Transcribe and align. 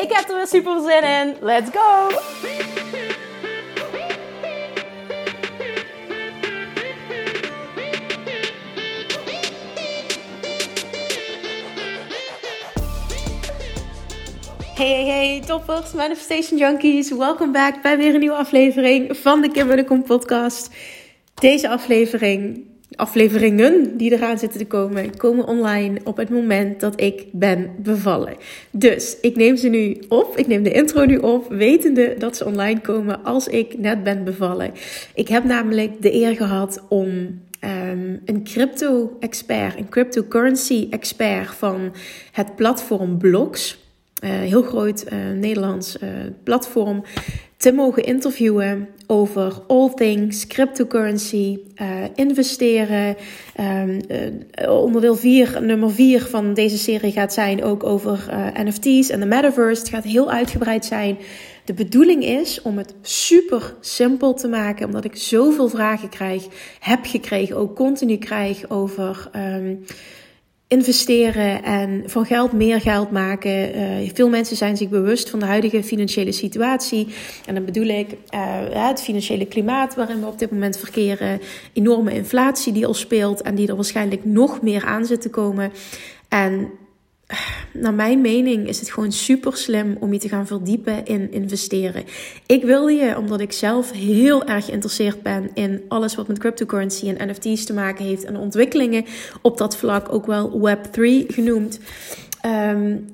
Ik 0.00 0.12
heb 0.12 0.28
er 0.28 0.36
weer 0.36 0.46
super 0.46 0.80
zin 0.80 1.02
in. 1.02 1.36
Let's 1.40 1.70
go! 1.70 2.08
Hey, 14.74 14.88
hey, 14.88 15.06
hey, 15.06 15.42
toppers, 15.46 15.92
Manifestation 15.92 16.58
Junkies. 16.58 17.10
Welkom 17.10 17.52
back 17.52 17.82
bij 17.82 17.96
weer 17.96 18.14
een 18.14 18.20
nieuwe 18.20 18.36
aflevering 18.36 19.16
van 19.16 19.40
de 19.40 19.50
Kim 19.50 19.84
Kom 19.84 20.02
podcast. 20.02 20.70
Deze 21.34 21.68
aflevering, 21.68 22.66
afleveringen 23.00 23.96
die 23.96 24.12
eraan 24.12 24.38
zitten 24.38 24.58
te 24.58 24.66
komen, 24.66 25.16
komen 25.16 25.46
online 25.46 26.00
op 26.04 26.16
het 26.16 26.30
moment 26.30 26.80
dat 26.80 27.00
ik 27.00 27.24
ben 27.32 27.70
bevallen. 27.78 28.36
Dus 28.70 29.16
ik 29.20 29.36
neem 29.36 29.56
ze 29.56 29.68
nu 29.68 30.02
op, 30.08 30.36
ik 30.36 30.46
neem 30.46 30.62
de 30.62 30.72
intro 30.72 31.04
nu 31.04 31.16
op, 31.16 31.48
wetende 31.48 32.14
dat 32.18 32.36
ze 32.36 32.44
online 32.44 32.80
komen 32.80 33.24
als 33.24 33.48
ik 33.48 33.78
net 33.78 34.02
ben 34.02 34.24
bevallen. 34.24 34.72
Ik 35.14 35.28
heb 35.28 35.44
namelijk 35.44 36.02
de 36.02 36.14
eer 36.14 36.36
gehad 36.36 36.82
om 36.88 37.08
um, 37.64 38.20
een 38.24 38.44
crypto-expert, 38.44 39.78
een 39.78 39.88
cryptocurrency-expert 39.88 41.54
van 41.54 41.92
het 42.32 42.56
platform 42.56 43.18
Blocks 43.18 43.78
uh, 44.24 44.30
heel 44.30 44.62
groot 44.62 45.04
uh, 45.12 45.18
Nederlands 45.34 45.96
uh, 46.02 46.08
platform 46.42 47.02
te 47.56 47.72
mogen 47.72 48.04
interviewen 48.04 48.88
over 49.10 49.62
all 49.66 49.94
things 49.94 50.46
cryptocurrency, 50.46 51.58
investeren. 52.14 53.16
Um, 53.60 54.00
onderdeel 54.68 55.16
4, 55.16 55.62
nummer 55.62 55.90
4 55.90 56.20
van 56.20 56.54
deze 56.54 56.78
serie 56.78 57.12
gaat 57.12 57.32
zijn 57.32 57.64
ook 57.64 57.84
over 57.84 58.28
NFT's 58.64 59.10
en 59.10 59.20
de 59.20 59.26
metaverse. 59.26 59.80
Het 59.80 59.90
gaat 59.90 60.04
heel 60.04 60.30
uitgebreid 60.30 60.84
zijn. 60.84 61.18
De 61.64 61.74
bedoeling 61.74 62.24
is 62.24 62.62
om 62.62 62.78
het 62.78 62.94
super 63.02 63.74
simpel 63.80 64.34
te 64.34 64.48
maken, 64.48 64.86
omdat 64.86 65.04
ik 65.04 65.16
zoveel 65.16 65.68
vragen 65.68 66.08
krijg, 66.08 66.46
heb 66.80 67.06
gekregen, 67.06 67.56
ook 67.56 67.76
continu 67.76 68.16
krijg 68.16 68.70
over. 68.70 69.30
Um, 69.36 69.84
investeren 70.70 71.62
en 71.62 72.02
van 72.06 72.26
geld 72.26 72.52
meer 72.52 72.80
geld 72.80 73.10
maken. 73.10 73.76
Uh, 73.76 74.10
veel 74.14 74.28
mensen 74.28 74.56
zijn 74.56 74.76
zich 74.76 74.88
bewust 74.88 75.30
van 75.30 75.38
de 75.38 75.46
huidige 75.46 75.82
financiële 75.82 76.32
situatie. 76.32 77.14
En 77.46 77.54
dan 77.54 77.64
bedoel 77.64 77.86
ik 77.86 78.10
uh, 78.10 78.40
het 78.88 79.02
financiële 79.02 79.46
klimaat 79.46 79.94
waarin 79.94 80.20
we 80.20 80.26
op 80.26 80.38
dit 80.38 80.50
moment 80.50 80.78
verkeren. 80.78 81.40
Enorme 81.72 82.14
inflatie 82.14 82.72
die 82.72 82.86
al 82.86 82.94
speelt 82.94 83.42
en 83.42 83.54
die 83.54 83.68
er 83.68 83.74
waarschijnlijk 83.74 84.24
nog 84.24 84.62
meer 84.62 84.84
aan 84.84 85.06
zit 85.06 85.20
te 85.20 85.30
komen. 85.30 85.72
En 86.28 86.70
naar 87.72 87.94
mijn 87.94 88.20
mening 88.20 88.68
is 88.68 88.80
het 88.80 88.90
gewoon 88.90 89.12
super 89.12 89.56
slim 89.56 89.96
om 90.00 90.12
je 90.12 90.18
te 90.18 90.28
gaan 90.28 90.46
verdiepen 90.46 91.04
in 91.04 91.32
investeren. 91.32 92.04
Ik 92.46 92.64
wil 92.64 92.88
je, 92.88 93.18
omdat 93.18 93.40
ik 93.40 93.52
zelf 93.52 93.92
heel 93.92 94.44
erg 94.44 94.64
geïnteresseerd 94.64 95.22
ben 95.22 95.50
in 95.54 95.82
alles 95.88 96.14
wat 96.14 96.28
met 96.28 96.38
cryptocurrency 96.38 97.08
en 97.08 97.28
NFT's 97.28 97.64
te 97.64 97.72
maken 97.72 98.04
heeft 98.04 98.24
en 98.24 98.36
ontwikkelingen 98.36 99.04
op 99.42 99.58
dat 99.58 99.76
vlak, 99.76 100.12
ook 100.12 100.26
wel 100.26 100.68
Web3 100.68 101.26
genoemd. 101.26 101.78
Um, 102.46 103.08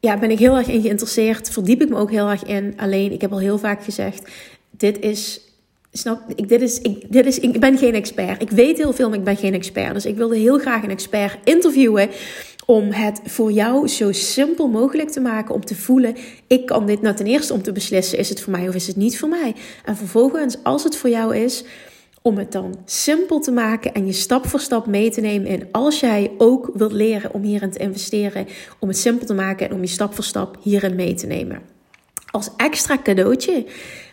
ja, 0.00 0.18
ben 0.18 0.30
ik 0.30 0.38
heel 0.38 0.56
erg 0.56 0.68
in 0.68 0.82
geïnteresseerd. 0.82 1.50
Verdiep 1.50 1.82
ik 1.82 1.88
me 1.88 1.96
ook 1.96 2.10
heel 2.10 2.28
erg 2.28 2.44
in. 2.44 2.74
Alleen, 2.76 3.12
ik 3.12 3.20
heb 3.20 3.32
al 3.32 3.38
heel 3.38 3.58
vaak 3.58 3.84
gezegd: 3.84 4.30
dit 4.70 4.98
is 4.98 5.52
Snap, 5.94 6.20
ik, 6.34 6.48
dit 6.48 6.60
is, 6.60 6.80
ik, 6.80 7.12
dit 7.12 7.26
is, 7.26 7.38
ik 7.38 7.60
ben 7.60 7.78
geen 7.78 7.94
expert. 7.94 8.42
Ik 8.42 8.50
weet 8.50 8.76
heel 8.76 8.92
veel, 8.92 9.08
maar 9.08 9.18
ik 9.18 9.24
ben 9.24 9.36
geen 9.36 9.54
expert. 9.54 9.94
Dus 9.94 10.06
ik 10.06 10.16
wilde 10.16 10.36
heel 10.36 10.58
graag 10.58 10.82
een 10.82 10.90
expert 10.90 11.38
interviewen 11.44 12.08
om 12.66 12.90
het 12.90 13.20
voor 13.24 13.52
jou 13.52 13.88
zo 13.88 14.12
simpel 14.12 14.68
mogelijk 14.68 15.10
te 15.10 15.20
maken 15.20 15.54
om 15.54 15.64
te 15.64 15.74
voelen, 15.74 16.16
ik 16.46 16.66
kan 16.66 16.86
dit 16.86 17.02
nou 17.02 17.16
ten 17.16 17.26
eerste 17.26 17.52
om 17.52 17.62
te 17.62 17.72
beslissen, 17.72 18.18
is 18.18 18.28
het 18.28 18.40
voor 18.40 18.52
mij 18.52 18.68
of 18.68 18.74
is 18.74 18.86
het 18.86 18.96
niet 18.96 19.18
voor 19.18 19.28
mij? 19.28 19.54
En 19.84 19.96
vervolgens, 19.96 20.56
als 20.62 20.84
het 20.84 20.96
voor 20.96 21.10
jou 21.10 21.36
is, 21.36 21.64
om 22.22 22.38
het 22.38 22.52
dan 22.52 22.78
simpel 22.84 23.40
te 23.40 23.50
maken 23.50 23.94
en 23.94 24.06
je 24.06 24.12
stap 24.12 24.46
voor 24.46 24.60
stap 24.60 24.86
mee 24.86 25.10
te 25.10 25.20
nemen 25.20 25.48
in 25.48 25.68
als 25.72 26.00
jij 26.00 26.30
ook 26.38 26.70
wilt 26.74 26.92
leren 26.92 27.34
om 27.34 27.42
hierin 27.42 27.70
te 27.70 27.78
investeren, 27.78 28.46
om 28.78 28.88
het 28.88 28.98
simpel 28.98 29.26
te 29.26 29.34
maken 29.34 29.68
en 29.68 29.74
om 29.74 29.80
je 29.80 29.86
stap 29.86 30.14
voor 30.14 30.24
stap 30.24 30.56
hierin 30.60 30.94
mee 30.94 31.14
te 31.14 31.26
nemen. 31.26 31.62
Als 32.30 32.50
extra 32.56 32.98
cadeautje 33.02 33.64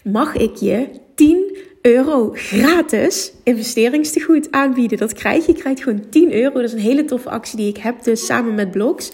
mag 0.03 0.35
ik 0.35 0.55
je 0.55 0.89
10 1.15 1.57
euro 1.81 2.29
gratis 2.33 3.31
investeringstegoed 3.43 4.51
aanbieden. 4.51 4.97
Dat 4.97 5.13
krijg 5.13 5.45
je. 5.45 5.51
Je 5.51 5.59
krijgt 5.59 5.83
gewoon 5.83 6.09
10 6.09 6.33
euro. 6.33 6.53
Dat 6.53 6.63
is 6.63 6.73
een 6.73 6.79
hele 6.79 7.05
toffe 7.05 7.29
actie 7.29 7.57
die 7.57 7.67
ik 7.67 7.77
heb 7.77 8.03
dus 8.03 8.25
samen 8.25 8.55
met 8.55 8.71
Blogs. 8.71 9.11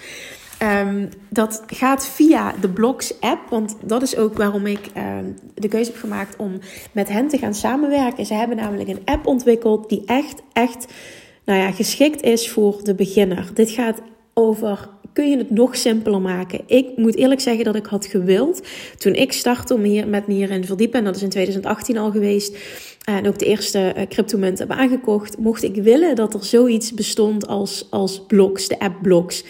Um, 0.62 1.09
dat 1.30 1.64
gaat 1.68 2.08
via 2.08 2.53
de 2.62 2.70
Blogs 2.70 3.20
app, 3.20 3.50
want 3.50 3.76
dat 3.81 4.02
is 4.02 4.18
ook 4.18 4.38
waarom 4.38 4.66
ik 4.66 4.80
um, 4.98 5.36
de 5.53 5.68
keuze 5.68 5.92
heb 5.92 6.00
gemaakt 6.00 6.36
om 6.36 6.59
met 6.92 7.09
hen 7.09 7.28
te 7.28 7.38
gaan 7.38 7.53
samenwerken. 7.53 8.26
Ze 8.26 8.34
hebben 8.34 8.58
namelijk 8.58 8.90
een 8.90 9.02
app 9.06 9.26
ontwikkeld 9.26 9.90
die 9.90 10.03
echt, 10.06 10.42
echt, 10.53 10.86
nou 11.46 11.59
ja, 11.59 11.72
geschikt 11.72 12.22
is 12.22 12.50
voor 12.50 12.84
de 12.84 12.96
beginner. 12.96 13.50
Dit 13.53 13.70
gaat 13.70 14.02
over 14.34 14.90
kun 15.16 15.30
je 15.30 15.38
het 15.38 15.50
nog 15.50 15.76
simpeler 15.76 16.22
maken. 16.22 16.62
Ik 16.66 16.88
moet 16.96 17.16
eerlijk 17.16 17.42
zeggen 17.42 17.64
dat 17.64 17.76
ik 17.76 17.86
had 17.86 18.06
gewild 18.06 18.62
toen 18.98 19.14
ik 19.14 19.31
startte 19.31 19.74
om 19.74 19.84
hier 19.84 20.08
met 20.08 20.28
me 20.28 20.34
hierin 20.34 20.66
verdiepen. 20.66 21.00
En 21.00 21.06
dat 21.06 21.16
is 21.16 21.22
in 21.22 21.30
2018 21.30 21.98
al 21.98 22.12
geweest. 22.12 22.58
En 23.03 23.28
ook 23.28 23.40
de 23.40 23.46
eerste 23.46 23.94
uh, 23.98 24.03
cryptomunt 24.09 24.58
hebben 24.58 24.78
aangekocht. 24.78 25.38
Mocht 25.38 25.64
ik 25.64 25.76
willen 25.76 26.16
dat 26.16 26.34
er 26.34 26.44
zoiets 26.44 26.94
bestond 26.94 27.48
als, 27.48 27.88
als 27.90 28.26
Blocks, 28.26 28.68
de 28.68 28.80
app 28.80 29.02
Blocks. 29.02 29.44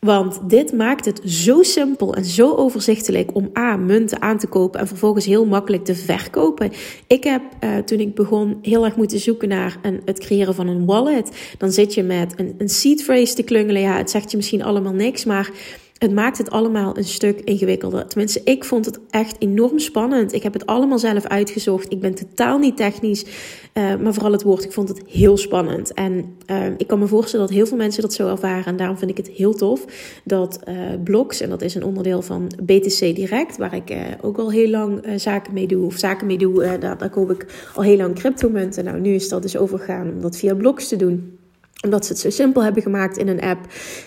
Want 0.00 0.40
dit 0.50 0.72
maakt 0.72 1.04
het 1.04 1.20
zo 1.24 1.62
simpel 1.62 2.14
en 2.14 2.24
zo 2.24 2.54
overzichtelijk 2.54 3.34
om 3.34 3.50
A, 3.58 3.76
munten 3.76 4.22
aan 4.22 4.38
te 4.38 4.46
kopen 4.46 4.80
en 4.80 4.86
vervolgens 4.86 5.24
heel 5.24 5.46
makkelijk 5.46 5.84
te 5.84 5.94
verkopen. 5.94 6.72
Ik 7.06 7.24
heb 7.24 7.42
uh, 7.64 7.76
toen 7.76 8.00
ik 8.00 8.14
begon 8.14 8.58
heel 8.62 8.84
erg 8.84 8.96
moeten 8.96 9.18
zoeken 9.18 9.48
naar 9.48 9.76
het 10.04 10.18
creëren 10.18 10.54
van 10.54 10.66
een 10.66 10.84
wallet. 10.84 11.54
Dan 11.58 11.72
zit 11.72 11.94
je 11.94 12.02
met 12.02 12.34
een, 12.36 12.54
een 12.58 12.68
seed 12.68 13.02
phrase 13.02 13.34
te 13.34 13.42
klungelen. 13.42 13.82
Ja, 13.82 13.96
het 13.96 14.10
zegt 14.10 14.30
je 14.30 14.36
misschien 14.36 14.62
allemaal 14.62 14.92
niks, 14.92 15.24
maar 15.24 15.50
het 15.98 16.14
maakt 16.14 16.38
het 16.38 16.50
allemaal 16.50 16.96
een 16.96 17.04
stuk 17.04 17.40
ingewikkelder. 17.40 18.06
Tenminste, 18.06 18.40
ik 18.44 18.64
vond 18.64 18.84
het 18.84 19.00
echt 19.10 19.36
enorm 19.38 19.78
spannend. 19.78 20.32
Ik 20.32 20.42
heb 20.42 20.52
het 20.52 20.66
allemaal 20.66 20.98
zelf 20.98 21.26
uitgezocht. 21.26 21.92
Ik 21.92 22.00
ben 22.00 22.14
totaal 22.14 22.58
niet 22.58 22.76
technisch, 22.76 23.24
uh, 23.24 23.96
maar 23.96 24.14
vooral 24.14 24.32
het 24.32 24.42
woord. 24.42 24.64
Ik 24.64 24.72
vond 24.72 24.88
het 24.88 25.02
heel 25.06 25.36
spannend. 25.36 25.92
En 25.92 26.36
uh, 26.46 26.66
ik 26.76 26.86
kan 26.86 26.98
me 26.98 27.06
voorstellen 27.06 27.46
dat 27.46 27.54
heel 27.54 27.66
veel 27.66 27.76
mensen 27.76 28.02
dat 28.02 28.12
zo 28.12 28.28
ervaren. 28.28 28.64
En 28.64 28.76
daarom 28.76 28.98
vind 28.98 29.10
ik 29.10 29.16
het 29.16 29.28
heel 29.28 29.54
tof 29.54 29.84
dat 30.24 30.60
uh, 30.68 30.74
Blocks, 31.04 31.40
en 31.40 31.50
dat 31.50 31.62
is 31.62 31.74
een 31.74 31.84
onderdeel 31.84 32.22
van 32.22 32.46
BTC 32.62 32.98
Direct, 32.98 33.56
waar 33.56 33.74
ik 33.74 33.96
ook 34.20 34.38
al 34.38 34.50
heel 34.50 34.68
lang 34.70 35.04
zaken 35.16 35.54
mee 35.54 35.66
doe, 35.66 35.86
of 35.86 35.98
zaken 35.98 36.26
mee 36.26 36.38
doe. 36.38 36.78
daar, 36.78 36.98
daar 36.98 37.10
koop 37.10 37.30
ik 37.30 37.70
al 37.74 37.82
heel 37.82 37.96
lang 37.96 38.14
cryptomunten. 38.14 38.84
Nou, 38.84 39.00
nu 39.00 39.14
is 39.14 39.28
dat 39.28 39.42
dus 39.42 39.56
overgegaan 39.56 40.10
om 40.10 40.20
dat 40.20 40.36
via 40.36 40.54
Blocks 40.54 40.88
te 40.88 40.96
doen 40.96 41.37
omdat 41.84 42.06
ze 42.06 42.12
het 42.12 42.20
zo 42.20 42.30
simpel 42.30 42.62
hebben 42.62 42.82
gemaakt 42.82 43.16
in 43.16 43.28
een 43.28 43.40
app. 43.40 43.60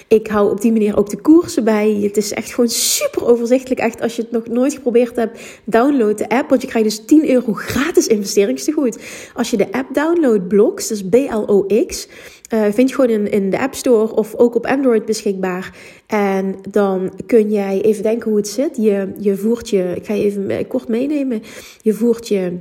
Ik 0.08 0.28
hou 0.28 0.52
op 0.52 0.62
die 0.62 0.72
manier 0.72 0.98
ook 0.98 1.10
de 1.10 1.22
koersen 1.22 1.64
bij. 1.64 2.00
Het 2.02 2.18
is 2.18 2.34
echt 2.34 2.54
gewoon 2.54 2.70
super 2.70 3.26
overzichtelijk. 3.26 3.80
Echt, 3.80 4.02
als 4.02 4.16
je 4.16 4.22
het 4.22 4.32
nog 4.32 4.48
nooit 4.48 4.74
geprobeerd 4.74 5.16
hebt, 5.16 5.40
download 5.64 6.18
de 6.18 6.30
app. 6.30 6.50
Want 6.50 6.62
je 6.62 6.68
krijgt 6.68 6.90
dus 6.90 7.06
10 7.06 7.30
euro 7.30 7.54
gratis 7.54 8.08
investeringstegoed. 8.08 8.98
Als 9.34 9.50
je 9.50 9.58
de 9.58 9.72
app 9.72 9.94
downloadt, 9.94 10.48
Blocks, 10.48 10.88
dus 10.88 11.04
B-L-O-X. 11.04 12.08
Uh, 12.54 12.64
vind 12.72 12.90
je 12.90 12.96
gewoon 12.96 13.10
in, 13.10 13.32
in 13.32 13.50
de 13.50 13.60
App 13.60 13.76
Store 13.76 14.16
of 14.16 14.36
ook 14.36 14.56
op 14.56 14.66
Android 14.66 15.06
beschikbaar. 15.06 15.76
En 16.08 16.56
dan 16.70 17.14
kun 17.26 17.52
jij 17.52 17.82
even 17.82 18.04
denken 18.04 18.30
hoe 18.30 18.40
het 18.40 18.48
zit. 18.48 18.78
Je, 18.78 19.14
je 19.18 19.36
voert 19.36 19.70
je, 19.70 19.94
ik 19.96 20.06
ga 20.06 20.14
je 20.14 20.24
even 20.24 20.68
kort 20.68 20.88
meenemen. 20.88 21.42
Je 21.82 21.94
voert 21.94 22.28
je 22.28 22.58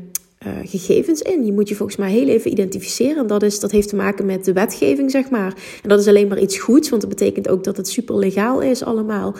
uh, 0.47 0.53
gegevens 0.65 1.23
in. 1.23 1.45
Je 1.45 1.53
moet 1.53 1.69
je 1.69 1.75
volgens 1.75 1.99
mij 1.99 2.11
heel 2.11 2.29
even 2.29 2.51
identificeren. 2.51 3.27
Dat, 3.27 3.43
is, 3.43 3.61
dat 3.61 3.71
heeft 3.71 3.89
te 3.89 3.97
maken 3.97 4.27
met 4.27 4.45
de 4.45 4.53
wetgeving, 4.53 5.11
zeg 5.11 5.31
maar. 5.31 5.55
En 5.83 5.89
dat 5.89 6.01
is 6.01 6.07
alleen 6.07 6.29
maar 6.29 6.41
iets 6.41 6.59
goeds, 6.59 6.89
want 6.89 7.03
dat 7.03 7.11
betekent 7.11 7.49
ook 7.49 7.65
dat 7.65 7.77
het 7.77 7.89
super 7.89 8.17
legaal 8.17 8.61
is 8.61 8.83
allemaal. 8.83 9.35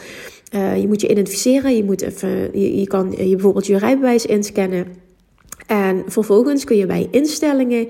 Uh, 0.55 0.81
je 0.81 0.87
moet 0.87 1.01
je 1.01 1.07
identificeren, 1.07 1.75
je, 1.75 1.83
moet 1.83 2.01
even, 2.01 2.59
je, 2.59 2.79
je 2.79 2.87
kan 2.87 3.11
je 3.11 3.35
bijvoorbeeld 3.35 3.67
je 3.67 3.77
rijbewijs 3.77 4.25
inscannen. 4.25 4.85
En 5.67 6.03
vervolgens 6.07 6.63
kun 6.63 6.77
je 6.77 6.85
bij 6.85 7.07
instellingen, 7.11 7.87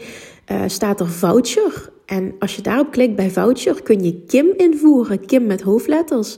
uh, 0.51 0.63
staat 0.67 0.99
er 0.99 1.09
voucher. 1.09 1.89
En 2.05 2.33
als 2.39 2.55
je 2.55 2.61
daarop 2.61 2.91
klikt 2.91 3.15
bij 3.15 3.29
voucher, 3.29 3.83
kun 3.83 4.03
je 4.03 4.23
Kim 4.27 4.47
invoeren. 4.57 5.25
Kim 5.25 5.45
met 5.45 5.61
hoofdletters. 5.61 6.37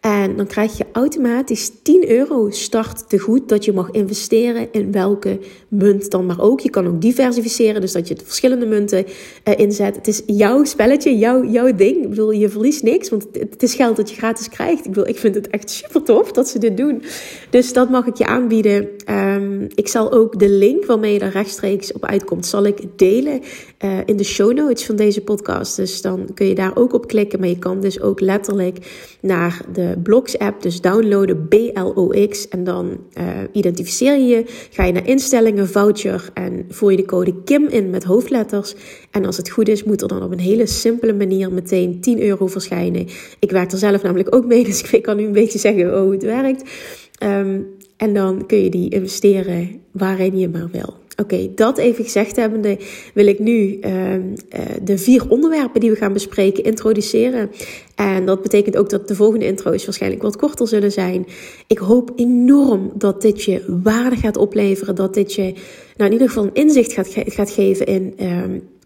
En 0.00 0.36
dan 0.36 0.46
krijg 0.46 0.78
je 0.78 0.86
automatisch 0.92 1.70
10 1.82 2.10
euro 2.10 2.50
start 2.50 3.08
te 3.08 3.18
goed 3.18 3.48
dat 3.48 3.64
je 3.64 3.72
mag 3.72 3.90
investeren 3.90 4.68
in 4.72 4.92
welke 4.92 5.38
munt 5.68 6.10
dan 6.10 6.26
maar 6.26 6.40
ook. 6.40 6.60
Je 6.60 6.70
kan 6.70 6.86
ook 6.86 7.00
diversificeren, 7.00 7.80
dus 7.80 7.92
dat 7.92 8.08
je 8.08 8.16
verschillende 8.24 8.66
munten 8.66 9.04
uh, 9.04 9.58
inzet. 9.58 9.96
Het 9.96 10.08
is 10.08 10.22
jouw 10.26 10.64
spelletje, 10.64 11.18
jouw, 11.18 11.44
jouw 11.44 11.74
ding. 11.74 12.02
Ik 12.02 12.08
bedoel, 12.08 12.30
je 12.30 12.48
verliest 12.48 12.82
niks, 12.82 13.08
want 13.08 13.26
het 13.32 13.62
is 13.62 13.74
geld 13.74 13.96
dat 13.96 14.10
je 14.10 14.16
gratis 14.16 14.48
krijgt. 14.48 14.84
Ik, 14.84 14.92
bedoel, 14.92 15.08
ik 15.08 15.18
vind 15.18 15.34
het 15.34 15.48
echt 15.48 15.70
super 15.70 16.02
tof 16.02 16.32
dat 16.32 16.48
ze 16.48 16.58
dit 16.58 16.76
doen. 16.76 17.02
Dus 17.50 17.72
dat 17.72 17.90
mag 17.90 18.06
ik 18.06 18.16
je 18.16 18.26
aanbieden. 18.26 18.88
Um, 19.10 19.66
ik 19.74 19.88
zal 19.88 20.12
ook 20.12 20.38
de 20.38 20.48
link 20.48 20.84
waarmee 20.84 21.12
je 21.12 21.18
daar 21.18 21.32
rechtstreeks 21.32 21.92
op 21.92 22.04
uitkomt, 22.04 22.46
zal 22.46 22.64
ik 22.64 22.78
delen 22.96 23.40
uh, 23.84 23.98
in 24.04 24.16
de 24.16 24.24
show 24.24 24.52
notes 24.52 24.84
van 24.84 24.96
deze 24.96 25.20
podcast. 25.20 25.76
Dus 25.76 26.02
dan 26.02 26.28
kun 26.34 26.46
je 26.46 26.54
daar 26.54 26.76
ook 26.76 26.92
op 26.92 27.06
klikken. 27.06 27.40
Maar 27.40 27.48
je 27.48 27.58
kan 27.58 27.80
dus 27.80 28.00
ook 28.00 28.20
letterlijk 28.20 28.78
naar 29.20 29.60
de 29.72 29.89
Blogs 30.02 30.38
app, 30.38 30.62
dus 30.62 30.80
downloaden 30.80 31.48
BLOX. 31.48 32.48
En 32.48 32.64
dan 32.64 32.98
uh, 33.18 33.24
identificeer 33.52 34.18
je 34.18 34.26
je. 34.26 34.44
Ga 34.70 34.84
je 34.84 34.92
naar 34.92 35.08
instellingen, 35.08 35.68
voucher 35.68 36.30
en 36.34 36.64
voer 36.68 36.90
je 36.90 36.96
de 36.96 37.04
code 37.04 37.42
KIM 37.44 37.66
in 37.66 37.90
met 37.90 38.04
hoofdletters. 38.04 38.74
En 39.10 39.24
als 39.24 39.36
het 39.36 39.50
goed 39.50 39.68
is, 39.68 39.84
moet 39.84 40.02
er 40.02 40.08
dan 40.08 40.22
op 40.22 40.32
een 40.32 40.38
hele 40.38 40.66
simpele 40.66 41.12
manier 41.12 41.52
meteen 41.52 42.00
10 42.00 42.22
euro 42.22 42.46
verschijnen. 42.46 43.06
Ik 43.38 43.50
werk 43.50 43.72
er 43.72 43.78
zelf 43.78 44.02
namelijk 44.02 44.34
ook 44.34 44.46
mee, 44.46 44.64
dus 44.70 44.82
ik 44.82 45.02
kan 45.02 45.16
nu 45.16 45.24
een 45.24 45.32
beetje 45.32 45.58
zeggen 45.58 46.00
hoe 46.00 46.12
het 46.12 46.22
werkt. 46.22 46.70
Um, 47.22 47.66
en 47.96 48.14
dan 48.14 48.46
kun 48.46 48.58
je 48.58 48.70
die 48.70 48.90
investeren 48.90 49.80
waarin 49.90 50.38
je 50.38 50.48
maar 50.48 50.68
wil. 50.72 50.99
Oké, 51.20 51.48
dat 51.54 51.78
even 51.78 52.04
gezegd 52.04 52.36
hebbende, 52.36 52.78
wil 53.14 53.26
ik 53.26 53.38
nu 53.38 53.78
uh, 53.80 54.14
uh, 54.14 54.20
de 54.82 54.98
vier 54.98 55.28
onderwerpen 55.28 55.80
die 55.80 55.90
we 55.90 55.96
gaan 55.96 56.12
bespreken 56.12 56.64
introduceren. 56.64 57.50
En 57.94 58.26
dat 58.26 58.42
betekent 58.42 58.76
ook 58.76 58.90
dat 58.90 59.08
de 59.08 59.14
volgende 59.14 59.46
intro's 59.46 59.84
waarschijnlijk 59.84 60.22
wat 60.22 60.36
korter 60.36 60.68
zullen 60.68 60.92
zijn. 60.92 61.26
Ik 61.66 61.78
hoop 61.78 62.12
enorm 62.16 62.92
dat 62.94 63.22
dit 63.22 63.42
je 63.42 63.80
waarde 63.82 64.16
gaat 64.16 64.36
opleveren. 64.36 64.94
Dat 64.94 65.14
dit 65.14 65.32
je 65.32 65.42
nou, 65.96 66.10
in 66.10 66.12
ieder 66.12 66.28
geval 66.28 66.44
een 66.44 66.54
inzicht 66.54 66.92
gaat, 66.92 67.08
gaat 67.14 67.50
geven 67.50 67.86
in. 67.86 68.14
Uh, 68.20 68.42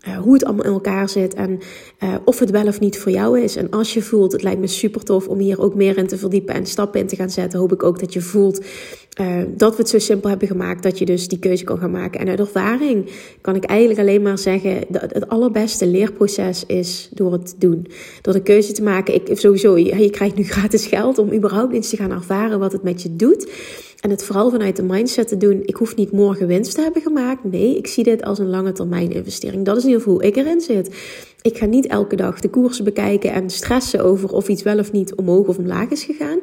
uh, 0.08 0.18
hoe 0.18 0.32
het 0.32 0.44
allemaal 0.44 0.64
in 0.64 0.72
elkaar 0.72 1.08
zit 1.08 1.34
en 1.34 1.58
uh, 2.02 2.14
of 2.24 2.38
het 2.38 2.50
wel 2.50 2.66
of 2.66 2.80
niet 2.80 2.98
voor 2.98 3.12
jou 3.12 3.40
is. 3.40 3.56
En 3.56 3.70
als 3.70 3.94
je 3.94 4.02
voelt, 4.02 4.32
het 4.32 4.42
lijkt 4.42 4.60
me 4.60 4.66
super 4.66 5.04
tof 5.04 5.28
om 5.28 5.38
hier 5.38 5.60
ook 5.60 5.74
meer 5.74 5.98
in 5.98 6.06
te 6.06 6.18
verdiepen 6.18 6.54
en 6.54 6.66
stappen 6.66 7.00
in 7.00 7.06
te 7.06 7.16
gaan 7.16 7.30
zetten, 7.30 7.58
hoop 7.58 7.72
ik 7.72 7.82
ook 7.82 8.00
dat 8.00 8.12
je 8.12 8.20
voelt 8.20 8.64
uh, 9.20 9.36
dat 9.48 9.76
we 9.76 9.82
het 9.82 9.90
zo 9.90 9.98
simpel 9.98 10.28
hebben 10.28 10.48
gemaakt 10.48 10.82
dat 10.82 10.98
je 10.98 11.04
dus 11.04 11.28
die 11.28 11.38
keuze 11.38 11.64
kan 11.64 11.78
gaan 11.78 11.90
maken. 11.90 12.20
En 12.20 12.28
uit 12.28 12.38
ervaring 12.38 13.10
kan 13.40 13.54
ik 13.54 13.64
eigenlijk 13.64 14.00
alleen 14.00 14.22
maar 14.22 14.38
zeggen 14.38 14.84
dat 14.88 15.02
het 15.12 15.28
allerbeste 15.28 15.86
leerproces 15.86 16.66
is 16.66 17.08
door 17.12 17.32
het 17.32 17.46
te 17.46 17.54
doen. 17.58 17.86
Door 18.22 18.32
de 18.32 18.42
keuze 18.42 18.72
te 18.72 18.82
maken. 18.82 19.14
Ik, 19.14 19.38
sowieso, 19.38 19.78
je, 19.78 19.96
je 19.96 20.10
krijgt 20.10 20.36
nu 20.36 20.44
gratis 20.54 20.86
geld 20.86 21.18
om 21.18 21.32
überhaupt 21.32 21.74
eens 21.74 21.88
te 21.88 21.96
gaan 21.96 22.10
ervaren 22.10 22.58
wat 22.58 22.72
het 22.72 22.82
met 22.82 23.02
je 23.02 23.16
doet. 23.16 23.50
En 24.00 24.10
het 24.10 24.24
vooral 24.24 24.50
vanuit 24.50 24.76
de 24.76 24.82
mindset 24.82 25.28
te 25.28 25.36
doen. 25.36 25.62
Ik 25.64 25.76
hoef 25.76 25.96
niet 25.96 26.12
morgen 26.12 26.46
winst 26.46 26.74
te 26.74 26.82
hebben 26.82 27.02
gemaakt. 27.02 27.44
Nee, 27.44 27.76
ik 27.76 27.86
zie 27.86 28.04
dit 28.04 28.22
als 28.22 28.38
een 28.38 28.50
lange 28.50 28.72
termijn 28.72 29.12
investering. 29.12 29.64
Dat 29.64 29.76
is 29.76 29.82
in 29.82 29.88
ieder 29.88 30.02
geval 30.02 30.18
hoe 30.18 30.26
ik 30.26 30.36
erin 30.36 30.60
zit. 30.60 30.90
Ik 31.44 31.58
ga 31.58 31.66
niet 31.66 31.86
elke 31.86 32.16
dag 32.16 32.40
de 32.40 32.50
koersen 32.50 32.84
bekijken 32.84 33.32
en 33.32 33.50
stressen 33.50 34.04
over 34.04 34.32
of 34.32 34.48
iets 34.48 34.62
wel 34.62 34.78
of 34.78 34.92
niet 34.92 35.14
omhoog 35.14 35.46
of 35.46 35.58
omlaag 35.58 35.90
is 35.90 36.04
gegaan. 36.04 36.38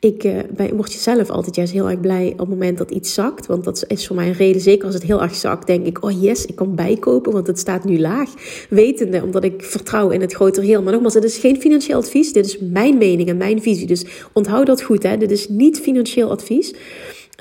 Ik 0.00 0.24
uh, 0.24 0.38
word 0.72 0.92
je 0.92 0.98
zelf 0.98 1.30
altijd 1.30 1.56
juist 1.56 1.72
heel 1.72 1.90
erg 1.90 2.00
blij 2.00 2.32
op 2.32 2.38
het 2.38 2.48
moment 2.48 2.78
dat 2.78 2.90
iets 2.90 3.14
zakt. 3.14 3.46
Want 3.46 3.64
dat 3.64 3.84
is 3.86 4.06
voor 4.06 4.16
mij 4.16 4.26
een 4.26 4.32
reden. 4.32 4.60
Zeker 4.60 4.84
als 4.84 4.94
het 4.94 5.02
heel 5.02 5.22
erg 5.22 5.34
zakt, 5.34 5.66
denk 5.66 5.86
ik: 5.86 6.04
oh 6.04 6.22
yes, 6.22 6.46
ik 6.46 6.54
kan 6.54 6.74
bijkopen, 6.74 7.32
want 7.32 7.46
het 7.46 7.58
staat 7.58 7.84
nu 7.84 8.00
laag. 8.00 8.30
Wetende, 8.68 9.22
omdat 9.22 9.44
ik 9.44 9.62
vertrouw 9.62 10.10
in 10.10 10.20
het 10.20 10.34
grotere 10.34 10.66
heel. 10.66 10.82
Maar 10.82 10.92
nogmaals, 10.92 11.14
het 11.14 11.24
is 11.24 11.38
geen 11.38 11.60
financieel 11.60 11.98
advies. 11.98 12.32
Dit 12.32 12.46
is 12.46 12.58
mijn 12.58 12.98
mening 12.98 13.28
en 13.28 13.36
mijn 13.36 13.62
visie. 13.62 13.86
Dus 13.86 14.04
onthoud 14.32 14.66
dat 14.66 14.82
goed. 14.82 15.02
Hè? 15.02 15.16
Dit 15.16 15.30
is 15.30 15.48
niet 15.48 15.80
financieel 15.80 16.30
advies. 16.30 16.74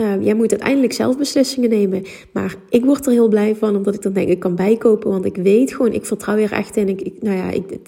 Uh, 0.01 0.23
jij 0.23 0.33
moet 0.33 0.51
uiteindelijk 0.51 0.93
zelf 0.93 1.17
beslissingen 1.17 1.69
nemen. 1.69 2.03
Maar 2.31 2.55
ik 2.69 2.85
word 2.85 3.05
er 3.05 3.11
heel 3.11 3.27
blij 3.27 3.55
van, 3.55 3.75
omdat 3.75 3.95
ik 3.95 4.01
dan 4.01 4.13
denk, 4.13 4.29
ik 4.29 4.39
kan 4.39 4.55
bijkopen. 4.55 5.09
Want 5.09 5.25
ik 5.25 5.35
weet 5.35 5.73
gewoon, 5.73 5.93
ik 5.93 6.05
vertrouw 6.05 6.37
hier 6.37 6.51
echt 6.51 6.77
in. 6.77 6.89
Ik, 6.89 7.01
ik 7.01 7.21
nou 7.21 7.37
ja, 7.37 7.49
ik, 7.51 7.79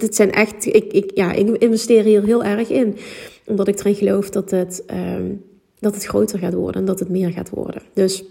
dit, 0.00 0.14
zijn 0.14 0.32
echt, 0.32 0.66
ik, 0.66 0.92
ik, 0.92 1.10
ja, 1.14 1.32
ik 1.32 1.48
investeer 1.48 2.04
hier 2.04 2.22
heel 2.22 2.44
erg 2.44 2.70
in. 2.70 2.96
Omdat 3.46 3.68
ik 3.68 3.78
erin 3.78 3.94
geloof 3.94 4.30
dat 4.30 4.50
het, 4.50 4.84
um, 5.16 5.42
dat 5.78 5.94
het 5.94 6.04
groter 6.04 6.38
gaat 6.38 6.54
worden 6.54 6.80
en 6.80 6.86
dat 6.86 6.98
het 6.98 7.08
meer 7.08 7.30
gaat 7.30 7.50
worden. 7.50 7.82
Dus 7.94 8.24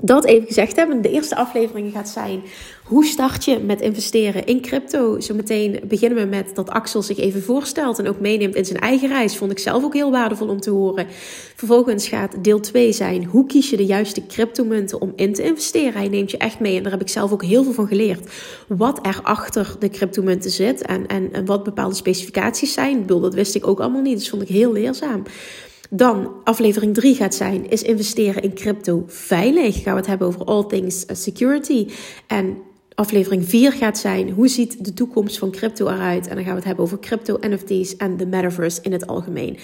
dat 0.00 0.24
even 0.24 0.46
gezegd 0.46 0.76
hebben. 0.76 1.02
De 1.02 1.10
eerste 1.10 1.36
aflevering 1.36 1.92
gaat 1.92 2.08
zijn: 2.08 2.42
hoe 2.84 3.04
start 3.04 3.44
je 3.44 3.58
met 3.58 3.80
investeren 3.80 4.46
in 4.46 4.60
crypto? 4.60 5.20
Zometeen 5.20 5.80
beginnen 5.88 6.18
we 6.18 6.24
met 6.24 6.54
dat 6.54 6.70
Axel 6.70 7.02
zich 7.02 7.18
even 7.18 7.42
voorstelt 7.42 7.98
en 7.98 8.08
ook 8.08 8.20
meeneemt 8.20 8.54
in 8.54 8.64
zijn 8.64 8.80
eigen 8.80 9.08
reis. 9.08 9.36
Vond 9.36 9.50
ik 9.50 9.58
zelf 9.58 9.84
ook 9.84 9.94
heel 9.94 10.10
waardevol 10.10 10.48
om 10.48 10.60
te 10.60 10.70
horen. 10.70 11.06
Vervolgens 11.56 12.08
gaat 12.08 12.44
deel 12.44 12.60
2 12.60 12.92
zijn: 12.92 13.24
hoe 13.24 13.46
kies 13.46 13.70
je 13.70 13.76
de 13.76 13.86
juiste 13.86 14.26
cryptomunten 14.26 15.00
om 15.00 15.12
in 15.16 15.34
te 15.34 15.42
investeren? 15.42 15.92
Hij 15.92 16.08
neemt 16.08 16.30
je 16.30 16.38
echt 16.38 16.60
mee 16.60 16.76
en 16.76 16.82
daar 16.82 16.92
heb 16.92 17.00
ik 17.00 17.08
zelf 17.08 17.32
ook 17.32 17.44
heel 17.44 17.64
veel 17.64 17.72
van 17.72 17.86
geleerd. 17.86 18.30
Wat 18.68 19.06
er 19.06 19.20
achter 19.22 19.76
de 19.78 19.88
cryptomunten 19.88 20.50
zit 20.50 20.82
en, 20.82 21.06
en, 21.06 21.32
en 21.32 21.44
wat 21.44 21.64
bepaalde 21.64 21.94
specificaties 21.94 22.72
zijn. 22.72 22.94
Ik 22.94 23.00
bedoel, 23.00 23.20
dat 23.20 23.34
wist 23.34 23.54
ik 23.54 23.66
ook 23.66 23.80
allemaal 23.80 24.02
niet, 24.02 24.18
dus 24.18 24.30
vond 24.30 24.42
ik 24.42 24.48
heel 24.48 24.72
leerzaam. 24.72 25.22
Dan 25.96 26.30
aflevering 26.44 26.94
3 26.94 27.14
gaat 27.14 27.34
zijn, 27.34 27.70
is 27.70 27.82
investeren 27.82 28.42
in 28.42 28.54
crypto 28.54 29.04
veilig? 29.06 29.82
Gaan 29.82 29.92
we 29.92 29.98
het 29.98 30.08
hebben 30.08 30.26
over 30.26 30.44
all 30.44 30.64
things 30.64 31.04
security. 31.12 31.88
En 32.26 32.56
aflevering 32.94 33.48
4 33.48 33.72
gaat 33.72 33.98
zijn, 33.98 34.30
hoe 34.30 34.48
ziet 34.48 34.84
de 34.84 34.92
toekomst 34.92 35.38
van 35.38 35.50
crypto 35.50 35.88
eruit? 35.88 36.28
En 36.28 36.34
dan 36.34 36.44
gaan 36.44 36.52
we 36.52 36.58
het 36.58 36.64
hebben 36.64 36.84
over 36.84 36.98
crypto, 36.98 37.38
NFT's 37.40 37.96
en 37.96 38.16
de 38.16 38.26
metaverse 38.26 38.82
in 38.82 38.92
het 38.92 39.06
algemeen. 39.06 39.58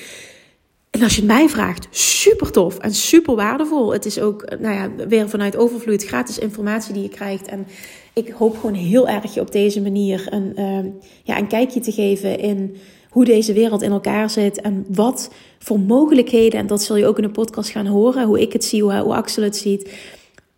En 0.91 1.03
als 1.03 1.15
je 1.15 1.21
het 1.21 1.31
mij 1.31 1.49
vraagt, 1.49 1.87
super 1.91 2.51
tof 2.51 2.79
en 2.79 2.95
super 2.95 3.35
waardevol. 3.35 3.93
Het 3.93 4.05
is 4.05 4.21
ook, 4.21 4.59
nou 4.61 4.75
ja, 4.75 5.07
weer 5.09 5.29
vanuit 5.29 5.57
overvloed 5.57 6.05
gratis 6.05 6.39
informatie 6.39 6.93
die 6.93 7.03
je 7.03 7.09
krijgt. 7.09 7.47
En 7.47 7.67
ik 8.13 8.29
hoop 8.29 8.57
gewoon 8.57 8.75
heel 8.75 9.09
erg 9.09 9.35
je 9.35 9.41
op 9.41 9.53
deze 9.53 9.81
manier 9.81 10.27
een, 10.31 10.53
uh, 10.57 10.93
ja, 11.23 11.39
een 11.39 11.49
kijkje 11.49 11.81
te 11.81 11.93
geven 11.93 12.39
in 12.39 12.77
hoe 13.11 13.25
deze 13.25 13.53
wereld 13.53 13.83
in 13.83 13.91
elkaar 13.91 14.31
zit 14.31 14.61
en 14.61 14.87
wat 14.89 15.31
voor 15.59 15.81
mogelijkheden, 15.81 16.61
en 16.61 16.67
dat 16.67 16.83
zul 16.83 16.97
je 16.97 17.07
ook 17.07 17.17
in 17.17 17.23
de 17.23 17.31
podcast 17.31 17.71
gaan 17.71 17.87
horen, 17.87 18.27
hoe 18.27 18.41
ik 18.41 18.53
het 18.53 18.65
zie, 18.65 18.83
hoe, 18.83 19.15
Axel 19.15 19.43
het 19.43 19.57
ziet. 19.57 19.93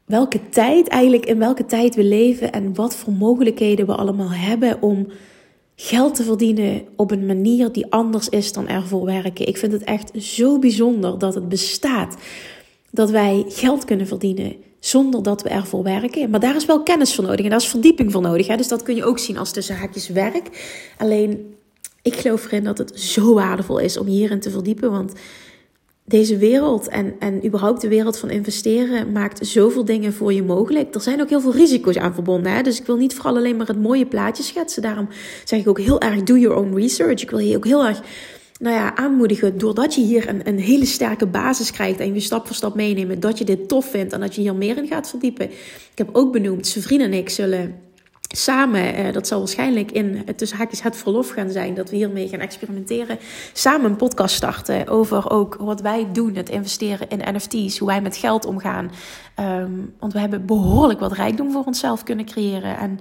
Welke 0.05 0.49
tijd 0.49 0.89
eigenlijk, 0.89 1.27
in 1.27 1.39
welke 1.39 1.67
tijd 1.67 1.95
we 1.95 2.05
leven 2.05 2.53
en 2.53 2.75
wat 2.75 2.97
voor 2.97 3.13
mogelijkheden 3.13 3.87
we 3.87 3.95
allemaal 3.95 4.33
hebben 4.33 4.83
om 4.83 5.07
geld 5.77 6.15
te 6.15 6.23
verdienen 6.23 6.83
op 6.97 7.11
een 7.11 7.27
manier 7.27 7.73
die 7.73 7.87
anders 7.91 8.29
is 8.29 8.53
dan 8.53 8.69
ervoor 8.69 9.05
werken. 9.05 9.47
Ik 9.47 9.57
vind 9.57 9.73
het 9.73 9.85
echt 9.85 10.11
zo 10.23 10.59
bijzonder 10.59 11.19
dat 11.19 11.35
het 11.35 11.49
bestaat. 11.49 12.17
Dat 12.91 13.11
wij 13.11 13.45
geld 13.49 13.85
kunnen 13.85 14.07
verdienen 14.07 14.55
zonder 14.81 15.23
dat 15.23 15.43
we 15.43 15.49
ervoor 15.49 15.83
werken. 15.83 16.31
Maar 16.31 16.41
daar 16.41 16.57
is 16.57 16.67
wel 16.67 16.83
kennis 16.83 17.15
voor 17.15 17.25
nodig 17.25 17.45
en 17.45 17.51
daar 17.51 17.61
is 17.61 17.67
verdieping 17.67 18.13
voor 18.13 18.23
nodig. 18.23 18.47
Hè? 18.47 18.57
Dus 18.57 18.69
dat 18.69 18.83
kun 18.83 18.95
je 18.95 19.05
ook 19.05 19.19
zien 19.19 19.39
als 19.39 19.53
tussen 19.53 19.77
haakjes 19.77 20.09
werk. 20.09 20.49
Alleen 20.99 21.55
ik 22.03 22.15
geloof 22.15 22.45
erin 22.45 22.65
dat 22.65 22.79
het 22.79 23.01
zo 23.01 23.35
waardevol 23.35 23.79
is 23.79 23.97
om 23.97 24.07
hierin 24.07 24.41
te 24.41 24.51
verdiepen. 24.51 24.91
Want 24.91 25.13
deze 26.05 26.37
wereld 26.37 26.89
en, 26.89 27.15
en 27.19 27.47
überhaupt 27.47 27.81
de 27.81 27.89
wereld 27.89 28.19
van 28.19 28.31
investeren 28.31 29.13
maakt 29.13 29.47
zoveel 29.47 29.85
dingen 29.85 30.13
voor 30.13 30.33
je 30.33 30.43
mogelijk. 30.43 30.95
Er 30.95 31.01
zijn 31.01 31.21
ook 31.21 31.29
heel 31.29 31.41
veel 31.41 31.53
risico's 31.53 31.97
aan 31.97 32.15
verbonden. 32.15 32.53
Hè? 32.53 32.63
Dus 32.63 32.81
ik 32.81 32.87
wil 32.87 32.97
niet 32.97 33.15
vooral 33.15 33.37
alleen 33.37 33.57
maar 33.57 33.67
het 33.67 33.81
mooie 33.81 34.07
plaatje 34.07 34.43
schetsen. 34.43 34.83
Daarom 34.83 35.09
zeg 35.45 35.61
ik 35.61 35.69
ook 35.69 35.81
heel 35.81 36.01
erg: 36.01 36.23
do 36.23 36.37
your 36.37 36.57
own 36.57 36.75
research. 36.75 37.23
Ik 37.23 37.31
wil 37.31 37.39
je 37.39 37.57
ook 37.57 37.65
heel 37.65 37.87
erg 37.87 38.01
nou 38.59 38.75
ja, 38.75 38.97
aanmoedigen, 38.97 39.59
doordat 39.59 39.95
je 39.95 40.01
hier 40.01 40.29
een, 40.29 40.49
een 40.49 40.59
hele 40.59 40.87
sterke 40.87 41.27
basis 41.27 41.71
krijgt 41.71 42.01
en 42.01 42.15
je 42.15 42.21
stap 42.21 42.47
voor 42.47 42.57
stap 42.57 42.75
meenemen, 42.75 43.21
dat 43.21 43.39
je 43.39 43.45
dit 43.45 43.69
tof 43.69 43.91
vindt 43.91 44.13
en 44.13 44.21
dat 44.21 44.35
je 44.35 44.41
hier 44.41 44.55
meer 44.55 44.77
in 44.77 44.87
gaat 44.87 45.09
verdiepen. 45.09 45.51
Ik 45.51 45.93
heb 45.95 46.09
ook 46.13 46.33
benoemd, 46.33 46.67
zijn 46.67 46.85
vrienden 46.85 47.13
en 47.13 47.19
ik 47.19 47.29
zullen 47.29 47.75
samen, 48.37 48.95
eh, 48.95 49.13
dat 49.13 49.27
zal 49.27 49.39
waarschijnlijk 49.39 49.93
in 49.93 50.25
tussen 50.37 50.59
haakjes 50.59 50.83
het 50.83 50.97
verlof 50.97 51.31
gaan 51.31 51.51
zijn, 51.51 51.75
dat 51.75 51.91
we 51.91 51.97
hiermee 51.97 52.29
gaan 52.29 52.41
experimenteren. 52.41 53.19
Samen 53.53 53.91
een 53.91 53.97
podcast 53.97 54.35
starten 54.35 54.89
over 54.89 55.31
ook 55.31 55.55
wat 55.55 55.81
wij 55.81 56.09
doen, 56.13 56.35
het 56.35 56.49
investeren 56.49 57.09
in 57.09 57.35
NFT's, 57.35 57.79
hoe 57.79 57.89
wij 57.89 58.03
met 58.03 58.17
geld 58.17 58.45
omgaan. 58.45 58.91
Um, 59.41 59.95
want 59.99 60.13
we 60.13 60.19
hebben 60.19 60.47
behoorlijk 60.47 61.01
wat 61.01 61.13
rijkdom 61.13 61.53
voor 61.53 61.65
onszelf 61.65 62.03
kunnen 62.03 62.25
creëren. 62.25 62.77
En 62.77 62.99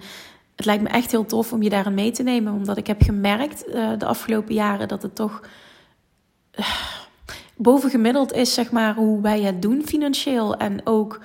het 0.55 0.65
lijkt 0.65 0.83
me 0.83 0.89
echt 0.89 1.11
heel 1.11 1.25
tof 1.25 1.53
om 1.53 1.61
je 1.61 1.69
daarin 1.69 1.93
mee 1.93 2.11
te 2.11 2.23
nemen, 2.23 2.53
omdat 2.53 2.77
ik 2.77 2.87
heb 2.87 3.01
gemerkt 3.01 3.67
uh, 3.67 3.89
de 3.97 4.05
afgelopen 4.05 4.53
jaren 4.53 4.87
dat 4.87 5.01
het 5.01 5.15
toch. 5.15 5.41
Bovengemiddeld 7.55 8.33
is, 8.33 8.53
zeg 8.53 8.71
maar, 8.71 8.95
hoe 8.95 9.21
wij 9.21 9.41
het 9.41 9.61
doen 9.61 9.81
financieel. 9.85 10.55
En 10.55 10.81
ook 10.83 11.19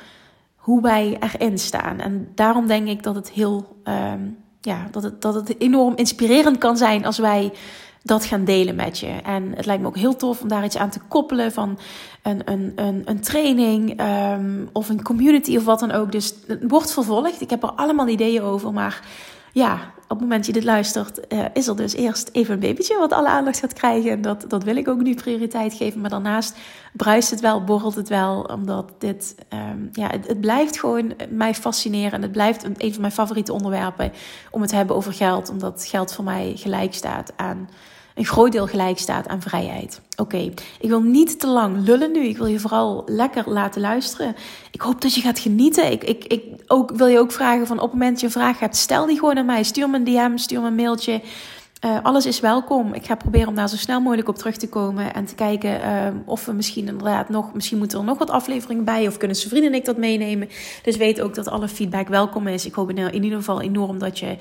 hoe 0.66 0.82
wij 0.82 1.18
erin 1.20 1.58
staan. 1.58 2.00
En 2.00 2.28
daarom 2.34 2.66
denk 2.66 2.88
ik 2.88 3.02
dat 3.02 3.14
het 3.14 3.30
heel, 3.30 3.76
um, 3.84 4.36
ja, 4.60 4.86
dat 4.90 5.02
het, 5.02 5.22
dat 5.22 5.34
het 5.34 5.60
enorm 5.60 5.96
inspirerend 5.96 6.58
kan 6.58 6.76
zijn 6.76 7.04
als 7.04 7.18
wij 7.18 7.52
dat 8.02 8.24
gaan 8.24 8.44
delen 8.44 8.74
met 8.74 8.98
je. 8.98 9.06
En 9.06 9.52
het 9.56 9.66
lijkt 9.66 9.82
me 9.82 9.88
ook 9.88 9.96
heel 9.96 10.16
tof 10.16 10.40
om 10.40 10.48
daar 10.48 10.64
iets 10.64 10.76
aan 10.76 10.90
te 10.90 11.00
koppelen 11.08 11.52
van 11.52 11.78
een, 12.22 12.42
een, 12.44 12.72
een, 12.76 13.02
een 13.04 13.20
training 13.20 14.00
um, 14.00 14.68
of 14.72 14.88
een 14.88 15.02
community 15.02 15.56
of 15.56 15.64
wat 15.64 15.80
dan 15.80 15.92
ook. 15.92 16.12
Dus 16.12 16.34
het 16.46 16.64
wordt 16.68 16.92
vervolgd. 16.92 17.40
Ik 17.40 17.50
heb 17.50 17.62
er 17.62 17.72
allemaal 17.72 18.08
ideeën 18.08 18.42
over, 18.42 18.72
maar 18.72 19.00
ja, 19.56 19.74
op 20.02 20.08
het 20.08 20.20
moment 20.20 20.36
dat 20.38 20.46
je 20.46 20.60
dit 20.60 20.64
luistert, 20.64 21.20
uh, 21.32 21.44
is 21.52 21.66
er 21.66 21.76
dus 21.76 21.94
eerst 21.94 22.28
even 22.32 22.54
een 22.54 22.60
babytje 22.60 22.98
wat 22.98 23.12
alle 23.12 23.28
aandacht 23.28 23.58
gaat 23.58 23.72
krijgen. 23.72 24.10
En 24.10 24.22
dat, 24.22 24.44
dat 24.48 24.64
wil 24.64 24.76
ik 24.76 24.88
ook 24.88 25.02
nu 25.02 25.14
prioriteit 25.14 25.74
geven. 25.74 26.00
Maar 26.00 26.10
daarnaast 26.10 26.56
bruist 26.92 27.30
het 27.30 27.40
wel, 27.40 27.64
borrelt 27.64 27.94
het 27.94 28.08
wel. 28.08 28.42
Omdat 28.42 28.92
dit, 28.98 29.34
um, 29.52 29.88
ja, 29.92 30.08
het, 30.10 30.26
het, 30.26 30.40
blijft 30.40 30.80
gewoon 30.80 31.14
mij 31.28 31.54
fascineren. 31.54 32.12
En 32.12 32.22
het 32.22 32.32
blijft 32.32 32.64
een, 32.64 32.74
een 32.78 32.92
van 32.92 33.00
mijn 33.00 33.12
favoriete 33.12 33.52
onderwerpen 33.52 34.12
om 34.50 34.60
het 34.60 34.70
te 34.70 34.76
hebben 34.76 34.96
over 34.96 35.12
geld. 35.12 35.50
Omdat 35.50 35.86
geld 35.88 36.12
voor 36.12 36.24
mij 36.24 36.52
gelijk 36.56 36.94
staat 36.94 37.32
aan 37.36 37.68
een 38.16 38.24
groot 38.24 38.52
deel 38.52 38.66
gelijk 38.66 38.98
staat 38.98 39.28
aan 39.28 39.42
vrijheid. 39.42 40.00
Oké, 40.16 40.52
ik 40.80 40.88
wil 40.88 41.02
niet 41.02 41.40
te 41.40 41.46
lang 41.46 41.86
lullen 41.86 42.12
nu. 42.12 42.24
Ik 42.24 42.36
wil 42.36 42.46
je 42.46 42.60
vooral 42.60 43.02
lekker 43.06 43.50
laten 43.50 43.80
luisteren. 43.80 44.36
Ik 44.70 44.80
hoop 44.80 45.00
dat 45.00 45.14
je 45.14 45.20
gaat 45.20 45.38
genieten. 45.38 45.90
Ik, 45.92 46.04
ik, 46.04 46.24
ik 46.24 46.42
ook, 46.66 46.90
wil 46.90 47.06
je 47.06 47.18
ook 47.18 47.32
vragen 47.32 47.66
van 47.66 47.76
op 47.76 47.82
het 47.82 47.92
moment 47.92 48.10
dat 48.10 48.20
je 48.20 48.26
een 48.26 48.32
vraag 48.32 48.58
hebt, 48.58 48.76
stel 48.76 49.06
die 49.06 49.18
gewoon 49.18 49.38
aan 49.38 49.46
mij. 49.46 49.62
Stuur 49.62 49.90
me 49.90 49.96
een 49.96 50.04
DM, 50.04 50.36
stuur 50.36 50.60
me 50.60 50.66
een 50.66 50.74
mailtje. 50.74 51.20
Uh, 51.84 51.98
alles 52.02 52.26
is 52.26 52.40
welkom. 52.40 52.94
Ik 52.94 53.06
ga 53.06 53.14
proberen 53.14 53.48
om 53.48 53.54
daar 53.54 53.68
zo 53.68 53.76
snel 53.76 54.00
mogelijk 54.00 54.28
op 54.28 54.36
terug 54.36 54.56
te 54.56 54.68
komen 54.68 55.14
en 55.14 55.24
te 55.24 55.34
kijken 55.34 55.80
uh, 55.80 56.08
of 56.24 56.44
we 56.44 56.52
misschien 56.52 56.86
inderdaad 56.86 57.28
nog, 57.28 57.54
misschien 57.54 57.78
moeten 57.78 57.98
er 57.98 58.04
nog 58.04 58.18
wat 58.18 58.30
afleveringen 58.30 58.84
bij 58.84 59.06
of 59.06 59.16
kunnen 59.16 59.36
zijn 59.36 59.48
vrienden 59.48 59.72
en 59.72 59.78
ik 59.78 59.84
dat 59.84 59.96
meenemen. 59.96 60.48
Dus 60.82 60.96
weet 60.96 61.20
ook 61.20 61.34
dat 61.34 61.48
alle 61.48 61.68
feedback 61.68 62.08
welkom 62.08 62.46
is. 62.46 62.66
Ik 62.66 62.74
hoop 62.74 62.90
in, 62.90 63.14
ieder 63.14 63.38
geval 63.38 63.60
enorm 63.60 63.98
dat 63.98 64.18
je 64.18 64.36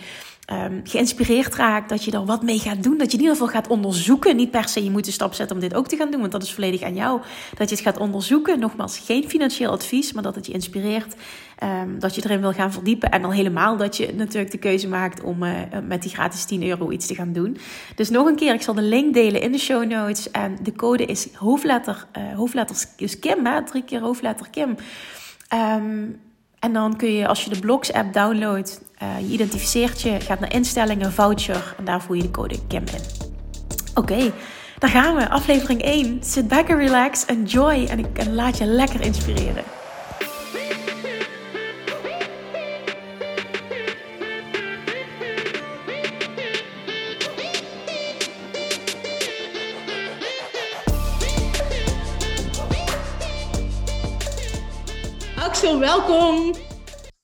um, 0.51 0.82
geïnspireerd 0.84 1.56
raakt, 1.56 1.89
dat 1.89 2.04
je 2.04 2.12
er 2.12 2.25
wat 2.25 2.44
mee 2.44 2.60
gaat 2.60 2.84
doen. 2.84 2.98
Dat 2.98 3.12
je 3.12 3.18
in 3.18 3.24
ieder 3.24 3.38
geval 3.38 3.54
gaat 3.54 3.68
onderzoeken. 3.68 4.36
Niet 4.36 4.51
per 4.51 4.68
se 4.68 4.84
je 4.84 4.92
moet 4.92 5.08
een 5.08 5.13
stap 5.13 5.34
zetten 5.34 5.56
om 5.56 5.62
dit 5.62 5.74
ook 5.74 5.88
te 5.88 5.96
gaan 5.96 6.12
doen, 6.12 6.20
want 6.20 6.32
dat 6.32 6.44
is 6.44 6.54
volledig 6.54 6.82
aan 6.82 6.96
jou. 6.96 7.22
Dat 7.58 7.70
je 7.70 7.75
het 7.75 7.84
gaat 7.84 7.98
onderzoeken. 7.98 8.60
Nogmaals, 8.60 8.98
geen 8.98 9.30
financieel 9.30 9.72
advies, 9.72 10.13
maar 10.13 10.24
dat 10.24 10.36
het 10.36 10.46
je 10.46 10.54
inspireert. 10.54 11.15
Um, 11.63 12.00
dat 12.00 12.15
je 12.15 12.21
erin 12.24 12.41
wil 12.41 12.51
gaan 12.51 12.71
verdiepen. 12.71 13.12
En 13.12 13.21
dan 13.21 13.31
helemaal 13.31 13.77
dat 13.77 13.97
je 13.97 14.13
natuurlijk 14.15 14.51
de 14.51 14.57
keuze 14.57 14.88
maakt 14.88 15.21
om 15.21 15.43
uh, 15.43 15.51
met 15.88 16.01
die 16.01 16.12
gratis 16.12 16.45
10 16.45 16.63
euro 16.67 16.91
iets 16.91 17.07
te 17.07 17.15
gaan 17.15 17.33
doen. 17.33 17.57
Dus 17.95 18.09
nog 18.09 18.27
een 18.27 18.35
keer, 18.35 18.53
ik 18.53 18.62
zal 18.62 18.74
de 18.74 18.81
link 18.81 19.13
delen 19.13 19.41
in 19.41 19.51
de 19.51 19.57
show 19.57 19.85
notes. 19.85 20.31
En 20.31 20.57
de 20.62 20.74
code 20.74 21.05
is 21.05 21.27
hoofdletter, 21.33 22.05
uh, 22.17 22.35
hoofdletters, 22.35 22.85
dus 22.95 23.19
Kim, 23.19 23.45
hè? 23.45 23.63
drie 23.63 23.83
keer 23.83 24.00
hoofdletter 24.00 24.50
Kim. 24.50 24.69
Um, 25.53 26.19
en 26.59 26.74
dan 26.74 26.95
kun 26.95 27.13
je, 27.13 27.27
als 27.27 27.43
je 27.43 27.50
de 27.50 27.59
Blocks 27.59 27.93
app 27.93 28.13
downloadt, 28.13 28.81
uh, 29.03 29.19
je 29.19 29.33
identificeert 29.33 30.01
je, 30.01 30.19
gaat 30.19 30.39
naar 30.39 30.53
instellingen, 30.53 31.12
voucher 31.12 31.75
en 31.77 31.85
daar 31.85 32.01
voer 32.01 32.15
je 32.15 32.21
de 32.21 32.31
code 32.31 32.59
KIM 32.67 32.83
in. 32.85 33.01
Oké, 33.93 34.13
okay, 34.13 34.31
daar 34.79 34.89
gaan 34.89 35.15
we. 35.15 35.29
Aflevering 35.29 35.81
1. 35.81 36.24
Sit 36.24 36.47
back 36.47 36.69
and 36.69 36.79
relax, 36.79 37.25
enjoy 37.25 37.85
en, 37.85 38.05
en 38.15 38.33
laat 38.33 38.57
je 38.57 38.65
lekker 38.65 39.01
inspireren. 39.01 39.63
Axel, 55.65 55.79
welkom. 55.79 56.53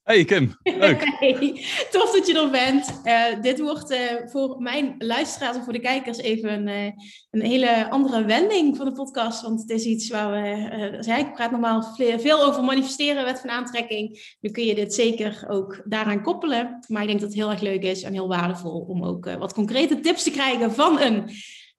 Hey 0.03 0.25
Kim, 0.25 0.57
leuk. 0.63 1.03
Hey, 1.19 1.65
tof 1.91 2.11
dat 2.11 2.27
je 2.27 2.39
er 2.39 2.49
bent. 2.49 3.01
Uh, 3.03 3.41
dit 3.41 3.59
wordt 3.59 3.91
uh, 3.91 3.99
voor 4.25 4.61
mijn 4.61 4.95
luisteraars 4.97 5.57
en 5.57 5.63
voor 5.63 5.73
de 5.73 5.79
kijkers 5.79 6.17
even 6.17 6.53
een, 6.53 6.67
uh, 6.67 6.91
een 7.31 7.41
hele 7.41 7.89
andere 7.89 8.25
wending 8.25 8.77
van 8.77 8.85
de 8.85 8.91
podcast. 8.91 9.41
Want 9.41 9.61
het 9.61 9.69
is 9.69 9.85
iets 9.85 10.09
waar 10.09 10.31
we, 10.31 10.97
zei, 10.99 11.21
ik 11.21 11.33
praat 11.33 11.51
normaal 11.51 11.83
veel 11.97 12.43
over 12.43 12.63
manifesteren, 12.63 13.25
wet 13.25 13.39
van 13.39 13.49
aantrekking. 13.49 14.35
Nu 14.39 14.51
kun 14.51 14.65
je 14.65 14.75
dit 14.75 14.93
zeker 14.93 15.45
ook 15.47 15.81
daaraan 15.85 16.23
koppelen. 16.23 16.79
Maar 16.87 17.01
ik 17.01 17.07
denk 17.07 17.19
dat 17.19 17.29
het 17.29 17.37
heel 17.37 17.51
erg 17.51 17.61
leuk 17.61 17.83
is 17.83 18.03
en 18.03 18.13
heel 18.13 18.27
waardevol 18.27 18.79
om 18.79 19.03
ook 19.03 19.25
wat 19.37 19.53
concrete 19.53 19.99
tips 19.99 20.23
te 20.23 20.31
krijgen 20.31 20.73
van 20.73 20.99
een 21.01 21.29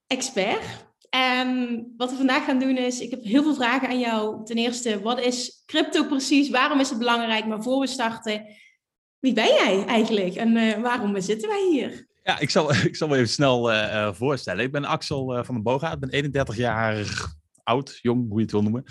expert. 0.07 0.91
En 1.15 1.87
wat 1.97 2.11
we 2.11 2.17
vandaag 2.17 2.45
gaan 2.45 2.59
doen 2.59 2.77
is, 2.77 3.01
ik 3.01 3.11
heb 3.11 3.23
heel 3.23 3.43
veel 3.43 3.55
vragen 3.55 3.89
aan 3.89 3.99
jou. 3.99 4.45
Ten 4.45 4.57
eerste, 4.57 5.01
wat 5.01 5.21
is 5.21 5.63
crypto 5.67 6.05
precies? 6.05 6.51
Waarom 6.51 6.81
is 6.81 6.89
het 6.89 6.99
belangrijk? 6.99 7.47
Maar 7.47 7.63
voor 7.63 7.81
we 7.81 7.87
starten, 7.87 8.47
wie 9.19 9.33
ben 9.33 9.47
jij 9.47 9.85
eigenlijk? 9.87 10.35
En 10.35 10.57
uh, 10.57 10.79
waarom 10.79 11.21
zitten 11.21 11.49
wij 11.49 11.69
hier? 11.71 12.07
Ja, 12.23 12.39
ik 12.39 12.51
zal, 12.51 12.73
ik 12.91 12.97
zal 12.97 13.09
me 13.09 13.17
even 13.17 13.29
snel 13.29 13.73
uh, 13.73 14.13
voorstellen. 14.13 14.65
Ik 14.65 14.73
ben 14.73 14.85
Axel 14.85 15.39
uh, 15.39 15.45
van 15.45 15.55
den 15.55 15.65
Boga. 15.65 15.93
Ik 15.93 15.99
ben 15.99 16.11
31 16.11 16.57
jaar 16.57 17.31
oud, 17.63 17.99
jong, 18.03 18.29
hoe 18.29 18.37
je 18.37 18.43
het 18.43 18.53
wil 18.53 18.63
noemen. 18.63 18.85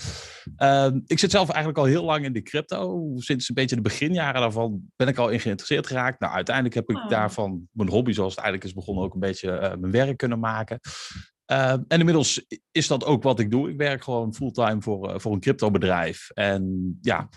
Ehm, 0.56 1.00
ik 1.06 1.20
zit 1.20 1.32
zelf 1.32 1.50
eigenlijk 1.50 1.78
al 1.78 1.86
heel 1.86 2.04
lang 2.04 2.25
in 2.25 2.34
de 2.34 2.42
crypto. 2.42 3.12
Sinds 3.16 3.50
een 3.50 3.56
beetje 3.56 3.75
de 3.75 3.82
beginjaren 3.82 4.42
daarvan 4.42 4.82
ben 4.96 5.08
ik 5.08 5.18
al 5.18 5.30
in 5.30 5.40
geïnteresseerd 5.40 5.88
geraakt. 5.88 6.20
Nou, 6.20 6.34
uiteindelijk 6.34 6.75
heb 6.75 6.90
ik 6.90 6.98
oh. 6.98 7.10
daarvan 7.10 7.68
mijn 7.72 7.90
hobby, 7.90 8.12
zoals 8.12 8.36
het 8.36 8.44
eigenlijk 8.44 8.70
is 8.70 8.75
begonnen, 8.75 9.04
ook 9.04 9.13
een 9.13 9.20
beetje 9.20 9.78
mijn 9.80 9.92
werk 9.92 10.18
kunnen 10.18 10.40
maken. 10.40 10.80
Uh, 11.51 11.72
en 11.72 12.00
inmiddels 12.00 12.46
is 12.72 12.88
dat 12.88 13.05
ook 13.05 13.24
wat 13.24 13.39
ik 13.39 13.51
doe. 13.51 13.70
Ik 13.70 13.77
werk 13.77 14.03
gewoon 14.03 14.34
fulltime 14.34 14.81
voor, 14.81 15.10
uh, 15.10 15.20
voor 15.20 15.34
een 15.34 15.39
cryptobedrijf. 15.39 16.29
En 16.34 16.98
ja, 17.01 17.29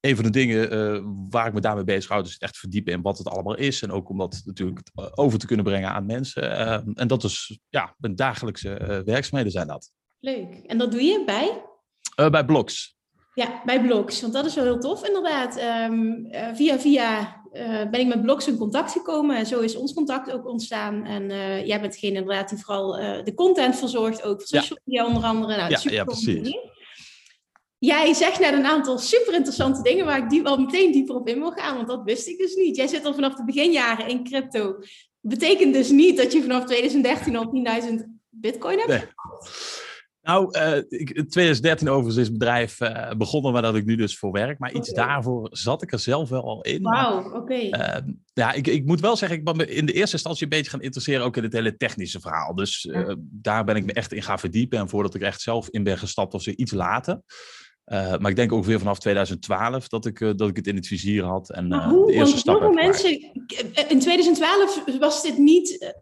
een 0.00 0.14
van 0.14 0.24
de 0.24 0.30
dingen 0.30 0.74
uh, 0.74 1.04
waar 1.28 1.46
ik 1.46 1.52
me 1.52 1.60
daarmee 1.60 1.84
bezig 1.84 2.10
houd, 2.10 2.26
is 2.26 2.38
echt 2.38 2.58
verdiepen 2.58 2.92
in 2.92 3.02
wat 3.02 3.18
het 3.18 3.28
allemaal 3.28 3.56
is. 3.56 3.82
En 3.82 3.90
ook 3.90 4.08
om 4.08 4.18
dat 4.18 4.42
natuurlijk 4.44 4.80
over 5.14 5.38
te 5.38 5.46
kunnen 5.46 5.64
brengen 5.64 5.90
aan 5.90 6.06
mensen. 6.06 6.56
Ehm, 6.56 6.90
en 6.94 7.08
dat 7.08 7.24
is, 7.24 7.60
ja, 7.68 7.94
mijn 7.98 8.16
dagelijkse 8.16 9.02
werkzaamheden 9.04 9.52
zijn 9.52 9.66
dat. 9.66 9.90
Leuk. 10.18 10.54
En 10.54 10.78
dat 10.78 10.90
doe 10.90 11.02
je 11.02 11.22
bij? 11.26 11.64
bij 12.30 12.44
Blogs. 12.44 12.96
Ja, 13.34 13.62
bij 13.64 13.82
Blogs. 13.82 14.20
Want 14.20 14.32
dat 14.32 14.46
is 14.46 14.54
wel 14.54 14.64
heel 14.64 14.78
tof 14.78 15.06
inderdaad. 15.06 15.60
Um, 15.90 16.28
via 16.54 16.78
via 16.78 17.41
uh, 17.52 17.90
ben 17.90 18.00
ik 18.00 18.06
met 18.06 18.22
blogs 18.22 18.48
in 18.48 18.56
contact 18.56 18.92
gekomen. 18.92 19.36
En 19.36 19.46
zo 19.46 19.60
is 19.60 19.76
ons 19.76 19.94
contact 19.94 20.32
ook 20.32 20.46
ontstaan. 20.46 21.04
En 21.04 21.30
uh, 21.30 21.66
jij 21.66 21.80
bent 21.80 21.92
degene 21.92 22.18
inderdaad 22.18 22.48
die 22.48 22.58
vooral 22.58 23.00
uh, 23.00 23.24
de 23.24 23.34
content 23.34 23.78
verzorgt, 23.78 24.22
ook 24.22 24.38
voor 24.38 24.58
social 24.60 24.78
media 24.84 25.06
onder 25.06 25.22
andere. 25.22 25.56
Nou, 25.56 25.70
ja, 25.70 25.80
ja, 25.82 26.04
precies. 26.04 26.56
Jij 27.78 28.14
zegt 28.14 28.40
net 28.40 28.52
een 28.52 28.66
aantal 28.66 28.98
super 28.98 29.34
interessante 29.34 29.82
dingen 29.82 30.04
waar 30.04 30.18
ik 30.18 30.30
die 30.30 30.42
wel 30.42 30.56
meteen 30.56 30.92
dieper 30.92 31.14
op 31.14 31.28
in 31.28 31.38
wil 31.38 31.50
gaan, 31.50 31.76
want 31.76 31.88
dat 31.88 32.02
wist 32.04 32.28
ik 32.28 32.38
dus 32.38 32.54
niet. 32.54 32.76
Jij 32.76 32.86
zit 32.86 33.04
al 33.04 33.14
vanaf 33.14 33.34
de 33.34 33.44
beginjaren 33.44 34.08
in 34.08 34.24
crypto. 34.24 34.76
Betekent 35.20 35.74
dus 35.74 35.90
niet 35.90 36.16
dat 36.16 36.32
je 36.32 36.42
vanaf 36.42 36.64
2013 36.64 37.36
al 37.36 37.52
10.000 37.82 37.94
bitcoin 38.28 38.78
hebt. 38.78 38.88
Nee. 38.88 39.02
Nou, 40.22 40.58
uh, 40.58 40.76
ik, 40.76 41.08
2013 41.08 41.88
overigens 41.88 42.16
is 42.16 42.26
het 42.26 42.38
bedrijf 42.38 42.80
uh, 42.80 43.10
begonnen 43.10 43.52
waar 43.52 43.62
dat 43.62 43.74
ik 43.74 43.84
nu 43.84 43.96
dus 43.96 44.18
voor 44.18 44.32
werk. 44.32 44.58
Maar 44.58 44.72
iets 44.72 44.92
daarvoor 44.92 45.48
zat 45.50 45.82
ik 45.82 45.92
er 45.92 45.98
zelf 45.98 46.28
wel 46.28 46.44
al 46.44 46.62
in. 46.62 46.82
Wauw, 46.82 47.24
oké. 47.24 47.36
Okay. 47.36 47.66
Uh, 47.66 47.96
ehm, 47.96 48.12
ja, 48.32 48.52
ik, 48.52 48.66
ik 48.66 48.84
moet 48.84 49.00
wel 49.00 49.16
zeggen, 49.16 49.38
ik 49.38 49.44
ben 49.44 49.56
me 49.56 49.66
in 49.66 49.86
de 49.86 49.92
eerste 49.92 50.12
instantie 50.12 50.42
een 50.42 50.48
beetje 50.48 50.70
gaan 50.70 50.82
interesseren 50.82 51.24
ook 51.24 51.36
in 51.36 51.42
het 51.42 51.52
hele 51.52 51.76
technische 51.76 52.20
verhaal. 52.20 52.54
Dus 52.54 52.82
ja. 52.82 53.16
daar 53.18 53.64
ben 53.64 53.76
ik 53.76 53.84
me 53.84 53.92
echt 53.92 54.12
in 54.12 54.22
gaan 54.22 54.38
verdiepen. 54.38 54.78
En 54.78 54.88
voordat 54.88 55.14
ik 55.14 55.22
echt 55.22 55.40
zelf 55.40 55.68
in 55.68 55.82
ben 55.82 55.98
gestapt, 55.98 56.32
was 56.32 56.48
iets 56.48 56.72
later. 56.72 57.20
Maar 57.92 58.30
ik 58.30 58.36
denk 58.36 58.52
ook 58.52 58.64
weer 58.64 58.78
vanaf 58.78 58.98
2012 58.98 59.88
dat 59.88 60.06
ik, 60.06 60.18
dat 60.18 60.48
ik 60.48 60.56
het 60.56 60.66
in 60.66 60.76
het 60.76 60.86
vizier 60.86 61.24
had. 61.24 61.50
En 61.50 61.82
hoe, 61.88 62.06
de 62.06 62.12
eerste 62.12 62.38
stap 62.38 62.74
mensen, 62.74 63.10
In 63.88 64.00
2012 64.00 64.98
was 64.98 65.22
dit 65.22 65.38
niet 65.38 65.94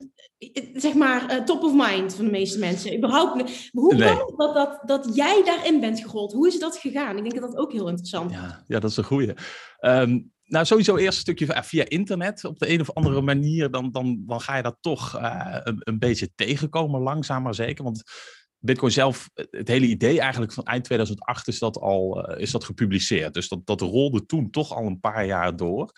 zeg 0.74 0.94
maar, 0.94 1.44
top 1.44 1.62
of 1.62 1.72
mind 1.74 2.14
van 2.14 2.24
de 2.24 2.30
meeste 2.30 2.58
mensen. 2.58 2.96
Überhaupt, 2.96 3.70
hoe 3.72 3.94
nee. 3.94 4.16
kan 4.16 4.34
dat, 4.36 4.54
dat, 4.54 4.80
dat 4.86 5.16
jij 5.16 5.42
daarin 5.44 5.80
bent 5.80 6.00
gerold? 6.00 6.32
Hoe 6.32 6.46
is 6.46 6.58
dat 6.58 6.76
gegaan? 6.76 7.16
Ik 7.16 7.22
denk 7.22 7.40
dat 7.40 7.50
dat 7.50 7.60
ook 7.60 7.72
heel 7.72 7.88
interessant 7.88 8.30
is. 8.30 8.36
Ja, 8.36 8.64
ja, 8.66 8.78
dat 8.78 8.90
is 8.90 8.96
een 8.96 9.04
goeie. 9.04 9.34
Um, 9.80 10.32
nou, 10.50 10.64
sowieso 10.64 10.96
eerst 10.96 11.26
een 11.26 11.34
stukje 11.34 11.62
via 11.62 11.88
internet. 11.88 12.44
Op 12.44 12.58
de 12.58 12.70
een 12.70 12.80
of 12.80 12.92
andere 12.94 13.20
manier, 13.20 13.70
dan, 13.70 13.90
dan, 13.90 14.22
dan 14.26 14.40
ga 14.40 14.56
je 14.56 14.62
dat 14.62 14.76
toch 14.80 15.20
uh, 15.20 15.56
een, 15.62 15.76
een, 15.78 15.98
beetje 15.98 16.30
tegenkomen, 16.34 17.00
langzaam 17.00 17.42
maar 17.42 17.54
zeker. 17.54 17.84
Want 17.84 18.02
Bitcoin 18.60 18.92
zelf, 18.92 19.30
het 19.34 19.68
hele 19.68 19.86
idee 19.86 20.20
eigenlijk 20.20 20.52
van 20.52 20.64
eind 20.64 20.84
2008 20.84 21.48
is 21.48 21.58
dat 21.58 21.78
al 21.78 22.30
uh, 22.30 22.40
is 22.40 22.50
dat 22.50 22.64
gepubliceerd. 22.64 23.34
Dus 23.34 23.48
dat, 23.48 23.66
dat 23.66 23.80
rolde 23.80 24.26
toen 24.26 24.50
toch 24.50 24.74
al 24.74 24.86
een 24.86 25.00
paar 25.00 25.26
jaar 25.26 25.56
door. 25.56 25.92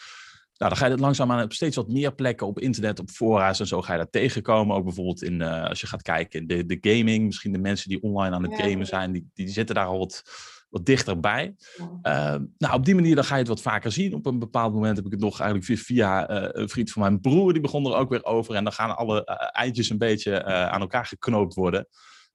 Nou, 0.62 0.74
dan 0.74 0.76
ga 0.76 0.86
je 0.86 0.92
het 0.92 1.00
langzaamaan 1.00 1.44
op 1.44 1.52
steeds 1.52 1.76
wat 1.76 1.88
meer 1.88 2.14
plekken 2.14 2.46
op 2.46 2.58
internet, 2.58 2.98
op 2.98 3.10
fora's 3.10 3.60
en 3.60 3.66
zo 3.66 3.82
ga 3.82 3.92
je 3.92 3.98
dat 3.98 4.12
tegenkomen. 4.12 4.76
Ook 4.76 4.84
bijvoorbeeld 4.84 5.22
in, 5.22 5.40
uh, 5.40 5.64
als 5.64 5.80
je 5.80 5.86
gaat 5.86 6.02
kijken 6.02 6.40
in 6.40 6.46
de, 6.46 6.66
de 6.66 6.90
gaming, 6.90 7.24
misschien 7.24 7.52
de 7.52 7.58
mensen 7.58 7.88
die 7.88 8.02
online 8.02 8.34
aan 8.34 8.42
het 8.42 8.56
ja. 8.56 8.64
gamen 8.64 8.86
zijn, 8.86 9.12
die, 9.12 9.30
die 9.34 9.48
zitten 9.48 9.74
daar 9.74 9.86
al 9.86 9.98
wat, 9.98 10.22
wat 10.68 10.86
dichterbij. 10.86 11.54
Ja. 12.02 12.34
Uh, 12.34 12.40
nou, 12.58 12.74
op 12.74 12.84
die 12.84 12.94
manier 12.94 13.14
dan 13.14 13.24
ga 13.24 13.34
je 13.34 13.40
het 13.40 13.48
wat 13.48 13.62
vaker 13.62 13.92
zien. 13.92 14.14
Op 14.14 14.26
een 14.26 14.38
bepaald 14.38 14.72
moment 14.74 14.96
heb 14.96 15.06
ik 15.06 15.12
het 15.12 15.20
nog 15.20 15.40
eigenlijk 15.40 15.64
via, 15.70 15.76
via 15.84 16.30
uh, 16.30 16.48
een 16.52 16.68
vriend 16.68 16.90
van 16.90 17.02
mijn 17.02 17.20
broer, 17.20 17.52
die 17.52 17.62
begon 17.62 17.86
er 17.86 17.94
ook 17.94 18.10
weer 18.10 18.24
over. 18.24 18.54
En 18.54 18.64
dan 18.64 18.72
gaan 18.72 18.96
alle 18.96 19.24
eindjes 19.52 19.90
een 19.90 19.98
beetje 19.98 20.44
aan 20.44 20.80
elkaar 20.80 21.06
geknoopt 21.06 21.54
worden. 21.54 21.86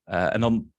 En 0.07 0.41
dan 0.41 0.71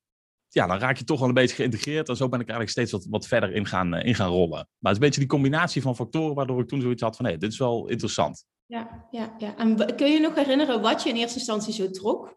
ja, 0.49 0.67
dan 0.67 0.79
raak 0.79 0.97
je 0.97 1.05
toch 1.05 1.19
wel 1.19 1.29
een 1.29 1.35
beetje 1.35 1.57
geïntegreerd. 1.57 2.09
En 2.09 2.17
zo 2.17 2.29
ben 2.29 2.41
ik 2.41 2.49
eigenlijk 2.49 2.71
steeds 2.71 2.93
wat, 2.93 3.07
wat 3.11 3.27
verder 3.27 3.53
in 3.53 3.67
gaan, 3.67 3.95
uh, 3.95 4.05
in 4.05 4.15
gaan 4.15 4.31
rollen. 4.31 4.51
Maar 4.51 4.67
het 4.79 4.91
is 4.91 4.95
een 4.95 5.01
beetje 5.01 5.21
die 5.21 5.29
combinatie 5.29 5.83
van 5.83 5.97
factoren 5.97 6.35
waardoor 6.35 6.61
ik 6.61 6.69
toen 6.69 6.81
zoiets 6.81 7.03
had 7.03 7.17
van 7.17 7.25
hé, 7.25 7.31
hey, 7.31 7.41
dit 7.41 7.53
is 7.53 7.59
wel 7.59 7.89
interessant. 7.89 8.45
Ja, 8.67 9.07
ja, 9.11 9.35
ja. 9.39 9.57
En 9.57 9.97
kun 9.97 10.13
je 10.13 10.21
nog 10.21 10.35
herinneren 10.35 10.81
wat 10.81 11.03
je 11.03 11.09
in 11.09 11.17
eerste 11.17 11.39
instantie 11.39 11.73
zo 11.73 11.91
trok? 11.91 12.37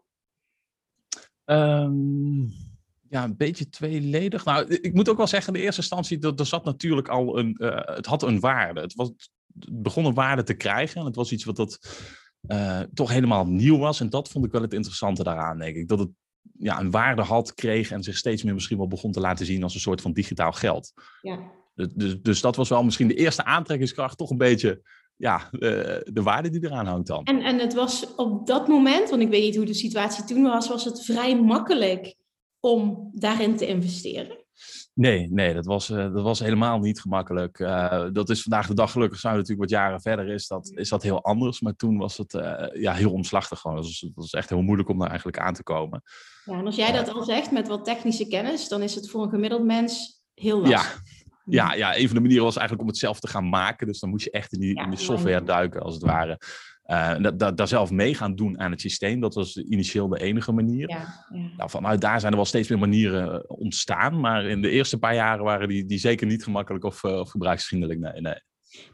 Um, 1.44 2.52
ja, 3.08 3.24
een 3.24 3.36
beetje 3.36 3.68
tweeledig. 3.68 4.44
Nou, 4.44 4.66
ik 4.66 4.94
moet 4.94 5.08
ook 5.08 5.16
wel 5.16 5.26
zeggen, 5.26 5.52
in 5.52 5.58
de 5.58 5.64
eerste 5.64 5.80
instantie, 5.80 6.20
er, 6.20 6.34
er 6.34 6.46
zat 6.46 6.64
natuurlijk 6.64 7.08
al 7.08 7.38
een, 7.38 7.56
uh, 7.58 7.80
het 7.84 8.06
had 8.06 8.22
een 8.22 8.40
waarde. 8.40 8.80
Het 8.80 8.94
was, 8.94 9.12
begon 9.70 10.14
waarde 10.14 10.42
te 10.42 10.54
krijgen. 10.54 11.00
En 11.00 11.06
het 11.06 11.16
was 11.16 11.32
iets 11.32 11.44
wat 11.44 11.56
dat 11.56 11.78
uh, 12.48 12.80
toch 12.80 13.10
helemaal 13.10 13.46
nieuw 13.46 13.78
was. 13.78 14.00
En 14.00 14.10
dat 14.10 14.28
vond 14.28 14.44
ik 14.44 14.52
wel 14.52 14.62
het 14.62 14.74
interessante 14.74 15.22
daaraan, 15.22 15.58
denk 15.58 15.76
ik. 15.76 15.88
Dat 15.88 15.98
het 15.98 16.10
ja, 16.62 16.80
een 16.80 16.90
waarde 16.90 17.22
had, 17.22 17.54
kreeg 17.54 17.90
en 17.90 18.02
zich 18.02 18.16
steeds 18.16 18.42
meer 18.42 18.54
misschien 18.54 18.76
wel 18.76 18.88
begon 18.88 19.12
te 19.12 19.20
laten 19.20 19.46
zien 19.46 19.62
als 19.62 19.74
een 19.74 19.80
soort 19.80 20.00
van 20.00 20.12
digitaal 20.12 20.52
geld. 20.52 20.92
Ja. 21.22 21.38
Dus, 21.74 22.16
dus 22.20 22.40
dat 22.40 22.56
was 22.56 22.68
wel 22.68 22.84
misschien 22.84 23.08
de 23.08 23.14
eerste 23.14 23.44
aantrekkingskracht, 23.44 24.18
toch 24.18 24.30
een 24.30 24.36
beetje 24.36 24.82
ja, 25.16 25.48
uh, 25.52 25.60
de 26.04 26.22
waarde 26.22 26.50
die 26.50 26.64
eraan 26.64 26.86
hangt 26.86 27.06
dan. 27.06 27.24
En, 27.24 27.40
en 27.40 27.58
het 27.58 27.74
was 27.74 28.14
op 28.14 28.46
dat 28.46 28.68
moment, 28.68 29.10
want 29.10 29.22
ik 29.22 29.28
weet 29.28 29.42
niet 29.42 29.56
hoe 29.56 29.64
de 29.64 29.74
situatie 29.74 30.24
toen 30.24 30.42
was, 30.42 30.68
was 30.68 30.84
het 30.84 31.04
vrij 31.04 31.40
makkelijk 31.40 32.14
om 32.60 33.08
daarin 33.12 33.56
te 33.56 33.66
investeren. 33.66 34.41
Nee, 34.94 35.28
nee, 35.30 35.54
dat 35.54 35.66
was, 35.66 35.90
uh, 35.90 35.96
dat 35.96 36.22
was 36.22 36.38
helemaal 36.38 36.78
niet 36.78 37.00
gemakkelijk. 37.00 37.58
Uh, 37.58 38.06
dat 38.12 38.30
is 38.30 38.42
vandaag 38.42 38.66
de 38.66 38.74
dag 38.74 38.92
gelukkig 38.92 39.18
zijn 39.18 39.32
we 39.32 39.38
natuurlijk 39.38 39.70
wat 39.70 39.78
jaren 39.78 40.00
verder 40.00 40.28
is 40.28 40.46
dat, 40.46 40.72
is 40.74 40.88
dat 40.88 41.02
heel 41.02 41.22
anders. 41.22 41.60
Maar 41.60 41.76
toen 41.76 41.98
was 41.98 42.16
het 42.16 42.34
uh, 42.34 42.66
ja, 42.72 42.92
heel 42.92 43.12
omslachtig 43.12 43.58
gewoon. 43.58 43.76
Het 43.76 43.86
was, 43.86 44.00
het 44.00 44.14
was 44.14 44.32
echt 44.32 44.48
heel 44.48 44.62
moeilijk 44.62 44.88
om 44.88 44.98
daar 44.98 45.08
eigenlijk 45.08 45.38
aan 45.38 45.54
te 45.54 45.62
komen. 45.62 46.02
Ja, 46.44 46.58
en 46.58 46.66
als 46.66 46.76
jij 46.76 46.92
dat 46.92 47.08
al 47.08 47.22
zegt 47.22 47.50
met 47.50 47.68
wat 47.68 47.84
technische 47.84 48.28
kennis, 48.28 48.68
dan 48.68 48.82
is 48.82 48.94
het 48.94 49.10
voor 49.10 49.22
een 49.22 49.30
gemiddeld 49.30 49.64
mens 49.64 50.22
heel 50.34 50.60
lastig. 50.60 51.02
Ja, 51.04 51.12
ja, 51.44 51.74
ja, 51.74 51.96
een 51.96 52.06
van 52.06 52.14
de 52.16 52.22
manieren 52.22 52.44
was 52.44 52.56
eigenlijk 52.56 52.86
om 52.86 52.92
het 52.92 53.02
zelf 53.02 53.20
te 53.20 53.28
gaan 53.28 53.48
maken. 53.48 53.86
Dus 53.86 54.00
dan 54.00 54.10
moet 54.10 54.22
je 54.22 54.30
echt 54.30 54.52
in 54.52 54.60
die, 54.60 54.82
in 54.82 54.90
die 54.90 54.98
software 54.98 55.44
duiken, 55.44 55.82
als 55.82 55.94
het 55.94 56.02
ware. 56.02 56.38
Uh, 56.92 57.14
dat, 57.34 57.56
daar 57.56 57.68
zelf 57.68 57.90
mee 57.90 58.14
gaan 58.14 58.34
doen 58.34 58.60
aan 58.60 58.70
het 58.70 58.80
systeem, 58.80 59.20
dat 59.20 59.34
was 59.34 59.56
initieel 59.56 60.08
de 60.08 60.20
enige 60.20 60.52
manier. 60.52 60.88
Ja, 60.88 61.26
ja. 61.32 61.50
Nou, 61.56 61.70
vanuit 61.70 62.00
daar 62.00 62.20
zijn 62.20 62.32
er 62.32 62.38
wel 62.38 62.46
steeds 62.46 62.68
meer 62.68 62.78
manieren 62.78 63.32
eh, 63.32 63.40
ontstaan. 63.46 64.20
Maar 64.20 64.44
in 64.44 64.62
de 64.62 64.70
eerste 64.70 64.98
paar 64.98 65.14
jaren 65.14 65.44
waren 65.44 65.68
die, 65.68 65.84
die 65.84 65.98
zeker 65.98 66.26
niet 66.26 66.44
gemakkelijk 66.44 66.84
of, 66.84 67.02
uh, 67.02 67.18
of 67.18 67.30
gebruiksvriendelijk. 67.30 68.00
Nee, 68.00 68.20
nee. 68.20 68.40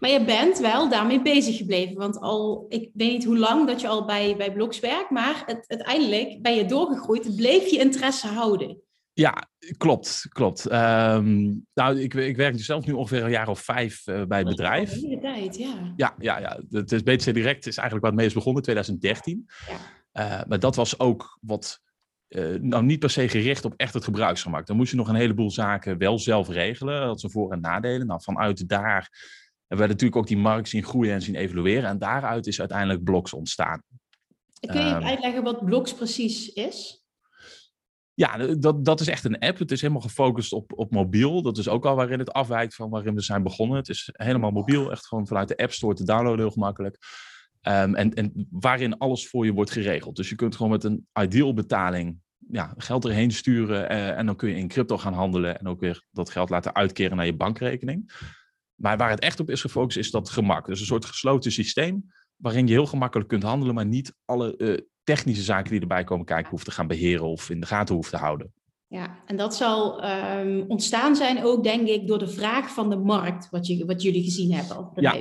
Maar 0.00 0.10
je 0.10 0.24
bent 0.24 0.58
wel 0.58 0.88
daarmee 0.88 1.22
bezig 1.22 1.56
gebleven. 1.56 1.96
Want 1.96 2.20
al, 2.20 2.66
ik 2.68 2.90
weet 2.94 3.12
niet 3.12 3.24
hoe 3.24 3.38
lang 3.38 3.66
dat 3.66 3.80
je 3.80 3.88
al 3.88 4.04
bij, 4.04 4.36
bij 4.36 4.52
Blogs 4.52 4.80
werkt, 4.80 5.10
maar 5.10 5.42
het, 5.46 5.64
uiteindelijk 5.66 6.42
ben 6.42 6.54
je 6.54 6.64
doorgegroeid, 6.64 7.36
bleef 7.36 7.70
je 7.70 7.78
interesse 7.78 8.26
houden. 8.26 8.80
Ja, 9.18 9.48
klopt, 9.76 10.26
klopt. 10.28 10.72
Um, 10.72 11.66
nou, 11.74 12.00
ik, 12.00 12.14
ik 12.14 12.36
werk 12.36 12.56
dus 12.56 12.66
zelf 12.66 12.86
nu 12.86 12.92
ongeveer 12.92 13.24
een 13.24 13.30
jaar 13.30 13.48
of 13.48 13.60
vijf 13.60 14.06
uh, 14.06 14.24
bij 14.24 14.38
het 14.38 14.48
bedrijf. 14.48 14.92
Een 14.92 15.00
hele 15.00 15.20
tijd, 15.20 15.56
ja. 15.56 15.92
Ja, 15.96 16.14
ja, 16.18 16.38
ja. 16.38 16.60
Het 16.70 16.92
is 16.92 17.02
BTC 17.02 17.34
Direct 17.34 17.66
is 17.66 17.76
eigenlijk 17.76 18.06
wat 18.06 18.14
mee 18.14 18.26
is 18.26 18.32
begonnen 18.32 18.62
in 18.62 18.62
2013. 18.62 19.46
Ja. 20.12 20.40
Uh, 20.40 20.44
maar 20.48 20.58
dat 20.58 20.76
was 20.76 20.98
ook 20.98 21.38
wat, 21.40 21.80
uh, 22.28 22.58
nou 22.60 22.84
niet 22.84 22.98
per 22.98 23.10
se 23.10 23.28
gericht 23.28 23.64
op 23.64 23.74
echt 23.76 23.94
het 23.94 24.04
gebruiksgemak. 24.04 24.66
Dan 24.66 24.76
moest 24.76 24.90
je 24.90 24.96
nog 24.96 25.08
een 25.08 25.14
heleboel 25.14 25.50
zaken 25.50 25.98
wel 25.98 26.18
zelf 26.18 26.48
regelen. 26.48 27.06
Dat 27.06 27.20
zijn 27.20 27.32
voor- 27.32 27.52
en 27.52 27.60
nadelen. 27.60 28.06
Nou, 28.06 28.22
vanuit 28.22 28.68
daar 28.68 29.08
hebben 29.66 29.86
we 29.86 29.92
natuurlijk 29.92 30.20
ook 30.20 30.26
die 30.26 30.36
markt 30.36 30.68
zien 30.68 30.84
groeien 30.84 31.14
en 31.14 31.22
zien 31.22 31.34
evolueren. 31.34 31.88
En 31.88 31.98
daaruit 31.98 32.46
is 32.46 32.60
uiteindelijk 32.60 33.04
Bloks 33.04 33.32
ontstaan. 33.32 33.82
Kun 34.60 34.86
je 34.86 34.94
um, 34.94 35.02
uitleggen 35.02 35.42
wat 35.42 35.64
Bloks 35.64 35.94
precies 35.94 36.52
is? 36.52 37.06
Ja, 38.18 38.36
dat, 38.54 38.84
dat 38.84 39.00
is 39.00 39.08
echt 39.08 39.24
een 39.24 39.38
app. 39.38 39.58
Het 39.58 39.70
is 39.70 39.80
helemaal 39.80 40.02
gefocust 40.02 40.52
op, 40.52 40.72
op 40.78 40.90
mobiel. 40.90 41.42
Dat 41.42 41.58
is 41.58 41.68
ook 41.68 41.86
al 41.86 41.94
waarin 41.96 42.18
het 42.18 42.32
afwijkt 42.32 42.74
van 42.74 42.90
waarin 42.90 43.14
we 43.14 43.20
zijn 43.20 43.42
begonnen. 43.42 43.76
Het 43.76 43.88
is 43.88 44.08
helemaal 44.12 44.50
mobiel, 44.50 44.90
echt 44.90 45.06
gewoon 45.06 45.26
vanuit 45.26 45.48
de 45.48 45.56
App 45.56 45.72
Store 45.72 45.94
te 45.94 46.04
downloaden, 46.04 46.38
heel 46.38 46.50
gemakkelijk. 46.50 46.98
Um, 47.62 47.94
en, 47.94 48.14
en 48.14 48.46
waarin 48.50 48.98
alles 48.98 49.28
voor 49.28 49.44
je 49.44 49.52
wordt 49.52 49.70
geregeld. 49.70 50.16
Dus 50.16 50.28
je 50.28 50.34
kunt 50.34 50.56
gewoon 50.56 50.70
met 50.70 50.84
een 50.84 51.06
ideal 51.20 51.54
betaling 51.54 52.18
ja, 52.50 52.74
geld 52.76 53.04
erheen 53.04 53.30
sturen. 53.30 53.92
Uh, 53.92 54.18
en 54.18 54.26
dan 54.26 54.36
kun 54.36 54.48
je 54.48 54.56
in 54.56 54.68
crypto 54.68 54.98
gaan 54.98 55.14
handelen. 55.14 55.58
En 55.58 55.68
ook 55.68 55.80
weer 55.80 56.04
dat 56.10 56.30
geld 56.30 56.50
laten 56.50 56.74
uitkeren 56.74 57.16
naar 57.16 57.26
je 57.26 57.36
bankrekening. 57.36 58.12
Maar 58.74 58.96
waar 58.96 59.10
het 59.10 59.20
echt 59.20 59.40
op 59.40 59.50
is 59.50 59.60
gefocust, 59.60 59.98
is 59.98 60.10
dat 60.10 60.30
gemak. 60.30 60.66
Dus 60.66 60.80
een 60.80 60.86
soort 60.86 61.04
gesloten 61.04 61.52
systeem. 61.52 62.12
Waarin 62.36 62.66
je 62.66 62.72
heel 62.72 62.86
gemakkelijk 62.86 63.28
kunt 63.28 63.42
handelen, 63.42 63.74
maar 63.74 63.86
niet 63.86 64.14
alle 64.24 64.54
uh, 64.58 64.78
technische 65.14 65.42
zaken 65.42 65.70
die 65.70 65.80
erbij 65.80 66.04
komen 66.04 66.26
kijken 66.26 66.50
hoeft 66.50 66.64
te 66.64 66.70
gaan 66.70 66.86
beheren 66.86 67.24
of 67.24 67.50
in 67.50 67.60
de 67.60 67.66
gaten 67.66 67.94
hoeft 67.94 68.10
te 68.10 68.16
houden. 68.16 68.52
Ja, 68.86 69.22
en 69.26 69.36
dat 69.36 69.56
zal 69.56 70.04
um, 70.04 70.64
ontstaan 70.68 71.16
zijn 71.16 71.44
ook, 71.44 71.64
denk 71.64 71.88
ik, 71.88 72.06
door 72.06 72.18
de 72.18 72.28
vraag 72.28 72.70
van 72.70 72.90
de 72.90 72.96
markt, 72.96 73.48
wat, 73.50 73.66
je, 73.66 73.86
wat 73.86 74.02
jullie 74.02 74.22
gezien 74.22 74.52
hebben. 74.52 74.90
Ja, 74.94 75.16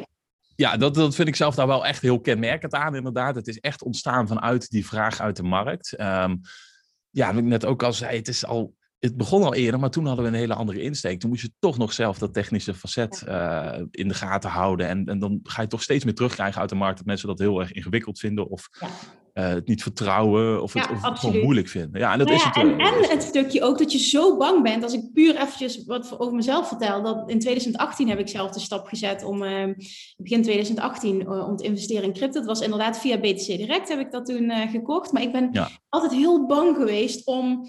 ja 0.56 0.78
dat, 0.78 0.94
dat 0.96 1.16
vind 1.16 1.28
ik 1.28 1.36
zelf 1.36 1.56
daar 1.56 1.68
wel 1.68 1.86
echt 1.86 2.02
heel 2.02 2.20
kenmerkend 2.20 2.74
aan, 2.74 2.96
inderdaad. 2.96 3.36
Het 3.36 3.48
is 3.48 3.60
echt 3.60 3.84
ontstaan 3.84 4.28
vanuit 4.28 4.70
die 4.70 4.86
vraag 4.86 5.20
uit 5.20 5.36
de 5.36 5.44
markt. 5.44 6.00
Um, 6.00 6.42
ja, 7.10 7.28
wat 7.28 7.44
ik 7.44 7.50
net 7.50 7.66
ook 7.66 7.84
al 7.84 7.94
zei, 7.94 8.18
het 8.18 8.28
is 8.28 8.46
al 8.46 8.76
het 9.00 9.18
begon 9.18 9.44
al 9.44 9.54
eerder, 9.54 9.80
maar 9.80 9.90
toen 9.90 10.06
hadden 10.06 10.26
we 10.26 10.32
een 10.32 10.38
hele 10.38 10.54
andere 10.54 10.82
insteek. 10.82 11.20
Toen 11.20 11.30
moest 11.30 11.42
je 11.42 11.52
toch 11.60 11.78
nog 11.78 11.94
zelf 11.94 12.18
dat 12.18 12.34
technische 12.34 12.74
facet 12.74 13.24
uh, 13.28 13.80
in 13.92 14.08
de 14.08 14.14
gaten 14.14 14.50
houden. 14.50 14.88
En, 14.88 15.06
en 15.06 15.20
dan 15.20 15.40
ga 15.44 15.62
je 15.62 15.68
toch 15.68 15.82
steeds 15.82 16.04
meer 16.04 16.16
terugkrijgen 16.16 16.62
uit 16.62 16.70
de 16.70 16.76
markt 16.76 16.98
dat 16.98 17.06
mensen 17.06 17.28
dat 17.28 17.40
heel 17.40 17.60
erg 17.60 17.72
ingewikkeld 17.72 18.20
vinden. 18.20 18.50
Of 18.50 18.68
ja. 18.80 18.90
Het 19.44 19.68
niet 19.68 19.82
vertrouwen 19.82 20.62
of 20.62 20.74
het, 20.74 20.86
ja, 20.86 20.92
of 20.92 21.02
het 21.02 21.20
gewoon 21.20 21.42
moeilijk 21.42 21.68
vinden. 21.68 22.00
Ja, 22.00 22.12
en 22.12 22.18
dat 22.18 22.28
nou 22.28 22.40
is 22.40 22.46
het. 22.46 22.56
En, 22.56 22.80
en 22.80 23.10
het 23.10 23.24
stukje 23.24 23.62
ook 23.62 23.78
dat 23.78 23.92
je 23.92 23.98
zo 23.98 24.38
bang 24.38 24.64
bent. 24.64 24.84
Als 24.84 24.94
ik 24.94 25.14
puur 25.14 25.36
eventjes 25.36 25.86
wat 25.86 26.20
over 26.20 26.36
mezelf 26.36 26.68
vertel. 26.68 27.04
Dat 27.04 27.30
in 27.30 27.40
2018 27.40 28.10
heb 28.10 28.20
ik 28.20 28.28
zelf 28.28 28.52
de 28.52 28.60
stap 28.60 28.88
gezet 28.88 29.24
om 29.24 29.44
uh, 29.44 29.64
begin 30.18 30.42
2018 30.42 31.30
om 31.30 31.56
te 31.56 31.64
investeren 31.64 32.04
in 32.04 32.14
crypto. 32.14 32.40
Dat 32.40 32.48
was 32.48 32.62
inderdaad 32.62 33.00
via 33.00 33.18
BTC 33.18 33.46
Direct 33.46 33.90
heb 33.90 34.00
ik 34.00 34.12
dat 34.12 34.26
toen 34.26 34.52
gekocht. 34.72 35.12
Maar 35.12 35.22
ik 35.22 35.32
ben 35.32 35.50
ja. 35.52 35.70
altijd 35.90 36.12
heel 36.12 36.46
bang 36.46 36.76
geweest 36.76 37.26
om 37.26 37.68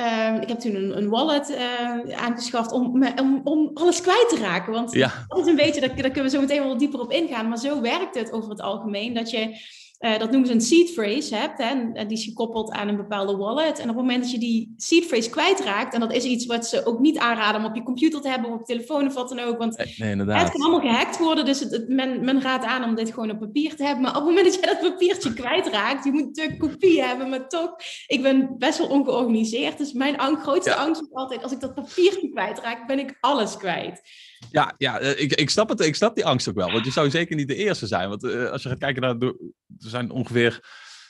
Uh, 0.00 0.40
ik 0.40 0.48
heb 0.48 0.58
toen 0.58 0.74
een, 0.74 0.96
een 0.96 1.08
wallet 1.08 1.50
uh, 1.50 2.16
aangeschaft 2.16 2.72
om, 2.72 3.04
om, 3.20 3.40
om, 3.44 3.70
alles 3.74 4.00
kwijt 4.00 4.28
te 4.28 4.36
raken. 4.40 4.72
Want 4.72 4.92
ja. 4.92 5.24
dat 5.28 5.38
is 5.38 5.46
een 5.46 5.56
beetje, 5.56 5.80
daar, 5.80 5.96
daar, 5.96 6.10
kunnen 6.10 6.30
we 6.30 6.36
zo 6.36 6.40
meteen 6.40 6.62
wel 6.62 6.76
dieper 6.76 7.00
op 7.00 7.12
ingaan. 7.12 7.48
Maar 7.48 7.58
zo 7.58 7.80
werkt 7.80 8.14
het 8.14 8.32
over 8.32 8.50
het 8.50 8.60
algemeen. 8.60 9.14
Dat 9.14 9.30
je, 9.30 9.56
uh, 10.00 10.18
dat 10.18 10.30
noemen 10.30 10.48
ze 10.48 10.54
een 10.54 10.60
seed 10.60 10.90
phrase 10.90 11.34
hebt. 11.34 11.58
Hè, 11.58 11.64
en 11.64 12.08
die 12.08 12.18
is 12.18 12.24
gekoppeld 12.24 12.70
aan 12.70 12.88
een 12.88 12.96
bepaalde 12.96 13.36
wallet. 13.36 13.78
En 13.78 13.90
op 13.90 13.96
het 13.96 14.04
moment 14.04 14.22
dat 14.22 14.30
je 14.30 14.38
die 14.38 14.74
seed 14.76 15.06
phrase 15.06 15.30
kwijtraakt. 15.30 15.94
En 15.94 16.00
dat 16.00 16.12
is 16.12 16.24
iets 16.24 16.46
wat 16.46 16.66
ze 16.66 16.86
ook 16.86 16.98
niet 16.98 17.18
aanraden 17.18 17.60
om 17.60 17.66
op 17.66 17.74
je 17.74 17.82
computer 17.82 18.20
te 18.20 18.28
hebben. 18.28 18.50
Of 18.50 18.60
op 18.60 18.66
telefoon 18.66 19.06
of 19.06 19.14
wat 19.14 19.28
dan 19.28 19.38
ook. 19.38 19.58
Want 19.58 19.76
nee, 19.98 20.16
het 20.16 20.50
kan 20.50 20.60
allemaal 20.60 20.80
gehackt 20.80 21.18
worden. 21.18 21.44
Dus 21.44 21.60
het, 21.60 21.70
het, 21.70 21.88
men, 21.88 22.24
men 22.24 22.42
raadt 22.42 22.64
aan 22.64 22.84
om 22.84 22.94
dit 22.94 23.12
gewoon 23.12 23.30
op 23.30 23.38
papier 23.38 23.76
te 23.76 23.84
hebben. 23.84 24.02
Maar 24.02 24.16
op 24.16 24.16
het 24.16 24.26
moment 24.26 24.44
dat 24.44 24.54
je 24.54 24.66
dat 24.66 24.90
papiertje 24.90 25.32
kwijtraakt. 25.42 26.04
Je 26.04 26.12
moet 26.12 26.26
natuurlijk 26.26 26.58
kopie 26.58 27.02
hebben. 27.02 27.28
Maar 27.28 27.48
toch, 27.48 27.76
ik 28.06 28.22
ben 28.22 28.54
best 28.58 28.78
wel 28.78 28.88
ongeorganiseerd. 28.88 29.78
Dus 29.78 29.92
mijn 29.92 30.18
angst, 30.18 30.42
grootste 30.42 30.70
ja. 30.70 30.76
angst 30.76 31.02
is 31.02 31.12
altijd. 31.12 31.42
Als 31.42 31.52
ik 31.52 31.60
dat 31.60 31.74
papiertje 31.74 32.30
kwijtraak, 32.30 32.86
ben 32.86 32.98
ik 32.98 33.16
alles 33.20 33.56
kwijt. 33.56 34.00
Ja, 34.50 34.74
ja 34.78 34.98
ik, 34.98 35.32
ik, 35.32 35.50
snap 35.50 35.68
het, 35.68 35.80
ik 35.80 35.94
snap 35.94 36.14
die 36.14 36.26
angst 36.26 36.48
ook 36.48 36.54
wel. 36.54 36.72
Want 36.72 36.84
je 36.84 36.90
zou 36.90 37.10
zeker 37.10 37.36
niet 37.36 37.48
de 37.48 37.54
eerste 37.54 37.86
zijn. 37.86 38.08
Want 38.08 38.24
uh, 38.24 38.50
als 38.50 38.62
je 38.62 38.68
gaat 38.68 38.78
kijken 38.78 39.02
naar... 39.02 39.16
Er 39.20 39.90
zijn 39.90 40.10
ongeveer 40.10 40.60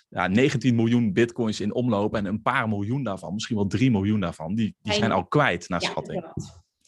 ja, 0.09 0.27
19 0.27 0.75
miljoen 0.75 1.13
bitcoins 1.13 1.61
in 1.61 1.75
omloop. 1.75 2.15
En 2.15 2.25
een 2.25 2.43
paar 2.43 2.69
miljoen 2.69 3.03
daarvan, 3.03 3.35
misschien 3.35 3.57
wel 3.57 3.67
3 3.67 3.91
miljoen 3.91 4.21
daarvan, 4.21 4.55
die, 4.55 4.77
die 4.83 4.93
zijn 4.93 5.13
al 5.13 5.27
kwijt 5.27 5.69
naar 5.69 5.83
ja, 5.83 5.89
schatting. 5.89 6.25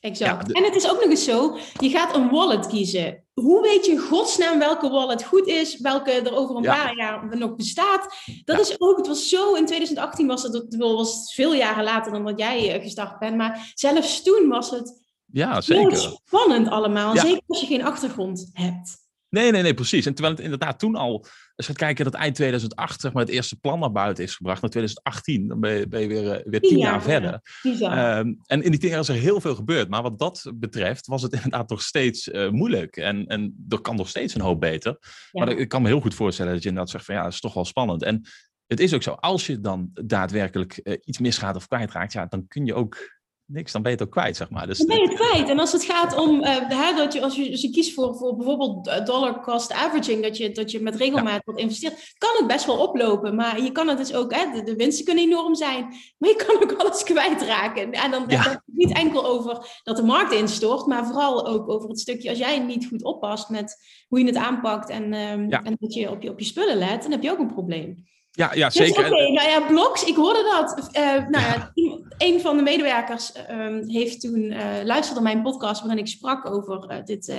Exact. 0.00 0.40
Ja, 0.40 0.42
de... 0.46 0.54
En 0.54 0.64
het 0.64 0.74
is 0.74 0.90
ook 0.90 1.00
nog 1.00 1.10
eens 1.10 1.24
zo, 1.24 1.58
je 1.78 1.88
gaat 1.88 2.14
een 2.14 2.30
wallet 2.30 2.66
kiezen. 2.66 3.24
Hoe 3.34 3.62
weet 3.62 3.86
je 3.86 3.92
in 3.92 3.98
godsnaam 3.98 4.58
welke 4.58 4.90
wallet 4.90 5.24
goed 5.24 5.46
is, 5.46 5.80
welke 5.80 6.10
er 6.10 6.36
over 6.36 6.56
een 6.56 6.62
paar 6.62 6.96
jaar 6.96 7.36
nog 7.38 7.54
bestaat? 7.54 8.14
Dat 8.44 8.60
is 8.60 8.80
ook, 8.80 8.96
het 8.96 9.06
was 9.06 9.28
zo, 9.28 9.54
in 9.54 9.66
2018 9.66 10.26
was 10.26 10.42
het, 10.42 10.52
het 10.52 10.76
was 10.76 11.34
veel 11.34 11.54
jaren 11.54 11.84
later 11.84 12.12
dan 12.12 12.24
dat 12.24 12.38
jij 12.38 12.80
gestart 12.80 13.18
bent, 13.18 13.36
maar 13.36 13.72
zelfs 13.74 14.22
toen 14.22 14.48
was 14.48 14.70
het 14.70 15.01
ja, 15.32 15.60
zeker. 15.60 15.96
spannend 15.96 16.68
allemaal, 16.68 17.16
zeker 17.16 17.42
als 17.46 17.60
je 17.60 17.66
geen 17.66 17.84
achtergrond 17.84 18.50
hebt. 18.52 19.00
Nee, 19.32 19.50
nee, 19.50 19.62
nee, 19.62 19.74
precies. 19.74 20.06
En 20.06 20.14
terwijl 20.14 20.34
het 20.34 20.44
inderdaad 20.44 20.78
toen 20.78 20.96
al, 20.96 21.20
als 21.54 21.66
je 21.66 21.72
gaat 21.72 21.76
kijken 21.76 22.04
dat 22.04 22.14
eind 22.14 22.34
2008 22.34 23.00
zeg 23.00 23.12
maar, 23.12 23.22
het 23.22 23.32
eerste 23.32 23.56
plan 23.56 23.78
naar 23.78 23.92
buiten 23.92 24.24
is 24.24 24.34
gebracht, 24.34 24.60
naar 24.60 24.70
2018, 24.70 25.48
dan 25.48 25.60
ben 25.60 25.72
je, 25.72 25.88
ben 25.88 26.00
je 26.00 26.06
weer, 26.06 26.42
weer 26.44 26.60
tien 26.60 26.78
jaar, 26.78 26.92
jaar 26.92 27.02
verder. 27.02 27.40
Um, 27.62 28.38
en 28.46 28.62
in 28.62 28.70
die 28.70 28.80
tien 28.80 28.90
jaar 28.90 29.00
is 29.00 29.08
er 29.08 29.14
heel 29.14 29.40
veel 29.40 29.54
gebeurd. 29.54 29.88
Maar 29.88 30.02
wat 30.02 30.18
dat 30.18 30.52
betreft 30.54 31.06
was 31.06 31.22
het 31.22 31.32
inderdaad 31.42 31.68
nog 31.68 31.82
steeds 31.82 32.28
uh, 32.28 32.50
moeilijk. 32.50 32.96
En, 32.96 33.26
en 33.26 33.64
er 33.68 33.80
kan 33.80 33.96
nog 33.96 34.08
steeds 34.08 34.34
een 34.34 34.40
hoop 34.40 34.60
beter. 34.60 34.96
Ja. 35.00 35.44
Maar 35.44 35.58
ik 35.58 35.68
kan 35.68 35.82
me 35.82 35.88
heel 35.88 36.00
goed 36.00 36.14
voorstellen 36.14 36.52
dat 36.52 36.62
je 36.62 36.68
inderdaad 36.68 36.92
zegt 36.92 37.04
van 37.04 37.14
ja, 37.14 37.22
dat 37.22 37.32
is 37.32 37.40
toch 37.40 37.54
wel 37.54 37.64
spannend. 37.64 38.02
En 38.02 38.22
het 38.66 38.80
is 38.80 38.94
ook 38.94 39.02
zo, 39.02 39.10
als 39.10 39.46
je 39.46 39.60
dan 39.60 39.90
daadwerkelijk 39.92 40.80
uh, 40.82 40.96
iets 41.04 41.18
misgaat 41.18 41.56
of 41.56 41.66
kwijtraakt, 41.66 42.12
ja, 42.12 42.26
dan 42.26 42.46
kun 42.48 42.66
je 42.66 42.74
ook 42.74 43.20
niks, 43.46 43.72
dan 43.72 43.82
ben 43.82 43.90
je 43.90 43.96
het 43.96 44.06
ook 44.06 44.12
kwijt, 44.12 44.36
zeg 44.36 44.50
maar. 44.50 44.66
Dus 44.66 44.78
dan 44.78 44.86
ben 44.86 44.96
je 44.96 45.08
het 45.08 45.14
kwijt. 45.14 45.48
En 45.48 45.58
als 45.58 45.72
het 45.72 45.84
gaat 45.84 46.16
om, 46.16 46.44
uh, 46.44 46.96
dat 46.96 47.12
je, 47.12 47.22
als, 47.22 47.36
je, 47.36 47.50
als 47.50 47.60
je 47.60 47.70
kiest 47.70 47.94
voor, 47.94 48.16
voor 48.16 48.36
bijvoorbeeld 48.36 49.06
dollar 49.06 49.40
cost 49.40 49.72
averaging, 49.72 50.22
dat 50.22 50.36
je, 50.36 50.52
dat 50.52 50.70
je 50.70 50.80
met 50.80 50.96
regelmaat 50.96 51.32
ja. 51.34 51.42
wat 51.44 51.58
investeert, 51.58 52.14
kan 52.18 52.30
het 52.36 52.46
best 52.46 52.66
wel 52.66 52.78
oplopen. 52.78 53.34
Maar 53.34 53.62
je 53.62 53.72
kan 53.72 53.88
het 53.88 53.98
dus 53.98 54.14
ook, 54.14 54.34
hè, 54.34 54.50
de, 54.52 54.62
de 54.62 54.76
winsten 54.76 55.04
kunnen 55.04 55.24
enorm 55.24 55.54
zijn, 55.54 55.82
maar 56.18 56.30
je 56.30 56.44
kan 56.46 56.62
ook 56.62 56.72
alles 56.72 57.02
kwijtraken. 57.12 57.92
En 57.92 58.10
dan 58.10 58.24
ja. 58.28 58.42
het 58.42 58.60
niet 58.66 58.92
enkel 58.92 59.26
over 59.26 59.80
dat 59.82 59.96
de 59.96 60.02
markt 60.02 60.32
instort, 60.32 60.86
maar 60.86 61.06
vooral 61.06 61.46
ook 61.46 61.70
over 61.70 61.88
het 61.88 62.00
stukje, 62.00 62.28
als 62.28 62.38
jij 62.38 62.58
niet 62.58 62.86
goed 62.86 63.02
oppast 63.02 63.48
met 63.48 63.76
hoe 64.08 64.18
je 64.18 64.26
het 64.26 64.36
aanpakt 64.36 64.90
en, 64.90 65.14
um, 65.14 65.50
ja. 65.50 65.62
en 65.62 65.76
dat 65.80 65.94
je 65.94 66.10
op, 66.10 66.22
je 66.22 66.30
op 66.30 66.38
je 66.38 66.44
spullen 66.44 66.76
let, 66.76 67.02
dan 67.02 67.10
heb 67.10 67.22
je 67.22 67.30
ook 67.30 67.38
een 67.38 67.52
probleem. 67.52 68.10
Ja, 68.30 68.54
ja 68.54 68.70
zeker. 68.70 69.02
Dus, 69.02 69.04
Oké, 69.04 69.14
okay, 69.14 69.32
nou 69.32 69.48
ja, 69.48 69.66
blogs, 69.66 70.04
ik 70.04 70.16
hoorde 70.16 70.42
dat. 70.42 70.90
Uh, 70.96 71.28
nou 71.28 71.44
ja, 71.44 71.72
een 72.18 72.40
van 72.40 72.56
de 72.56 72.62
medewerkers 72.62 73.32
ehm, 73.32 73.88
heeft 73.88 74.20
toen 74.20 74.40
uh, 74.40 74.58
luisterde 74.84 75.20
mijn 75.20 75.42
podcast 75.42 75.80
waarin 75.80 75.98
ik 75.98 76.08
sprak 76.08 76.50
over 76.50 76.90
uh, 76.90 77.04
dit 77.04 77.28
uh, 77.28 77.36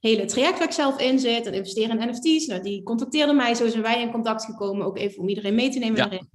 hele 0.00 0.24
traject 0.24 0.58
waar 0.58 0.68
ik 0.68 0.74
zelf 0.74 1.00
in 1.00 1.18
zit, 1.18 1.46
en 1.46 1.52
investeren 1.52 2.00
in 2.00 2.08
NFT's. 2.08 2.46
Nou, 2.46 2.62
die 2.62 2.82
contacteerde 2.82 3.32
mij, 3.32 3.54
zo 3.54 3.68
zijn 3.68 3.82
wij 3.82 4.00
in 4.00 4.10
contact 4.10 4.44
gekomen, 4.44 4.86
ook 4.86 4.98
even 4.98 5.20
om 5.20 5.28
iedereen 5.28 5.54
mee 5.54 5.70
te 5.70 5.78
nemen 5.78 5.96
ja. 5.96 6.02
daarin. 6.02 6.28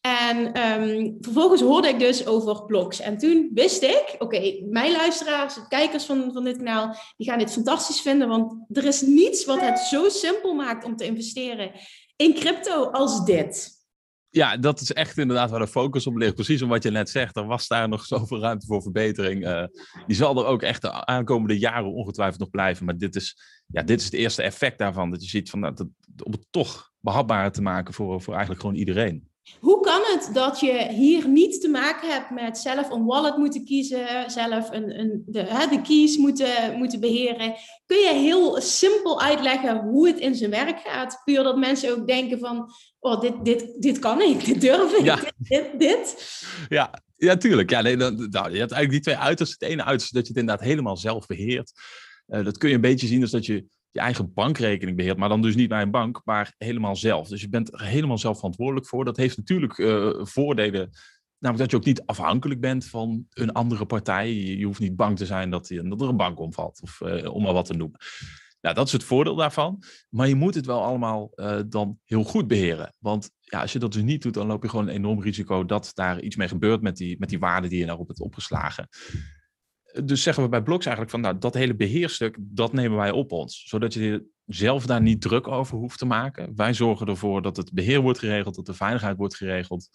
En 0.00 0.66
um, 0.82 1.16
vervolgens 1.20 1.60
hoorde 1.60 1.88
ik 1.88 1.98
dus 1.98 2.26
over 2.26 2.64
blogs. 2.64 3.00
En 3.00 3.18
toen 3.18 3.50
wist 3.54 3.82
ik, 3.82 4.14
oké, 4.18 4.24
okay, 4.24 4.64
mijn 4.68 4.92
luisteraars, 4.92 5.58
kijkers 5.68 6.04
van, 6.04 6.30
van 6.32 6.44
dit 6.44 6.56
kanaal, 6.56 6.96
die 7.16 7.28
gaan 7.28 7.38
dit 7.38 7.52
fantastisch 7.52 8.00
vinden. 8.00 8.28
Want 8.28 8.52
er 8.72 8.84
is 8.84 9.00
niets 9.00 9.44
wat 9.44 9.60
het 9.60 9.78
zo 9.78 10.08
simpel 10.08 10.54
maakt 10.54 10.84
om 10.84 10.96
te 10.96 11.04
investeren 11.04 11.72
in 12.16 12.34
crypto 12.34 12.84
als 12.84 13.24
dit. 13.24 13.79
Ja, 14.30 14.56
dat 14.56 14.80
is 14.80 14.92
echt 14.92 15.18
inderdaad 15.18 15.50
waar 15.50 15.60
de 15.60 15.66
focus 15.66 16.06
op 16.06 16.16
ligt. 16.16 16.34
Precies 16.34 16.62
om 16.62 16.68
wat 16.68 16.82
je 16.82 16.90
net 16.90 17.10
zegt, 17.10 17.36
er 17.36 17.46
was 17.46 17.68
daar 17.68 17.88
nog 17.88 18.04
zoveel 18.14 18.40
ruimte 18.40 18.66
voor 18.66 18.82
verbetering. 18.82 19.46
Uh, 19.46 19.64
die 20.06 20.16
zal 20.16 20.38
er 20.38 20.46
ook 20.46 20.62
echt 20.62 20.82
de 20.82 21.06
aankomende 21.06 21.58
jaren 21.58 21.92
ongetwijfeld 21.92 22.40
nog 22.40 22.50
blijven. 22.50 22.84
Maar 22.84 22.96
dit 22.96 23.16
is, 23.16 23.36
ja, 23.66 23.82
dit 23.82 23.98
is 23.98 24.04
het 24.04 24.14
eerste 24.14 24.42
effect 24.42 24.78
daarvan. 24.78 25.10
Dat 25.10 25.22
je 25.22 25.28
ziet 25.28 25.50
van, 25.50 25.60
nou, 25.60 25.74
dat, 25.74 25.88
om 26.22 26.32
het 26.32 26.46
toch 26.50 26.90
behapbaar 27.00 27.52
te 27.52 27.62
maken 27.62 27.94
voor, 27.94 28.22
voor 28.22 28.32
eigenlijk 28.32 28.62
gewoon 28.62 28.76
iedereen. 28.76 29.29
Hoe 29.60 29.80
kan 29.80 30.00
het 30.04 30.30
dat 30.32 30.60
je 30.60 30.86
hier 30.90 31.28
niet 31.28 31.60
te 31.60 31.68
maken 31.68 32.10
hebt 32.10 32.30
met 32.30 32.58
zelf 32.58 32.90
een 32.90 33.04
wallet 33.04 33.36
moeten 33.36 33.64
kiezen, 33.64 34.30
zelf 34.30 34.70
een, 34.70 35.00
een, 35.00 35.22
de, 35.26 35.40
hè, 35.40 35.66
de 35.66 35.80
keys 35.82 36.16
moeten, 36.16 36.76
moeten 36.76 37.00
beheren? 37.00 37.54
Kun 37.86 37.98
je 37.98 38.12
heel 38.12 38.60
simpel 38.60 39.20
uitleggen 39.20 39.76
hoe 39.76 40.06
het 40.06 40.18
in 40.18 40.34
zijn 40.34 40.50
werk 40.50 40.80
gaat? 40.80 41.20
Puur 41.24 41.42
dat 41.42 41.56
mensen 41.56 41.90
ook 41.90 42.06
denken 42.06 42.38
van, 42.38 42.70
oh, 42.98 43.20
dit, 43.20 43.44
dit, 43.44 43.82
dit 43.82 43.98
kan 43.98 44.20
ik, 44.20 44.44
dit 44.44 44.60
durf 44.60 44.92
ik, 44.92 45.04
dit, 45.04 45.32
dit, 45.38 45.78
dit. 45.78 46.42
Ja, 46.68 47.02
ja, 47.16 47.36
tuurlijk. 47.36 47.70
Ja, 47.70 47.80
nee, 47.80 47.96
dan, 47.96 48.14
nou, 48.14 48.52
je 48.52 48.58
hebt 48.58 48.72
eigenlijk 48.72 48.90
die 48.90 49.00
twee 49.00 49.16
uitersten. 49.16 49.66
Het 49.66 49.76
ene 49.76 49.84
uiterste 49.84 50.14
dat 50.14 50.26
je 50.26 50.32
het 50.32 50.40
inderdaad 50.40 50.66
helemaal 50.66 50.96
zelf 50.96 51.26
beheert. 51.26 51.72
Uh, 52.28 52.44
dat 52.44 52.58
kun 52.58 52.68
je 52.68 52.74
een 52.74 52.80
beetje 52.80 53.06
zien 53.06 53.22
als 53.22 53.30
dat 53.30 53.46
je 53.46 53.64
je 53.90 54.00
eigen 54.00 54.32
bankrekening 54.32 54.96
beheert, 54.96 55.16
maar 55.16 55.28
dan 55.28 55.42
dus 55.42 55.54
niet 55.54 55.68
bij 55.68 55.82
een 55.82 55.90
bank, 55.90 56.20
maar 56.24 56.54
helemaal 56.58 56.96
zelf. 56.96 57.28
Dus 57.28 57.40
je 57.40 57.48
bent 57.48 57.72
er 57.72 57.84
helemaal 57.84 58.18
zelf 58.18 58.36
verantwoordelijk 58.36 58.86
voor. 58.86 59.04
Dat 59.04 59.16
heeft 59.16 59.36
natuurlijk 59.36 59.78
uh, 59.78 60.24
voordelen, 60.24 60.90
namelijk 61.38 61.58
dat 61.58 61.70
je 61.70 61.76
ook 61.76 61.94
niet 61.94 62.06
afhankelijk 62.06 62.60
bent 62.60 62.84
van 62.84 63.26
een 63.30 63.52
andere 63.52 63.86
partij. 63.86 64.32
Je, 64.32 64.64
hoeft 64.64 64.80
niet 64.80 64.96
bang 64.96 65.16
te 65.16 65.26
zijn 65.26 65.50
dat, 65.50 65.68
je, 65.68 65.88
dat 65.88 66.00
er 66.00 66.08
een 66.08 66.16
bank 66.16 66.40
omvalt, 66.40 66.80
of 66.82 67.00
uh, 67.00 67.34
om 67.34 67.42
maar 67.42 67.52
wat 67.52 67.64
te 67.64 67.74
noemen. 67.74 67.98
Nou, 68.60 68.74
dat 68.74 68.86
is 68.86 68.92
het 68.92 69.04
voordeel 69.04 69.34
daarvan. 69.34 69.82
Maar 70.08 70.28
je 70.28 70.34
moet 70.34 70.54
het 70.54 70.66
wel 70.66 70.82
allemaal 70.82 71.30
dan 71.66 71.98
heel 72.04 72.24
goed 72.24 72.46
beheren. 72.46 72.94
Want 72.98 73.30
ja, 73.40 73.60
als 73.60 73.72
je 73.72 73.78
dat 73.78 73.92
dus 73.92 74.02
niet 74.02 74.22
doet, 74.22 74.34
dan 74.34 74.46
loop 74.46 74.62
je 74.62 74.68
gewoon 74.68 74.88
een 74.88 74.94
enorm 74.94 75.22
risico 75.22 75.64
dat 75.64 75.90
daar 75.94 76.20
iets 76.20 76.36
mee 76.36 76.48
gebeurt 76.48 76.82
met 76.82 76.96
die, 76.96 77.16
met 77.18 77.28
die 77.28 77.38
waarde 77.38 77.68
die 77.68 77.78
je 77.78 77.86
daarop 77.86 78.06
hebt 78.06 78.20
opgeslagen 78.20 78.88
dus 80.04 80.22
zeggen 80.22 80.42
we 80.42 80.48
bij 80.48 80.62
Blocks 80.62 80.86
eigenlijk 80.86 81.14
van, 81.14 81.24
nou, 81.24 81.38
dat 81.38 81.54
hele 81.54 81.74
beheerstuk, 81.74 82.36
dat 82.38 82.72
nemen 82.72 82.96
wij 82.96 83.10
op 83.10 83.32
ons. 83.32 83.64
Zodat 83.68 83.94
je 83.94 84.24
zelf 84.46 84.86
daar 84.86 85.00
niet 85.00 85.20
druk 85.20 85.48
over 85.48 85.76
hoeft 85.76 85.98
te 85.98 86.06
maken. 86.06 86.52
Wij 86.56 86.74
zorgen 86.74 87.06
ervoor 87.06 87.42
dat 87.42 87.56
het 87.56 87.72
beheer 87.72 88.00
wordt 88.00 88.18
geregeld, 88.18 88.54
dat 88.54 88.66
de 88.66 88.74
veiligheid 88.74 89.16
wordt 89.16 89.36
geregeld. 89.36 89.88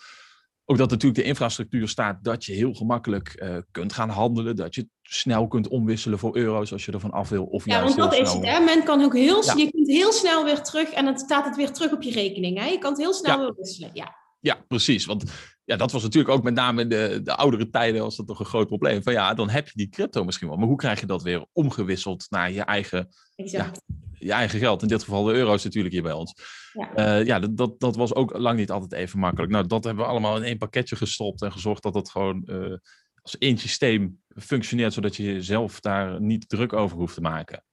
Ook 0.65 0.77
dat 0.77 0.89
natuurlijk 0.89 1.21
de 1.21 1.27
infrastructuur 1.27 1.87
staat 1.87 2.23
dat 2.23 2.45
je 2.45 2.53
heel 2.53 2.73
gemakkelijk 2.73 3.41
uh, 3.43 3.57
kunt 3.71 3.93
gaan 3.93 4.09
handelen. 4.09 4.55
Dat 4.55 4.75
je 4.75 4.87
snel 5.01 5.47
kunt 5.47 5.67
omwisselen 5.67 6.19
voor 6.19 6.35
euro's 6.35 6.71
als 6.71 6.85
je 6.85 6.91
ervan 6.91 7.11
af 7.11 7.29
wil. 7.29 7.43
Of 7.43 7.65
ja, 7.65 7.83
want 7.83 7.95
dat 7.95 8.13
is 8.13 8.33
het. 8.33 8.45
Hè? 8.45 8.59
Men 8.59 8.83
kan 8.83 9.03
ook 9.03 9.13
heel, 9.13 9.43
ja. 9.43 9.53
je 9.53 9.71
kunt 9.71 9.87
heel 9.87 10.11
snel 10.11 10.43
weer 10.43 10.61
terug 10.61 10.89
en 10.89 11.05
dan 11.05 11.17
staat 11.17 11.45
het 11.45 11.55
weer 11.55 11.71
terug 11.71 11.91
op 11.91 12.01
je 12.01 12.11
rekening. 12.11 12.59
Hè? 12.59 12.65
Je 12.65 12.77
kan 12.77 12.91
het 12.91 12.99
heel 12.99 13.13
snel 13.13 13.37
ja. 13.37 13.43
weer 13.43 13.55
wisselen. 13.55 13.89
Ja. 13.93 14.15
ja, 14.39 14.63
precies. 14.67 15.05
Want 15.05 15.23
ja, 15.65 15.75
dat 15.75 15.91
was 15.91 16.03
natuurlijk 16.03 16.33
ook 16.33 16.43
met 16.43 16.53
name 16.53 16.81
in 16.81 16.89
de, 16.89 17.19
de 17.23 17.35
oudere 17.35 17.69
tijden 17.69 18.01
was 18.01 18.15
dat 18.15 18.27
toch 18.27 18.39
een 18.39 18.45
groot 18.45 18.67
probleem. 18.67 19.03
Van 19.03 19.13
ja, 19.13 19.33
dan 19.33 19.49
heb 19.49 19.65
je 19.67 19.73
die 19.75 19.89
crypto 19.89 20.23
misschien 20.23 20.47
wel. 20.47 20.57
Maar 20.57 20.67
hoe 20.67 20.77
krijg 20.77 20.99
je 20.99 21.05
dat 21.05 21.23
weer 21.23 21.45
omgewisseld 21.51 22.25
naar 22.29 22.51
je 22.51 22.61
eigen, 22.61 23.09
ja, 23.35 23.71
je 24.13 24.31
eigen 24.31 24.59
geld? 24.59 24.81
In 24.81 24.87
dit 24.87 25.03
geval 25.03 25.23
de 25.23 25.33
euro's 25.33 25.63
natuurlijk 25.63 25.93
hier 25.93 26.03
bij 26.03 26.11
ons. 26.11 26.33
Ja, 26.73 27.19
uh, 27.19 27.25
ja 27.25 27.39
dat, 27.39 27.57
dat, 27.57 27.79
dat, 27.79 27.95
was 27.95 28.13
ook 28.13 28.37
lang 28.37 28.57
niet 28.57 28.71
altijd 28.71 28.91
even 28.93 29.19
makkelijk. 29.19 29.51
Nou, 29.51 29.67
dat 29.67 29.83
hebben 29.83 30.03
we 30.03 30.09
allemaal 30.09 30.37
in 30.37 30.43
één 30.43 30.57
pakketje 30.57 30.95
gestopt 30.95 31.41
en 31.41 31.51
gezorgd 31.51 31.83
dat 31.83 31.93
het 31.93 32.09
gewoon 32.09 32.43
uh, 32.45 32.77
als 33.21 33.37
één 33.37 33.57
systeem 33.57 34.21
functioneert, 34.35 34.93
zodat 34.93 35.15
je 35.15 35.41
zelf 35.41 35.79
daar 35.79 36.21
niet 36.21 36.49
druk 36.49 36.73
over 36.73 36.97
hoeft 36.97 37.13
te 37.13 37.21
maken. 37.21 37.63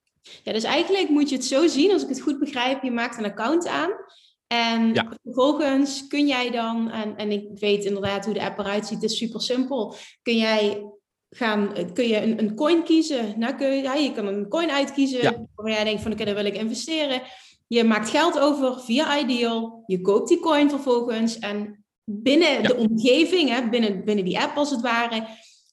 Ja, 0.42 0.52
dus 0.52 0.64
eigenlijk 0.64 1.08
moet 1.08 1.28
je 1.28 1.36
het 1.36 1.44
zo 1.44 1.66
zien, 1.66 1.92
als 1.92 2.02
ik 2.02 2.08
het 2.08 2.20
goed 2.20 2.38
begrijp, 2.38 2.82
je 2.82 2.90
maakt 2.90 3.18
een 3.18 3.24
account 3.24 3.66
aan. 3.66 3.90
En 4.52 5.16
vervolgens 5.22 6.06
kun 6.06 6.26
jij 6.26 6.50
dan, 6.50 6.90
en, 6.90 7.16
en 7.16 7.30
ik 7.30 7.48
weet 7.54 7.84
inderdaad 7.84 8.24
hoe 8.24 8.34
de 8.34 8.42
app 8.42 8.58
eruit 8.58 8.86
ziet, 8.86 9.02
het 9.02 9.10
is 9.10 9.18
super 9.18 9.40
simpel. 9.40 9.94
Kun 10.22 10.36
jij 10.36 10.86
gaan, 11.30 11.72
kun 11.92 12.08
je 12.08 12.22
een, 12.22 12.38
een 12.38 12.54
coin 12.54 12.82
kiezen. 12.82 13.38
Nou, 13.38 13.54
kun 13.54 13.76
je, 13.76 13.82
ja, 13.82 13.94
je 13.94 14.12
kan 14.12 14.26
een 14.26 14.48
coin 14.48 14.70
uitkiezen 14.70 15.22
ja. 15.22 15.46
waar 15.54 15.72
jij 15.72 15.84
denkt 15.84 16.02
van 16.02 16.12
oké, 16.12 16.24
daar 16.24 16.34
wil 16.34 16.44
ik 16.44 16.56
investeren. 16.56 17.22
Je 17.66 17.84
maakt 17.84 18.10
geld 18.10 18.38
over 18.38 18.80
via 18.80 19.18
Ideal. 19.18 19.82
Je 19.86 20.00
koopt 20.00 20.28
die 20.28 20.40
coin 20.40 20.70
vervolgens. 20.70 21.38
En 21.38 21.84
binnen 22.04 22.62
de 22.62 22.76
omgeving, 22.76 23.48
hè, 23.48 23.68
binnen, 23.68 24.04
binnen 24.04 24.24
die 24.24 24.40
app 24.40 24.56
als 24.56 24.70
het 24.70 24.80
ware, 24.80 25.26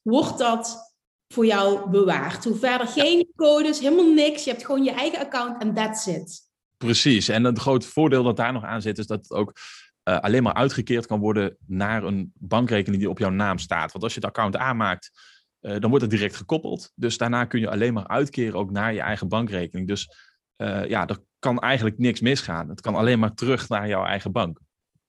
wordt 0.03 0.37
dat 0.37 0.93
voor 1.27 1.45
jou 1.45 1.89
bewaard. 1.89 2.43
Hoe 2.43 2.55
verder 2.55 2.87
geen 2.87 3.31
codes, 3.35 3.79
helemaal 3.79 4.13
niks. 4.13 4.43
Je 4.43 4.49
hebt 4.49 4.65
gewoon 4.65 4.83
je 4.83 4.91
eigen 4.91 5.19
account 5.19 5.61
en 5.61 5.73
that's 5.73 6.07
it. 6.07 6.48
Precies. 6.85 7.27
En 7.27 7.43
het 7.43 7.59
grote 7.59 7.87
voordeel 7.87 8.23
dat 8.23 8.37
daar 8.37 8.53
nog 8.53 8.63
aan 8.63 8.81
zit, 8.81 8.97
is 8.97 9.07
dat 9.07 9.19
het 9.19 9.31
ook 9.31 9.53
uh, 10.03 10.19
alleen 10.19 10.43
maar 10.43 10.53
uitgekeerd 10.53 11.05
kan 11.05 11.19
worden 11.19 11.57
naar 11.65 12.03
een 12.03 12.31
bankrekening 12.35 13.01
die 13.01 13.09
op 13.09 13.19
jouw 13.19 13.29
naam 13.29 13.57
staat. 13.57 13.91
Want 13.91 14.03
als 14.03 14.13
je 14.13 14.19
het 14.19 14.29
account 14.29 14.55
aanmaakt, 14.55 15.11
uh, 15.61 15.79
dan 15.79 15.89
wordt 15.89 16.05
het 16.05 16.13
direct 16.13 16.35
gekoppeld. 16.35 16.91
Dus 16.95 17.17
daarna 17.17 17.45
kun 17.45 17.59
je 17.59 17.69
alleen 17.69 17.93
maar 17.93 18.07
uitkeren 18.07 18.59
ook 18.59 18.71
naar 18.71 18.93
je 18.93 19.01
eigen 19.01 19.27
bankrekening. 19.27 19.87
Dus 19.87 20.09
uh, 20.57 20.85
ja, 20.87 21.07
er 21.07 21.17
kan 21.39 21.59
eigenlijk 21.59 21.97
niks 21.97 22.19
misgaan. 22.19 22.69
Het 22.69 22.81
kan 22.81 22.95
alleen 22.95 23.19
maar 23.19 23.33
terug 23.33 23.69
naar 23.69 23.87
jouw 23.87 24.05
eigen 24.05 24.31
bank. 24.31 24.59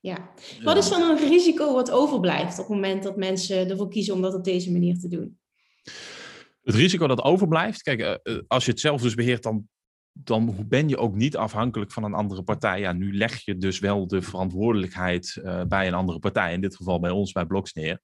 Ja. 0.00 0.30
Wat 0.62 0.76
is 0.76 0.88
dan 0.88 1.02
een 1.02 1.28
risico 1.28 1.74
wat 1.74 1.90
overblijft 1.90 2.58
op 2.58 2.66
het 2.66 2.74
moment 2.74 3.02
dat 3.02 3.16
mensen 3.16 3.70
ervoor 3.70 3.88
kiezen 3.88 4.14
om 4.14 4.22
dat 4.22 4.34
op 4.34 4.44
deze 4.44 4.72
manier 4.72 4.98
te 4.98 5.08
doen? 5.08 5.38
Het 6.62 6.74
risico 6.74 7.06
dat 7.06 7.22
overblijft, 7.22 7.82
kijk, 7.82 8.20
als 8.46 8.64
je 8.64 8.70
het 8.70 8.80
zelf 8.80 9.02
dus 9.02 9.14
beheert, 9.14 9.42
dan 9.42 9.68
dan 10.12 10.54
ben 10.68 10.88
je 10.88 10.96
ook 10.96 11.14
niet 11.14 11.36
afhankelijk 11.36 11.92
van 11.92 12.04
een 12.04 12.14
andere 12.14 12.42
partij. 12.42 12.80
Ja, 12.80 12.92
nu 12.92 13.16
leg 13.16 13.44
je 13.44 13.56
dus 13.56 13.78
wel 13.78 14.06
de 14.06 14.22
verantwoordelijkheid 14.22 15.40
uh, 15.44 15.62
bij 15.64 15.86
een 15.86 15.94
andere 15.94 16.18
partij, 16.18 16.52
in 16.52 16.60
dit 16.60 16.76
geval 16.76 17.00
bij 17.00 17.10
ons, 17.10 17.32
bij 17.32 17.46
Bloks 17.46 17.72
neer. 17.72 18.00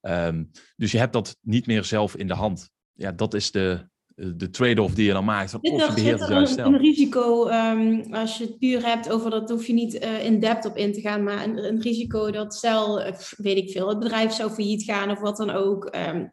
Um, 0.00 0.50
dus 0.76 0.92
je 0.92 0.98
hebt 0.98 1.12
dat 1.12 1.36
niet 1.40 1.66
meer 1.66 1.84
zelf 1.84 2.16
in 2.16 2.26
de 2.26 2.34
hand. 2.34 2.70
Ja, 2.92 3.12
dat 3.12 3.34
is 3.34 3.50
de, 3.50 3.88
de 4.14 4.50
trade-off 4.50 4.94
die 4.94 5.06
je 5.06 5.12
dan 5.12 5.24
maakt. 5.24 5.50
Zit 5.50 5.60
of 5.60 5.86
je 5.86 5.94
beheert 5.94 6.20
het 6.20 6.30
een, 6.30 6.64
een 6.64 6.78
risico, 6.78 7.48
um, 7.48 8.14
als 8.14 8.38
je 8.38 8.44
het 8.44 8.58
puur 8.58 8.86
hebt 8.86 9.10
over 9.10 9.30
dat, 9.30 9.50
hoef 9.50 9.66
je 9.66 9.72
niet 9.72 9.94
uh, 9.94 10.24
in 10.24 10.40
depth 10.40 10.64
op 10.64 10.76
in 10.76 10.92
te 10.92 11.00
gaan, 11.00 11.22
maar 11.22 11.44
een, 11.44 11.64
een 11.64 11.80
risico 11.80 12.30
dat 12.30 12.54
stel, 12.54 13.02
weet 13.36 13.56
ik 13.56 13.70
veel, 13.70 13.88
het 13.88 13.98
bedrijf 13.98 14.32
zou 14.32 14.50
failliet 14.50 14.82
gaan 14.82 15.10
of 15.10 15.20
wat 15.20 15.36
dan 15.36 15.50
ook. 15.50 15.96
Um, 15.96 16.32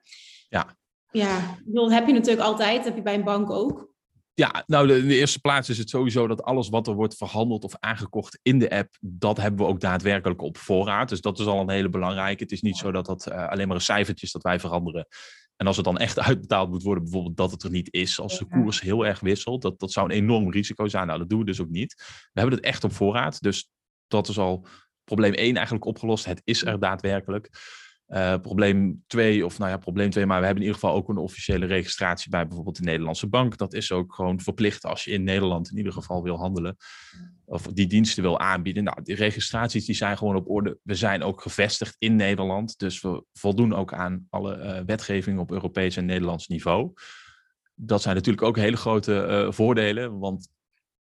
ja. 0.49 0.75
Ja, 1.11 1.57
dat 1.65 1.91
heb 1.91 2.07
je 2.07 2.13
natuurlijk 2.13 2.47
altijd, 2.47 2.75
dat 2.75 2.85
heb 2.85 2.95
je 2.95 3.01
bij 3.01 3.15
een 3.15 3.23
bank 3.23 3.51
ook. 3.51 3.89
Ja, 4.39 4.63
nou, 4.67 4.93
in 4.93 5.07
de 5.07 5.15
eerste 5.15 5.39
plaats 5.39 5.69
is 5.69 5.77
het 5.77 5.89
sowieso 5.89 6.27
dat 6.27 6.43
alles 6.43 6.69
wat 6.69 6.87
er 6.87 6.93
wordt 6.93 7.15
verhandeld 7.15 7.63
of 7.63 7.75
aangekocht 7.79 8.39
in 8.41 8.59
de 8.59 8.69
app, 8.69 8.95
dat 8.99 9.37
hebben 9.37 9.65
we 9.65 9.71
ook 9.71 9.79
daadwerkelijk 9.79 10.41
op 10.41 10.57
voorraad. 10.57 11.09
Dus 11.09 11.21
dat 11.21 11.39
is 11.39 11.45
al 11.45 11.59
een 11.59 11.69
hele 11.69 11.89
belangrijke. 11.89 12.43
Het 12.43 12.51
is 12.51 12.61
niet 12.61 12.77
zo 12.77 12.91
dat 12.91 13.05
dat 13.05 13.27
uh, 13.27 13.47
alleen 13.47 13.67
maar 13.67 13.75
een 13.75 13.81
cijfertje 13.81 14.25
is 14.25 14.31
dat 14.31 14.43
wij 14.43 14.59
veranderen. 14.59 15.07
En 15.55 15.67
als 15.67 15.75
het 15.75 15.85
dan 15.85 15.97
echt 15.97 16.19
uitbetaald 16.29 16.69
moet 16.69 16.83
worden, 16.83 17.03
bijvoorbeeld 17.03 17.37
dat 17.37 17.51
het 17.51 17.63
er 17.63 17.69
niet 17.69 17.93
is, 17.93 18.19
als 18.19 18.37
de 18.37 18.45
koers 18.45 18.81
heel 18.81 19.05
erg 19.05 19.19
wisselt, 19.19 19.61
dat, 19.61 19.79
dat 19.79 19.91
zou 19.91 20.05
een 20.05 20.17
enorm 20.17 20.51
risico 20.51 20.87
zijn. 20.87 21.07
Nou, 21.07 21.19
dat 21.19 21.29
doen 21.29 21.39
we 21.39 21.45
dus 21.45 21.61
ook 21.61 21.69
niet. 21.69 21.93
We 22.33 22.39
hebben 22.39 22.57
het 22.57 22.65
echt 22.65 22.83
op 22.83 22.93
voorraad. 22.93 23.41
Dus 23.41 23.69
dat 24.07 24.27
is 24.27 24.37
al 24.37 24.67
probleem 25.03 25.33
1 25.33 25.55
eigenlijk 25.55 25.85
opgelost. 25.85 26.25
Het 26.25 26.41
is 26.43 26.65
er 26.65 26.79
daadwerkelijk. 26.79 27.49
Uh, 28.07 28.35
probleem 28.41 29.03
2, 29.07 29.45
of 29.45 29.57
nou 29.57 29.71
ja, 29.71 29.77
probleem 29.77 30.09
2, 30.09 30.25
maar 30.25 30.39
we 30.39 30.45
hebben 30.45 30.63
in 30.63 30.69
ieder 30.69 30.81
geval 30.81 30.97
ook 30.97 31.09
een 31.09 31.17
officiële 31.17 31.65
registratie 31.65 32.29
bij 32.29 32.45
bijvoorbeeld 32.47 32.77
de 32.77 32.83
Nederlandse 32.83 33.27
bank. 33.27 33.57
Dat 33.57 33.73
is 33.73 33.91
ook 33.91 34.13
gewoon 34.13 34.39
verplicht 34.39 34.85
als 34.85 35.03
je 35.03 35.11
in 35.11 35.23
Nederland 35.23 35.71
in 35.71 35.77
ieder 35.77 35.93
geval 35.93 36.23
wil 36.23 36.37
handelen 36.37 36.77
of 37.45 37.61
die 37.61 37.87
diensten 37.87 38.23
wil 38.23 38.39
aanbieden. 38.39 38.83
Nou, 38.83 39.01
die 39.03 39.15
registraties 39.15 39.85
die 39.85 39.95
zijn 39.95 40.17
gewoon 40.17 40.35
op 40.35 40.49
orde. 40.49 40.77
We 40.83 40.95
zijn 40.95 41.23
ook 41.23 41.41
gevestigd 41.41 41.95
in 41.99 42.15
Nederland, 42.15 42.79
dus 42.79 43.01
we 43.01 43.23
voldoen 43.33 43.73
ook 43.73 43.93
aan 43.93 44.27
alle 44.29 44.57
uh, 44.57 44.79
wetgeving 44.85 45.39
op 45.39 45.51
Europees 45.51 45.97
en 45.97 46.05
Nederlands 46.05 46.47
niveau. 46.47 46.93
Dat 47.75 48.01
zijn 48.01 48.15
natuurlijk 48.15 48.47
ook 48.47 48.57
hele 48.57 48.77
grote 48.77 49.27
uh, 49.29 49.51
voordelen, 49.51 50.19
want 50.19 50.49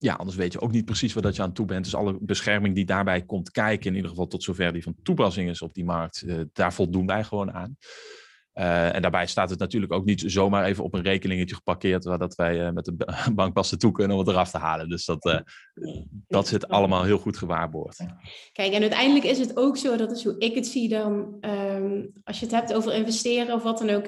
ja, 0.03 0.15
anders 0.15 0.37
weet 0.37 0.53
je 0.53 0.61
ook 0.61 0.73
niet 0.73 0.85
precies 0.85 1.13
waar 1.13 1.23
dat 1.23 1.37
je 1.37 1.43
aan 1.43 1.53
toe 1.53 1.67
bent. 1.67 1.85
Dus 1.85 1.95
alle 1.95 2.19
bescherming 2.21 2.75
die 2.75 2.85
daarbij 2.85 3.23
komt 3.23 3.51
kijken, 3.51 3.91
in 3.91 3.95
ieder 3.95 4.11
geval 4.11 4.27
tot 4.27 4.43
zover 4.43 4.73
die 4.73 4.83
van 4.83 4.95
toepassing 5.03 5.49
is 5.49 5.63
op 5.63 5.75
die 5.75 5.85
markt, 5.85 6.23
uh, 6.27 6.41
daar 6.53 6.73
voldoen 6.73 7.07
wij 7.07 7.25
gewoon 7.25 7.53
aan. 7.53 7.77
Uh, 8.55 8.95
en 8.95 9.03
daarbij 9.03 9.27
staat 9.27 9.51
het 9.51 9.59
natuurlijk 9.59 9.93
ook 9.93 10.05
niet 10.05 10.23
zomaar 10.27 10.65
even 10.65 10.85
op 10.85 10.95
een 10.95 11.03
rekeningetje 11.03 11.55
geparkeerd, 11.55 12.05
waar 12.05 12.19
dat 12.19 12.35
wij 12.35 12.67
uh, 12.67 12.71
met 12.71 12.85
de 12.85 12.95
bankpas 13.35 13.75
toe 13.77 13.93
kunnen 13.93 14.17
om 14.17 14.23
het 14.23 14.33
eraf 14.33 14.51
te 14.51 14.59
halen. 14.59 14.89
Dus 14.89 15.05
dat, 15.05 15.43
dat 16.29 16.49
zit 16.49 16.69
allemaal 16.69 17.05
heel 17.05 17.19
goed 17.19 17.37
gewaarborgd. 17.37 18.05
Kijk, 18.53 18.73
en 18.73 18.81
uiteindelijk 18.81 19.25
is 19.25 19.39
het 19.39 19.57
ook 19.57 19.77
zo, 19.77 19.97
dat 19.97 20.11
is 20.11 20.25
hoe 20.25 20.39
ik 20.39 20.55
het 20.55 20.67
zie 20.67 20.89
dan, 20.89 21.37
um, 21.41 22.13
als 22.25 22.39
je 22.39 22.45
het 22.45 22.55
hebt 22.55 22.75
over 22.75 22.95
investeren 22.95 23.55
of 23.55 23.63
wat 23.63 23.79
dan 23.79 23.91
ook. 23.91 24.07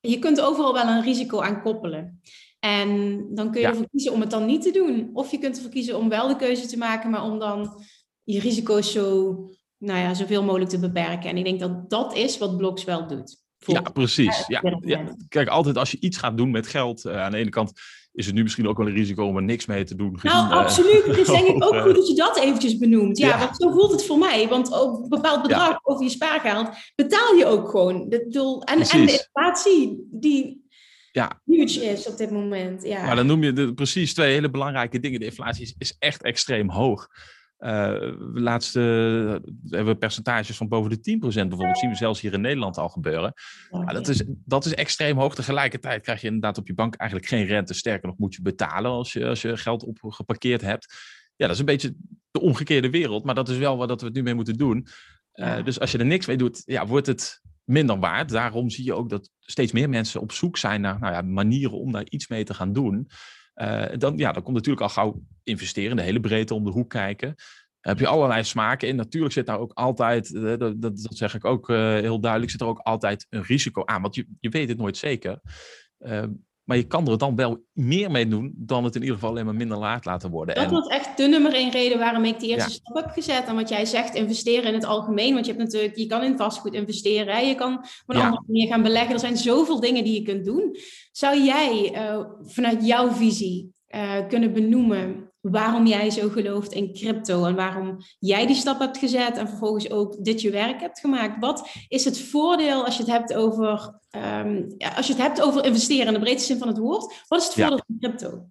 Je 0.00 0.18
kunt 0.18 0.40
overal 0.40 0.72
wel 0.72 0.88
een 0.88 1.02
risico 1.02 1.40
aan 1.40 1.62
koppelen. 1.62 2.20
En 2.60 3.20
dan 3.34 3.50
kun 3.50 3.60
je 3.60 3.66
ja. 3.66 3.72
ervoor 3.72 3.88
kiezen 3.90 4.12
om 4.12 4.20
het 4.20 4.30
dan 4.30 4.46
niet 4.46 4.62
te 4.62 4.70
doen. 4.70 5.10
Of 5.12 5.30
je 5.30 5.38
kunt 5.38 5.56
ervoor 5.56 5.70
kiezen 5.70 5.98
om 5.98 6.08
wel 6.08 6.28
de 6.28 6.36
keuze 6.36 6.66
te 6.66 6.78
maken, 6.78 7.10
maar 7.10 7.24
om 7.24 7.38
dan 7.38 7.82
je 8.22 8.40
risico's 8.40 8.92
zo, 8.92 9.34
nou 9.78 9.98
ja, 9.98 10.14
zoveel 10.14 10.42
mogelijk 10.42 10.70
te 10.70 10.78
beperken. 10.78 11.30
En 11.30 11.36
ik 11.36 11.44
denk 11.44 11.60
dat 11.60 11.90
dat 11.90 12.16
is 12.16 12.38
wat 12.38 12.56
Blocks 12.56 12.84
wel 12.84 13.06
doet. 13.06 13.38
Ja, 13.58 13.80
precies. 13.80 14.44
Ja, 14.46 14.78
ja, 14.80 15.14
Kijk, 15.28 15.48
altijd 15.48 15.76
als 15.76 15.90
je 15.90 16.00
iets 16.00 16.16
gaat 16.16 16.36
doen 16.36 16.50
met 16.50 16.66
geld, 16.66 17.04
uh, 17.04 17.22
aan 17.22 17.30
de 17.30 17.36
ene 17.36 17.50
kant 17.50 17.72
is 18.12 18.26
het 18.26 18.34
nu 18.34 18.42
misschien 18.42 18.68
ook 18.68 18.76
wel 18.76 18.86
een 18.86 18.94
risico 18.94 19.26
om 19.26 19.36
er 19.36 19.42
niks 19.42 19.66
mee 19.66 19.84
te 19.84 19.94
doen. 19.94 20.18
Gezien, 20.20 20.36
nou, 20.36 20.52
absoluut. 20.52 21.04
Het 21.06 21.16
is 21.16 21.26
denk 21.38 21.46
ik 21.46 21.64
ook 21.64 21.80
goed 21.80 21.94
dat 21.94 22.08
je 22.08 22.14
dat 22.14 22.38
eventjes 22.38 22.78
benoemt. 22.78 23.18
Ja, 23.18 23.38
want 23.38 23.56
zo 23.56 23.70
voelt 23.70 23.90
het 23.90 24.04
voor 24.04 24.18
mij. 24.18 24.48
Want 24.48 24.80
op 24.80 25.02
een 25.02 25.08
bepaald 25.08 25.42
bedrag 25.42 25.78
over 25.82 26.04
je 26.04 26.10
spaargeld 26.10 26.68
betaal 26.94 27.34
je 27.34 27.46
ook 27.46 27.68
gewoon. 27.68 28.08
De, 28.08 28.26
doel, 28.28 28.62
en, 28.62 28.80
en 28.80 29.06
de 29.06 29.12
inflatie 29.12 30.08
die 30.10 30.68
ja. 31.12 31.40
huge 31.44 31.84
is 31.84 32.06
op 32.06 32.16
dit 32.16 32.30
moment. 32.30 32.82
Ja. 32.82 33.04
Maar 33.04 33.16
dan 33.16 33.26
noem 33.26 33.42
je 33.42 33.52
de, 33.52 33.74
precies 33.74 34.14
twee 34.14 34.32
hele 34.32 34.50
belangrijke 34.50 35.00
dingen. 35.00 35.20
De 35.20 35.26
inflatie 35.26 35.62
is, 35.62 35.74
is 35.78 35.96
echt 35.98 36.22
extreem 36.22 36.70
hoog. 36.70 37.08
Uh, 37.58 38.12
laatst 38.34 38.76
uh, 38.76 38.82
hebben 39.68 39.92
we 39.92 39.96
percentages 39.96 40.56
van 40.56 40.68
boven 40.68 40.90
de 40.90 41.18
10% 41.18 41.18
bijvoorbeeld. 41.20 41.78
zien 41.78 41.90
we 41.90 41.96
zelfs 41.96 42.20
hier 42.20 42.32
in 42.32 42.40
Nederland 42.40 42.78
al 42.78 42.88
gebeuren. 42.88 43.32
Dat, 43.86 44.08
is, 44.08 44.22
dat 44.26 44.64
is 44.64 44.74
extreem 44.74 45.18
hoog. 45.18 45.34
Tegelijkertijd 45.34 46.02
krijg 46.02 46.20
je 46.20 46.26
inderdaad 46.26 46.58
op 46.58 46.66
je 46.66 46.74
bank 46.74 46.94
eigenlijk 46.94 47.30
geen 47.30 47.46
rente. 47.46 47.74
Sterker 47.74 48.08
nog, 48.08 48.18
moet 48.18 48.34
je 48.34 48.42
betalen 48.42 48.90
als 48.90 49.12
je, 49.12 49.26
als 49.26 49.42
je 49.42 49.56
geld 49.56 49.84
opgeparkeerd 49.84 50.60
hebt. 50.60 50.94
Ja, 51.36 51.46
dat 51.46 51.54
is 51.54 51.58
een 51.58 51.64
beetje 51.64 51.94
de 52.30 52.40
omgekeerde 52.40 52.90
wereld. 52.90 53.24
Maar 53.24 53.34
dat 53.34 53.48
is 53.48 53.56
wel 53.56 53.76
wat 53.76 54.00
we 54.00 54.06
het 54.06 54.14
nu 54.14 54.22
mee 54.22 54.34
moeten 54.34 54.56
doen. 54.56 54.86
Ja. 55.32 55.62
Dus 55.62 55.80
als 55.80 55.92
je 55.92 55.98
er 55.98 56.06
niks 56.06 56.26
mee 56.26 56.36
doet, 56.36 56.62
ja, 56.64 56.86
wordt 56.86 57.06
het 57.06 57.40
minder 57.70 57.98
waard. 57.98 58.28
Daarom 58.28 58.70
zie 58.70 58.84
je 58.84 58.94
ook 58.94 59.08
dat 59.08 59.30
steeds 59.40 59.72
meer 59.72 59.88
mensen 59.88 60.20
op 60.20 60.32
zoek 60.32 60.56
zijn 60.56 60.80
naar 60.80 60.98
nou 60.98 61.12
ja, 61.12 61.22
manieren 61.22 61.78
om 61.78 61.92
daar 61.92 62.06
iets 62.08 62.28
mee 62.28 62.44
te 62.44 62.54
gaan 62.54 62.72
doen. 62.72 63.08
Uh, 63.54 63.84
dan, 63.98 64.16
ja, 64.16 64.32
dan 64.32 64.42
komt 64.42 64.56
natuurlijk 64.56 64.82
al 64.82 64.88
gauw 64.88 65.22
investeren, 65.42 65.96
de 65.96 66.02
hele 66.02 66.20
breedte 66.20 66.54
om 66.54 66.64
de 66.64 66.70
hoek 66.70 66.90
kijken. 66.90 67.34
heb 67.80 67.98
je 67.98 68.06
allerlei 68.06 68.44
smaken 68.44 68.88
in. 68.88 68.96
Natuurlijk 68.96 69.32
zit 69.32 69.46
daar 69.46 69.58
ook 69.58 69.72
altijd, 69.72 70.30
uh, 70.30 70.58
dat, 70.58 70.82
dat, 70.82 70.92
zeg 70.94 71.34
ik 71.34 71.44
ook 71.44 71.68
uh, 71.68 71.76
heel 71.76 72.20
duidelijk, 72.20 72.50
zit 72.50 72.60
er 72.60 72.66
ook 72.66 72.78
altijd 72.78 73.26
een 73.28 73.42
risico 73.42 73.84
aan. 73.84 74.02
Want 74.02 74.14
je, 74.14 74.26
je 74.40 74.48
weet 74.48 74.68
het 74.68 74.78
nooit 74.78 74.96
zeker. 74.96 75.40
Maar 76.64 76.76
je 76.76 76.86
kan 76.86 77.08
er 77.08 77.18
dan 77.18 77.36
wel 77.36 77.64
meer 77.72 78.10
mee 78.10 78.28
doen 78.28 78.52
dan 78.56 78.84
het 78.84 78.94
in 78.94 79.00
ieder 79.00 79.16
geval 79.16 79.30
alleen 79.30 79.44
maar 79.44 79.54
minder 79.54 79.78
laat 79.78 80.04
laten 80.04 80.30
worden. 80.30 80.54
Dat 80.54 80.64
en... 80.64 80.70
was 80.70 80.86
echt 80.86 81.16
de 81.16 81.26
nummer 81.26 81.54
één 81.54 81.70
reden 81.70 81.98
waarom 81.98 82.24
ik 82.24 82.40
de 82.40 82.46
eerste 82.46 82.70
ja. 82.70 82.74
stap 82.74 82.96
heb 82.96 83.10
gezet. 83.10 83.46
En 83.46 83.54
wat 83.54 83.68
jij 83.68 83.84
zegt, 83.84 84.14
investeren 84.14 84.68
in 84.68 84.74
het 84.74 84.84
algemeen. 84.84 85.34
Want 85.34 85.46
je 85.46 85.52
hebt 85.52 85.64
natuurlijk, 85.64 85.96
je 85.96 86.06
kan 86.06 86.22
in 86.22 86.36
vastgoed 86.36 86.74
investeren. 86.74 87.34
Hè? 87.34 87.40
Je 87.40 87.54
kan 87.54 87.74
op 87.74 87.84
een 88.06 88.16
ja. 88.16 88.24
andere 88.24 88.42
manier 88.46 88.68
gaan 88.68 88.82
beleggen. 88.82 89.12
Er 89.12 89.20
zijn 89.20 89.36
zoveel 89.36 89.80
dingen 89.80 90.04
die 90.04 90.14
je 90.14 90.22
kunt 90.22 90.44
doen. 90.44 90.76
Zou 91.12 91.42
jij 91.42 91.92
uh, 91.94 92.24
vanuit 92.42 92.86
jouw 92.86 93.10
visie 93.10 93.72
uh, 93.88 94.28
kunnen 94.28 94.52
benoemen 94.52 95.29
waarom 95.40 95.86
jij 95.86 96.10
zo 96.10 96.28
gelooft 96.28 96.72
in 96.72 96.92
crypto 96.92 97.44
en 97.44 97.54
waarom 97.54 97.96
jij 98.18 98.46
die 98.46 98.56
stap 98.56 98.78
hebt 98.78 98.98
gezet 98.98 99.36
en 99.36 99.48
vervolgens 99.48 99.90
ook 99.90 100.24
dit 100.24 100.40
je 100.40 100.50
werk 100.50 100.80
hebt 100.80 101.00
gemaakt. 101.00 101.40
Wat 101.40 101.68
is 101.88 102.04
het 102.04 102.20
voordeel 102.20 102.84
als 102.84 102.96
je 102.96 103.02
het 103.02 103.12
hebt 103.12 103.34
over, 103.34 104.00
um, 104.10 104.74
ja, 104.78 104.88
als 104.88 105.06
je 105.06 105.12
het 105.12 105.22
hebt 105.22 105.42
over 105.42 105.64
investeren 105.64 106.06
in 106.06 106.12
de 106.12 106.20
breedste 106.20 106.46
zin 106.46 106.58
van 106.58 106.68
het 106.68 106.78
woord? 106.78 107.24
Wat 107.28 107.40
is 107.40 107.46
het 107.46 107.54
voordeel 107.54 107.76
ja. 107.76 107.84
van 107.86 107.98
crypto? 107.98 108.48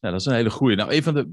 Ja, 0.00 0.10
dat 0.10 0.20
is 0.20 0.26
een 0.26 0.34
hele 0.34 0.50
goede. 0.50 0.74
Nou, 0.74 0.94
een 0.94 1.02
van 1.02 1.14
de 1.14 1.24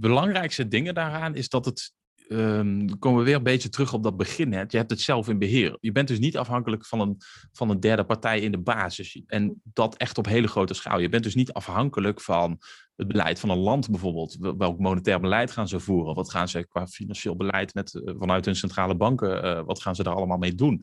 belangrijkste 0.00 0.68
dingen 0.68 0.94
daaraan 0.94 1.34
is 1.34 1.48
dat 1.48 1.64
het 1.64 1.92
um, 2.30 2.86
dan 2.86 2.98
komen 2.98 3.18
we 3.18 3.24
weer 3.24 3.34
een 3.34 3.42
beetje 3.42 3.68
terug 3.68 3.92
op 3.92 4.02
dat 4.02 4.16
begin. 4.16 4.52
Hè. 4.52 4.60
Je 4.68 4.76
hebt 4.76 4.90
het 4.90 5.00
zelf 5.00 5.28
in 5.28 5.38
beheer. 5.38 5.76
Je 5.80 5.92
bent 5.92 6.08
dus 6.08 6.18
niet 6.18 6.36
afhankelijk 6.36 6.86
van 6.86 7.00
een, 7.00 7.16
van 7.52 7.70
een 7.70 7.80
derde 7.80 8.04
partij 8.04 8.40
in 8.40 8.50
de 8.50 8.58
basis. 8.58 9.22
En 9.26 9.60
dat 9.62 9.96
echt 9.96 10.18
op 10.18 10.26
hele 10.26 10.48
grote 10.48 10.74
schaal. 10.74 10.98
Je 10.98 11.08
bent 11.08 11.22
dus 11.22 11.34
niet 11.34 11.52
afhankelijk 11.52 12.20
van 12.20 12.58
het 13.00 13.08
beleid 13.08 13.40
van 13.40 13.50
een 13.50 13.58
land 13.58 13.90
bijvoorbeeld. 13.90 14.36
Welk 14.58 14.78
monetair 14.78 15.20
beleid 15.20 15.50
gaan 15.50 15.68
ze 15.68 15.80
voeren? 15.80 16.14
Wat 16.14 16.30
gaan 16.30 16.48
ze 16.48 16.66
qua 16.68 16.86
financieel 16.86 17.36
beleid 17.36 17.74
met, 17.74 17.94
uh, 17.94 18.14
vanuit 18.18 18.44
hun 18.44 18.56
centrale 18.56 18.96
banken, 18.96 19.44
uh, 19.44 19.62
wat 19.64 19.82
gaan 19.82 19.94
ze 19.94 20.02
daar 20.02 20.14
allemaal 20.14 20.38
mee 20.38 20.54
doen? 20.54 20.82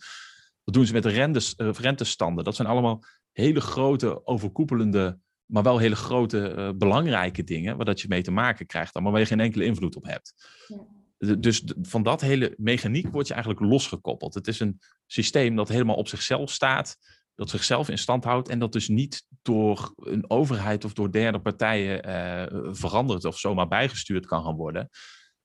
Wat 0.63 0.73
doen 0.73 0.85
ze 0.85 0.93
met 0.93 1.03
de 1.03 1.09
rentes, 1.09 1.53
uh, 1.57 1.69
rentestanden? 1.71 2.43
Dat 2.43 2.55
zijn 2.55 2.67
allemaal 2.67 3.03
hele 3.31 3.61
grote, 3.61 4.25
overkoepelende, 4.25 5.19
maar 5.45 5.63
wel 5.63 5.77
hele 5.77 5.95
grote, 5.95 6.73
belangrijke 6.77 7.43
dingen, 7.43 7.75
waar 7.75 7.85
dat 7.85 8.01
je 8.01 8.07
mee 8.07 8.21
te 8.21 8.31
maken 8.31 8.65
krijgt, 8.65 8.93
maar 8.93 9.11
waar 9.11 9.19
je 9.19 9.25
geen 9.25 9.39
enkele 9.39 9.65
invloed 9.65 9.95
op 9.95 10.05
hebt. 10.05 10.33
Ja. 10.67 11.35
Dus 11.35 11.63
van 11.81 12.03
dat 12.03 12.21
hele 12.21 12.53
mechaniek 12.57 13.11
word 13.11 13.27
je 13.27 13.33
eigenlijk 13.33 13.63
losgekoppeld. 13.65 14.33
Het 14.33 14.47
is 14.47 14.59
een 14.59 14.79
systeem 15.05 15.55
dat 15.55 15.69
helemaal 15.69 15.95
op 15.95 16.07
zichzelf 16.07 16.51
staat, 16.51 16.97
dat 17.37 17.49
zichzelf 17.49 17.89
in 17.89 17.97
stand 17.97 18.23
houdt 18.23 18.49
en 18.49 18.59
dat 18.59 18.71
dus 18.71 18.87
niet 18.87 19.25
door 19.41 19.93
een 19.95 20.29
overheid 20.29 20.85
of 20.85 20.93
door 20.93 21.11
derde 21.11 21.39
partijen 21.39 22.09
uh, 22.09 22.73
veranderd 22.73 23.25
of 23.25 23.39
zomaar 23.39 23.67
bijgestuurd 23.67 24.25
kan 24.25 24.43
gaan 24.43 24.55
worden. 24.55 24.89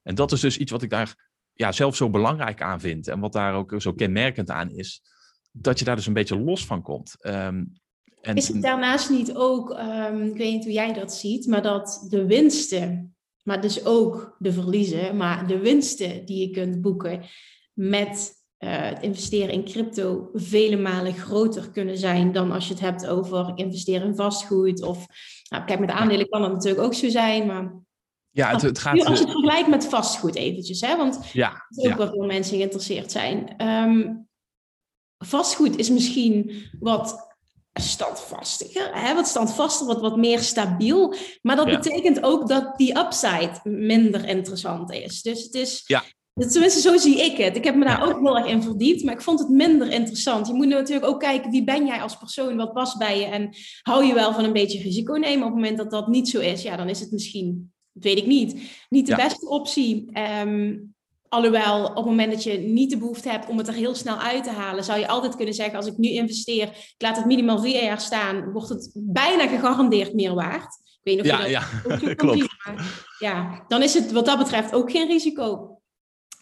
En 0.02 0.14
dat 0.14 0.32
is 0.32 0.40
dus 0.40 0.58
iets 0.58 0.70
wat 0.70 0.82
ik 0.82 0.90
daar 0.90 1.30
ja, 1.52 1.72
zelf 1.72 1.96
zo 1.96 2.10
belangrijk 2.10 2.62
aan 2.62 2.80
vind 2.80 3.08
en 3.08 3.20
wat 3.20 3.32
daar 3.32 3.54
ook 3.54 3.74
zo 3.78 3.92
kenmerkend 3.92 4.50
aan 4.50 4.70
is, 4.70 5.02
dat 5.50 5.78
je 5.78 5.84
daar 5.84 5.96
dus 5.96 6.06
een 6.06 6.12
beetje 6.12 6.38
los 6.38 6.66
van 6.66 6.82
komt. 6.82 7.16
Um, 7.20 7.72
en, 8.20 8.36
is 8.36 8.48
het 8.48 8.62
daarnaast 8.62 9.10
niet 9.10 9.34
ook, 9.34 9.70
um, 9.70 10.22
ik 10.22 10.36
weet 10.36 10.52
niet 10.52 10.64
hoe 10.64 10.72
jij 10.72 10.92
dat 10.92 11.14
ziet, 11.14 11.46
maar 11.46 11.62
dat 11.62 12.06
de 12.08 12.26
winsten 12.26 13.16
maar 13.42 13.60
dus 13.60 13.84
ook 13.84 14.36
de 14.38 14.52
verliezen, 14.52 15.16
maar 15.16 15.46
de 15.46 15.58
winsten 15.58 16.24
die 16.24 16.48
je 16.48 16.50
kunt 16.50 16.80
boeken 16.80 17.24
met 17.72 18.41
uh, 18.64 18.70
het 18.70 19.02
investeren 19.02 19.54
in 19.54 19.64
crypto 19.64 20.30
vele 20.32 20.76
malen 20.76 21.14
groter 21.14 21.70
kunnen 21.70 21.98
zijn 21.98 22.32
dan 22.32 22.52
als 22.52 22.66
je 22.66 22.72
het 22.72 22.82
hebt 22.82 23.06
over 23.06 23.52
investeren 23.54 24.06
in 24.06 24.16
vastgoed. 24.16 24.82
Of 24.82 25.06
nou, 25.48 25.64
kijk, 25.64 25.80
met 25.80 25.90
aandelen 25.90 26.28
kan 26.28 26.40
dat 26.40 26.52
natuurlijk 26.52 26.82
ook 26.82 26.94
zo 26.94 27.08
zijn, 27.08 27.46
maar 27.46 27.74
ja, 28.30 28.50
het, 28.50 28.62
het 28.62 28.78
gaat... 28.78 29.04
Als 29.04 29.18
je 29.18 29.24
het 29.24 29.32
vergelijkt 29.32 29.68
met 29.68 29.86
vastgoed 29.86 30.34
eventjes, 30.34 30.80
hè, 30.80 30.96
want 30.96 31.30
ja, 31.32 31.50
er 31.50 31.84
ook 31.84 31.84
ja. 31.84 31.96
wel 31.96 32.08
veel 32.08 32.26
mensen 32.26 32.56
geïnteresseerd 32.56 33.12
zijn. 33.12 33.66
Um, 33.66 34.28
vastgoed 35.18 35.76
is 35.76 35.90
misschien 35.90 36.64
wat 36.80 37.30
standvastiger, 37.72 38.90
hè? 38.94 39.14
wat 39.14 39.26
standvaster, 39.26 39.86
wat, 39.86 40.00
wat 40.00 40.16
meer 40.16 40.38
stabiel. 40.38 41.14
Maar 41.42 41.56
dat 41.56 41.68
ja. 41.68 41.78
betekent 41.78 42.22
ook 42.22 42.48
dat 42.48 42.76
die 42.76 42.98
upside 42.98 43.60
minder 43.64 44.28
interessant 44.28 44.92
is. 44.92 45.22
Dus 45.22 45.42
het 45.42 45.54
is, 45.54 45.82
ja. 45.86 46.02
Tenminste 46.34 46.80
zo 46.80 46.96
zie 46.96 47.24
ik 47.24 47.36
het. 47.36 47.56
Ik 47.56 47.64
heb 47.64 47.74
me 47.74 47.84
daar 47.84 48.08
ook 48.08 48.20
heel 48.20 48.38
erg 48.38 48.46
in 48.46 48.62
verdiept, 48.62 49.04
maar 49.04 49.14
ik 49.14 49.20
vond 49.20 49.38
het 49.38 49.48
minder 49.48 49.90
interessant. 49.90 50.46
Je 50.46 50.52
moet 50.52 50.66
natuurlijk 50.66 51.06
ook 51.06 51.20
kijken, 51.20 51.50
wie 51.50 51.64
ben 51.64 51.86
jij 51.86 52.00
als 52.00 52.18
persoon, 52.18 52.56
wat 52.56 52.72
past 52.72 52.98
bij 52.98 53.18
je 53.18 53.24
en 53.24 53.54
hou 53.82 54.04
je 54.04 54.14
wel 54.14 54.32
van 54.32 54.44
een 54.44 54.52
beetje 54.52 54.82
risico 54.82 55.14
nemen. 55.14 55.46
Op 55.46 55.52
het 55.52 55.60
moment 55.60 55.76
dat 55.76 55.90
dat 55.90 56.08
niet 56.08 56.28
zo 56.28 56.40
is, 56.40 56.62
ja, 56.62 56.76
dan 56.76 56.88
is 56.88 57.00
het 57.00 57.10
misschien, 57.10 57.72
dat 57.92 58.04
weet 58.04 58.18
ik 58.18 58.26
niet, 58.26 58.60
niet 58.88 59.06
de 59.06 59.16
beste 59.16 59.48
optie. 59.48 60.18
Um, 60.44 60.94
Alhoewel, 61.32 61.84
op 61.84 61.96
het 61.96 62.04
moment 62.04 62.32
dat 62.32 62.42
je 62.42 62.58
niet 62.58 62.90
de 62.90 62.98
behoefte 62.98 63.30
hebt 63.30 63.48
om 63.48 63.58
het 63.58 63.68
er 63.68 63.74
heel 63.74 63.94
snel 63.94 64.16
uit 64.16 64.44
te 64.44 64.50
halen, 64.50 64.84
zou 64.84 64.98
je 64.98 65.08
altijd 65.08 65.36
kunnen 65.36 65.54
zeggen: 65.54 65.76
als 65.76 65.86
ik 65.86 65.96
nu 65.96 66.08
investeer, 66.08 66.66
ik 66.66 66.94
laat 66.98 67.16
het 67.16 67.26
minimaal 67.26 67.60
vier 67.60 67.82
jaar 67.82 68.00
staan, 68.00 68.52
wordt 68.52 68.68
het 68.68 68.90
bijna 68.94 69.48
gegarandeerd 69.48 70.14
meer 70.14 70.34
waard. 70.34 70.80
Ik 70.84 71.00
weet 71.02 71.14
niet 71.14 71.32
of 71.32 71.38
ja, 71.38 71.46
je 71.46 71.58
dat 71.88 72.00
ja. 72.00 72.14
Klopt. 72.14 72.38
Zien, 72.38 72.48
maar 72.64 73.14
ja, 73.18 73.64
dan 73.68 73.82
is 73.82 73.94
het 73.94 74.12
wat 74.12 74.26
dat 74.26 74.38
betreft 74.38 74.74
ook 74.74 74.90
geen 74.90 75.06
risico. 75.06 75.80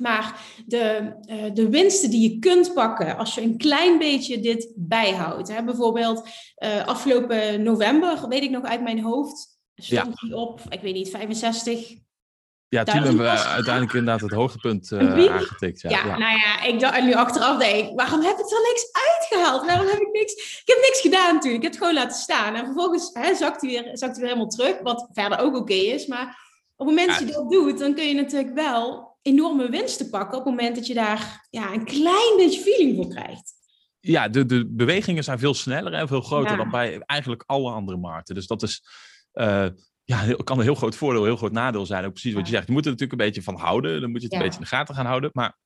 Maar 0.00 0.40
de, 0.66 1.12
uh, 1.30 1.54
de 1.54 1.68
winsten 1.68 2.10
die 2.10 2.30
je 2.30 2.38
kunt 2.38 2.74
pakken 2.74 3.16
als 3.16 3.34
je 3.34 3.40
een 3.40 3.58
klein 3.58 3.98
beetje 3.98 4.40
dit 4.40 4.72
bijhoudt. 4.76 5.48
Hè, 5.48 5.64
bijvoorbeeld 5.64 6.28
uh, 6.58 6.86
afgelopen 6.86 7.62
november, 7.62 8.28
weet 8.28 8.42
ik 8.42 8.50
nog 8.50 8.64
uit 8.64 8.82
mijn 8.82 9.02
hoofd, 9.02 9.58
stond 9.74 10.20
ja. 10.20 10.26
die 10.26 10.36
op, 10.36 10.60
ik 10.68 10.80
weet 10.80 10.94
niet, 10.94 11.10
65 11.10 11.98
ja, 12.70 12.84
toen 12.84 13.02
hebben 13.02 13.22
we 13.22 13.28
uiteindelijk 13.28 13.94
inderdaad 13.94 14.20
het 14.20 14.30
hoogtepunt 14.30 14.90
uh, 14.90 15.32
aangetikt. 15.32 15.80
Ja. 15.80 15.90
Ja, 15.90 16.06
ja, 16.06 16.18
nou 16.18 16.38
ja, 16.38 16.62
ik 16.62 16.80
dacht, 16.80 16.96
en 16.96 17.04
nu 17.04 17.14
achteraf 17.14 17.58
denk 17.58 17.88
ik, 17.88 17.96
waarom 17.96 18.20
heb 18.20 18.38
ik 18.38 18.50
er 18.50 18.68
niks 18.68 18.88
uitgehaald? 18.92 19.66
Waarom 19.66 19.86
heb 19.86 19.98
ik 19.98 20.12
niks... 20.12 20.32
Ik 20.32 20.62
heb 20.64 20.76
niks 20.76 21.00
gedaan 21.00 21.40
toen. 21.40 21.52
Ik 21.52 21.62
heb 21.62 21.70
het 21.70 21.80
gewoon 21.80 21.94
laten 21.94 22.18
staan. 22.18 22.54
En 22.54 22.64
vervolgens 22.64 23.10
hè, 23.12 23.34
zakt, 23.34 23.60
hij 23.60 23.70
weer, 23.70 23.82
zakt 23.84 24.12
hij 24.12 24.20
weer 24.20 24.32
helemaal 24.32 24.46
terug, 24.46 24.80
wat 24.82 25.08
verder 25.12 25.38
ook 25.38 25.56
oké 25.56 25.58
okay 25.58 25.76
is. 25.76 26.06
Maar 26.06 26.26
op 26.76 26.86
het 26.86 26.96
moment 26.96 27.08
dat 27.08 27.28
je 27.28 27.34
dat 27.34 27.50
doet, 27.50 27.78
dan 27.78 27.94
kun 27.94 28.08
je 28.08 28.14
natuurlijk 28.14 28.54
wel 28.54 29.09
enorme 29.22 29.70
winsten 29.70 30.10
pakken. 30.10 30.38
Op 30.38 30.44
het 30.44 30.54
moment 30.54 30.76
dat 30.76 30.86
je 30.86 30.94
daar 30.94 31.46
ja, 31.50 31.72
een 31.72 31.84
klein 31.84 32.36
beetje 32.36 32.60
feeling 32.60 32.96
voor 32.96 33.08
krijgt. 33.08 33.52
Ja, 34.00 34.28
de, 34.28 34.46
de 34.46 34.66
bewegingen 34.68 35.24
zijn 35.24 35.38
veel 35.38 35.54
sneller 35.54 35.92
en 35.92 36.08
veel 36.08 36.20
groter 36.20 36.56
dan 36.56 36.70
bij 36.70 36.98
eigenlijk 36.98 37.42
alle 37.46 37.70
andere 37.70 37.98
markten. 37.98 38.34
Dus 38.34 38.46
dat 38.46 38.62
is... 38.62 38.82
Uh, 39.32 39.66
ja, 40.04 40.34
kan 40.44 40.58
een 40.58 40.64
heel 40.64 40.74
groot 40.74 40.94
voordeel, 40.94 41.24
heel 41.24 41.36
groot 41.36 41.52
nadeel 41.52 41.86
zijn. 41.86 42.04
Ook 42.04 42.12
precies 42.12 42.34
wat 42.34 42.46
je 42.46 42.52
zegt. 42.52 42.66
Je 42.66 42.72
moet 42.72 42.84
er 42.84 42.90
natuurlijk 42.90 43.20
een 43.20 43.26
beetje 43.26 43.42
van 43.42 43.56
houden. 43.56 44.00
Dan 44.00 44.10
moet 44.10 44.20
je 44.20 44.26
het 44.26 44.34
een 44.36 44.42
beetje 44.42 44.58
in 44.58 44.64
de 44.64 44.70
gaten 44.70 44.94
gaan 44.94 45.06
houden. 45.06 45.30
Maar 45.32 45.58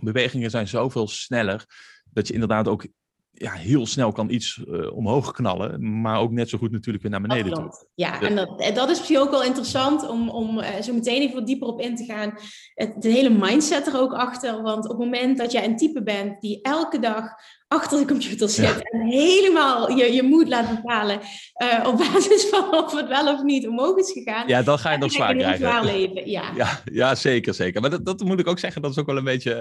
bewegingen 0.00 0.50
zijn 0.50 0.68
zoveel 0.68 1.08
sneller 1.08 1.64
dat 2.10 2.26
je 2.26 2.32
inderdaad 2.32 2.68
ook 2.68 2.86
ja, 3.34 3.52
heel 3.52 3.86
snel 3.86 4.12
kan 4.12 4.30
iets 4.30 4.60
uh, 4.68 4.96
omhoog 4.96 5.32
knallen, 5.32 6.00
maar 6.00 6.20
ook 6.20 6.30
net 6.30 6.48
zo 6.48 6.58
goed 6.58 6.70
natuurlijk 6.70 7.02
weer 7.02 7.12
naar 7.12 7.20
beneden 7.20 7.52
toe. 7.52 7.86
Ja, 7.94 8.20
en 8.20 8.36
dat, 8.36 8.70
dat 8.74 8.90
is 8.90 8.98
misschien 8.98 9.18
ook 9.18 9.30
wel 9.30 9.42
interessant 9.42 10.08
om, 10.08 10.28
om 10.28 10.58
uh, 10.58 10.80
zo 10.82 10.92
meteen 10.92 11.22
even 11.22 11.34
wat 11.34 11.46
dieper 11.46 11.68
op 11.68 11.80
in 11.80 11.96
te 11.96 12.04
gaan. 12.04 12.34
Het, 12.74 13.02
de 13.02 13.08
hele 13.08 13.30
mindset 13.30 13.86
er 13.86 14.00
ook 14.00 14.12
achter, 14.12 14.62
want 14.62 14.84
op 14.84 14.90
het 14.90 14.98
moment 14.98 15.38
dat 15.38 15.52
jij 15.52 15.64
een 15.64 15.76
type 15.76 16.02
bent 16.02 16.40
die 16.40 16.62
elke 16.62 16.98
dag 16.98 17.24
achter 17.68 17.98
de 17.98 18.06
computer 18.06 18.48
zit 18.48 18.90
en 18.90 19.00
helemaal 19.00 19.90
je, 19.90 20.12
je 20.12 20.22
moed 20.22 20.48
laat 20.48 20.74
bepalen 20.74 21.20
uh, 21.62 21.86
op 21.86 21.96
basis 21.96 22.46
van 22.48 22.74
of 22.84 22.96
het 22.96 23.08
wel 23.08 23.34
of 23.34 23.42
niet 23.42 23.68
omhoog 23.68 23.96
is 23.96 24.12
gegaan. 24.12 24.48
Ja, 24.48 24.62
dan 24.62 24.78
ga 24.78 24.92
je 24.92 24.98
nog 24.98 25.12
zwaar 25.12 25.34
krijgen. 25.34 25.58
Zwaar 25.58 25.84
leven, 25.84 26.30
ja. 26.30 26.52
ja. 26.56 26.80
Ja, 26.84 27.14
zeker, 27.14 27.54
zeker. 27.54 27.80
Maar 27.80 27.90
dat, 27.90 28.04
dat 28.04 28.24
moet 28.24 28.40
ik 28.40 28.46
ook 28.46 28.58
zeggen, 28.58 28.82
dat 28.82 28.90
is 28.90 28.98
ook 28.98 29.06
wel 29.06 29.16
een 29.16 29.24
beetje 29.24 29.54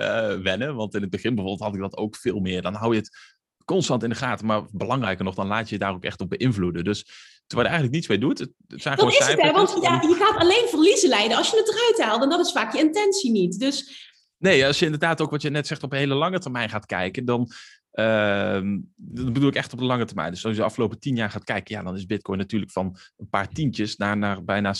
wennen, 0.43 0.75
want 0.75 0.95
in 0.95 1.01
het 1.01 1.09
begin 1.09 1.35
bijvoorbeeld 1.35 1.63
had 1.63 1.75
ik 1.75 1.81
dat 1.81 1.97
ook 1.97 2.15
veel 2.15 2.39
meer. 2.39 2.61
Dan 2.61 2.73
hou 2.73 2.93
je 2.93 2.99
het 2.99 3.33
constant 3.65 4.03
in 4.03 4.09
de 4.09 4.15
gaten. 4.15 4.45
Maar 4.45 4.63
belangrijker 4.71 5.25
nog, 5.25 5.35
dan 5.35 5.47
laat 5.47 5.69
je 5.69 5.75
je 5.75 5.81
daar 5.81 5.93
ook 5.93 6.03
echt 6.03 6.21
op 6.21 6.29
beïnvloeden. 6.29 6.83
Dus 6.83 7.05
terwijl 7.47 7.69
je 7.69 7.75
eigenlijk 7.75 7.93
niets 7.93 8.07
mee 8.07 8.17
doet. 8.17 8.39
Het, 8.39 8.81
zijn 8.81 8.97
dat 8.97 9.11
is 9.11 9.27
het, 9.27 9.41
hè? 9.41 9.51
Want 9.51 9.77
ja, 9.81 10.01
je 10.01 10.15
gaat 10.19 10.41
alleen 10.41 10.67
verliezen 10.69 11.09
leiden 11.09 11.37
als 11.37 11.49
je 11.49 11.57
het 11.57 11.67
eruit 11.67 12.09
haalt. 12.09 12.23
En 12.23 12.29
dat 12.29 12.45
is 12.45 12.51
vaak 12.51 12.73
je 12.73 12.79
intentie 12.79 13.31
niet. 13.31 13.59
Dus... 13.59 14.11
Nee, 14.37 14.65
als 14.65 14.79
je 14.79 14.85
inderdaad 14.85 15.21
ook 15.21 15.31
wat 15.31 15.41
je 15.41 15.49
net 15.49 15.67
zegt 15.67 15.83
op 15.83 15.91
een 15.91 15.97
hele 15.97 16.13
lange 16.13 16.39
termijn 16.39 16.69
gaat 16.69 16.85
kijken, 16.85 17.25
dan, 17.25 17.51
uh, 17.93 18.61
dat 18.95 19.33
bedoel 19.33 19.47
ik 19.47 19.55
echt 19.55 19.73
op 19.73 19.79
de 19.79 19.85
lange 19.85 20.05
termijn. 20.05 20.31
Dus 20.31 20.45
als 20.45 20.53
je 20.53 20.59
de 20.59 20.65
afgelopen 20.65 20.99
tien 20.99 21.15
jaar 21.15 21.29
gaat 21.29 21.43
kijken, 21.43 21.75
ja, 21.75 21.83
dan 21.83 21.95
is 21.95 22.05
Bitcoin 22.05 22.37
natuurlijk 22.37 22.71
van 22.71 22.97
een 23.17 23.29
paar 23.29 23.47
tientjes 23.47 23.95
naar, 23.95 24.17
naar 24.17 24.43
bijna 24.43 24.75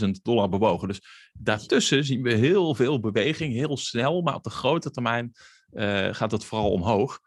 70.000 0.00 0.08
dollar 0.22 0.48
bewogen. 0.48 0.88
Dus 0.88 1.00
daartussen 1.32 2.04
zien 2.04 2.22
we 2.22 2.34
heel 2.34 2.74
veel 2.74 3.00
beweging, 3.00 3.52
heel 3.52 3.76
snel, 3.76 4.22
maar 4.22 4.34
op 4.34 4.44
de 4.44 4.50
grote 4.50 4.90
termijn 4.90 5.32
uh, 5.72 6.08
gaat 6.10 6.30
het 6.30 6.44
vooral 6.44 6.70
omhoog. 6.70 7.20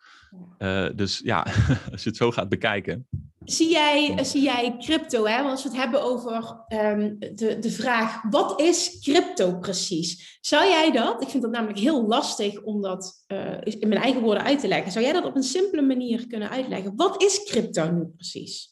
Uh, 0.59 0.89
dus 0.95 1.21
ja, 1.23 1.43
als 1.91 2.03
je 2.03 2.09
het 2.09 2.17
zo 2.17 2.31
gaat 2.31 2.49
bekijken. 2.49 3.07
Zie 3.45 3.69
jij, 3.69 4.23
zie 4.23 4.41
jij 4.41 4.75
crypto, 4.79 5.25
hè? 5.25 5.37
Want 5.37 5.49
als 5.49 5.63
we 5.63 5.69
het 5.69 5.77
hebben 5.77 6.03
over 6.03 6.65
um, 6.73 7.19
de, 7.19 7.57
de 7.59 7.71
vraag, 7.71 8.21
wat 8.29 8.61
is 8.61 8.99
crypto 8.99 9.57
precies? 9.57 10.37
Zou 10.41 10.65
jij 10.67 10.91
dat, 10.91 11.21
ik 11.21 11.29
vind 11.29 11.43
dat 11.43 11.51
namelijk 11.51 11.79
heel 11.79 12.07
lastig 12.07 12.61
om 12.61 12.81
dat 12.81 13.25
uh, 13.27 13.57
in 13.61 13.87
mijn 13.87 14.01
eigen 14.01 14.21
woorden 14.21 14.43
uit 14.43 14.59
te 14.59 14.67
leggen. 14.67 14.91
Zou 14.91 15.05
jij 15.05 15.13
dat 15.13 15.25
op 15.25 15.35
een 15.35 15.43
simpele 15.43 15.81
manier 15.81 16.27
kunnen 16.27 16.49
uitleggen? 16.49 16.95
Wat 16.95 17.23
is 17.23 17.43
crypto 17.43 17.91
nu 17.91 18.05
precies? 18.05 18.69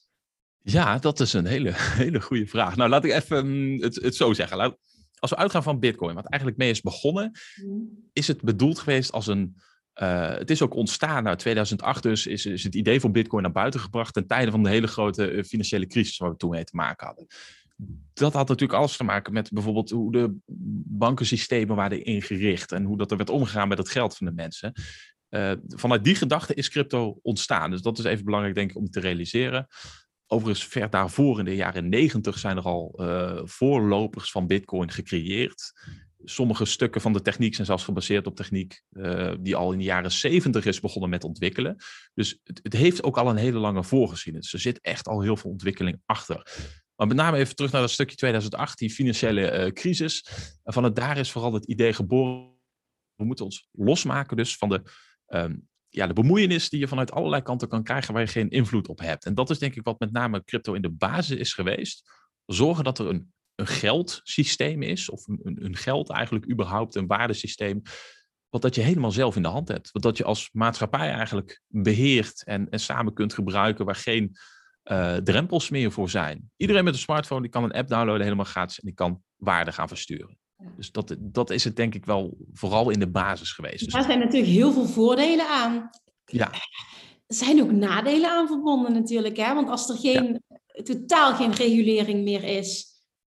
Ja, 0.61 0.97
dat 0.97 1.19
is 1.19 1.33
een 1.33 1.45
hele, 1.45 1.71
hele 2.03 2.21
goede 2.21 2.47
vraag. 2.47 2.75
Nou, 2.75 2.89
laat 2.89 3.05
ik 3.05 3.11
even 3.11 3.37
um, 3.37 3.81
het, 3.81 3.95
het 3.95 4.15
zo 4.15 4.33
zeggen. 4.33 4.57
Laat, 4.57 4.77
als 5.19 5.31
we 5.31 5.37
uitgaan 5.37 5.63
van 5.63 5.79
Bitcoin, 5.79 6.15
wat 6.15 6.29
eigenlijk 6.29 6.61
mee 6.61 6.69
is 6.69 6.81
begonnen, 6.81 7.31
mm. 7.63 8.09
is 8.13 8.27
het 8.27 8.41
bedoeld 8.41 8.79
geweest 8.79 9.11
als 9.11 9.27
een 9.27 9.55
uh, 10.01 10.37
het 10.37 10.49
is 10.49 10.61
ook 10.61 10.73
ontstaan, 10.73 11.23
nou 11.23 11.35
2008 11.35 12.03
dus, 12.03 12.27
is, 12.27 12.45
is 12.45 12.63
het 12.63 12.75
idee 12.75 12.99
van 12.99 13.11
Bitcoin 13.11 13.43
naar 13.43 13.51
buiten 13.51 13.79
gebracht 13.79 14.13
ten 14.13 14.27
tijde 14.27 14.51
van 14.51 14.63
de 14.63 14.69
hele 14.69 14.87
grote 14.87 15.31
uh, 15.31 15.43
financiële 15.43 15.87
crisis 15.87 16.17
waar 16.17 16.29
we 16.29 16.37
toen 16.37 16.49
mee 16.49 16.63
te 16.63 16.75
maken 16.75 17.07
hadden. 17.07 17.27
Dat 18.13 18.33
had 18.33 18.47
natuurlijk 18.47 18.79
alles 18.79 18.97
te 18.97 19.03
maken 19.03 19.33
met 19.33 19.51
bijvoorbeeld 19.51 19.89
hoe 19.89 20.11
de 20.11 20.35
bankensystemen 20.85 21.75
waren 21.75 22.03
ingericht 22.03 22.71
en 22.71 22.83
hoe 22.83 22.97
dat 22.97 23.11
er 23.11 23.17
werd 23.17 23.29
omgegaan 23.29 23.67
met 23.67 23.77
het 23.77 23.89
geld 23.89 24.17
van 24.17 24.27
de 24.27 24.33
mensen. 24.33 24.73
Uh, 25.29 25.51
vanuit 25.67 26.03
die 26.03 26.15
gedachte 26.15 26.53
is 26.53 26.69
crypto 26.69 27.19
ontstaan. 27.21 27.71
Dus 27.71 27.81
dat 27.81 27.99
is 27.99 28.05
even 28.05 28.25
belangrijk, 28.25 28.55
denk 28.55 28.69
ik, 28.69 28.77
om 28.77 28.89
te 28.89 28.99
realiseren. 28.99 29.67
Overigens, 30.27 30.67
ver 30.67 30.89
daarvoor 30.89 31.39
in 31.39 31.45
de 31.45 31.55
jaren 31.55 31.89
negentig 31.89 32.39
zijn 32.39 32.57
er 32.57 32.63
al 32.63 33.01
voorlopers 33.43 34.31
van 34.31 34.47
Bitcoin 34.47 34.91
gecreëerd 34.91 35.73
sommige 36.23 36.65
stukken 36.65 37.01
van 37.01 37.13
de 37.13 37.21
techniek 37.21 37.55
zijn 37.55 37.67
zelfs 37.67 37.83
gebaseerd 37.83 38.27
op 38.27 38.35
techniek 38.35 38.81
uh, 38.91 39.33
die 39.39 39.55
al 39.55 39.71
in 39.71 39.77
de 39.77 39.83
jaren 39.83 40.11
zeventig 40.11 40.65
is 40.65 40.79
begonnen 40.79 41.09
met 41.09 41.23
ontwikkelen. 41.23 41.75
Dus 42.13 42.39
het, 42.43 42.59
het, 42.63 42.73
heeft 42.73 43.03
ook 43.03 43.17
al 43.17 43.29
een 43.29 43.37
hele 43.37 43.59
lange 43.59 43.83
voorgeschiedenis. 43.83 44.53
Er 44.53 44.59
zit 44.59 44.81
echt 44.81 45.07
al 45.07 45.21
heel 45.21 45.37
veel 45.37 45.51
ontwikkeling 45.51 46.01
achter. 46.05 46.57
Maar 46.95 47.07
met 47.07 47.17
name 47.17 47.37
even 47.37 47.55
terug 47.55 47.71
naar 47.71 47.81
dat 47.81 47.91
stukje 47.91 48.15
2008, 48.15 48.77
die 48.77 48.89
financiële 48.89 49.65
uh, 49.65 49.71
crisis. 49.71 50.25
Van 50.63 50.83
het 50.83 50.95
daar 50.95 51.17
is 51.17 51.31
vooral 51.31 51.53
het 51.53 51.65
idee 51.65 51.93
geboren. 51.93 52.57
We 53.15 53.25
moeten 53.25 53.45
ons 53.45 53.67
losmaken 53.71 54.37
dus 54.37 54.57
van 54.57 54.69
de, 54.69 54.81
um, 55.27 55.67
ja, 55.89 56.07
de 56.07 56.13
bemoeienis 56.13 56.69
die 56.69 56.79
je 56.79 56.87
vanuit 56.87 57.11
allerlei 57.11 57.41
kanten 57.41 57.67
kan 57.67 57.83
krijgen 57.83 58.13
waar 58.13 58.21
je 58.21 58.27
geen 58.27 58.49
invloed 58.49 58.87
op 58.87 58.99
hebt. 58.99 59.25
En 59.25 59.35
dat 59.35 59.49
is 59.49 59.59
denk 59.59 59.75
ik 59.75 59.83
wat 59.83 59.99
met 59.99 60.11
name 60.11 60.43
crypto 60.43 60.73
in 60.73 60.81
de 60.81 60.89
basis 60.89 61.37
is 61.37 61.53
geweest. 61.53 62.11
Zorgen 62.45 62.83
dat 62.83 62.99
er 62.99 63.07
een 63.07 63.33
een 63.59 63.67
geldsysteem 63.67 64.81
is, 64.81 65.09
of 65.09 65.27
een, 65.27 65.57
een 65.63 65.75
geld 65.75 66.09
eigenlijk 66.09 66.51
überhaupt, 66.51 66.95
een 66.95 67.07
waardesysteem, 67.07 67.81
wat 68.49 68.61
dat 68.61 68.75
je 68.75 68.81
helemaal 68.81 69.11
zelf 69.11 69.35
in 69.35 69.41
de 69.41 69.47
hand 69.47 69.67
hebt. 69.67 69.91
Wat 69.91 70.01
dat 70.01 70.17
je 70.17 70.23
als 70.23 70.49
maatschappij 70.51 71.11
eigenlijk 71.11 71.61
beheert 71.67 72.43
en, 72.43 72.69
en 72.69 72.79
samen 72.79 73.13
kunt 73.13 73.33
gebruiken, 73.33 73.85
waar 73.85 73.95
geen 73.95 74.37
uh, 74.83 75.15
drempels 75.15 75.69
meer 75.69 75.91
voor 75.91 76.09
zijn. 76.09 76.51
Iedereen 76.57 76.83
met 76.83 76.93
een 76.93 76.99
smartphone 76.99 77.41
die 77.41 77.49
kan 77.49 77.63
een 77.63 77.71
app 77.71 77.87
downloaden, 77.87 78.23
helemaal 78.23 78.45
gratis, 78.45 78.79
en 78.79 78.85
die 78.85 78.95
kan 78.95 79.23
waarde 79.35 79.71
gaan 79.71 79.87
versturen. 79.87 80.37
Dus 80.75 80.91
dat, 80.91 81.15
dat 81.19 81.49
is 81.49 81.63
het 81.63 81.75
denk 81.75 81.95
ik 81.95 82.05
wel 82.05 82.37
vooral 82.53 82.89
in 82.89 82.99
de 82.99 83.09
basis 83.09 83.51
geweest. 83.51 83.91
Daar 83.91 84.03
zijn 84.03 84.19
natuurlijk 84.19 84.51
heel 84.51 84.71
veel 84.71 84.87
voordelen 84.87 85.49
aan. 85.49 85.89
Ja. 86.25 86.51
Er 87.27 87.35
zijn 87.35 87.61
ook 87.61 87.71
nadelen 87.71 88.29
aan 88.29 88.47
verbonden 88.47 88.93
natuurlijk, 88.93 89.37
hè? 89.37 89.53
want 89.53 89.69
als 89.69 89.89
er 89.89 89.97
geen, 89.97 90.43
totaal 90.83 91.35
geen 91.35 91.53
regulering 91.53 92.23
meer 92.23 92.43
is, 92.43 92.88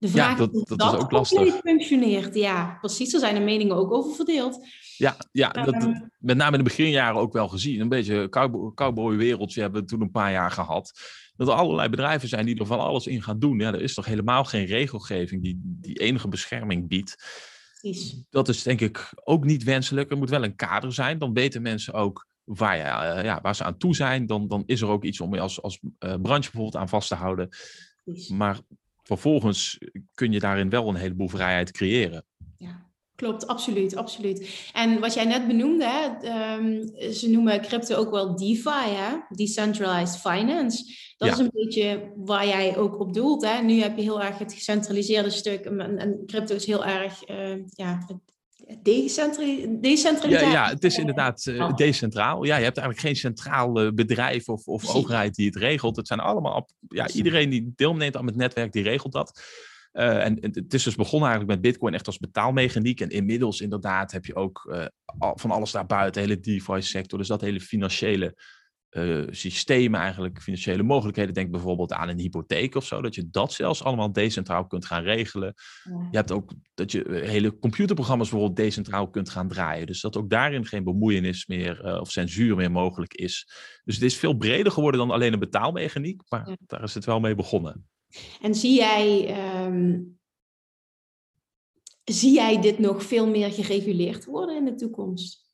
de 0.00 0.08
vraag 0.08 0.38
ja, 0.38 0.46
dat, 0.46 0.78
dat, 0.78 0.92
is 0.92 0.98
ook 0.98 1.10
lastig. 1.10 1.54
functioneert, 1.54 2.34
ja, 2.34 2.76
precies. 2.80 3.12
Er 3.12 3.20
zijn 3.20 3.34
de 3.34 3.40
meningen 3.40 3.76
ook 3.76 3.92
over 3.92 4.14
verdeeld. 4.14 4.66
Ja, 4.96 5.16
ja 5.32 5.48
dat, 5.48 5.74
ehm, 5.74 5.92
met 6.18 6.36
name 6.36 6.52
in 6.52 6.64
de 6.64 6.68
beginjaren 6.68 7.20
ook 7.20 7.32
wel 7.32 7.48
gezien. 7.48 7.80
Een 7.80 7.88
beetje 7.88 8.28
cowboy-wereldje 8.74 9.60
hebben 9.60 9.80
we 9.80 9.86
toen 9.86 10.00
een 10.00 10.10
paar 10.10 10.32
jaar 10.32 10.50
gehad. 10.50 11.00
Dat 11.36 11.48
er 11.48 11.54
allerlei 11.54 11.88
bedrijven 11.88 12.28
zijn 12.28 12.46
die 12.46 12.58
er 12.58 12.66
van 12.66 12.80
alles 12.80 13.06
in 13.06 13.22
gaan 13.22 13.38
doen. 13.38 13.58
Ja, 13.58 13.72
er 13.72 13.82
is 13.82 13.94
toch 13.94 14.04
helemaal 14.04 14.44
geen 14.44 14.64
regelgeving 14.64 15.42
die, 15.42 15.60
die 15.62 15.98
enige 15.98 16.28
bescherming 16.28 16.88
biedt. 16.88 17.16
Precies. 17.80 18.22
Dat 18.30 18.48
is 18.48 18.62
denk 18.62 18.80
ik 18.80 19.12
ook 19.24 19.44
niet 19.44 19.64
wenselijk. 19.64 20.10
Er 20.10 20.18
moet 20.18 20.30
wel 20.30 20.44
een 20.44 20.56
kader 20.56 20.92
zijn. 20.92 21.18
Dan 21.18 21.32
weten 21.32 21.62
mensen 21.62 21.92
ook 21.92 22.26
waar, 22.44 22.76
ja, 22.76 23.20
ja, 23.20 23.40
waar 23.42 23.54
ze 23.54 23.64
aan 23.64 23.78
toe 23.78 23.94
zijn. 23.94 24.26
Dan, 24.26 24.48
dan 24.48 24.62
is 24.66 24.80
er 24.80 24.88
ook 24.88 25.04
iets 25.04 25.20
om 25.20 25.34
je 25.34 25.40
als, 25.40 25.62
als 25.62 25.78
uh, 25.82 25.88
branche 25.98 26.50
bijvoorbeeld 26.50 26.76
aan 26.76 26.88
vast 26.88 27.08
te 27.08 27.14
houden. 27.14 27.48
Precies. 28.04 28.28
Maar 28.28 28.60
vervolgens 29.16 29.78
kun 30.14 30.32
je 30.32 30.40
daarin 30.40 30.70
wel 30.70 30.88
een 30.88 30.94
heleboel 30.94 31.28
vrijheid 31.28 31.70
creëren. 31.70 32.24
Ja, 32.56 32.90
klopt, 33.14 33.46
absoluut, 33.46 33.96
absoluut. 33.96 34.70
En 34.72 35.00
wat 35.00 35.14
jij 35.14 35.24
net 35.24 35.46
benoemde, 35.46 35.84
hè, 35.84 36.04
um, 36.56 36.88
ze 37.12 37.30
noemen 37.30 37.60
crypto 37.60 37.96
ook 37.96 38.10
wel 38.10 38.36
DeFi, 38.36 38.90
hè? 38.90 39.16
Decentralized 39.28 40.20
Finance. 40.20 40.84
Dat 41.16 41.32
is 41.32 41.38
een 41.38 41.50
beetje 41.52 42.12
waar 42.16 42.46
jij 42.46 42.76
ook 42.76 43.00
op 43.00 43.14
doelt. 43.14 43.44
Hè? 43.44 43.62
Nu 43.62 43.80
heb 43.80 43.96
je 43.96 44.02
heel 44.02 44.22
erg 44.22 44.38
het 44.38 44.52
gecentraliseerde 44.52 45.30
stuk 45.30 45.64
en, 45.64 45.98
en 45.98 46.22
crypto 46.26 46.54
is 46.54 46.66
heel 46.66 46.84
erg 46.84 47.28
uh, 47.28 47.64
ja, 47.66 48.06
decentralisatie. 48.82 50.30
Ja, 50.30 50.52
ja, 50.52 50.68
het 50.68 50.84
is 50.84 50.98
inderdaad 50.98 51.46
uh, 51.46 51.74
decentraal. 51.74 52.44
Ja, 52.44 52.56
je 52.56 52.64
hebt 52.64 52.78
eigenlijk 52.78 53.06
geen 53.06 53.16
centraal 53.16 53.84
uh, 53.84 53.92
bedrijf 53.92 54.48
of, 54.48 54.66
of 54.66 54.94
overheid 54.94 55.34
die 55.34 55.46
het 55.46 55.56
regelt. 55.56 55.96
Het 55.96 56.06
zijn 56.06 56.20
allemaal, 56.20 56.68
ja, 56.88 57.08
iedereen 57.08 57.50
die 57.50 57.72
deelneemt 57.76 58.16
aan 58.16 58.26
het 58.26 58.36
netwerk, 58.36 58.72
die 58.72 58.82
regelt 58.82 59.12
dat. 59.12 59.42
Uh, 59.92 60.24
en 60.24 60.38
het 60.40 60.74
is 60.74 60.82
dus 60.82 60.94
begonnen 60.94 61.28
eigenlijk 61.28 61.60
met 61.60 61.70
Bitcoin 61.70 61.94
echt 61.94 62.06
als 62.06 62.18
betaalmechaniek. 62.18 63.00
En 63.00 63.08
inmiddels 63.08 63.60
inderdaad 63.60 64.12
heb 64.12 64.24
je 64.24 64.34
ook 64.34 64.74
van 65.34 65.50
alles 65.50 65.70
daarbuiten, 65.70 66.22
de 66.22 66.28
hele 66.28 66.40
DeFi-sector. 66.40 67.18
Dus 67.18 67.28
dat 67.28 67.40
hele 67.40 67.60
financiële 67.60 68.34
uh, 68.90 69.26
systemen, 69.30 70.00
eigenlijk 70.00 70.42
financiële 70.42 70.82
mogelijkheden. 70.82 71.34
Denk 71.34 71.50
bijvoorbeeld 71.50 71.92
aan 71.92 72.08
een 72.08 72.18
hypotheek 72.18 72.74
of 72.74 72.84
zo, 72.84 73.02
dat 73.02 73.14
je 73.14 73.28
dat 73.30 73.52
zelfs 73.52 73.82
allemaal 73.84 74.12
decentraal 74.12 74.66
kunt 74.66 74.86
gaan 74.86 75.02
regelen. 75.02 75.54
Je 75.84 76.16
hebt 76.16 76.32
ook 76.32 76.52
dat 76.74 76.92
je 76.92 77.04
eh, 77.04 77.28
hele 77.28 77.58
computerprogramma's 77.58 78.28
bijvoorbeeld 78.28 78.58
decentraal 78.58 79.10
kunt 79.10 79.30
gaan 79.30 79.48
draaien. 79.48 79.86
Dus 79.86 80.00
dat 80.00 80.16
ook 80.16 80.30
daarin 80.30 80.66
geen 80.66 80.84
bemoeienis 80.84 81.46
meer 81.46 81.84
uh, 81.84 82.00
of 82.00 82.10
censuur 82.10 82.56
meer 82.56 82.70
mogelijk 82.70 83.14
is. 83.14 83.48
Dus 83.84 83.94
het 83.94 84.04
is 84.04 84.16
veel 84.16 84.34
breder 84.34 84.72
geworden 84.72 85.00
dan 85.00 85.10
alleen 85.10 85.32
een 85.32 85.38
betaalmechaniek, 85.38 86.22
maar 86.28 86.48
ja. 86.48 86.56
daar 86.66 86.82
is 86.82 86.94
het 86.94 87.04
wel 87.04 87.20
mee 87.20 87.34
begonnen. 87.34 87.88
En 88.40 88.54
zie 88.54 88.74
jij. 88.74 89.34
Um... 89.66 90.18
Zie 92.04 92.34
jij 92.34 92.60
dit 92.60 92.78
nog 92.78 93.02
veel 93.02 93.26
meer 93.26 93.52
gereguleerd 93.52 94.24
worden 94.24 94.56
in 94.56 94.64
de 94.64 94.74
toekomst? 94.74 95.49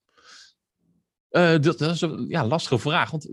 Uh, 1.36 1.60
dat, 1.60 1.80
is 1.80 2.00
een 2.00 2.28
ja, 2.28 2.46
lastige 2.46 2.78
vraag. 2.78 3.10
Want 3.10 3.28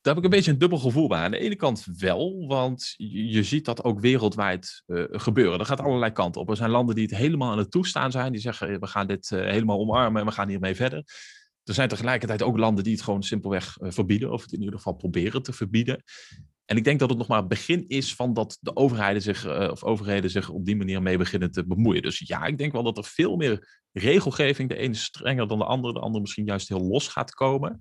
daar 0.00 0.14
heb 0.14 0.16
ik 0.16 0.24
een 0.24 0.36
beetje 0.36 0.50
een 0.50 0.58
dubbel 0.58 0.78
gevoel 0.78 1.08
bij. 1.08 1.18
Aan 1.18 1.30
de 1.30 1.38
ene 1.38 1.56
kant 1.56 1.86
wel, 1.96 2.46
want 2.46 2.94
je, 2.96 3.42
ziet 3.42 3.64
dat 3.64 3.84
ook 3.84 4.00
wereldwijd 4.00 4.82
uh, 4.86 5.04
gebeuren. 5.10 5.58
Dat 5.58 5.66
gaat 5.66 5.80
allerlei 5.80 6.12
kanten 6.12 6.40
op. 6.40 6.50
Er 6.50 6.56
zijn 6.56 6.70
landen 6.70 6.94
die 6.94 7.04
het 7.04 7.16
helemaal 7.16 7.50
aan 7.50 7.58
het 7.58 7.70
toestaan 7.70 8.10
zijn. 8.10 8.32
Die 8.32 8.40
zeggen, 8.40 8.80
we 8.80 8.86
gaan 8.86 9.06
dit 9.06 9.28
helemaal 9.28 9.78
omarmen 9.78 10.20
en 10.20 10.26
we 10.26 10.32
gaan 10.32 10.48
hiermee 10.48 10.74
verder. 10.74 10.98
Er 11.64 11.74
zijn 11.74 11.88
tegelijkertijd 11.88 12.42
ook 12.42 12.58
landen 12.58 12.84
die 12.84 12.92
het 12.92 13.02
gewoon 13.02 13.22
simpelweg 13.22 13.76
verbieden. 13.80 14.32
Of 14.32 14.42
het 14.42 14.52
in 14.52 14.60
ieder 14.60 14.76
geval 14.76 14.92
proberen 14.92 15.42
te 15.42 15.52
verbieden. 15.52 16.02
En 16.68 16.76
ik 16.76 16.84
denk 16.84 16.98
dat 16.98 17.08
het 17.08 17.18
nog 17.18 17.28
maar 17.28 17.38
het 17.38 17.48
begin 17.48 17.84
is 17.88 18.14
van 18.14 18.34
dat 18.34 18.58
de 18.60 18.76
overheden 18.76 19.22
zich, 19.22 19.46
uh, 19.46 19.68
of 19.70 19.84
overheden 19.84 20.30
zich 20.30 20.48
op 20.48 20.64
die 20.64 20.76
manier 20.76 21.02
mee 21.02 21.18
beginnen 21.18 21.50
te 21.50 21.66
bemoeien. 21.66 22.02
Dus 22.02 22.18
ja, 22.18 22.44
ik 22.44 22.58
denk 22.58 22.72
wel 22.72 22.82
dat 22.82 22.98
er 22.98 23.04
veel 23.04 23.36
meer 23.36 23.82
regelgeving, 23.92 24.68
de 24.68 24.76
ene 24.76 24.94
strenger 24.94 25.48
dan 25.48 25.58
de 25.58 25.64
andere, 25.64 25.92
de 25.92 26.00
andere 26.00 26.20
misschien 26.20 26.44
juist 26.44 26.68
heel 26.68 26.86
los 26.86 27.08
gaat 27.08 27.34
komen. 27.34 27.76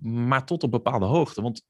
Maar 0.00 0.46
tot 0.46 0.62
een 0.62 0.70
bepaalde 0.70 1.06
hoogte. 1.06 1.42
Want 1.42 1.62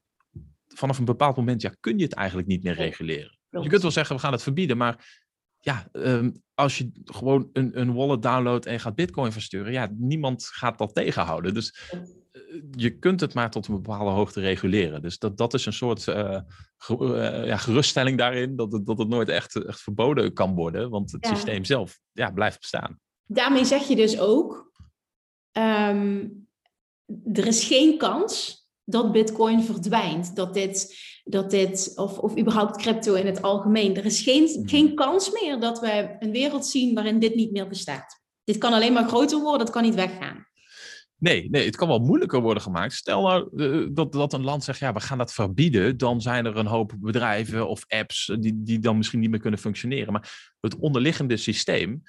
vanaf 0.67 0.97
een 0.97 1.05
bepaald 1.05 1.35
moment 1.35 1.61
ja, 1.61 1.73
kun 1.79 1.97
je 1.97 2.03
het 2.03 2.13
eigenlijk 2.13 2.47
niet 2.47 2.63
meer 2.63 2.75
reguleren. 2.75 3.37
Je 3.49 3.67
kunt 3.67 3.81
wel 3.81 3.91
zeggen, 3.91 4.15
we 4.15 4.21
gaan 4.21 4.31
het 4.31 4.43
verbieden, 4.43 4.77
maar 4.77 5.23
ja, 5.59 5.89
um, 5.91 6.41
als 6.53 6.77
je 6.77 6.91
gewoon 7.03 7.49
een, 7.53 7.79
een 7.79 7.93
wallet 7.93 8.21
downloadt 8.21 8.65
en 8.65 8.79
gaat 8.79 8.95
bitcoin 8.95 9.31
versturen, 9.31 9.71
ja, 9.71 9.91
niemand 9.97 10.45
gaat 10.45 10.77
dat 10.77 10.95
tegenhouden. 10.95 11.53
Dus 11.53 11.91
je 12.71 12.97
kunt 12.99 13.19
het 13.19 13.33
maar 13.33 13.51
tot 13.51 13.67
een 13.67 13.81
bepaalde 13.81 14.11
hoogte 14.11 14.41
reguleren. 14.41 15.01
Dus 15.01 15.17
dat, 15.17 15.37
dat 15.37 15.53
is 15.53 15.65
een 15.65 15.73
soort 15.73 16.07
uh, 16.07 16.39
ge, 16.77 17.43
ja, 17.45 17.57
geruststelling 17.57 18.17
daarin, 18.17 18.55
dat 18.55 18.71
het, 18.71 18.85
dat 18.85 18.97
het 18.97 19.07
nooit 19.07 19.29
echt, 19.29 19.65
echt 19.65 19.81
verboden 19.81 20.33
kan 20.33 20.55
worden, 20.55 20.89
want 20.89 21.11
het 21.11 21.25
ja. 21.25 21.35
systeem 21.35 21.65
zelf 21.65 21.99
ja, 22.11 22.31
blijft 22.31 22.59
bestaan. 22.59 22.99
Daarmee 23.25 23.65
zeg 23.65 23.87
je 23.87 23.95
dus 23.95 24.19
ook, 24.19 24.71
um, 25.51 26.47
er 27.33 27.47
is 27.47 27.63
geen 27.63 27.97
kans 27.97 28.59
dat 28.89 29.11
Bitcoin 29.11 29.63
verdwijnt. 29.63 30.35
Dat 30.35 30.53
dit, 30.53 30.95
dat 31.23 31.51
dit 31.51 31.91
of, 31.95 32.17
of 32.17 32.37
überhaupt 32.37 32.77
crypto 32.77 33.13
in 33.13 33.25
het 33.25 33.41
algemeen. 33.41 33.95
Er 33.95 34.05
is 34.05 34.21
geen, 34.21 34.47
hmm. 34.47 34.67
geen 34.67 34.95
kans 34.95 35.31
meer 35.31 35.59
dat 35.59 35.79
we 35.79 36.15
een 36.19 36.31
wereld 36.31 36.65
zien 36.65 36.93
waarin 36.93 37.19
dit 37.19 37.35
niet 37.35 37.51
meer 37.51 37.67
bestaat. 37.67 38.21
Dit 38.43 38.57
kan 38.57 38.73
alleen 38.73 38.93
maar 38.93 39.07
groter 39.07 39.39
worden, 39.39 39.65
dat 39.65 39.69
kan 39.69 39.83
niet 39.83 39.95
weggaan. 39.95 40.47
Nee, 41.19 41.49
nee, 41.49 41.65
het 41.65 41.75
kan 41.75 41.87
wel 41.87 41.99
moeilijker 41.99 42.41
worden 42.41 42.63
gemaakt. 42.63 42.93
Stel 42.93 43.21
nou 43.21 43.49
uh, 43.53 43.87
dat, 43.91 44.11
dat 44.11 44.33
een 44.33 44.43
land 44.43 44.63
zegt, 44.63 44.79
ja, 44.79 44.93
we 44.93 44.99
gaan 44.99 45.17
dat 45.17 45.33
verbieden. 45.33 45.97
Dan 45.97 46.21
zijn 46.21 46.45
er 46.45 46.57
een 46.57 46.65
hoop 46.65 46.93
bedrijven 46.99 47.67
of 47.67 47.83
apps 47.87 48.35
die, 48.39 48.63
die 48.63 48.79
dan 48.79 48.97
misschien 48.97 49.19
niet 49.19 49.29
meer 49.29 49.39
kunnen 49.39 49.59
functioneren. 49.59 50.13
Maar 50.13 50.55
het 50.59 50.75
onderliggende 50.75 51.37
systeem, 51.37 52.01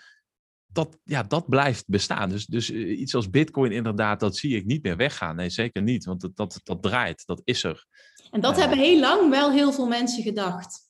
dat, 0.66 0.98
ja, 1.04 1.22
dat 1.22 1.48
blijft 1.48 1.84
bestaan. 1.86 2.28
Dus, 2.28 2.46
dus 2.46 2.70
eh, 2.70 3.00
iets 3.00 3.14
als 3.14 3.30
Bitcoin, 3.30 3.72
inderdaad, 3.72 4.20
dat 4.20 4.36
zie 4.36 4.56
ik 4.56 4.64
niet 4.64 4.82
meer 4.82 4.96
weggaan. 4.96 5.36
Nee, 5.36 5.50
zeker 5.50 5.82
niet, 5.82 6.04
want 6.04 6.20
dat, 6.20 6.36
dat, 6.36 6.60
dat 6.62 6.82
draait, 6.82 7.26
dat 7.26 7.40
is 7.44 7.64
er. 7.64 7.86
En 8.30 8.40
dat 8.40 8.56
hebben 8.56 8.78
heel 8.78 9.00
lang 9.00 9.30
wel 9.30 9.52
heel 9.52 9.72
veel 9.72 9.86
mensen 9.86 10.22
gedacht. 10.22 10.88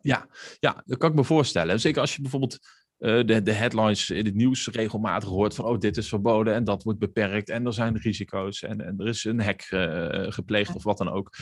Ja, 0.00 0.28
ja, 0.58 0.82
dat 0.86 0.98
kan 0.98 1.10
ik 1.10 1.16
me 1.16 1.24
voorstellen. 1.24 1.80
Zeker 1.80 2.00
als 2.00 2.14
je 2.14 2.22
bijvoorbeeld 2.22 2.58
uh, 3.02 3.24
de, 3.26 3.42
de 3.42 3.52
headlines 3.52 4.10
in 4.10 4.24
het 4.24 4.34
nieuws 4.34 4.68
regelmatig 4.68 5.28
hoort 5.28 5.54
van, 5.54 5.64
oh, 5.64 5.78
dit 5.78 5.96
is 5.96 6.08
verboden 6.08 6.54
en 6.54 6.64
dat 6.64 6.82
wordt 6.82 6.98
beperkt 6.98 7.48
en 7.48 7.66
er 7.66 7.72
zijn 7.72 7.98
risico's 7.98 8.62
en, 8.62 8.80
en 8.80 8.98
er 8.98 9.06
is 9.06 9.24
een 9.24 9.40
hack 9.40 9.70
uh, 9.70 10.32
gepleegd 10.32 10.74
of 10.74 10.82
wat 10.82 10.98
dan 10.98 11.08
ook. 11.08 11.36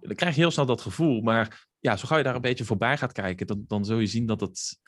Dan 0.00 0.14
krijg 0.14 0.34
je 0.34 0.40
heel 0.40 0.50
snel 0.50 0.66
dat 0.66 0.80
gevoel. 0.80 1.20
Maar 1.20 1.68
ja, 1.78 1.96
zo 1.96 2.06
ga 2.06 2.16
je 2.16 2.22
daar 2.22 2.34
een 2.34 2.40
beetje 2.40 2.64
voorbij 2.64 2.96
gaat 2.96 3.12
kijken, 3.12 3.46
dan, 3.46 3.64
dan 3.66 3.84
zul 3.84 3.98
je 3.98 4.06
zien 4.06 4.26
dat 4.26 4.40
het 4.40 4.78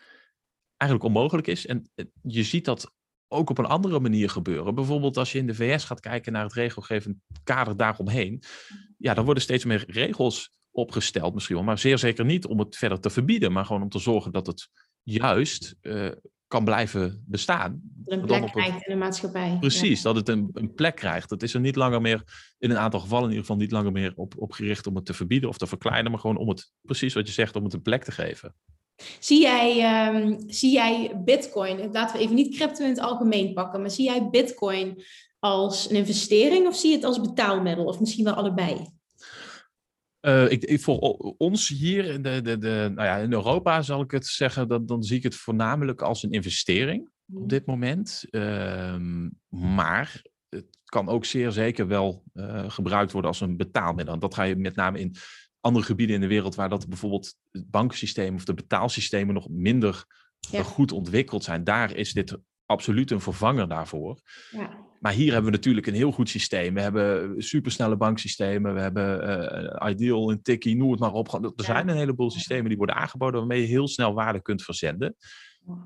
eigenlijk 0.77 1.15
onmogelijk 1.15 1.47
is. 1.47 1.67
En 1.67 1.91
eh, 1.95 2.05
je 2.23 2.43
ziet 2.43 2.65
dat 2.65 2.93
ook 3.29 3.51
op 3.51 3.59
een 3.59 3.65
andere 3.65 4.01
manier 4.01 4.31
gebeuren. 4.31 4.75
Bijvoorbeeld 4.75 5.17
als 5.17 5.33
je 5.33 5.39
in 5.39 5.47
de 5.47 5.55
VS 5.55 5.85
gaat 5.85 6.01
kijken 6.01 6.33
naar 6.33 6.45
het 6.45 6.53
regelgevend 6.53 7.17
kader 7.45 7.77
daaromheen. 7.77 8.43
Ja, 8.99 9.15
dan 9.15 9.25
worden 9.25 9.43
steeds 9.43 9.65
meer 9.65 9.85
regels 9.87 10.51
opgesteld 10.71 11.35
misschien 11.35 11.57
wel. 11.57 11.65
Maar 11.65 11.79
zeer 11.79 11.99
zeker 11.99 12.25
niet 12.25 12.47
om 12.47 12.59
het 12.59 12.77
verder 12.77 13.01
te 13.01 13.11
verbieden. 13.11 13.53
Maar 13.53 13.67
gewoon 13.67 13.83
om 13.83 13.89
te 13.89 13.99
zorgen 13.99 14.33
dat 14.33 14.47
het 14.47 14.69
juist 15.03 15.75
uh, 15.83 16.11
kan 16.47 16.65
blijven 16.65 17.25
bestaan. 17.27 17.81
Een 18.05 18.25
plek 18.25 18.47
krijgt 18.47 18.87
in 18.87 18.93
de 18.93 18.99
maatschappij. 18.99 19.57
Precies, 19.61 20.03
dat 20.03 20.17
het 20.17 20.29
een, 20.29 20.51
een, 20.53 20.75
plek 20.75 20.97
krijgt. 20.97 21.31
Het 21.31 21.43
is 21.43 21.55
er 21.55 21.61
niet 21.61 21.77
langer 21.77 22.01
meer, 22.01 22.23
in 22.59 22.71
een 22.71 22.79
aantal 22.79 23.01
gevallen 23.01 23.25
in 23.25 23.31
ieder 23.31 23.47
geval, 23.47 23.61
niet 23.61 23.73
langer 23.73 23.93
meer 23.93 24.13
op, 24.17 24.35
op 24.37 24.53
gericht 24.53 24.87
om 24.87 24.97
het 24.97 25.05
te 25.05 25.15
verbieden 25.15 25.49
of 25.49 25.59
te 25.59 25.67
verkleinen. 25.67 26.11
Maar 26.11 26.21
gewoon 26.21 26.37
om 26.37 26.49
het, 26.49 26.73
precies 26.81 27.15
wat 27.15 27.27
je 27.27 27.33
zegt, 27.33 27.57
om 27.57 27.65
het 27.65 27.73
een 27.73 27.83
plek 27.83 28.05
te 28.05 28.13
geven. 28.13 28.55
Zie 29.19 29.41
jij, 29.41 30.15
um, 30.15 30.39
zie 30.47 30.73
jij 30.73 31.21
Bitcoin, 31.25 31.93
laten 31.93 32.17
we 32.17 32.23
even 32.23 32.35
niet 32.35 32.57
crypto 32.57 32.85
in 32.85 32.91
het 32.91 33.01
algemeen 33.01 33.53
pakken, 33.53 33.81
maar 33.81 33.91
zie 33.91 34.05
jij 34.05 34.29
Bitcoin 34.31 35.03
als 35.39 35.91
een 35.91 35.97
investering 35.97 36.67
of 36.67 36.77
zie 36.77 36.91
je 36.91 36.97
het 36.97 37.05
als 37.05 37.21
betaalmiddel 37.21 37.85
of 37.85 38.01
misschien 38.01 38.25
wel 38.25 38.35
allebei? 38.35 38.87
Uh, 40.23 40.51
ik, 40.51 40.65
ik, 40.65 40.81
voor 40.81 40.99
ons 41.39 41.69
hier 41.69 42.05
in, 42.05 42.23
de, 42.23 42.41
de, 42.43 42.59
de, 42.59 42.91
nou 42.95 43.09
ja, 43.09 43.17
in 43.17 43.33
Europa 43.33 43.83
zal 43.83 44.01
ik 44.01 44.11
het 44.11 44.27
zeggen, 44.27 44.69
dat, 44.69 44.89
dan 44.89 45.03
zie 45.03 45.17
ik 45.17 45.23
het 45.23 45.35
voornamelijk 45.35 46.03
als 46.03 46.23
een 46.23 46.31
investering 46.31 47.03
op 47.03 47.39
hmm. 47.39 47.47
dit 47.47 47.67
moment. 47.67 48.25
Uh, 48.31 48.97
maar 49.49 50.23
het 50.49 50.79
kan 50.85 51.09
ook 51.09 51.25
zeer 51.25 51.53
zeker 51.53 51.87
wel 51.87 52.25
uh, 52.35 52.71
gebruikt 52.71 53.13
worden 53.13 53.31
als 53.31 53.41
een 53.41 53.57
betaalmiddel. 53.57 54.19
Dat 54.19 54.35
ga 54.35 54.43
je 54.43 54.57
met 54.57 54.77
name 54.77 55.01
in 55.01 55.15
andere 55.61 55.85
gebieden 55.85 56.15
in 56.15 56.21
de 56.21 56.27
wereld 56.27 56.55
waar 56.55 56.69
dat 56.69 56.89
bijvoorbeeld 56.89 57.35
het 57.51 57.71
bankensysteem 57.71 58.35
of 58.35 58.45
de 58.45 58.55
betaalsystemen 58.55 59.35
nog 59.35 59.49
minder 59.49 60.05
ja. 60.51 60.63
goed 60.63 60.93
ontwikkeld 60.93 61.45
zijn. 61.45 61.65
Daar 61.65 61.95
is 61.95 62.13
dit 62.13 62.39
absoluut 62.67 63.11
een 63.11 63.21
vervanger 63.21 63.69
daarvoor. 63.69 64.21
Ja. 64.51 64.91
Maar 65.03 65.13
hier 65.13 65.33
hebben 65.33 65.51
we 65.51 65.57
natuurlijk 65.57 65.87
een 65.87 65.95
heel 65.95 66.13
goed 66.13 66.29
systeem. 66.29 66.75
We 66.75 66.81
hebben 66.81 67.35
supersnelle 67.43 67.97
banksystemen. 67.97 68.75
We 68.75 68.81
hebben 68.81 69.29
uh, 69.81 69.91
Ideal 69.91 70.31
en 70.31 70.43
Tiki, 70.43 70.75
noem 70.75 70.91
het 70.91 71.01
maar 71.01 71.13
op. 71.13 71.53
Er 71.57 71.65
zijn 71.65 71.89
een 71.89 71.97
heleboel 71.97 72.31
systemen 72.31 72.69
die 72.69 72.77
worden 72.77 72.97
aangeboden 72.97 73.39
waarmee 73.39 73.61
je 73.61 73.67
heel 73.67 73.89
snel 73.89 74.15
waarde 74.15 74.43
kunt 74.43 74.63
verzenden. 74.63 75.17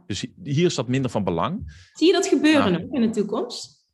Dus 0.07 0.27
hier 0.43 0.65
is 0.65 0.75
dat 0.75 0.89
minder 0.89 1.11
van 1.11 1.25
belang. 1.25 1.73
Zie 1.93 2.07
je 2.07 2.13
dat 2.13 2.27
gebeuren 2.27 2.73
nou, 2.73 2.89
in 2.91 3.01
de 3.01 3.11
toekomst? 3.11 3.89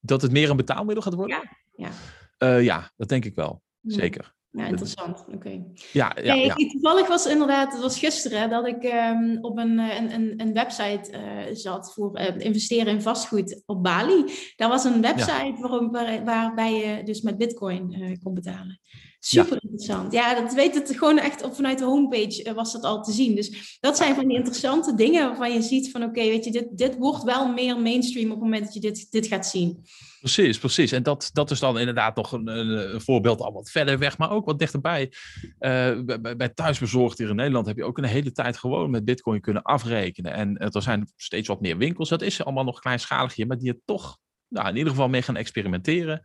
Dat 0.00 0.22
het 0.22 0.32
meer 0.32 0.50
een 0.50 0.56
betaalmiddel 0.56 1.02
gaat 1.02 1.14
worden? 1.14 1.36
Ja, 1.76 1.90
ja. 2.38 2.56
Uh, 2.56 2.64
ja 2.64 2.90
dat 2.96 3.08
denk 3.08 3.24
ik 3.24 3.34
wel. 3.34 3.62
Zeker. 3.82 4.34
Ja, 4.52 4.66
interessant. 4.66 5.24
Oké. 5.34 5.64
Ja, 5.92 6.16
ja, 6.22 6.34
ja. 6.34 6.54
Toevallig 6.54 7.08
was 7.08 7.26
inderdaad, 7.26 7.72
het 7.72 7.82
was 7.82 7.98
gisteren 7.98 8.50
dat 8.50 8.66
ik 8.66 8.84
um, 8.84 9.38
op 9.40 9.58
een, 9.58 9.78
een, 9.78 10.14
een, 10.14 10.34
een 10.36 10.52
website 10.52 11.10
uh, 11.12 11.54
zat 11.54 11.92
voor 11.94 12.20
uh, 12.20 12.38
investeren 12.38 12.92
in 12.92 13.02
vastgoed 13.02 13.62
op 13.66 13.82
Bali. 13.82 14.24
Daar 14.56 14.68
was 14.68 14.84
een 14.84 15.00
website 15.00 15.54
waar, 15.58 15.90
waar, 15.90 16.24
waarbij 16.24 16.72
je 16.74 17.04
dus 17.04 17.20
met 17.20 17.38
bitcoin 17.38 18.02
uh, 18.02 18.16
kon 18.22 18.34
betalen. 18.34 18.80
Super 19.22 19.58
interessant. 19.62 20.12
Ja, 20.12 20.40
dat 20.40 20.54
weet 20.54 20.74
het 20.74 20.96
gewoon 20.96 21.18
echt 21.18 21.42
op, 21.42 21.54
vanuit 21.54 21.78
de 21.78 21.84
homepage 21.84 22.54
was 22.54 22.72
dat 22.72 22.82
al 22.82 23.02
te 23.02 23.12
zien. 23.12 23.34
Dus 23.34 23.78
dat 23.80 23.96
zijn 23.96 24.14
van 24.14 24.28
die 24.28 24.36
interessante 24.36 24.94
dingen 24.94 25.26
waarvan 25.26 25.52
je 25.52 25.62
ziet 25.62 25.90
van 25.90 26.02
oké, 26.02 26.20
weet 26.20 26.44
je, 26.44 26.50
dit, 26.50 26.78
dit 26.78 26.96
wordt 26.96 27.22
wel 27.22 27.52
meer 27.52 27.80
mainstream 27.80 28.26
op 28.26 28.34
het 28.34 28.44
moment 28.44 28.64
dat 28.64 28.74
je 28.74 28.80
dit, 28.80 29.10
dit 29.10 29.26
gaat 29.26 29.46
zien. 29.46 29.84
Precies, 30.20 30.58
precies. 30.58 30.92
En 30.92 31.02
dat, 31.02 31.30
dat 31.32 31.50
is 31.50 31.58
dan 31.58 31.78
inderdaad 31.78 32.16
nog 32.16 32.32
een, 32.32 32.46
een, 32.46 33.00
voorbeeld 33.00 33.40
al 33.40 33.52
wat 33.52 33.70
verder 33.70 33.98
weg, 33.98 34.18
maar 34.18 34.30
ook 34.30 34.44
wat 34.46 34.58
dichterbij. 34.58 35.12
Uh, 35.60 36.00
bij, 36.04 36.36
bij 36.36 36.48
thuisbezorgd 36.48 37.18
hier 37.18 37.28
in 37.28 37.36
Nederland 37.36 37.66
heb 37.66 37.76
je 37.76 37.84
ook 37.84 37.98
een 37.98 38.04
hele 38.04 38.32
tijd 38.32 38.56
gewoon 38.56 38.90
met 38.90 39.04
bitcoin 39.04 39.40
kunnen 39.40 39.62
afrekenen. 39.62 40.32
En 40.32 40.56
er 40.56 40.82
zijn 40.82 41.12
steeds 41.16 41.48
wat 41.48 41.60
meer 41.60 41.76
winkels. 41.76 42.08
Dat 42.08 42.22
is 42.22 42.44
allemaal 42.44 42.64
nog 42.64 42.80
kleinschalig 42.80 43.34
hier, 43.34 43.46
maar 43.46 43.58
die 43.58 43.72
er 43.72 43.80
toch 43.84 44.18
nou, 44.48 44.68
in 44.68 44.76
ieder 44.76 44.92
geval 44.92 45.08
mee 45.08 45.22
gaan 45.22 45.36
experimenteren. 45.36 46.20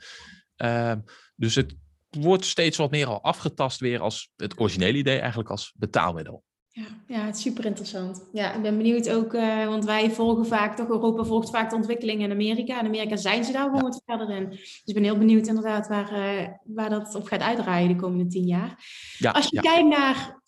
Uh, 0.57 0.93
dus 1.35 1.55
het 1.55 1.75
wordt 2.19 2.45
steeds 2.45 2.77
wat 2.77 2.91
meer 2.91 3.07
al 3.07 3.21
afgetast 3.21 3.79
weer 3.79 3.99
als 3.99 4.31
het 4.35 4.59
originele 4.59 4.97
idee 4.97 5.19
eigenlijk 5.19 5.49
als 5.49 5.73
betaalmiddel. 5.75 6.43
Ja, 6.75 6.85
ja, 7.07 7.25
het 7.25 7.35
is 7.35 7.41
super 7.41 7.65
interessant. 7.65 8.29
Ja, 8.31 8.53
ik 8.53 8.61
ben 8.61 8.77
benieuwd 8.77 9.09
ook, 9.09 9.33
uh, 9.33 9.65
want 9.67 9.85
wij 9.85 10.11
volgen 10.11 10.45
vaak, 10.45 10.75
toch 10.75 10.87
Europa 10.87 11.23
volgt 11.23 11.49
vaak 11.49 11.69
de 11.69 11.75
ontwikkelingen 11.75 12.25
in 12.25 12.31
Amerika. 12.31 12.79
In 12.79 12.85
Amerika 12.85 13.15
zijn 13.15 13.43
ze 13.43 13.51
daar 13.51 13.63
gewoon 13.63 13.81
ja. 13.81 13.87
wat 13.87 14.01
verder 14.05 14.29
in. 14.29 14.49
Dus 14.49 14.81
ik 14.85 14.93
ben 14.93 15.03
heel 15.03 15.17
benieuwd 15.17 15.47
inderdaad 15.47 15.87
waar, 15.87 16.13
uh, 16.13 16.47
waar 16.63 16.89
dat 16.89 17.15
op 17.15 17.27
gaat 17.27 17.41
uitdraaien 17.41 17.87
de 17.87 17.95
komende 17.95 18.27
tien 18.27 18.45
jaar. 18.45 18.77
Ja, 19.17 19.31
Als 19.31 19.47
je 19.47 19.55
ja. 19.55 19.61
kijkt 19.61 19.87
naar 19.87 20.41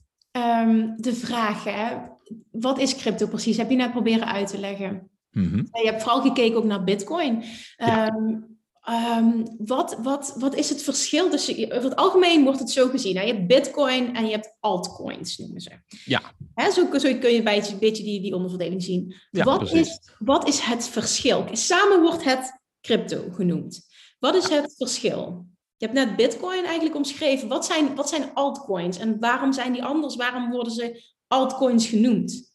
um, 0.65 0.93
de 0.97 1.13
vraag, 1.13 1.63
hè, 1.63 1.97
wat 2.51 2.79
is 2.79 2.95
crypto 2.95 3.27
precies? 3.27 3.57
Heb 3.57 3.69
je 3.69 3.75
net 3.75 3.91
proberen 3.91 4.27
uit 4.27 4.47
te 4.47 4.59
leggen. 4.59 5.09
Mm 5.31 5.49
-hmm. 5.49 5.67
Je 5.71 5.89
hebt 5.89 6.01
vooral 6.01 6.21
gekeken 6.21 6.57
ook 6.57 6.63
naar 6.63 6.83
bitcoin. 6.83 7.43
Um, 7.77 8.56
Um, 8.89 9.55
wat, 9.57 9.97
wat, 10.01 10.33
wat 10.37 10.55
is 10.55 10.69
het 10.69 10.83
verschil 10.83 11.29
tussen... 11.29 11.71
Over 11.71 11.89
het 11.89 11.95
algemeen 11.95 12.43
wordt 12.43 12.59
het 12.59 12.71
zo 12.71 12.87
gezien. 12.89 13.17
Hè? 13.17 13.21
Je 13.23 13.33
hebt 13.33 13.47
bitcoin 13.47 14.15
en 14.15 14.25
je 14.25 14.31
hebt 14.31 14.55
altcoins, 14.59 15.37
noemen 15.37 15.61
ze. 15.61 15.69
Ja. 16.05 16.21
Hè, 16.53 16.71
zo, 16.71 16.97
zo 16.97 17.17
kun 17.17 17.31
je 17.31 17.43
bij 17.43 17.57
een 17.71 17.79
beetje 17.79 18.03
die, 18.03 18.21
die 18.21 18.35
onderverdeling 18.35 18.83
zien. 18.83 19.15
Ja, 19.31 19.43
wat, 19.43 19.71
is, 19.71 19.99
wat 20.19 20.47
is 20.47 20.59
het 20.59 20.87
verschil? 20.87 21.45
Samen 21.51 22.01
wordt 22.01 22.23
het 22.23 22.59
crypto 22.81 23.23
genoemd. 23.33 23.87
Wat 24.19 24.35
is 24.35 24.47
het 24.47 24.73
verschil? 24.77 25.45
Je 25.77 25.85
hebt 25.85 25.97
net 25.97 26.15
bitcoin 26.15 26.65
eigenlijk 26.65 26.95
omschreven. 26.95 27.47
Wat 27.47 27.65
zijn, 27.65 27.95
wat 27.95 28.09
zijn 28.09 28.33
altcoins 28.33 28.97
en 28.97 29.19
waarom 29.19 29.53
zijn 29.53 29.73
die 29.73 29.83
anders? 29.83 30.15
Waarom 30.15 30.51
worden 30.51 30.73
ze 30.73 31.03
altcoins 31.27 31.87
genoemd? 31.87 32.46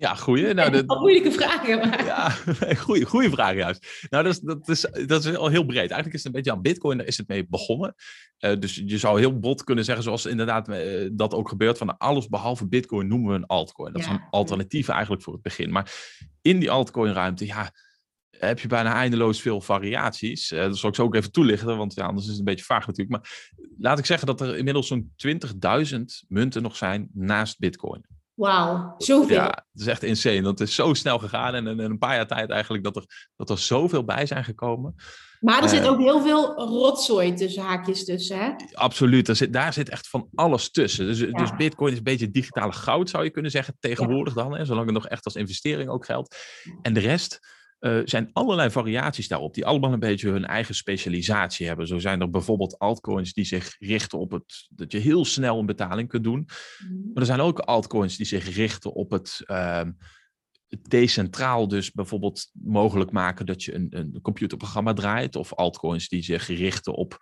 Ja, 0.00 0.14
goeie. 0.14 0.54
Nou, 0.54 0.70
dat, 0.70 1.00
moeilijke 1.00 1.32
vragen. 1.32 1.78
Maar. 1.78 2.04
Ja, 2.04 2.30
goeie, 2.84 3.04
goeie 3.04 3.30
vraag 3.30 3.54
juist. 3.54 4.06
Nou, 4.10 4.24
dat 4.24 4.32
is, 4.32 4.40
dat, 4.40 4.68
is, 4.68 5.06
dat 5.06 5.24
is 5.24 5.36
al 5.36 5.48
heel 5.48 5.64
breed. 5.64 5.90
Eigenlijk 5.90 6.14
is 6.14 6.24
het 6.24 6.26
een 6.26 6.32
beetje 6.32 6.52
aan 6.52 6.62
Bitcoin, 6.62 6.98
daar 6.98 7.06
is 7.06 7.16
het 7.16 7.28
mee 7.28 7.46
begonnen. 7.48 7.94
Uh, 8.38 8.52
dus 8.58 8.82
je 8.84 8.98
zou 8.98 9.18
heel 9.18 9.38
bot 9.38 9.64
kunnen 9.64 9.84
zeggen, 9.84 10.04
zoals 10.04 10.26
inderdaad 10.26 10.68
uh, 10.68 11.08
dat 11.12 11.34
ook 11.34 11.48
gebeurt, 11.48 11.78
van 11.78 11.98
alles 11.98 12.28
behalve 12.28 12.68
Bitcoin 12.68 13.08
noemen 13.08 13.30
we 13.30 13.36
een 13.36 13.46
altcoin. 13.46 13.92
Dat 13.92 14.02
ja. 14.02 14.08
zijn 14.08 14.26
alternatieven 14.30 14.92
eigenlijk 14.92 15.22
voor 15.22 15.32
het 15.32 15.42
begin. 15.42 15.70
Maar 15.70 15.92
in 16.42 16.58
die 16.58 16.70
altcoin-ruimte, 16.70 17.46
ja, 17.46 17.72
heb 18.38 18.58
je 18.58 18.68
bijna 18.68 18.94
eindeloos 18.94 19.40
veel 19.40 19.60
variaties. 19.60 20.52
Uh, 20.52 20.60
dat 20.60 20.78
zal 20.78 20.88
ik 20.88 20.94
zo 20.94 21.02
ook 21.02 21.14
even 21.14 21.32
toelichten, 21.32 21.76
want 21.76 21.94
ja, 21.94 22.04
anders 22.04 22.24
is 22.24 22.30
het 22.30 22.38
een 22.38 22.44
beetje 22.44 22.64
vaag 22.64 22.86
natuurlijk. 22.86 23.16
Maar 23.16 23.52
laat 23.78 23.98
ik 23.98 24.06
zeggen 24.06 24.26
dat 24.26 24.40
er 24.40 24.56
inmiddels 24.56 24.86
zo'n 24.86 25.12
20.000 25.26 26.00
munten 26.28 26.62
nog 26.62 26.76
zijn 26.76 27.08
naast 27.12 27.58
Bitcoin. 27.58 28.04
Wauw, 28.40 28.94
zoveel. 28.98 29.36
Ja, 29.36 29.64
het 29.72 29.80
is 29.80 29.86
echt 29.86 30.02
insane. 30.02 30.42
Dat 30.42 30.60
is 30.60 30.74
zo 30.74 30.94
snel 30.94 31.18
gegaan 31.18 31.54
en 31.54 31.66
in 31.66 31.78
een 31.78 31.98
paar 31.98 32.14
jaar 32.14 32.26
tijd 32.26 32.50
eigenlijk 32.50 32.84
dat 32.84 32.96
er, 32.96 33.28
dat 33.36 33.50
er 33.50 33.58
zoveel 33.58 34.04
bij 34.04 34.26
zijn 34.26 34.44
gekomen. 34.44 34.94
Maar 35.40 35.62
er 35.62 35.68
zit 35.68 35.88
ook 35.88 35.98
heel 35.98 36.22
veel 36.22 36.54
rotzooi 36.54 37.34
tussen 37.34 37.62
haakjes 37.62 38.04
tussen, 38.04 38.38
hè? 38.38 38.50
Absoluut, 38.72 39.26
daar 39.26 39.36
zit, 39.36 39.52
daar 39.52 39.72
zit 39.72 39.88
echt 39.88 40.08
van 40.08 40.28
alles 40.34 40.70
tussen. 40.70 41.06
Dus, 41.06 41.18
dus 41.18 41.56
bitcoin 41.56 41.92
is 41.92 41.98
een 41.98 42.04
beetje 42.04 42.30
digitale 42.30 42.72
goud, 42.72 43.10
zou 43.10 43.24
je 43.24 43.30
kunnen 43.30 43.50
zeggen, 43.50 43.76
tegenwoordig 43.80 44.34
dan. 44.34 44.56
Hè, 44.56 44.64
zolang 44.64 44.84
het 44.84 44.94
nog 44.94 45.08
echt 45.08 45.24
als 45.24 45.34
investering 45.34 45.90
ook 45.90 46.04
geldt. 46.04 46.36
En 46.82 46.92
de 46.92 47.00
rest 47.00 47.40
uh, 47.80 48.00
zijn 48.04 48.30
allerlei 48.32 48.70
variaties 48.70 49.28
daarop, 49.28 49.54
die 49.54 49.66
allemaal 49.66 49.92
een 49.92 49.98
beetje 49.98 50.30
hun 50.30 50.46
eigen 50.46 50.74
specialisatie 50.74 51.66
hebben. 51.66 51.86
Zo 51.86 51.98
zijn 51.98 52.20
er 52.20 52.30
bijvoorbeeld 52.30 52.78
altcoins 52.78 53.32
die 53.32 53.44
zich 53.44 53.76
richten 53.78 54.18
op 54.18 54.30
het, 54.30 54.68
dat 54.70 54.92
je 54.92 54.98
heel 54.98 55.24
snel 55.24 55.58
een 55.58 55.66
betaling 55.66 56.08
kunt 56.08 56.24
doen. 56.24 56.48
Mhm. 56.78 56.92
Maar 56.94 57.22
er 57.22 57.26
zijn 57.26 57.40
ook 57.40 57.58
altcoins 57.58 58.16
die 58.16 58.26
zich 58.26 58.54
richten 58.54 58.92
op 58.92 59.10
het... 59.10 59.42
Uh, 59.46 59.82
decentraal 60.88 61.68
dus 61.68 61.92
bijvoorbeeld 61.92 62.50
mogelijk 62.52 63.10
maken 63.10 63.46
dat 63.46 63.62
je 63.62 63.74
een, 63.74 63.86
een 63.90 64.18
computerprogramma 64.22 64.92
draait. 64.92 65.36
Of 65.36 65.54
altcoins 65.54 66.08
die 66.08 66.22
zich 66.22 66.46
richten 66.46 66.94
op 66.94 67.18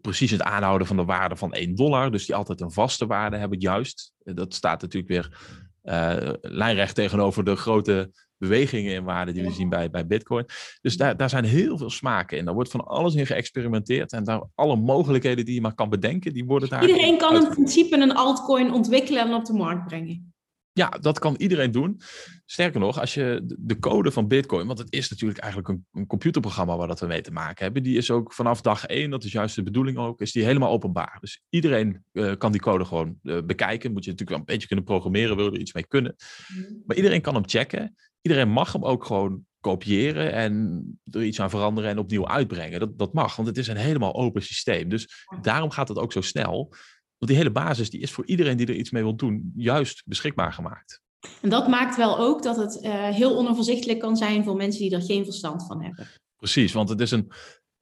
precies 0.00 0.30
het 0.30 0.42
aanhouden 0.42 0.86
van 0.86 0.96
de 0.96 1.04
waarde 1.04 1.36
van 1.36 1.52
1 1.52 1.74
dollar. 1.74 2.10
Dus 2.10 2.26
die 2.26 2.34
altijd 2.34 2.60
een 2.60 2.72
vaste 2.72 3.06
waarde 3.06 3.36
hebben, 3.36 3.60
juist. 3.60 4.12
Dat 4.18 4.54
staat 4.54 4.82
natuurlijk 4.82 5.12
weer 5.12 5.38
uh, 5.82 6.32
lijnrecht 6.40 6.94
tegenover 6.94 7.44
de 7.44 7.56
grote 7.56 8.10
bewegingen 8.42 8.94
in 8.94 9.04
waarde 9.04 9.32
die 9.32 9.42
we 9.42 9.50
zien 9.50 9.68
bij, 9.68 9.90
bij 9.90 10.06
Bitcoin. 10.06 10.44
Dus 10.80 10.96
daar, 10.96 11.16
daar 11.16 11.28
zijn 11.28 11.44
heel 11.44 11.78
veel 11.78 11.90
smaken 11.90 12.38
in. 12.38 12.44
Daar 12.44 12.54
wordt 12.54 12.70
van 12.70 12.86
alles 12.86 13.14
in 13.14 13.26
geëxperimenteerd. 13.26 14.12
En 14.12 14.24
daar 14.24 14.42
alle 14.54 14.76
mogelijkheden 14.76 15.44
die 15.44 15.54
je 15.54 15.60
maar 15.60 15.74
kan 15.74 15.88
bedenken, 15.88 16.32
die 16.32 16.44
worden 16.44 16.68
daar. 16.68 16.86
Iedereen 16.86 17.18
kan 17.18 17.34
in 17.34 17.48
principe 17.48 17.96
een 17.96 18.14
altcoin 18.14 18.72
ontwikkelen 18.72 19.22
en 19.22 19.34
op 19.34 19.44
de 19.44 19.52
markt 19.52 19.86
brengen. 19.86 20.31
Ja, 20.74 20.88
dat 20.88 21.18
kan 21.18 21.34
iedereen 21.38 21.70
doen. 21.70 22.00
Sterker 22.46 22.80
nog, 22.80 23.00
als 23.00 23.14
je 23.14 23.40
de 23.58 23.78
code 23.78 24.12
van 24.12 24.28
Bitcoin, 24.28 24.66
want 24.66 24.78
het 24.78 24.92
is 24.92 25.10
natuurlijk 25.10 25.38
eigenlijk 25.38 25.72
een, 25.72 25.86
een, 25.92 26.06
computerprogramma 26.06 26.76
waar 26.76 26.88
dat 26.88 27.00
we 27.00 27.06
mee 27.06 27.20
te 27.20 27.30
maken 27.30 27.64
hebben, 27.64 27.82
die 27.82 27.96
is 27.96 28.10
ook 28.10 28.32
vanaf 28.32 28.60
dag 28.60 28.86
één, 28.86 29.10
dat 29.10 29.24
is 29.24 29.32
juist 29.32 29.54
de 29.54 29.62
bedoeling 29.62 29.98
ook, 29.98 30.20
is 30.20 30.32
die 30.32 30.44
helemaal 30.44 30.70
openbaar. 30.70 31.18
Dus 31.20 31.42
iedereen 31.48 32.04
uh, 32.12 32.32
kan 32.38 32.52
die 32.52 32.60
code 32.60 32.84
gewoon 32.84 33.18
uh, 33.22 33.42
bekijken. 33.42 33.92
Moet 33.92 34.04
je 34.04 34.10
natuurlijk 34.10 34.30
wel 34.30 34.38
een 34.38 34.44
beetje 34.44 34.66
kunnen 34.66 34.84
programmeren, 34.84 35.36
wil 35.36 35.44
je 35.44 35.52
er 35.52 35.60
iets 35.60 35.72
mee 35.72 35.86
kunnen. 35.86 36.14
Mhm. 36.48 36.72
Maar 36.86 36.96
iedereen 36.96 37.20
kan 37.20 37.34
hem 37.34 37.48
checken. 37.48 37.94
Iedereen 38.20 38.48
mag 38.48 38.72
hem 38.72 38.84
ook 38.84 39.04
gewoon 39.04 39.44
kopiëren 39.60 40.32
en 40.32 40.82
er 41.10 41.24
iets 41.24 41.40
aan 41.40 41.50
veranderen 41.50 41.90
en 41.90 41.98
opnieuw 41.98 42.28
uitbrengen. 42.28 42.80
Dat, 42.80 42.98
dat 42.98 43.12
mag, 43.12 43.36
want 43.36 43.48
het 43.48 43.58
is 43.58 43.68
een 43.68 43.76
helemaal 43.76 44.14
open 44.14 44.42
systeem. 44.42 44.88
Dus 44.88 45.26
daarom 45.40 45.70
gaat 45.70 45.88
het 45.88 45.98
ook 45.98 46.12
zo 46.12 46.20
snel. 46.20 46.74
Want 47.22 47.34
die 47.34 47.42
hele 47.42 47.66
basis 47.66 47.90
die 47.90 48.00
is 48.00 48.10
voor 48.10 48.26
iedereen 48.26 48.56
die 48.56 48.66
er 48.66 48.74
iets 48.74 48.90
mee 48.90 49.02
wil 49.02 49.16
doen, 49.16 49.52
juist 49.54 50.02
beschikbaar 50.06 50.52
gemaakt. 50.52 51.00
En 51.40 51.48
dat 51.48 51.68
maakt 51.68 51.96
wel 51.96 52.18
ook 52.18 52.42
dat 52.42 52.56
het 52.56 52.80
uh, 52.82 53.08
heel 53.08 53.36
onoverzichtelijk 53.36 53.98
kan 53.98 54.16
zijn 54.16 54.44
voor 54.44 54.56
mensen 54.56 54.82
die 54.82 54.94
er 54.94 55.02
geen 55.02 55.24
verstand 55.24 55.66
van 55.66 55.82
hebben. 55.82 56.08
Precies, 56.36 56.72
want 56.72 56.88
het 56.88 57.00
is 57.00 57.10
een, 57.10 57.32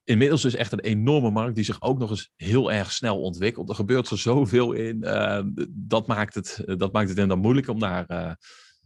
inmiddels 0.03 0.41
dus 0.41 0.55
echt 0.55 0.71
een 0.71 0.79
enorme 0.79 1.29
markt 1.29 1.55
die 1.55 1.63
zich 1.63 1.81
ook 1.81 1.99
nog 1.99 2.09
eens 2.09 2.31
heel 2.35 2.71
erg 2.71 2.91
snel 2.91 3.21
ontwikkelt. 3.21 3.69
Er 3.69 3.75
gebeurt 3.75 4.09
er 4.09 4.17
zoveel 4.17 4.71
in. 4.73 4.97
Uh, 5.03 5.41
dat, 5.69 6.07
maakt 6.07 6.35
het, 6.35 6.63
dat 6.65 6.91
maakt 6.91 7.09
het 7.09 7.17
inderdaad 7.17 7.43
moeilijk 7.43 7.67
om 7.67 7.79
daar, 7.79 8.05
uh, 8.07 8.31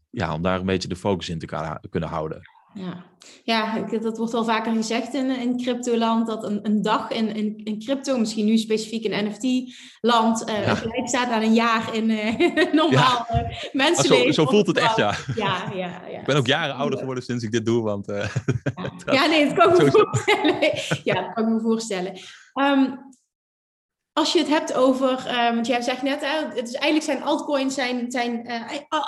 ja, 0.10 0.34
om 0.34 0.42
daar 0.42 0.60
een 0.60 0.66
beetje 0.66 0.88
de 0.88 0.96
focus 0.96 1.30
in 1.30 1.40
te 1.40 1.80
kunnen 1.90 2.10
houden. 2.10 2.42
Ja, 2.76 3.06
ja 3.44 3.80
dat 4.02 4.18
wordt 4.18 4.32
wel 4.32 4.46
vaker 4.46 4.74
gezegd 4.74 5.14
in, 5.14 5.30
in 5.30 5.58
cryptoland, 5.58 6.28
dat 6.28 6.44
een, 6.44 6.60
een 6.64 6.82
dag 6.82 7.10
in, 7.10 7.36
in, 7.36 7.62
in 7.64 7.80
crypto, 7.80 8.18
misschien 8.18 8.46
nu 8.46 8.58
specifiek 8.58 9.04
in 9.04 9.26
NFT-land, 9.26 10.50
uh, 10.50 10.70
eh, 10.70 10.78
gelijk 10.78 11.08
staat 11.08 11.30
aan 11.30 11.42
een 11.42 11.54
jaar 11.54 11.96
in 11.96 12.10
uh, 12.10 12.40
normaal 12.82 13.26
ja. 13.30 13.44
uh, 13.44 13.72
mensenleven. 13.72 14.34
Zo, 14.34 14.44
zo 14.44 14.50
voelt 14.50 14.68
het 14.68 14.78
echt, 14.78 14.96
ja. 14.96 15.16
Ja, 15.36 15.72
ja, 15.74 16.02
ja. 16.10 16.20
Ik 16.20 16.26
ben 16.26 16.36
ook 16.36 16.48
jaren 16.48 16.76
ouder 16.76 17.00
geworden 17.00 17.24
sinds 17.24 17.44
ik 17.44 17.52
dit 17.52 17.66
doe, 17.66 17.84
want... 17.84 18.06
ja. 18.16 18.30
ja. 19.06 19.26
nee, 19.26 19.46
dat 19.46 19.54
kan 19.54 19.74
ik 19.74 19.84
me 19.84 19.92
voorstellen. 19.92 20.72
ja, 21.04 21.14
dat 21.14 21.34
kan 21.34 21.48
ik 21.48 21.54
me 21.54 21.60
voorstellen. 21.62 22.20
Um, 22.54 23.14
als 24.18 24.34
je 24.34 24.40
het 24.40 24.48
hebt 24.48 24.74
over, 24.74 25.26
uh, 25.28 25.54
want 25.54 25.68
jij 25.68 25.82
zegt 25.82 26.02
net, 26.02 26.22
hè, 26.22 26.46
het 26.48 26.68
is 26.68 26.74
eigenlijk 26.74 27.04
zijn 27.04 27.24
altcoins 27.24 27.74
zijn, 27.74 28.12
zijn 28.12 28.48
uh, 28.48 28.62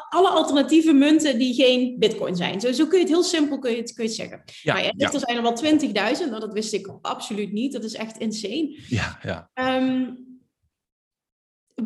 alle 0.09 0.29
alternatieve 0.29 0.93
munten 0.93 1.37
die 1.37 1.53
geen 1.53 1.99
bitcoin 1.99 2.35
zijn. 2.35 2.61
Zo, 2.61 2.71
zo 2.71 2.85
kun 2.85 2.97
je 2.97 3.03
het 3.03 3.13
heel 3.13 3.23
simpel 3.23 3.59
kun 3.59 3.71
je 3.71 3.77
het, 3.77 3.93
kun 3.93 4.03
je 4.03 4.09
het 4.09 4.19
zeggen. 4.19 4.43
Ja, 4.61 4.73
maar 4.73 4.83
ja. 4.83 5.11
er 5.11 5.19
zijn 5.19 5.37
er 5.37 5.41
wel 5.41 5.63
20.000, 5.63 6.29
nou, 6.29 6.39
dat 6.39 6.53
wist 6.53 6.73
ik 6.73 6.87
absoluut 7.01 7.51
niet. 7.51 7.73
Dat 7.73 7.83
is 7.83 7.93
echt 7.93 8.17
insane. 8.17 8.79
Ja, 8.87 9.19
ja. 9.23 9.49
Um, 9.53 10.25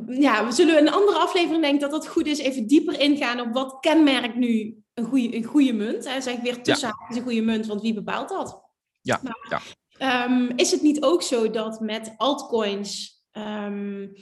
ja, 0.07 0.45
we 0.45 0.51
zullen 0.51 0.77
een 0.77 0.93
andere 0.93 1.17
aflevering 1.17 1.61
denk 1.61 1.81
dat 1.81 1.91
het 1.91 2.07
goed 2.07 2.25
is 2.25 2.39
even 2.39 2.67
dieper 2.67 2.99
ingaan 2.99 3.39
op 3.39 3.53
wat 3.53 3.77
kenmerkt 3.79 4.35
nu 4.35 4.83
een 4.93 5.05
goede, 5.05 5.35
een 5.35 5.43
goede 5.43 5.73
munt. 5.73 6.07
Hè? 6.07 6.21
Zeg 6.21 6.39
weer 6.39 6.63
tussen 6.63 6.87
ja. 6.87 7.15
een 7.15 7.23
goede 7.23 7.41
munt, 7.41 7.65
want 7.65 7.81
wie 7.81 7.93
bepaalt 7.93 8.29
dat? 8.29 8.61
Ja, 9.01 9.21
ja. 9.49 9.61
Um, 10.03 10.49
is 10.55 10.71
het 10.71 10.81
niet 10.81 11.03
ook 11.03 11.21
zo 11.21 11.49
dat 11.49 11.79
met 11.79 12.13
altcoins. 12.17 13.19
Um, 13.31 14.13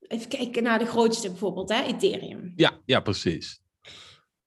even 0.00 0.28
kijken 0.28 0.62
naar 0.62 0.78
de 0.78 0.86
grootste 0.86 1.28
bijvoorbeeld, 1.28 1.68
hè, 1.68 1.82
Ethereum. 1.82 2.52
Ja, 2.56 2.72
ja, 2.84 3.00
precies. 3.00 3.62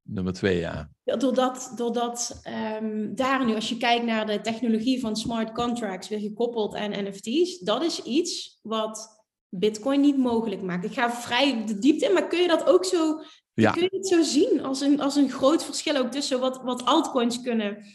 Nummer 0.01 0.33
twee, 0.33 0.59
ja. 0.59 0.89
Doordat, 1.03 1.73
doordat 1.75 2.41
um, 2.81 3.15
daar 3.15 3.45
nu, 3.45 3.55
als 3.55 3.69
je 3.69 3.77
kijkt 3.77 4.05
naar 4.05 4.25
de 4.25 4.41
technologie 4.41 4.99
van 4.99 5.15
smart 5.15 5.51
contracts, 5.51 6.07
weer 6.07 6.19
gekoppeld 6.19 6.75
aan 6.75 7.03
NFT's, 7.03 7.59
dat 7.59 7.83
is 7.83 8.03
iets 8.03 8.59
wat 8.61 9.23
Bitcoin 9.49 10.01
niet 10.01 10.17
mogelijk 10.17 10.61
maakt. 10.61 10.85
Ik 10.85 10.93
ga 10.93 11.11
vrij 11.11 11.65
de 11.65 11.79
diepte 11.79 12.05
in, 12.05 12.13
maar 12.13 12.27
kun 12.27 12.41
je 12.41 12.47
dat 12.47 12.65
ook 12.65 12.85
zo, 12.85 13.21
ja. 13.53 13.71
kun 13.71 13.81
je 13.81 13.97
het 13.97 14.07
zo 14.07 14.21
zien 14.21 14.63
als 14.63 14.81
een, 14.81 15.01
als 15.01 15.15
een 15.15 15.29
groot 15.29 15.65
verschil 15.65 15.95
ook 15.95 16.11
tussen 16.11 16.39
wat, 16.39 16.61
wat 16.63 16.85
altcoins 16.85 17.41
kunnen 17.41 17.85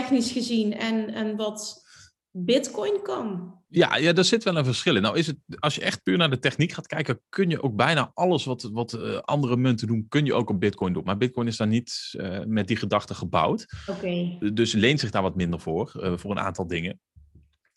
technisch 0.00 0.32
gezien 0.32 0.76
en, 0.76 1.14
en 1.14 1.36
wat 1.36 1.84
Bitcoin 2.30 3.02
kan. 3.02 3.54
Ja, 3.68 3.96
ja, 3.96 4.12
daar 4.12 4.24
zit 4.24 4.44
wel 4.44 4.56
een 4.56 4.64
verschil 4.64 4.96
in. 4.96 5.02
Nou 5.02 5.18
is 5.18 5.26
het, 5.26 5.36
als 5.58 5.74
je 5.74 5.80
echt 5.80 6.02
puur 6.02 6.16
naar 6.16 6.30
de 6.30 6.38
techniek 6.38 6.72
gaat 6.72 6.86
kijken, 6.86 7.20
kun 7.28 7.50
je 7.50 7.62
ook 7.62 7.76
bijna 7.76 8.10
alles 8.14 8.44
wat, 8.44 8.62
wat 8.62 8.92
uh, 8.92 9.18
andere 9.18 9.56
munten 9.56 9.86
doen, 9.86 10.06
kun 10.08 10.24
je 10.24 10.34
ook 10.34 10.50
op 10.50 10.60
Bitcoin 10.60 10.92
doen. 10.92 11.04
Maar 11.04 11.16
Bitcoin 11.16 11.46
is 11.46 11.56
daar 11.56 11.66
niet 11.66 12.14
uh, 12.16 12.40
met 12.46 12.68
die 12.68 12.76
gedachte 12.76 13.14
gebouwd. 13.14 13.66
Oké. 13.86 14.38
Dus 14.52 14.72
leent 14.72 15.00
zich 15.00 15.10
daar 15.10 15.22
wat 15.22 15.36
minder 15.36 15.60
voor, 15.60 15.92
uh, 15.96 16.16
voor 16.16 16.30
een 16.30 16.38
aantal 16.38 16.66
dingen. 16.66 17.00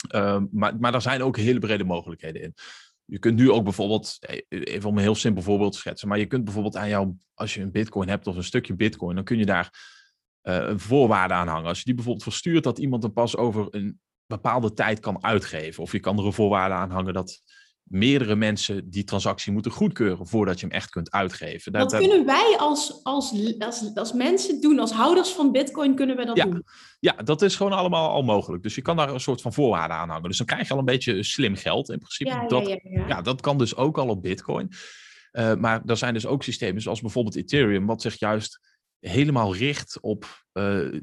Ehm, 0.07 0.45
maar, 0.51 0.77
maar 0.79 0.93
er 0.93 1.01
zijn 1.01 1.23
ook 1.23 1.37
hele 1.37 1.59
brede 1.59 1.83
mogelijkheden 1.83 2.41
in. 2.41 2.53
Je 3.05 3.19
kunt 3.19 3.37
nu 3.37 3.51
ook 3.51 3.63
bijvoorbeeld, 3.63 4.17
even 4.49 4.89
om 4.89 4.95
een 4.95 5.03
heel 5.03 5.15
simpel 5.15 5.43
voorbeeld 5.43 5.71
te 5.71 5.77
schetsen, 5.77 6.07
maar 6.07 6.19
je 6.19 6.25
kunt 6.25 6.43
bijvoorbeeld 6.43 6.75
aan 6.75 6.89
jou, 6.89 7.15
als 7.33 7.53
je 7.53 7.61
een 7.61 7.71
Bitcoin 7.71 8.09
hebt 8.09 8.27
of 8.27 8.35
een 8.35 8.43
stukje 8.43 8.75
Bitcoin, 8.75 9.15
dan 9.15 9.23
kun 9.23 9.37
je 9.37 9.45
daar 9.45 9.71
een 10.53 10.79
voorwaarde 10.79 11.33
aan 11.33 11.47
hangen. 11.47 11.67
Als 11.67 11.77
je 11.77 11.85
die 11.85 11.93
bijvoorbeeld 11.93 12.23
verstuurt 12.23 12.63
dat 12.63 12.79
iemand 12.79 13.03
hem 13.03 13.13
pas 13.13 13.37
over 13.37 13.67
een 13.69 13.99
bepaalde 14.25 14.73
tijd 14.73 14.99
kan 14.99 15.23
uitgeven. 15.23 15.83
Of 15.83 15.91
je 15.91 15.99
kan 15.99 16.17
er 16.17 16.25
een 16.25 16.33
voorwaarde 16.33 16.75
aan 16.75 16.91
hangen 16.91 17.13
dat 17.13 17.41
meerdere 17.83 18.35
mensen 18.35 18.89
die 18.89 19.03
transactie 19.03 19.51
moeten 19.51 19.71
goedkeuren 19.71 20.27
voordat 20.27 20.59
je 20.59 20.65
hem 20.65 20.75
echt 20.75 20.89
kunt 20.89 21.11
uitgeven. 21.11 21.71
Dat, 21.71 21.97
kunnen 21.97 22.25
wij 22.25 22.55
als, 22.59 22.99
als, 23.03 23.55
als, 23.59 23.91
als 23.95 24.13
mensen 24.13 24.61
doen, 24.61 24.79
als 24.79 24.91
houders 24.91 25.29
van 25.29 25.51
Bitcoin, 25.51 25.95
kunnen 25.95 26.15
we 26.15 26.25
dat 26.25 26.37
ja, 26.37 26.45
doen? 26.45 26.63
Ja, 26.99 27.13
dat 27.13 27.41
is 27.41 27.55
gewoon 27.55 27.71
allemaal 27.71 28.09
al 28.09 28.23
mogelijk. 28.23 28.63
Dus 28.63 28.75
je 28.75 28.81
kan 28.81 28.95
daar 28.95 29.09
een 29.09 29.19
soort 29.19 29.41
van 29.41 29.53
voorwaarde 29.53 29.93
aan 29.93 30.09
hangen. 30.09 30.27
Dus 30.27 30.37
dan 30.37 30.45
krijg 30.45 30.67
je 30.67 30.73
al 30.73 30.79
een 30.79 30.85
beetje 30.85 31.23
slim 31.23 31.55
geld 31.55 31.89
in 31.89 31.99
principe. 31.99 32.29
Ja, 32.29 32.47
dat, 32.47 32.67
ja, 32.67 32.79
ja, 32.83 33.07
ja, 33.07 33.21
dat 33.21 33.41
kan 33.41 33.57
dus 33.57 33.75
ook 33.75 33.97
al 33.97 34.07
op 34.07 34.21
Bitcoin. 34.21 34.71
Uh, 35.31 35.55
maar 35.55 35.81
er 35.85 35.97
zijn 35.97 36.13
dus 36.13 36.25
ook 36.25 36.43
systemen 36.43 36.81
zoals 36.81 37.01
bijvoorbeeld 37.01 37.35
Ethereum, 37.35 37.85
wat 37.85 38.01
zich 38.01 38.19
juist 38.19 38.76
helemaal 38.99 39.55
richt 39.55 39.99
op 40.01 40.45
uh, 40.53 41.01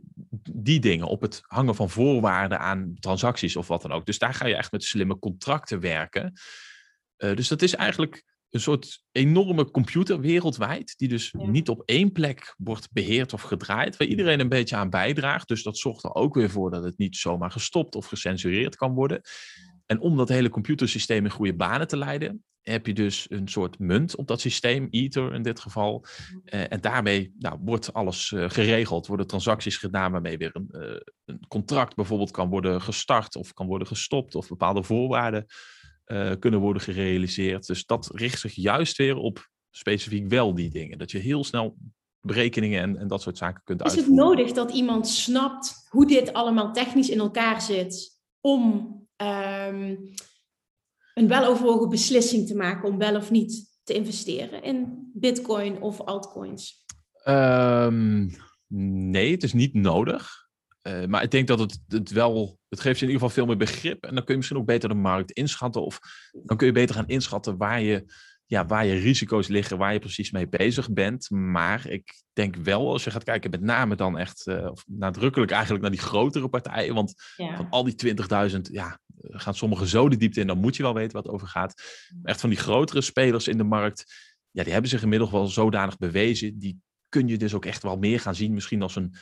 die 0.51 0.81
dingen, 0.81 1.07
op 1.07 1.21
het 1.21 1.43
hangen 1.43 1.75
van 1.75 1.91
voorwaarden 1.91 2.59
aan 2.59 2.95
transacties 3.01 3.57
of 3.57 3.69
wat 3.69 3.83
dan 3.83 3.93
ook. 3.93 4.07
Dus 4.07 4.19
daar 4.19 4.35
ga 4.35 4.47
je 4.47 4.57
echt 4.57 4.73
met 4.73 4.85
slimme 4.85 5.19
contracten 5.19 5.81
werken. 5.81 6.33
Uh, 7.19 7.37
dus 7.37 7.49
dat 7.49 7.63
is 7.63 7.75
eigenlijk 7.75 8.25
een 8.51 8.61
soort 8.61 9.03
enorme 9.13 9.71
computer 9.71 10.21
wereldwijd, 10.21 10.95
die 10.97 11.09
dus 11.09 11.31
ja. 11.39 11.47
niet 11.47 11.69
op 11.69 11.83
één 11.85 12.13
plek 12.13 12.55
wordt 12.59 12.93
beheerd 12.93 13.33
of 13.33 13.43
gedraaid, 13.43 13.97
waar 13.97 14.07
iedereen 14.07 14.41
een 14.41 14.49
beetje 14.49 14.77
aan 14.77 14.91
bijdraagt. 14.91 15.49
Dus 15.49 15.63
dat 15.63 15.79
zorgt 15.79 16.05
er 16.05 16.15
ook 16.15 16.35
weer 16.35 16.51
voor 16.51 16.71
dat 16.71 16.85
het 16.85 16.99
niet 16.99 17.17
zomaar 17.17 17.51
gestopt 17.51 17.95
of 17.95 18.07
gecensureerd 18.07 18.77
kan 18.77 18.95
worden. 18.95 19.21
En 19.87 20.01
om 20.01 20.17
dat 20.17 20.29
hele 20.29 20.49
computersysteem 20.49 21.25
in 21.25 21.31
goede 21.31 21.55
banen 21.55 21.89
te 21.89 21.97
leiden, 21.97 22.45
heb 22.65 22.87
je 22.87 22.93
dus 22.93 23.27
een 23.29 23.49
soort 23.49 23.79
munt 23.79 24.17
op 24.17 24.27
dat 24.27 24.41
systeem, 24.41 24.89
Ether 24.91 25.35
in 25.35 25.43
dit 25.43 25.61
geval. 25.61 26.05
Uh, 26.45 26.73
en 26.73 26.81
daarmee 26.81 27.35
nou, 27.39 27.59
wordt 27.61 27.93
alles 27.93 28.31
uh, 28.31 28.51
geregeld, 28.51 29.07
worden 29.07 29.27
transacties 29.27 29.77
gedaan 29.77 30.13
waarmee 30.13 30.39
weer 30.39 30.51
een, 30.53 30.69
uh, 30.71 30.97
een, 31.25 31.41
contract 31.49 31.95
bijvoorbeeld 31.95 32.31
kan 32.31 32.49
worden 32.49 32.83
gestart 32.83 33.37
of 33.37 33.53
kan 33.53 33.67
worden 33.67 33.87
gestopt 33.87 34.35
of 34.35 34.49
bepaalde 34.49 34.83
voorwaarden 34.83 35.47
kunnen 36.39 36.61
worden 36.61 36.83
gerealiseerd. 36.83 37.67
Dus 37.67 37.87
dat 37.87 38.11
richt 38.15 38.41
zich 38.41 38.55
juist 38.55 38.97
weer 38.97 39.17
op 39.17 39.49
specifiek 39.71 40.29
wel 40.29 40.55
die 40.55 40.71
dingen. 40.71 40.99
Dat 40.99 41.11
je 41.11 41.19
heel 41.19 41.45
snel 41.45 41.77
berekeningen 42.21 42.83
en, 42.83 42.99
en 42.99 43.09
dat 43.09 43.23
soort 43.23 43.39
zaken 43.39 43.63
kunt 43.65 43.81
Is 43.81 43.87
uitvoeren. 43.87 44.17
het 44.17 44.25
nodig 44.25 44.53
dat 44.53 44.71
iemand 44.71 45.09
snapt 45.09 45.87
hoe 45.89 46.07
dit 46.07 46.33
allemaal 46.33 46.73
technisch 46.73 47.09
in 47.09 47.19
elkaar 47.19 47.61
zit 47.63 48.21
om 48.41 48.93
ehm, 49.17 49.97
een 51.15 51.29
weloverwogen 51.29 51.89
beslissing 51.89 52.47
te 52.47 52.57
maken 52.57 52.89
om 52.89 52.99
wel 52.99 53.17
of 53.17 53.31
niet 53.31 53.79
te 53.85 53.95
investeren 53.95 54.63
in 54.63 55.11
bitcoin 55.15 55.81
of 55.81 56.01
altcoins? 56.01 56.85
Ehm, 57.23 58.29
nee, 59.11 59.31
het 59.31 59.43
is 59.43 59.53
niet 59.53 59.75
nodig. 59.75 60.43
Eh, 60.83 61.05
maar 61.05 61.23
ik 61.23 61.31
denk 61.31 61.49
dat 61.49 61.59
het, 61.59 61.81
het 61.89 62.11
wel, 62.11 62.59
het 62.69 62.81
geeft 62.81 62.99
je 62.99 63.07
in 63.07 63.13
ieder 63.13 63.29
geval 63.29 63.45
veel 63.45 63.47
meer 63.47 63.67
begrip. 63.67 64.05
En 64.05 64.15
dan 64.15 64.25
kun 64.25 64.33
je 64.33 64.37
misschien 64.37 64.59
ook 64.59 64.67
beter 64.67 64.89
de 64.89 64.95
markt 64.95 65.31
inschatten. 65.31 65.85
Of 65.85 66.01
dan 66.45 66.57
kun 66.57 66.67
je 66.67 66.73
beter 66.73 66.95
gaan 66.95 67.09
inschatten 67.09 67.57
waar 67.57 67.81
je, 67.81 68.05
ja, 68.47 68.67
waar 68.67 68.87
je 68.87 68.95
risico's 68.95 69.49
liggen, 69.49 69.79
waar 69.79 69.93
je 69.93 69.99
precies 69.99 70.31
mee 70.31 70.49
bezig 70.49 70.93
bent. 70.93 71.31
Maar 71.31 71.87
ik 71.89 72.23
denk 72.33 72.57
wel, 72.57 72.91
als 72.91 73.05
je 73.05 73.11
gaat 73.11 73.25
kijken, 73.25 73.51
met 73.51 73.61
name 73.61 73.97
dan 73.97 74.19
echt, 74.19 74.47
eh, 74.47 74.71
nadrukkelijk 74.87 75.51
eigenlijk 75.51 75.83
naar 75.83 75.91
die 75.91 76.01
grotere 76.01 76.49
partijen. 76.49 76.95
Want 76.95 77.15
Ja. 77.37 77.57
van 77.57 77.67
al 77.71 77.85
die 77.85 77.95
20.000, 77.95 78.69
ja, 78.73 78.99
gaan 79.21 79.55
sommigen 79.55 79.87
zo 79.87 80.09
de 80.09 80.17
diepte 80.17 80.41
in, 80.41 80.47
dan 80.47 80.59
moet 80.59 80.77
je 80.77 80.83
wel 80.83 80.95
weten 80.95 81.13
wat 81.13 81.25
het 81.25 81.33
over 81.33 81.47
gaat. 81.49 81.83
Maar 82.23 82.31
echt 82.33 82.41
van 82.41 82.51
die 82.51 82.59
grotere 82.59 83.01
spelers 83.01 83.49
in 83.49 83.57
de 83.57 83.65
markt, 83.65 84.05
ja, 84.51 84.63
die 84.63 84.73
hebben 84.73 84.91
zich 84.91 85.03
inmiddels 85.03 85.31
wel 85.31 85.47
zodanig 85.47 85.97
bewezen. 85.97 86.59
Die 86.59 86.79
kun 87.09 87.29
je 87.29 87.39
dus 87.39 87.55
ook 87.55 87.65
echt 87.65 87.83
wel 87.83 87.97
meer 87.97 88.21
gaan 88.21 88.35
zien, 88.35 88.55
misschien 88.55 88.83
als 88.83 88.97
een, 88.97 89.15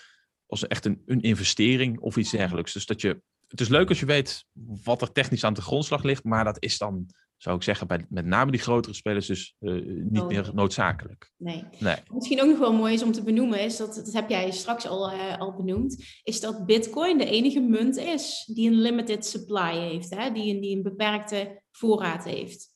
als 0.47 0.67
echt 0.67 0.85
een, 0.85 1.03
een 1.07 1.21
investering 1.21 1.99
of 2.01 2.17
iets 2.17 2.31
dergelijks. 2.31 2.73
Dus 2.73 2.87
dat 2.87 3.01
je, 3.01 3.23
het 3.49 3.61
is 3.61 3.69
leuk 3.69 3.89
als 3.89 4.01
je 4.01 4.07
weet 4.07 4.45
wat 4.85 5.03
er 5.03 5.13
technisch 5.13 5.45
aan 5.45 5.55
de 5.55 5.63
grondslag 5.63 6.03
ligt, 6.03 6.25
maar 6.25 6.45
dat 6.45 6.63
is 6.63 6.79
dan, 6.79 7.07
zou 7.43 7.57
ik 7.57 7.63
zeggen, 7.63 7.87
bij 7.87 8.07
met 8.09 8.27
name 8.27 8.51
die 8.51 8.61
grotere 8.61 8.95
spelers 8.95 9.27
dus 9.27 9.57
eh, 9.59 9.73
niet 10.11 10.27
meer 10.29 10.51
noodzakelijk. 10.55 11.33
Nee. 11.37 11.65
Nee. 11.79 11.97
Misschien 12.13 12.43
ook 12.43 12.49
nog 12.49 12.59
wel 12.59 12.73
mooi 12.73 12.95
is 12.95 13.03
om 13.03 13.13
te 13.13 13.23
benoemen, 13.23 13.61
is 13.61 13.77
dat, 13.77 13.95
dat 13.95 14.13
heb 14.13 14.29
jij 14.29 14.51
straks 14.51 14.87
al, 14.87 15.11
eh, 15.11 15.39
al 15.39 15.57
benoemd, 15.57 16.05
is 16.23 16.41
dat 16.41 16.67
Bitcoin 16.67 17.19
de 17.19 17.25
enige 17.25 17.61
munt 17.61 17.97
is 17.97 18.51
die 18.55 18.71
een 18.71 18.81
limited 18.81 19.27
supply 19.27 19.79
heeft, 19.79 20.15
hè? 20.15 20.33
Die, 20.33 20.55
een, 20.55 20.61
die 20.61 20.77
een 20.77 20.83
beperkte 20.83 21.63
voorraad 21.71 22.25
heeft. 22.25 22.72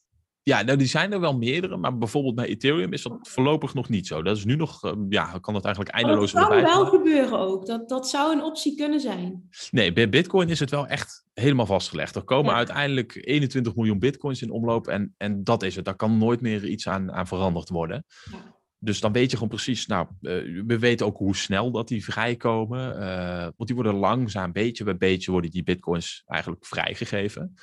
Ja, 0.49 0.63
nou, 0.63 0.79
die 0.79 0.87
zijn 0.87 1.13
er 1.13 1.21
wel 1.21 1.37
meerdere, 1.37 1.77
maar 1.77 1.99
bijvoorbeeld 1.99 2.35
bij 2.35 2.47
Ethereum 2.47 2.93
is 2.93 3.03
dat 3.03 3.19
voorlopig 3.23 3.75
nog 3.75 3.89
niet 3.89 4.07
zo. 4.07 4.23
Dat 4.23 4.37
is 4.37 4.45
nu 4.45 4.57
nog, 4.57 4.85
eh, 4.85 4.93
ja, 5.09 5.39
kan 5.41 5.55
dat 5.55 5.65
eigenlijk 5.65 5.95
dat 5.95 6.03
eindeloos 6.05 6.33
kan 6.33 6.43
erbij 6.43 6.63
wel 6.63 6.83
gaan. 6.83 6.87
gebeuren 6.87 7.39
ook. 7.39 7.67
Dat, 7.67 7.89
dat 7.89 8.09
zou 8.09 8.33
een 8.33 8.43
optie 8.43 8.77
kunnen 8.77 9.01
zijn. 9.01 9.49
Nee, 9.71 9.93
bij 9.93 10.09
Bitcoin 10.09 10.49
is 10.49 10.61
het 10.61 10.71
wel 10.71 10.87
echt 10.87 11.25
helemaal 11.35 11.67
vastgelegd. 11.67 12.17
Er 12.17 12.23
komen 12.25 12.51
Ja. 12.51 12.57
uiteindelijk 12.57 13.21
21 13.25 13.75
miljoen 13.75 13.99
Bitcoins 13.99 14.43
in 14.43 14.51
omloop 14.51 14.87
en, 14.87 15.15
en 15.17 15.45
dat 15.45 15.63
is 15.63 15.77
het. 15.77 15.85
Daar 15.85 15.97
kan 15.97 16.19
nooit 16.19 16.41
meer 16.41 16.67
iets 16.69 16.89
aan, 16.89 17.13
aan 17.13 17.27
veranderd 17.27 17.69
worden. 17.69 18.05
Ja. 18.31 18.55
Dus 18.79 19.01
dan 19.01 19.13
weet 19.13 19.31
je 19.31 19.37
gewoon 19.37 19.49
precies, 19.49 19.87
nou, 19.87 20.07
eh, 20.21 20.63
we 20.67 20.79
weten 20.79 21.07
ook 21.07 21.17
hoe 21.17 21.37
snel 21.37 21.71
dat 21.71 21.89
die 21.89 22.05
vrijkomen. 22.05 23.01
eh, 23.01 23.43
want 23.43 23.67
die 23.67 23.75
worden 23.75 23.95
langzaam, 23.95 24.53
beetje 24.53 24.85
bij 24.85 24.97
beetje, 24.97 25.31
worden 25.31 25.51
die 25.51 25.63
bitcoins 25.63 26.23
eigenlijk 26.27 26.67
vrijgegeven. 26.67 27.55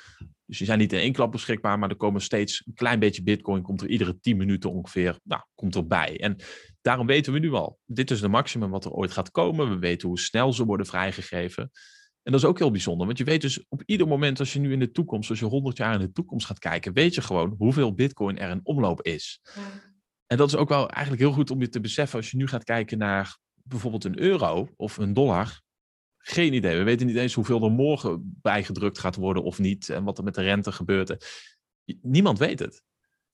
Dus 0.46 0.58
die 0.58 0.66
zijn 0.66 0.78
niet 0.78 0.92
in 0.92 0.98
één 0.98 1.12
klap 1.12 1.32
beschikbaar, 1.32 1.78
maar 1.78 1.90
er 1.90 1.96
komen 1.96 2.20
steeds 2.20 2.62
een 2.66 2.74
klein 2.74 2.98
beetje 2.98 3.22
bitcoin, 3.22 3.62
komt 3.62 3.80
er 3.80 3.88
iedere 3.88 4.20
10 4.20 4.36
minuten 4.36 4.72
ongeveer, 4.72 5.18
nou, 5.22 5.42
komt 5.54 5.74
erbij. 5.74 6.20
En 6.20 6.36
daarom 6.80 7.06
weten 7.06 7.32
we 7.32 7.38
nu 7.38 7.52
al, 7.52 7.78
dit 7.86 8.10
is 8.10 8.20
de 8.20 8.28
maximum 8.28 8.70
wat 8.70 8.84
er 8.84 8.90
ooit 8.90 9.12
gaat 9.12 9.30
komen. 9.30 9.68
We 9.68 9.78
weten 9.78 10.08
hoe 10.08 10.18
snel 10.18 10.52
ze 10.52 10.64
worden 10.64 10.86
vrijgegeven. 10.86 11.70
En 12.22 12.32
dat 12.32 12.40
is 12.40 12.46
ook 12.46 12.58
heel 12.58 12.70
bijzonder, 12.70 13.06
want 13.06 13.18
je 13.18 13.24
weet 13.24 13.40
dus 13.40 13.64
op 13.68 13.82
ieder 13.86 14.06
moment, 14.06 14.38
als 14.38 14.52
je 14.52 14.58
nu 14.58 14.72
in 14.72 14.78
de 14.78 14.90
toekomst, 14.90 15.30
als 15.30 15.38
je 15.38 15.44
100 15.44 15.76
jaar 15.76 15.94
in 15.94 16.00
de 16.00 16.12
toekomst 16.12 16.46
gaat 16.46 16.58
kijken, 16.58 16.92
weet 16.92 17.14
je 17.14 17.20
gewoon 17.20 17.54
hoeveel 17.58 17.94
bitcoin 17.94 18.38
er 18.38 18.50
in 18.50 18.60
omloop 18.62 19.02
is. 19.02 19.40
En 20.26 20.36
dat 20.36 20.48
is 20.48 20.56
ook 20.56 20.68
wel 20.68 20.88
eigenlijk 20.88 21.22
heel 21.22 21.32
goed 21.32 21.50
om 21.50 21.60
je 21.60 21.68
te 21.68 21.80
beseffen 21.80 22.18
als 22.18 22.30
je 22.30 22.36
nu 22.36 22.46
gaat 22.46 22.64
kijken 22.64 22.98
naar 22.98 23.36
bijvoorbeeld 23.54 24.04
een 24.04 24.20
euro 24.20 24.68
of 24.76 24.96
een 24.96 25.12
dollar. 25.12 25.62
Geen 26.18 26.52
idee. 26.52 26.78
We 26.78 26.82
weten 26.84 27.06
niet 27.06 27.16
eens 27.16 27.34
hoeveel 27.34 27.62
er 27.64 27.70
morgen 27.70 28.38
bijgedrukt 28.42 28.98
gaat 28.98 29.16
worden 29.16 29.42
of 29.42 29.58
niet. 29.58 29.88
En 29.88 30.04
wat 30.04 30.18
er 30.18 30.24
met 30.24 30.34
de 30.34 30.42
rente 30.42 30.72
gebeurt. 30.72 31.26
Niemand 32.02 32.38
weet 32.38 32.58
het. 32.58 32.82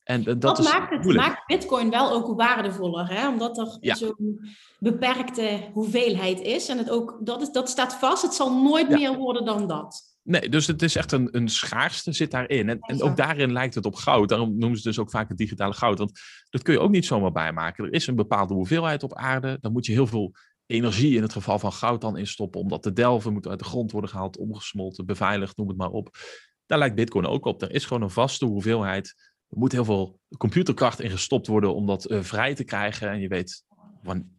En 0.03 0.23
dat, 0.39 0.63
maakt, 0.63 0.89
het, 0.93 1.03
moeilijk. 1.03 1.27
maakt 1.27 1.45
Bitcoin 1.47 1.89
wel 1.89 2.11
ook 2.11 2.37
waardevoller, 2.37 3.09
hè? 3.09 3.27
omdat 3.27 3.57
er 3.57 3.77
Ja. 3.79 3.95
zo'n 3.95 4.49
beperkte 4.79 5.69
hoeveelheid 5.73 6.39
is. 6.41 6.69
En 6.69 6.77
het 6.77 6.89
ook, 6.89 7.17
dat, 7.23 7.41
is, 7.41 7.49
dat 7.51 7.69
staat 7.69 7.95
vast, 7.95 8.21
het 8.23 8.33
zal 8.33 8.61
nooit 8.63 8.87
Ja. 8.89 8.97
meer 8.97 9.15
worden 9.17 9.45
dan 9.45 9.67
dat. 9.67 10.10
Nee, 10.23 10.49
dus 10.49 10.67
het 10.67 10.81
is 10.81 10.95
echt 10.95 11.11
een, 11.11 11.37
een 11.37 11.49
schaarste 11.49 12.11
zit 12.11 12.31
daarin. 12.31 12.69
En, 12.69 12.79
en 12.79 13.01
ook 13.01 13.17
daarin 13.17 13.51
lijkt 13.51 13.75
het 13.75 13.85
op 13.85 13.95
goud. 13.95 14.29
Daarom 14.29 14.57
noemen 14.57 14.77
ze 14.77 14.87
dus 14.87 14.99
ook 14.99 15.09
vaak 15.09 15.29
het 15.29 15.37
digitale 15.37 15.73
goud. 15.73 15.97
Want 15.97 16.19
dat 16.49 16.61
kun 16.61 16.73
je 16.73 16.79
ook 16.79 16.91
niet 16.91 17.05
zomaar 17.05 17.31
bijmaken. 17.31 17.85
Er 17.85 17.93
is 17.93 18.07
een 18.07 18.15
bepaalde 18.15 18.53
hoeveelheid 18.53 19.03
op 19.03 19.15
aarde. 19.15 19.57
Dan 19.61 19.71
moet 19.71 19.85
je 19.85 19.91
heel 19.91 20.07
veel 20.07 20.31
energie 20.65 21.15
in 21.15 21.21
het 21.21 21.33
geval 21.33 21.59
van 21.59 21.73
goud 21.73 22.01
dan 22.01 22.17
in 22.17 22.27
stoppen. 22.27 22.61
Om 22.61 22.69
dat 22.69 22.83
te 22.83 22.93
delven, 22.93 23.33
moet 23.33 23.47
uit 23.47 23.59
de 23.59 23.65
grond 23.65 23.91
worden 23.91 24.09
gehaald, 24.09 24.37
omgesmolten, 24.37 25.05
beveiligd, 25.05 25.57
noem 25.57 25.67
het 25.67 25.77
maar 25.77 25.91
op. 25.91 26.17
Daar 26.65 26.77
lijkt 26.77 26.95
Bitcoin 26.95 27.25
ook 27.25 27.45
op. 27.45 27.61
Er 27.61 27.71
is 27.71 27.85
gewoon 27.85 28.03
een 28.03 28.09
vaste 28.09 28.45
hoeveelheid. 28.45 29.31
Er 29.49 29.57
moet 29.57 29.71
heel 29.71 29.85
veel 29.85 30.19
computerkracht 30.37 30.99
in 30.99 31.09
gestopt 31.09 31.47
worden 31.47 31.75
om 31.75 31.85
dat 31.85 32.05
eh, 32.05 32.21
vrij 32.21 32.55
te 32.55 32.63
krijgen. 32.63 33.09
En 33.09 33.19
je 33.19 33.27
weet 33.27 33.63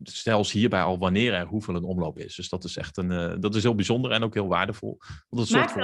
zelfs 0.03 0.53
hierbij 0.53 0.83
al 0.83 0.99
wanneer 0.99 1.35
er 1.35 1.47
hoeveel 1.47 1.75
een 1.75 1.85
omloop 1.85 2.19
is. 2.19 2.35
Dus 2.35 2.49
dat 2.49 2.65
is 2.65 2.77
echt 2.77 2.97
een, 2.97 3.11
eh, 3.11 3.35
dat 3.41 3.55
is 3.55 3.63
heel 3.63 3.75
bijzonder 3.75 4.11
en 4.11 4.23
ook 4.23 4.35
heel 4.35 4.49
waardevol. 4.49 4.99
Want 5.29 5.49
dat 5.49 5.51
Maakt 5.51 5.77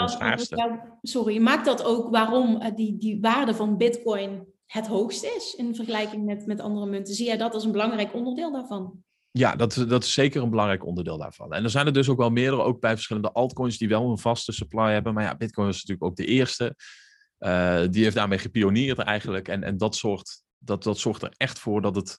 sorry, 1.02 1.38
maakt 1.38 1.64
dat 1.64 1.84
ook 1.84 2.10
waarom 2.10 2.60
eh, 2.60 2.74
die, 2.74 2.96
die 2.96 3.20
waarde 3.20 3.54
van 3.54 3.76
Bitcoin 3.76 4.46
het 4.66 4.86
hoogst 4.86 5.24
is 5.24 5.54
in 5.54 5.74
vergelijking 5.74 6.24
met, 6.24 6.46
met 6.46 6.60
andere 6.60 6.86
munten? 6.86 7.14
Zie 7.14 7.26
jij 7.26 7.36
dat 7.36 7.54
als 7.54 7.64
een 7.64 7.72
belangrijk 7.72 8.14
onderdeel 8.14 8.52
daarvan? 8.52 9.02
Ja, 9.30 9.56
dat, 9.56 9.84
dat 9.88 10.04
is 10.04 10.12
zeker 10.12 10.42
een 10.42 10.50
belangrijk 10.50 10.86
onderdeel 10.86 11.18
daarvan. 11.18 11.52
En 11.52 11.64
er 11.64 11.70
zijn 11.70 11.86
er 11.86 11.92
dus 11.92 12.08
ook 12.08 12.18
wel 12.18 12.30
meerdere, 12.30 12.62
ook 12.62 12.80
bij 12.80 12.94
verschillende 12.94 13.32
altcoins, 13.32 13.78
die 13.78 13.88
wel 13.88 14.10
een 14.10 14.18
vaste 14.18 14.52
supply 14.52 14.92
hebben. 14.92 15.14
Maar 15.14 15.24
ja, 15.24 15.36
Bitcoin 15.36 15.68
is 15.68 15.74
natuurlijk 15.74 16.04
ook 16.04 16.16
de 16.16 16.24
eerste. 16.24 16.74
Eh, 17.38 17.82
die 17.90 18.02
heeft 18.02 18.14
daarmee 18.14 18.38
gepioneerd 18.38 18.98
eigenlijk. 18.98 19.48
En, 19.48 19.62
en 19.62 19.76
dat, 19.76 19.96
zorgt, 19.96 20.44
dat, 20.58 20.82
dat 20.82 20.98
zorgt 20.98 21.22
er 21.22 21.34
echt 21.36 21.58
voor 21.58 21.82
dat 21.82 21.94
het. 21.94 22.18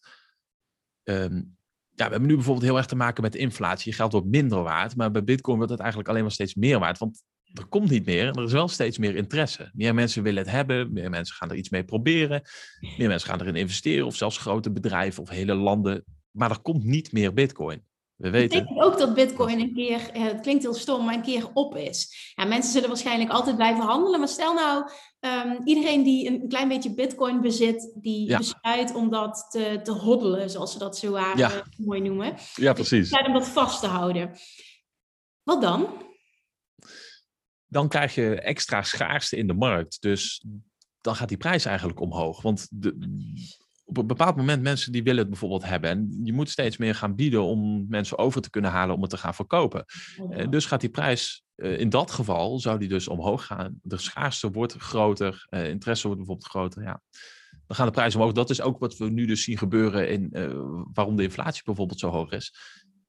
Ehm, 1.09 1.41
ja, 1.89 2.05
we 2.05 2.11
hebben 2.11 2.29
nu 2.29 2.35
bijvoorbeeld 2.35 2.65
heel 2.65 2.77
erg 2.77 2.85
te 2.85 2.95
maken 2.95 3.23
met 3.23 3.35
inflatie. 3.35 3.91
Je 3.91 3.97
geld 3.97 4.11
wordt 4.11 4.27
minder 4.27 4.63
waard. 4.63 4.95
Maar 4.95 5.11
bij 5.11 5.23
Bitcoin 5.23 5.57
wordt 5.57 5.71
het 5.71 5.79
eigenlijk 5.79 6.09
alleen 6.09 6.21
maar 6.21 6.31
steeds 6.31 6.55
meer 6.55 6.79
waard. 6.79 6.97
Want 6.97 7.23
er 7.53 7.65
komt 7.65 7.89
niet 7.89 8.05
meer 8.05 8.27
en 8.27 8.33
er 8.33 8.43
is 8.43 8.51
wel 8.51 8.67
steeds 8.67 8.97
meer 8.97 9.15
interesse. 9.15 9.71
Meer 9.73 9.93
mensen 9.93 10.23
willen 10.23 10.43
het 10.43 10.51
hebben, 10.51 10.93
meer 10.93 11.09
mensen 11.09 11.35
gaan 11.35 11.49
er 11.49 11.55
iets 11.55 11.69
mee 11.69 11.83
proberen. 11.83 12.41
Meer 12.97 13.07
mensen 13.07 13.29
gaan 13.29 13.41
erin 13.41 13.55
investeren, 13.55 14.05
of 14.05 14.15
zelfs 14.15 14.37
grote 14.37 14.71
bedrijven 14.71 15.23
of 15.23 15.29
hele 15.29 15.53
landen. 15.53 16.03
Maar 16.31 16.49
er 16.49 16.61
komt 16.61 16.83
niet 16.83 17.11
meer 17.11 17.33
Bitcoin. 17.33 17.83
We 18.19 18.29
weten. 18.29 18.59
Betekent 18.59 18.83
ook 18.85 18.97
dat 18.97 19.13
Bitcoin 19.13 19.59
een 19.59 19.73
keer, 19.73 20.09
eh, 20.11 20.23
het 20.23 20.41
klinkt 20.41 20.63
heel 20.63 20.73
stom, 20.73 21.05
maar 21.05 21.13
een 21.13 21.21
keer 21.21 21.49
op 21.53 21.75
is. 21.75 22.31
Ja, 22.35 22.45
mensen 22.45 22.71
zullen 22.71 22.87
waarschijnlijk 22.87 23.29
altijd 23.29 23.55
blijven 23.55 23.83
handelen, 23.83 24.19
maar 24.19 24.27
stel 24.27 24.53
nou, 24.53 24.89
ehm, 25.19 25.57
iedereen 25.63 26.03
die 26.03 26.27
een 26.27 26.47
klein 26.47 26.67
beetje 26.67 26.93
Bitcoin 26.93 27.41
bezit, 27.41 27.91
die 27.95 28.27
Ja. 28.29 28.37
besluit 28.37 28.93
om 28.95 29.09
dat 29.09 29.45
te, 29.49 29.79
te 29.83 29.91
hoddelen, 29.91 30.49
zoals 30.49 30.71
ze 30.71 30.77
dat 30.79 30.97
zo 30.97 31.17
Ja. 31.17 31.33
eh, 31.35 31.61
mooi 31.77 32.01
noemen. 32.01 32.33
Ja, 32.55 32.73
precies. 32.73 32.99
Besluit 32.99 33.27
om 33.27 33.33
dat 33.33 33.47
vast 33.47 33.79
te 33.81 33.87
houden. 33.87 34.31
Wat 35.43 35.61
dan? 35.61 35.87
Dan 37.67 37.87
krijg 37.87 38.15
je 38.15 38.41
extra 38.41 38.83
schaarste 38.83 39.37
in 39.37 39.47
de 39.47 39.53
markt. 39.53 40.01
Dus 40.01 40.43
dan 41.01 41.15
gaat 41.15 41.27
die 41.29 41.37
prijs 41.37 41.65
eigenlijk 41.65 41.99
omhoog. 41.99 42.41
Want 42.41 42.67
de, 42.71 42.97
op 43.89 43.97
een 43.97 44.07
bepaald 44.07 44.35
moment 44.35 44.61
mensen 44.61 44.91
die 44.91 45.03
willen 45.03 45.19
het 45.19 45.29
bijvoorbeeld 45.29 45.65
hebben. 45.65 45.89
En 45.89 46.19
je 46.23 46.33
moet 46.33 46.49
steeds 46.49 46.77
meer 46.77 46.95
gaan 46.95 47.15
bieden 47.15 47.43
om 47.43 47.85
mensen 47.87 48.17
over 48.17 48.41
te 48.41 48.49
kunnen 48.49 48.71
halen 48.71 48.95
om 48.95 49.01
het 49.01 49.09
te 49.09 49.17
gaan 49.17 49.33
verkopen. 49.33 49.85
Eh, 50.29 50.49
Dus 50.49 50.65
gaat 50.65 50.81
die 50.81 50.89
prijs, 50.89 51.43
eh, 51.55 51.79
in 51.79 51.89
dat 51.89 52.11
geval 52.11 52.59
zou 52.59 52.79
die 52.79 52.87
dus 52.87 53.07
omhoog 53.07 53.45
gaan. 53.45 53.79
De 53.81 53.97
schaarste 53.97 54.51
wordt 54.51 54.73
groter, 54.73 55.45
eh, 55.49 55.69
interesse 55.69 56.07
wordt 56.07 56.19
bijvoorbeeld 56.21 56.49
groter. 56.49 56.83
Ja. 56.83 57.01
Dan 57.67 57.77
gaan 57.77 57.85
de 57.85 57.91
prijzen 57.91 58.19
omhoog. 58.19 58.35
Dat 58.35 58.49
is 58.49 58.61
ook 58.61 58.79
wat 58.79 58.97
we 58.97 59.09
nu 59.09 59.25
dus 59.25 59.43
zien 59.43 59.57
gebeuren 59.57 60.09
in 60.09 60.29
waarom 60.93 61.15
de 61.15 61.23
inflatie 61.23 61.63
bijvoorbeeld 61.63 61.99
zo 61.99 62.09
hoog 62.09 62.31
is. 62.31 62.53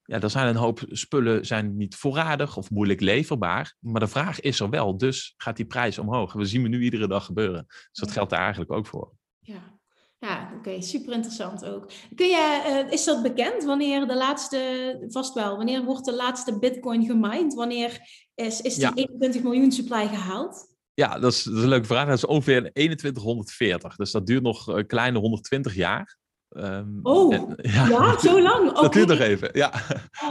Ja, 0.05 0.21
er 0.21 0.31
zijn 0.31 0.47
een 0.47 0.57
hoop 0.57 0.83
spullen 0.89 1.47
zijn 1.47 1.77
niet 1.77 1.97
voorradig 1.97 2.57
of 2.57 2.71
moeilijk 2.71 3.01
leverbaar. 3.01 3.77
Maar 3.79 4.01
de 4.01 4.09
vraag 4.09 4.41
is 4.41 4.61
er 4.61 4.71
wel, 4.71 4.97
dus 4.97 5.35
gaat 5.37 5.57
die 5.57 5.67
prijs 5.67 5.99
omhoog. 5.99 6.33
We 6.33 6.45
zien 6.45 6.63
we 6.63 6.69
nu 6.69 6.83
iedere 6.83 7.09
dag 7.09 7.25
gebeuren. 7.25 7.65
Dus 7.67 7.89
dat 7.93 8.11
geldt 8.11 8.31
daar 8.31 8.41
eigenlijk 8.41 8.73
ook 8.73 8.87
voor. 8.87 9.13
Ja, 9.39 9.80
ja 10.21 10.53
oké, 10.59 10.81
super 10.83 11.13
interessant 11.13 11.65
ook. 11.65 11.91
Kun 12.15 12.27
je, 12.27 12.63
eh, 12.87 12.93
is 12.93 13.05
dat 13.05 13.23
bekend 13.23 13.65
wanneer 13.65 14.07
de 14.07 14.17
laatste, 14.17 15.05
vast 15.09 15.35
wel, 15.35 15.57
wanneer 15.57 15.85
wordt 15.85 16.05
de 16.05 16.15
laatste 16.15 16.59
bitcoin 16.59 17.05
gemined? 17.07 17.55
Wanneer 17.55 18.01
is, 18.35 18.61
is 18.61 18.75
die 18.75 18.83
Ja. 18.85 18.93
21 18.95 19.43
miljoen 19.43 19.73
supply 19.73 20.07
gehaald? 20.09 20.69
Ja, 20.95 21.19
dat 21.19 21.33
is, 21.33 21.43
dat 21.43 21.55
is 21.55 21.63
een 21.63 21.69
leuke 21.69 21.87
vraag. 21.87 22.07
Dat 22.07 22.17
is 22.17 22.27
ongeveer 22.27 22.73
2140. 22.73 23.97
Dus 23.97 24.11
dat 24.11 24.27
duurt 24.27 24.43
nog 24.43 24.67
een 24.67 24.87
kleine 24.87 25.19
120 25.19 25.75
jaar. 25.75 26.19
Ehm, 26.49 26.99
Oh, 27.03 27.35
en- 27.35 27.55
ja, 27.73 27.89
Ja, 27.89 28.19
zo 28.19 28.43
lang? 28.43 28.73
Dat 28.81 28.93
duurt 28.93 29.09
nog 29.09 29.19
even, 29.19 29.51
ja. 29.53 29.73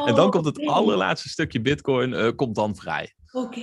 En 0.06 0.16
dan 0.16 0.30
komt 0.32 0.46
het 0.46 0.66
allerlaatste 0.68 1.30
stukje 1.30 1.62
bitcoin 1.62 2.14
eh, 2.14 2.36
komt 2.36 2.56
dan 2.56 2.76
vrij. 2.76 3.14
Oké. 3.32 3.62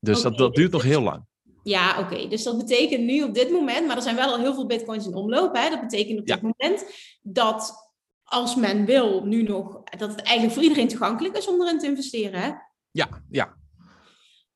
Dus 0.00 0.22
dat, 0.22 0.38
dat 0.38 0.54
duurt 0.54 0.72
dus 0.72 0.82
nog 0.82 0.90
heel 0.90 1.02
lang. 1.02 1.26
Ja, 1.68 1.98
oké. 1.98 2.28
Dus 2.28 2.42
dat 2.42 2.58
betekent 2.58 3.04
nu 3.04 3.22
op 3.22 3.34
dit 3.34 3.50
moment, 3.50 3.86
maar 3.86 3.96
er 3.96 4.02
zijn 4.02 4.16
wel 4.16 4.30
al 4.32 4.38
heel 4.38 4.54
veel 4.54 4.66
bitcoins 4.66 5.06
in 5.06 5.14
omloop. 5.14 5.56
Hè? 5.56 5.70
Dat 5.70 5.80
betekent 5.80 6.20
op 6.20 6.28
Ja. 6.28 6.34
dit 6.34 6.42
moment 6.42 6.84
dat 7.22 7.92
als 8.22 8.54
men 8.54 8.84
wil, 8.84 9.24
nu 9.24 9.42
nog, 9.42 9.82
dat 9.98 10.10
het 10.10 10.22
eigenlijk 10.22 10.52
voor 10.52 10.62
iedereen 10.62 10.88
toegankelijk 10.88 11.36
is 11.36 11.48
om 11.48 11.62
erin 11.62 11.78
te 11.78 11.86
investeren. 11.86 12.40
Hè? 12.40 12.50
Ja, 12.90 13.08
ja. 13.30 13.56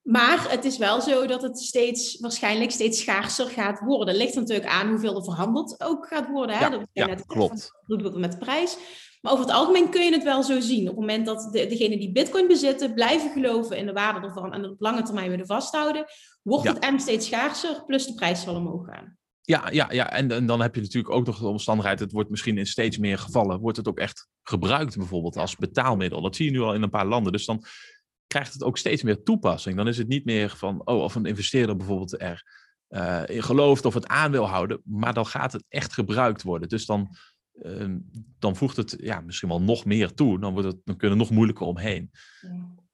Maar 0.02 0.50
het 0.50 0.64
is 0.64 0.78
wel 0.78 1.00
zo 1.00 1.26
dat 1.26 1.42
het 1.42 1.58
steeds, 1.58 2.20
waarschijnlijk 2.20 2.70
steeds 2.70 3.00
schaarser 3.00 3.46
gaat 3.46 3.80
worden. 3.80 4.14
Ligt 4.14 4.34
natuurlijk 4.34 4.68
aan 4.68 4.88
hoeveel 4.88 5.16
er 5.16 5.24
verhandeld 5.24 5.80
ook 5.80 6.06
gaat 6.06 6.28
worden. 6.28 6.56
Hè? 6.56 6.64
Ja, 6.64 6.70
dat 6.70 6.86
ja, 6.92 7.06
net 7.06 7.26
klopt. 7.26 7.70
Het 7.86 8.16
met 8.16 8.32
de 8.32 8.38
prijs? 8.38 8.76
Maar 9.22 9.32
over 9.32 9.44
het 9.44 9.54
algemeen 9.54 9.90
kun 9.90 10.04
je 10.04 10.12
het 10.12 10.22
wel 10.22 10.42
zo 10.42 10.60
zien. 10.60 10.80
Op 10.80 10.86
het 10.86 10.96
moment 10.96 11.26
dat 11.26 11.48
de, 11.52 11.66
degenen 11.66 11.98
die 11.98 12.12
bitcoin 12.12 12.46
bezitten, 12.46 12.94
blijven 12.94 13.30
geloven 13.30 13.76
in 13.76 13.86
de 13.86 13.92
waarde 13.92 14.26
ervan 14.26 14.52
en 14.52 14.64
op 14.64 14.80
lange 14.80 15.02
termijn 15.02 15.30
willen 15.30 15.46
vasthouden, 15.46 16.04
wordt 16.42 16.64
Ja. 16.64 16.72
het 16.72 16.90
M 16.90 16.98
steeds 16.98 17.26
schaarser, 17.26 17.84
plus 17.86 18.06
de 18.06 18.14
prijs 18.14 18.42
zal 18.42 18.54
omhoog 18.54 18.86
gaan. 18.86 19.16
Ja, 19.40 19.70
ja, 19.70 19.92
ja. 19.92 20.10
En, 20.10 20.30
en 20.30 20.46
dan 20.46 20.60
heb 20.60 20.74
je 20.74 20.80
natuurlijk 20.80 21.14
ook 21.14 21.26
nog 21.26 21.38
de 21.38 21.46
omstandigheid, 21.46 22.00
het 22.00 22.12
wordt 22.12 22.30
misschien 22.30 22.58
in 22.58 22.66
steeds 22.66 22.98
meer 22.98 23.18
gevallen, 23.18 23.60
wordt 23.60 23.76
het 23.76 23.88
ook 23.88 23.98
echt 23.98 24.28
gebruikt 24.42 24.96
bijvoorbeeld 24.96 25.36
als 25.36 25.56
betaalmiddel. 25.56 26.20
Dat 26.20 26.36
zie 26.36 26.44
je 26.44 26.50
nu 26.50 26.60
al 26.60 26.74
in 26.74 26.82
een 26.82 26.90
paar 26.90 27.06
landen. 27.06 27.32
Dus 27.32 27.44
dan 27.44 27.64
krijgt 28.26 28.52
het 28.52 28.62
ook 28.62 28.78
steeds 28.78 29.02
meer 29.02 29.22
toepassing. 29.22 29.76
Dan 29.76 29.88
is 29.88 29.98
het 29.98 30.08
niet 30.08 30.24
meer 30.24 30.50
van, 30.56 30.86
oh, 30.86 31.02
of 31.02 31.14
een 31.14 31.26
investeerder 31.26 31.76
bijvoorbeeld 31.76 32.20
er 32.20 32.42
eh, 32.88 33.22
in 33.26 33.42
gelooft 33.42 33.84
of 33.84 33.94
het 33.94 34.06
aan 34.06 34.30
wil 34.30 34.48
houden, 34.48 34.80
maar 34.84 35.14
dan 35.14 35.26
gaat 35.26 35.52
het 35.52 35.64
echt 35.68 35.92
gebruikt 35.92 36.42
worden. 36.42 36.68
Dus 36.68 36.86
dan, 36.86 37.16
ehm, 37.60 37.98
dan 38.38 38.56
voegt 38.56 38.76
het 38.76 38.96
ja, 39.00 39.20
misschien 39.20 39.48
wel 39.48 39.62
nog 39.62 39.84
meer 39.84 40.14
toe. 40.14 40.40
Dan, 40.40 40.52
wordt 40.52 40.68
het, 40.68 40.80
dan 40.84 40.96
kunnen 40.96 41.18
nog 41.18 41.30
moeilijker 41.30 41.66
omheen. 41.66 42.10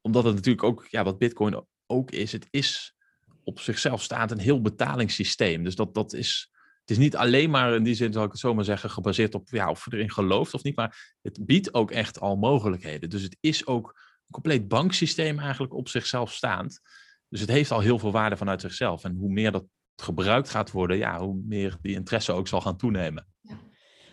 Omdat 0.00 0.24
het 0.24 0.34
natuurlijk 0.34 0.64
ook, 0.64 0.86
ja, 0.86 1.04
wat 1.04 1.18
Bitcoin 1.18 1.64
ook 1.86 2.10
is, 2.10 2.32
het 2.32 2.46
is 2.50 2.96
op 3.44 3.60
zichzelf 3.60 4.02
staand 4.02 4.30
een 4.30 4.38
heel 4.38 4.60
betalingssysteem. 4.60 5.64
Dus 5.64 5.74
dat, 5.74 5.94
dat 5.94 6.12
is, 6.12 6.50
het 6.80 6.90
is 6.90 6.98
niet 6.98 7.16
alleen 7.16 7.50
maar 7.50 7.74
in 7.74 7.82
die 7.82 7.94
zin, 7.94 8.12
zal 8.12 8.24
ik 8.24 8.30
het 8.30 8.40
zo 8.40 8.54
maar 8.54 8.64
zeggen, 8.64 8.90
gebaseerd 8.90 9.34
op 9.34 9.48
ja, 9.50 9.70
of 9.70 9.84
je 9.84 9.96
erin 9.96 10.10
gelooft 10.10 10.54
of 10.54 10.62
niet, 10.62 10.76
maar 10.76 11.16
het 11.22 11.46
biedt 11.46 11.74
ook 11.74 11.90
echt 11.90 12.20
al 12.20 12.36
mogelijkheden. 12.36 13.10
Dus 13.10 13.22
het 13.22 13.36
is 13.40 13.66
ook 13.66 13.86
een 13.86 14.30
compleet 14.30 14.68
banksysteem 14.68 15.38
eigenlijk 15.38 15.74
op 15.74 15.88
zichzelf 15.88 16.32
staand. 16.32 16.80
Dus 17.28 17.40
het 17.40 17.50
heeft 17.50 17.70
al 17.70 17.80
heel 17.80 17.98
veel 17.98 18.12
waarde 18.12 18.36
vanuit 18.36 18.60
zichzelf. 18.60 19.04
En 19.04 19.16
hoe 19.16 19.32
meer 19.32 19.52
dat 19.52 19.64
gebruikt 19.96 20.50
gaat 20.50 20.70
worden, 20.70 20.96
ja, 20.96 21.20
hoe 21.20 21.40
meer 21.44 21.76
die 21.80 21.94
interesse 21.94 22.32
ook 22.32 22.48
zal 22.48 22.60
gaan 22.60 22.76
toenemen. 22.76 23.26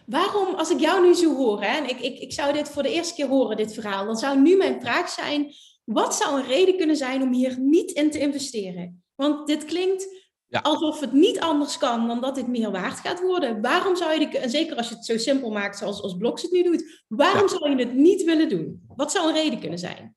Waarom, 0.05 0.55
als 0.55 0.69
ik 0.69 0.79
jou 0.79 1.07
nu 1.07 1.13
zo 1.13 1.35
hoor, 1.35 1.61
hè, 1.61 1.77
en 1.77 1.89
ik, 1.89 1.99
ik, 1.99 2.19
ik 2.19 2.33
zou 2.33 2.53
dit 2.53 2.69
voor 2.69 2.83
de 2.83 2.93
eerste 2.93 3.13
keer 3.13 3.27
horen, 3.27 3.57
dit 3.57 3.73
verhaal, 3.73 4.05
dan 4.05 4.15
zou 4.15 4.39
nu 4.41 4.57
mijn 4.57 4.81
vraag 4.81 5.09
zijn, 5.09 5.53
wat 5.83 6.15
zou 6.15 6.39
een 6.39 6.47
reden 6.47 6.77
kunnen 6.77 6.95
zijn 6.95 7.21
om 7.21 7.33
hier 7.33 7.59
niet 7.59 7.91
in 7.91 8.11
te 8.11 8.19
investeren? 8.19 9.03
Want 9.15 9.47
dit 9.47 9.65
klinkt 9.65 10.23
Ja. 10.47 10.59
alsof 10.59 10.99
het 10.99 11.11
niet 11.11 11.39
anders 11.39 11.77
kan 11.77 12.07
dan 12.07 12.21
dat 12.21 12.35
dit 12.35 12.47
meer 12.47 12.71
waard 12.71 12.99
gaat 12.99 13.21
worden. 13.21 13.61
Waarom 13.61 13.95
zou 13.95 14.19
je, 14.19 14.29
de, 14.29 14.37
en 14.37 14.49
zeker 14.49 14.75
als 14.77 14.89
je 14.89 14.95
het 14.95 15.05
zo 15.05 15.17
simpel 15.17 15.51
maakt 15.51 15.77
zoals 15.77 16.01
als 16.01 16.17
Blocks 16.17 16.41
het 16.41 16.51
nu 16.51 16.63
doet, 16.63 17.03
waarom 17.07 17.41
Ja. 17.41 17.47
zou 17.47 17.69
je 17.69 17.75
het 17.85 17.93
niet 17.93 18.23
willen 18.23 18.49
doen? 18.49 18.83
Wat 18.95 19.11
zou 19.11 19.27
een 19.27 19.33
reden 19.33 19.59
kunnen 19.59 19.79
zijn? 19.79 20.15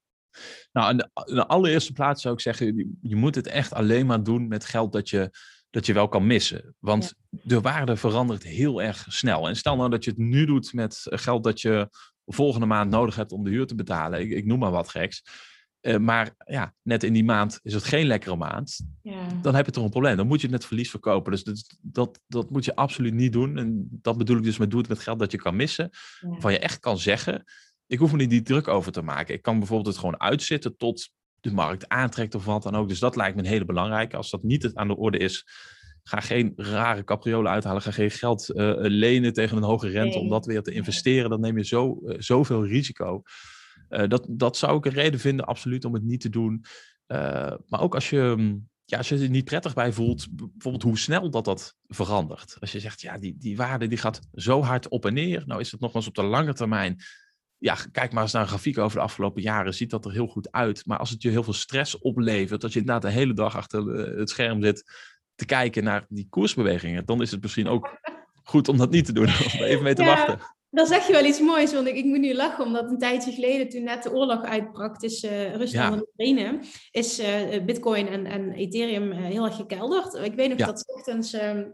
Nou, 0.72 0.90
in 0.90 0.96
de, 0.96 1.10
in 1.24 1.34
de 1.34 1.46
allereerste 1.46 1.92
plaats 1.92 2.22
zou 2.22 2.34
ik 2.34 2.40
zeggen, 2.40 2.76
je, 2.76 2.92
je 3.02 3.16
moet 3.16 3.34
het 3.34 3.46
echt 3.46 3.72
alleen 3.72 4.06
maar 4.06 4.22
doen 4.22 4.48
met 4.48 4.64
geld 4.64 4.92
dat 4.92 5.08
je, 5.08 5.30
dat 5.70 5.86
je 5.86 5.92
wel 5.92 6.08
kan 6.08 6.26
missen. 6.26 6.74
Want 6.78 7.14
de 7.28 7.60
waarde 7.60 7.96
verandert 7.96 8.42
heel 8.42 8.82
erg 8.82 9.06
snel. 9.08 9.48
En 9.48 9.56
stel 9.56 9.76
nou 9.76 9.90
dat 9.90 10.04
je 10.04 10.10
het 10.10 10.18
nu 10.18 10.46
doet 10.46 10.72
met 10.72 11.02
geld 11.04 11.44
dat 11.44 11.60
je 11.60 11.88
volgende 12.26 12.66
maand 12.66 12.90
nodig 12.90 13.16
hebt 13.16 13.32
om 13.32 13.44
de 13.44 13.50
huur 13.50 13.66
te 13.66 13.74
betalen. 13.74 14.20
Ik, 14.20 14.30
ik 14.30 14.44
noem 14.44 14.58
maar 14.58 14.70
wat 14.70 14.88
geks. 14.88 15.22
Eh, 15.80 15.96
maar 15.96 16.34
ja, 16.44 16.74
net 16.82 17.02
in 17.02 17.12
die 17.12 17.24
maand 17.24 17.60
is 17.62 17.74
het 17.74 17.84
geen 17.84 18.06
lekkere 18.06 18.36
maand. 18.36 18.80
Ja. 19.02 19.26
Dan 19.42 19.54
heb 19.54 19.66
je 19.66 19.72
toch 19.72 19.84
een 19.84 19.90
probleem. 19.90 20.16
Dan 20.16 20.26
moet 20.26 20.40
je 20.40 20.46
het 20.46 20.56
met 20.56 20.64
verlies 20.64 20.90
verkopen. 20.90 21.32
Dus 21.32 21.44
dat, 21.44 21.78
dat, 21.80 22.20
dat 22.26 22.50
moet 22.50 22.64
je 22.64 22.74
absoluut 22.74 23.14
niet 23.14 23.32
doen. 23.32 23.58
En 23.58 23.88
dat 23.90 24.18
bedoel 24.18 24.36
ik 24.36 24.42
dus 24.42 24.58
met 24.58 24.70
doe 24.70 24.80
het 24.80 24.88
met 24.88 24.98
geld 24.98 25.18
dat 25.18 25.30
je 25.30 25.38
kan 25.38 25.56
missen. 25.56 25.90
Ja. 26.20 26.28
Waarvan 26.28 26.52
je 26.52 26.58
echt 26.58 26.78
kan 26.78 26.98
zeggen, 26.98 27.44
ik 27.86 27.98
hoef 27.98 28.12
me 28.12 28.18
niet 28.18 28.30
die 28.30 28.42
druk 28.42 28.68
over 28.68 28.92
te 28.92 29.02
maken. 29.02 29.34
Ik 29.34 29.42
kan 29.42 29.58
bijvoorbeeld 29.58 29.88
het 29.88 29.98
gewoon 29.98 30.20
uitzitten 30.20 30.76
tot 30.76 31.10
de 31.40 31.52
markt 31.52 31.88
aantrekt 31.88 32.34
of 32.34 32.44
wat 32.44 32.62
dan 32.62 32.76
ook. 32.76 32.88
Dus 32.88 32.98
dat 32.98 33.16
lijkt 33.16 33.36
me 33.36 33.42
een 33.42 33.48
hele 33.48 33.64
belangrijke. 33.64 34.16
Als 34.16 34.30
dat 34.30 34.42
niet 34.42 34.70
aan 34.74 34.88
de 34.88 34.96
orde 34.96 35.18
is, 35.18 35.46
ga 36.08 36.20
geen 36.20 36.52
rare 36.56 37.04
capriolen 37.04 37.52
uithalen. 37.52 37.82
Ga 37.82 37.90
geen 37.90 38.10
geld 38.10 38.48
eh, 38.48 38.74
lenen 38.76 39.32
tegen 39.32 39.56
een 39.56 39.62
hoge 39.62 39.88
rente 39.88 40.18
om 40.18 40.28
dat 40.28 40.46
weer 40.46 40.62
te 40.62 40.72
investeren. 40.72 41.30
Dan 41.30 41.40
neem 41.40 41.56
je 41.56 41.64
zo, 41.64 42.00
eh, 42.06 42.16
zoveel 42.18 42.66
risico. 42.66 43.22
Eh, 43.88 44.08
dat, 44.08 44.26
dat 44.30 44.56
zou 44.56 44.76
ik 44.76 44.84
een 44.84 44.92
reden 44.92 45.20
vinden, 45.20 45.46
absoluut, 45.46 45.84
om 45.84 45.94
het 45.94 46.02
niet 46.02 46.20
te 46.20 46.28
doen. 46.28 46.64
Maar 47.66 47.80
ook 47.80 47.94
als 47.94 48.10
je, 48.10 48.34
mm, 48.36 48.68
ja, 48.84 48.98
als 48.98 49.08
je 49.08 49.18
er 49.18 49.30
niet 49.30 49.44
prettig 49.44 49.74
bij 49.74 49.92
voelt, 49.92 50.26
bijvoorbeeld 50.30 50.82
hoe 50.82 50.98
snel 50.98 51.30
dat 51.30 51.44
dat 51.44 51.76
verandert. 51.86 52.56
Als 52.60 52.72
je 52.72 52.80
zegt, 52.80 53.00
ja, 53.00 53.18
die, 53.18 53.36
die 53.38 53.56
waarde 53.56 53.86
die 53.86 53.98
gaat 53.98 54.20
zo 54.32 54.62
hard 54.62 54.88
op 54.88 55.06
en 55.06 55.14
neer. 55.14 55.42
Nou 55.46 55.60
is 55.60 55.72
het 55.72 55.80
nog 55.80 55.94
eens 55.94 56.06
op 56.06 56.14
de 56.14 56.22
lange 56.22 56.54
termijn. 56.54 57.02
Ja, 57.58 57.76
kijk 57.92 58.12
maar 58.12 58.22
eens 58.22 58.32
naar 58.32 58.42
een 58.42 58.48
grafiek 58.48 58.78
over 58.78 58.96
de 58.96 59.02
afgelopen 59.04 59.42
jaren. 59.42 59.74
Ziet 59.74 59.90
dat 59.90 60.04
er 60.04 60.12
heel 60.12 60.26
goed 60.26 60.52
uit. 60.52 60.86
Maar 60.86 60.98
als 60.98 61.10
het 61.10 61.22
je 61.22 61.28
heel 61.30 61.42
veel 61.42 61.52
stress 61.52 61.98
oplevert, 61.98 62.60
dat 62.60 62.72
je 62.72 62.78
inderdaad 62.78 63.02
de 63.02 63.18
hele 63.18 63.34
dag 63.34 63.56
achter 63.56 63.94
eh, 63.94 64.18
het 64.18 64.30
scherm 64.30 64.62
zit 64.62 64.84
te 65.34 65.44
kijken 65.46 65.84
naar 65.84 66.06
die 66.08 66.26
koersbewegingen, 66.30 67.06
dan 67.06 67.22
is 67.22 67.30
het 67.30 67.42
misschien 67.42 67.68
ook 67.68 67.88
goed 68.50 68.68
om 68.68 68.76
dat 68.76 68.90
niet 68.90 69.04
te 69.04 69.12
doen. 69.12 69.26
Om 69.26 69.62
even 69.62 69.82
mee 69.82 69.94
te 69.94 70.02
Ja. 70.02 70.08
wachten. 70.08 70.38
Dan 70.70 70.86
zeg 70.86 71.06
je 71.06 71.12
wel 71.12 71.24
iets 71.24 71.40
moois, 71.40 71.72
want 71.72 71.86
ik, 71.88 71.94
ik 71.94 72.04
moet 72.04 72.18
nu 72.20 72.34
lachen, 72.34 72.64
omdat 72.64 72.90
een 72.90 72.98
tijdje 72.98 73.32
geleden, 73.32 73.68
toen 73.68 73.82
net 73.82 74.02
de 74.02 74.12
oorlog 74.12 74.42
uitbrak 74.42 74.98
tussen 74.98 75.30
eh, 75.30 75.54
Rusland 75.54 75.72
Ja. 75.72 75.92
en 75.92 76.00
Oekraïne, 76.08 76.60
is 76.90 77.18
eh, 77.18 77.64
Bitcoin 77.64 78.08
en, 78.08 78.26
en 78.26 78.52
Ethereum 78.52 79.12
heel 79.12 79.44
erg 79.44 79.56
gekelderd. 79.56 80.14
Ik 80.14 80.34
weet 80.34 80.48
nog 80.48 80.58
Ja. 80.58 80.66
dat 80.66 80.84
ochtends 80.86 81.32
ehm, 81.32 81.64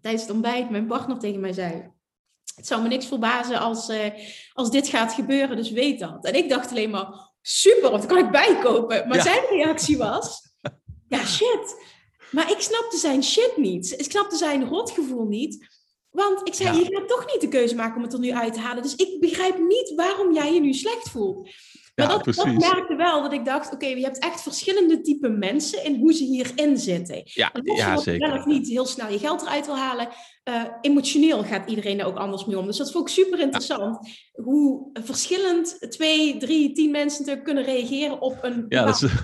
tijdens 0.00 0.22
het 0.22 0.32
ontbijt 0.32 0.70
mijn 0.70 0.86
partner 0.86 1.18
tegen 1.18 1.40
mij 1.40 1.52
zei. 1.52 1.90
Het 2.56 2.66
zou 2.66 2.82
me 2.82 2.88
niks 2.88 3.06
verbazen 3.06 3.58
als, 3.58 3.88
eh, 3.88 4.10
als 4.52 4.70
dit 4.70 4.88
gaat 4.88 5.12
gebeuren, 5.12 5.56
dus 5.56 5.70
weet 5.70 5.98
dat. 5.98 6.24
En 6.24 6.34
ik 6.34 6.48
dacht 6.48 6.70
alleen 6.70 6.90
maar, 6.90 7.30
super, 7.42 7.90
dan 7.90 8.06
kan 8.06 8.18
ik 8.18 8.30
bijkopen. 8.30 9.08
Maar 9.08 9.16
Ja. 9.16 9.22
zijn 9.22 9.44
reactie 9.50 9.98
was, 9.98 10.40
ja 11.08 11.24
shit. 11.26 11.84
Maar 12.30 12.50
ik 12.50 12.60
snapte 12.60 12.96
zijn 12.96 13.22
shit 13.22 13.52
niet. 13.56 13.92
Ik 14.00 14.10
snapte 14.10 14.36
zijn 14.36 14.68
rotgevoel 14.68 15.24
niet. 15.24 15.66
Want 16.10 16.48
ik 16.48 16.54
zei, 16.54 16.76
Ja. 16.76 16.82
je 16.84 16.96
gaat 16.96 17.08
toch 17.08 17.26
niet 17.32 17.40
de 17.40 17.48
keuze 17.48 17.74
maken 17.74 17.96
om 17.96 18.02
het 18.02 18.12
er 18.12 18.18
nu 18.18 18.32
uit 18.32 18.52
te 18.52 18.60
halen. 18.60 18.82
Dus 18.82 18.94
ik 18.94 19.20
begrijp 19.20 19.58
niet 19.58 19.92
waarom 19.96 20.34
jij 20.34 20.52
je 20.54 20.60
nu 20.60 20.72
slecht 20.72 21.08
voelt. 21.10 21.48
Maar 21.96 22.08
Ja, 22.10 22.18
dat, 22.18 22.34
dat 22.34 22.46
merkte 22.46 22.94
wel 22.96 23.22
dat 23.22 23.32
ik 23.32 23.44
dacht, 23.44 23.72
oké, 23.72 23.86
je 23.86 24.04
hebt 24.04 24.18
echt 24.18 24.42
verschillende 24.42 25.00
type 25.00 25.28
mensen 25.28 25.84
in 25.84 25.96
hoe 25.98 26.12
ze 26.12 26.24
hierin 26.24 26.78
zitten. 26.78 27.20
Ja, 27.24 27.52
En 27.52 27.60
los 27.64 27.78
ja 27.78 27.96
zeker. 27.96 28.28
wel 28.28 28.38
of 28.38 28.44
niet 28.44 28.68
heel 28.68 28.86
snel 28.86 29.12
je 29.12 29.18
geld 29.18 29.42
eruit 29.42 29.66
wil 29.66 29.76
halen, 29.76 30.08
eh, 30.42 30.62
emotioneel 30.80 31.44
gaat 31.44 31.70
iedereen 31.70 31.96
daar 31.96 32.06
ook 32.06 32.16
anders 32.16 32.44
mee 32.44 32.58
om. 32.58 32.66
Dus 32.66 32.76
dat 32.76 32.92
vond 32.92 33.08
ik 33.08 33.14
super 33.14 33.40
interessant. 33.40 34.08
Hoe 34.32 34.90
verschillend 34.92 35.86
twee, 35.90 36.36
drie, 36.36 36.72
tien 36.72 36.90
mensen 36.90 37.42
kunnen 37.42 37.64
reageren 37.64 38.20
op 38.20 38.38
een 38.42 38.64
Ja, 38.68 38.84
dat 38.84 39.02
is. 39.02 39.10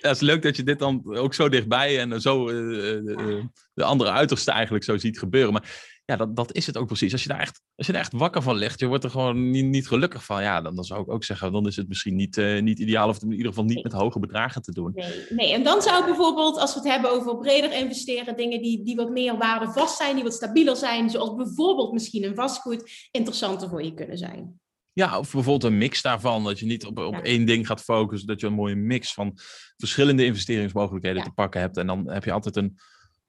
Ja, 0.00 0.08
het 0.08 0.16
is 0.16 0.20
leuk 0.20 0.42
dat 0.42 0.56
je 0.56 0.62
dit 0.62 0.78
dan 0.78 1.16
ook 1.16 1.34
zo 1.34 1.48
dichtbij 1.48 1.98
en 1.98 2.20
zo 2.20 2.48
eh, 2.48 2.56
eh, 2.58 3.04
de, 3.04 3.48
de 3.74 3.84
andere 3.84 4.10
uiterste 4.10 4.50
eigenlijk 4.50 4.84
zo 4.84 4.98
ziet 4.98 5.18
gebeuren. 5.18 5.52
Maar 5.52 5.87
ja, 6.08 6.16
dat, 6.16 6.36
dat 6.36 6.52
is 6.52 6.66
het 6.66 6.76
ook 6.76 6.86
precies. 6.86 7.12
Als 7.12 7.22
je 7.22 7.28
daar 7.28 7.40
echt, 7.40 7.60
als 7.76 7.86
je 7.86 7.92
daar 7.92 8.00
echt 8.00 8.12
wakker 8.12 8.42
van 8.42 8.56
ligt, 8.56 8.80
je 8.80 8.86
wordt 8.86 9.04
er 9.04 9.10
gewoon 9.10 9.50
niet, 9.50 9.64
niet 9.64 9.88
gelukkig 9.88 10.24
van. 10.24 10.42
Ja, 10.42 10.60
dan, 10.60 10.74
dan 10.74 10.84
zou 10.84 11.00
ik 11.00 11.10
ook 11.10 11.24
zeggen, 11.24 11.52
dan 11.52 11.66
is 11.66 11.76
het 11.76 11.88
misschien 11.88 12.16
niet, 12.16 12.36
eh, 12.38 12.62
niet 12.62 12.78
ideaal 12.78 13.08
of 13.08 13.22
in 13.22 13.30
ieder 13.30 13.46
geval 13.46 13.64
niet 13.64 13.82
met 13.82 13.92
hoge 13.92 14.18
bedragen 14.18 14.62
te 14.62 14.72
doen. 14.72 14.92
Nee, 14.94 15.24
nee, 15.28 15.52
en 15.52 15.62
dan 15.62 15.82
zou 15.82 16.04
bijvoorbeeld, 16.04 16.58
als 16.58 16.74
we 16.74 16.80
het 16.80 16.88
hebben 16.88 17.10
over 17.10 17.38
breder 17.38 17.72
investeren, 17.72 18.36
dingen 18.36 18.62
die, 18.62 18.84
die 18.84 18.96
wat 18.96 19.10
meer 19.10 19.36
waardevast 19.38 19.96
zijn, 19.96 20.14
die 20.14 20.24
wat 20.24 20.34
stabieler 20.34 20.76
zijn, 20.76 21.10
zoals 21.10 21.34
bijvoorbeeld 21.34 21.92
misschien 21.92 22.24
een 22.24 22.34
vastgoed, 22.34 23.08
interessanter 23.10 23.68
voor 23.68 23.82
je 23.82 23.94
kunnen 23.94 24.18
zijn. 24.18 24.60
Ja, 24.92 25.18
of 25.18 25.32
bijvoorbeeld 25.32 25.72
een 25.72 25.78
mix 25.78 26.02
daarvan. 26.02 26.44
Dat 26.44 26.58
je 26.58 26.66
niet 26.66 26.86
op, 26.86 26.98
op 26.98 27.12
Ja. 27.14 27.22
één 27.22 27.46
ding 27.46 27.66
gaat 27.66 27.80
focussen. 27.80 28.28
Dat 28.28 28.40
je 28.40 28.46
een 28.46 28.52
mooie 28.52 28.74
mix 28.76 29.12
van 29.14 29.32
verschillende 29.76 30.24
investeringsmogelijkheden 30.24 31.18
Ja. 31.18 31.24
te 31.24 31.30
pakken 31.34 31.60
hebt. 31.60 31.76
En 31.76 31.86
dan 31.86 32.10
heb 32.10 32.24
je 32.24 32.32
altijd 32.32 32.56
een, 32.56 32.78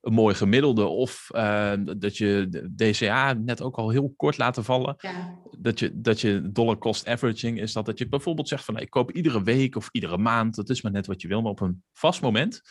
een 0.01 0.13
mooi 0.13 0.35
gemiddelde. 0.35 0.85
Of 0.85 1.29
eh, 1.31 1.73
dat 1.97 2.17
je 2.17 2.47
de 2.49 2.75
DCA 2.75 3.33
net 3.33 3.61
ook 3.61 3.77
al 3.77 3.89
heel 3.89 4.13
kort 4.17 4.37
laten 4.37 4.63
vallen. 4.63 4.95
Ja, 4.97 5.39
dat 5.57 5.79
je, 5.79 6.01
dat 6.01 6.21
je 6.21 6.51
dollar 6.51 6.77
cost 6.77 7.07
averaging 7.07 7.59
is 7.59 7.73
dat, 7.73 7.85
dat 7.85 7.97
je 7.97 8.09
bijvoorbeeld 8.09 8.47
zegt 8.47 8.65
van 8.65 8.73
nou, 8.73 8.85
ik 8.85 8.91
koop 8.91 9.11
iedere 9.11 9.43
week 9.43 9.75
of 9.75 9.89
iedere 9.91 10.17
maand, 10.17 10.55
dat 10.55 10.69
is 10.69 10.81
maar 10.81 10.91
net 10.91 11.07
wat 11.07 11.21
je 11.21 11.27
wil, 11.27 11.41
maar 11.41 11.51
op 11.51 11.59
een 11.59 11.83
vast 11.93 12.21
moment 12.21 12.61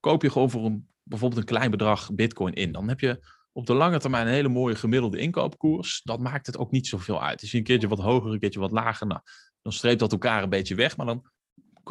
koop 0.00 0.22
je 0.22 0.30
gewoon 0.30 0.50
voor 0.50 0.64
een, 0.64 0.88
bijvoorbeeld 1.02 1.40
een 1.40 1.46
klein 1.46 1.70
bedrag 1.70 2.14
bitcoin 2.14 2.52
in. 2.52 2.72
Dan 2.72 2.88
heb 2.88 3.00
je 3.00 3.26
op 3.52 3.66
de 3.66 3.74
lange 3.74 3.98
termijn 3.98 4.26
een 4.26 4.32
hele 4.32 4.48
mooie 4.48 4.74
gemiddelde 4.74 5.18
inkoopkoers. 5.18 6.00
Dat 6.04 6.20
maakt 6.20 6.46
het 6.46 6.58
ook 6.58 6.70
niet 6.70 6.86
zoveel 6.86 7.22
uit. 7.22 7.42
Is 7.42 7.50
je 7.50 7.58
een 7.58 7.64
keertje 7.64 7.88
wat 7.88 7.98
hoger, 7.98 8.32
een 8.32 8.38
keertje 8.38 8.60
wat 8.60 8.70
lager, 8.70 9.06
nou, 9.06 9.20
dan 9.62 9.72
streept 9.72 10.00
dat 10.00 10.12
elkaar 10.12 10.42
een 10.42 10.48
beetje 10.48 10.74
weg, 10.74 10.96
maar 10.96 11.06
dan 11.06 11.30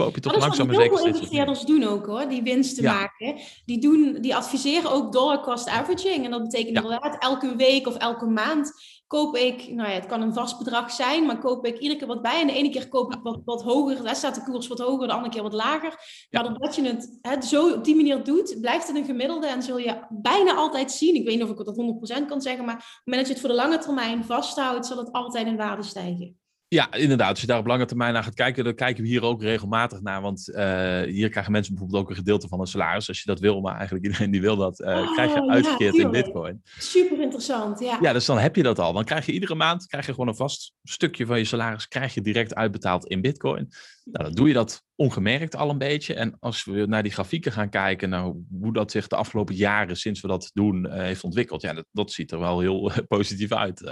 koop 0.03 0.15
je 0.15 0.21
toch 0.21 0.31
dat 0.33 0.41
is 0.41 0.47
langzaam 0.47 0.67
wat 0.67 0.75
maar 0.75 0.85
heel 0.85 0.95
zeker 0.97 1.11
veel 1.11 1.13
wat 1.13 1.21
investeerders 1.21 1.61
doen 1.61 1.83
ook 1.83 2.05
hoor, 2.05 2.29
die 2.29 2.43
winsten 2.43 2.83
Ja. 2.83 2.93
maken. 2.93 3.41
Die, 3.65 3.79
doen, 3.79 4.17
die 4.21 4.35
adviseren 4.35 4.91
ook 4.91 5.11
dollar 5.11 5.41
cost 5.41 5.67
averaging. 5.67 6.25
En 6.25 6.31
dat 6.31 6.41
betekent 6.43 6.75
Ja. 6.77 6.81
inderdaad 6.83 7.23
elke 7.23 7.55
week 7.55 7.87
of 7.87 7.95
elke 7.95 8.25
maand 8.25 8.71
koop 9.07 9.35
ik, 9.35 9.67
nou 9.69 9.89
ja, 9.89 9.95
het 9.95 10.05
kan 10.05 10.21
een 10.21 10.33
vast 10.33 10.57
bedrag 10.57 10.91
zijn, 10.91 11.25
maar 11.25 11.39
koop 11.39 11.65
ik 11.65 11.77
iedere 11.77 11.99
keer 11.99 12.07
wat 12.07 12.21
bij. 12.21 12.41
En 12.41 12.47
de 12.47 12.53
ene 12.53 12.69
keer 12.69 12.87
koop 12.87 13.13
ik 13.13 13.19
wat, 13.23 13.39
wat 13.45 13.63
hoger, 13.63 14.03
daar 14.03 14.15
staat 14.15 14.35
de 14.35 14.43
koers 14.43 14.67
wat 14.67 14.79
hoger, 14.79 15.07
de 15.07 15.13
andere 15.13 15.33
keer 15.33 15.43
wat 15.43 15.53
lager. 15.53 15.93
Maar 16.29 16.43
doordat 16.43 16.75
je 16.75 16.81
het, 16.83 17.17
het 17.21 17.45
zo 17.45 17.73
op 17.73 17.83
die 17.83 17.95
manier 17.95 18.23
doet, 18.23 18.57
blijft 18.61 18.87
het 18.87 18.95
een 18.95 19.05
gemiddelde 19.05 19.47
en 19.47 19.63
zul 19.63 19.77
je 19.77 19.99
bijna 20.09 20.53
altijd 20.55 20.91
zien, 20.91 21.15
ik 21.15 21.25
weet 21.25 21.35
niet 21.35 21.43
of 21.43 21.49
ik 21.49 21.65
dat 21.65 22.21
100% 22.21 22.25
kan 22.27 22.41
zeggen, 22.41 22.65
maar 22.65 22.75
op 22.75 22.81
het 22.81 23.01
moment 23.05 23.27
dat 23.27 23.27
je 23.27 23.33
het 23.33 23.41
voor 23.41 23.49
de 23.49 23.55
lange 23.69 23.77
termijn 23.77 24.23
vasthoudt, 24.25 24.85
zal 24.85 24.97
het 24.97 25.11
altijd 25.11 25.47
in 25.47 25.57
waarde 25.57 25.83
stijgen. 25.83 26.37
Ja, 26.71 26.93
inderdaad. 26.93 27.29
Als 27.29 27.41
je 27.41 27.47
daar 27.47 27.59
op 27.59 27.65
lange 27.65 27.85
termijn 27.85 28.13
naar 28.13 28.23
gaat 28.23 28.33
kijken, 28.33 28.63
dan 28.63 28.75
kijken 28.75 29.03
we 29.03 29.09
hier 29.09 29.23
ook 29.23 29.41
regelmatig 29.41 30.01
naar. 30.01 30.21
Want 30.21 30.49
uh, 30.49 30.55
hier 31.01 31.29
krijgen 31.29 31.51
mensen 31.51 31.73
bijvoorbeeld 31.73 32.03
ook 32.03 32.09
een 32.09 32.15
gedeelte 32.15 32.47
van 32.47 32.59
een 32.59 32.67
salaris. 32.67 33.07
Als 33.07 33.19
je 33.19 33.25
dat 33.25 33.39
wil, 33.39 33.61
maar 33.61 33.75
eigenlijk 33.75 34.05
iedereen 34.05 34.31
die 34.31 34.41
wil 34.41 34.55
dat, 34.55 34.79
uh, 34.79 35.13
krijg 35.13 35.33
je 35.33 35.49
uitgekeerd 35.49 35.95
in 35.95 36.11
bitcoin. 36.11 36.61
Super 36.77 37.21
interessant, 37.21 37.79
ja. 37.79 37.97
Ja, 38.01 38.13
dus 38.13 38.25
dan 38.25 38.37
heb 38.37 38.55
je 38.55 38.63
dat 38.63 38.79
al. 38.79 38.93
Dan 38.93 39.03
krijg 39.03 39.25
je 39.25 39.31
iedere 39.31 39.55
maand 39.55 39.85
krijg 39.85 40.05
je 40.05 40.11
gewoon 40.11 40.27
een 40.27 40.35
vast 40.35 40.73
stukje 40.83 41.25
van 41.25 41.37
je 41.37 41.45
salaris 41.45 41.87
krijg 41.87 42.13
je 42.13 42.21
direct 42.21 42.55
uitbetaald 42.55 43.05
in 43.05 43.21
bitcoin. 43.21 43.69
Nou, 44.03 44.23
dan 44.25 44.33
doe 44.33 44.47
je 44.47 44.53
dat 44.53 44.83
ongemerkt 44.95 45.55
al 45.55 45.69
een 45.69 45.77
beetje. 45.77 46.13
En 46.13 46.37
als 46.39 46.65
we 46.65 46.85
naar 46.85 47.03
die 47.03 47.11
grafieken 47.11 47.51
gaan 47.51 47.69
kijken, 47.69 48.09
nou, 48.09 48.43
hoe 48.59 48.73
dat 48.73 48.91
zich 48.91 49.07
de 49.07 49.15
afgelopen 49.15 49.55
jaren 49.55 49.97
sinds 49.97 50.21
we 50.21 50.27
dat 50.27 50.49
doen 50.53 50.85
uh, 50.85 50.93
heeft 50.93 51.23
ontwikkeld, 51.23 51.61
ja, 51.61 51.73
dat, 51.73 51.85
dat 51.91 52.11
ziet 52.11 52.31
er 52.31 52.39
wel 52.39 52.59
heel 52.59 52.91
positief 53.07 53.51
uit. 53.51 53.91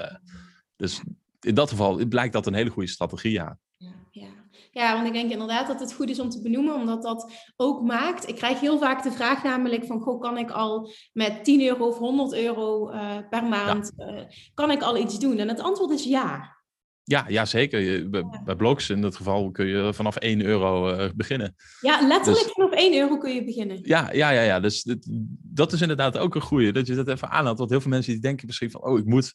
dus 0.76 1.02
in 1.48 1.56
dat 1.56 1.70
geval 1.70 2.06
blijkt 2.08 2.34
dat 2.34 2.46
een 2.46 2.54
hele 2.54 2.70
goede 2.70 2.90
strategie, 2.90 3.32
ja. 3.32 3.58
ja. 3.78 3.92
Ja, 4.12 4.28
ja. 4.72 4.94
want 4.94 5.08
ik 5.08 5.14
denk 5.14 5.32
inderdaad 5.32 5.68
dat 5.68 5.80
het 5.80 5.94
goed 5.94 6.10
is 6.10 6.20
om 6.20 6.30
te 6.30 6.42
benoemen, 6.42 6.76
omdat 6.76 7.04
dat 7.04 7.32
ook 7.56 7.82
maakt. 7.82 8.28
Ik 8.28 8.36
krijg 8.36 8.60
heel 8.60 8.80
vaak 8.80 9.04
de 9.04 9.12
vraag 9.12 9.44
namelijk 9.44 9.86
van, 9.86 10.02
goh, 10.02 10.22
kan 10.22 10.38
ik 10.38 10.52
al 10.52 10.92
met 11.14 11.44
10 11.44 11.62
euro 11.62 11.88
of 11.88 11.98
100 11.98 12.34
euro 12.34 12.92
uh, 12.92 13.18
per 13.30 13.44
maand, 13.44 13.92
ja. 13.98 14.14
uh, 14.14 14.22
kan 14.54 14.72
ik 14.72 14.82
al 14.82 14.98
iets 14.98 15.20
doen? 15.20 15.38
En 15.38 15.48
het 15.48 15.60
antwoord 15.60 15.92
is 15.92 16.04
ja. 16.04 16.56
Ja, 17.04 17.26
ja 17.28 17.46
zeker. 17.46 18.10
Bij, 18.10 18.24
bij 18.46 18.56
blogs 18.56 18.90
in 18.90 19.02
dat 19.02 19.16
geval 19.16 19.52
kun 19.52 19.66
je 19.66 19.94
vanaf 19.94 20.16
1 20.16 20.42
euro 20.42 20.92
uh, 20.92 21.10
beginnen. 21.16 21.56
Ja, 21.82 22.08
letterlijk 22.08 22.46
dus, 22.46 22.54
vanaf 22.54 22.72
1 22.72 22.94
euro 22.94 23.18
kun 23.18 23.34
je 23.34 23.44
beginnen. 23.44 23.80
Ja, 23.82 24.12
ja, 24.12 24.30
ja, 24.30 24.42
ja. 24.42 24.60
dus 24.60 24.84
dit, 24.84 25.08
dat 25.42 25.74
is 25.74 25.82
inderdaad 25.82 26.18
ook 26.18 26.36
een 26.36 26.42
goede, 26.42 26.72
dat 26.72 26.88
je 26.88 26.96
dat 26.96 27.08
even 27.08 27.30
aanhaalt. 27.30 27.58
Want 27.58 27.70
heel 27.70 27.82
veel 27.82 27.92
mensen 27.92 28.12
die 28.12 28.22
denken 28.22 28.46
misschien 28.46 28.72
van, 28.72 28.84
oh, 28.84 28.98
ik 28.98 29.06
moet 29.06 29.34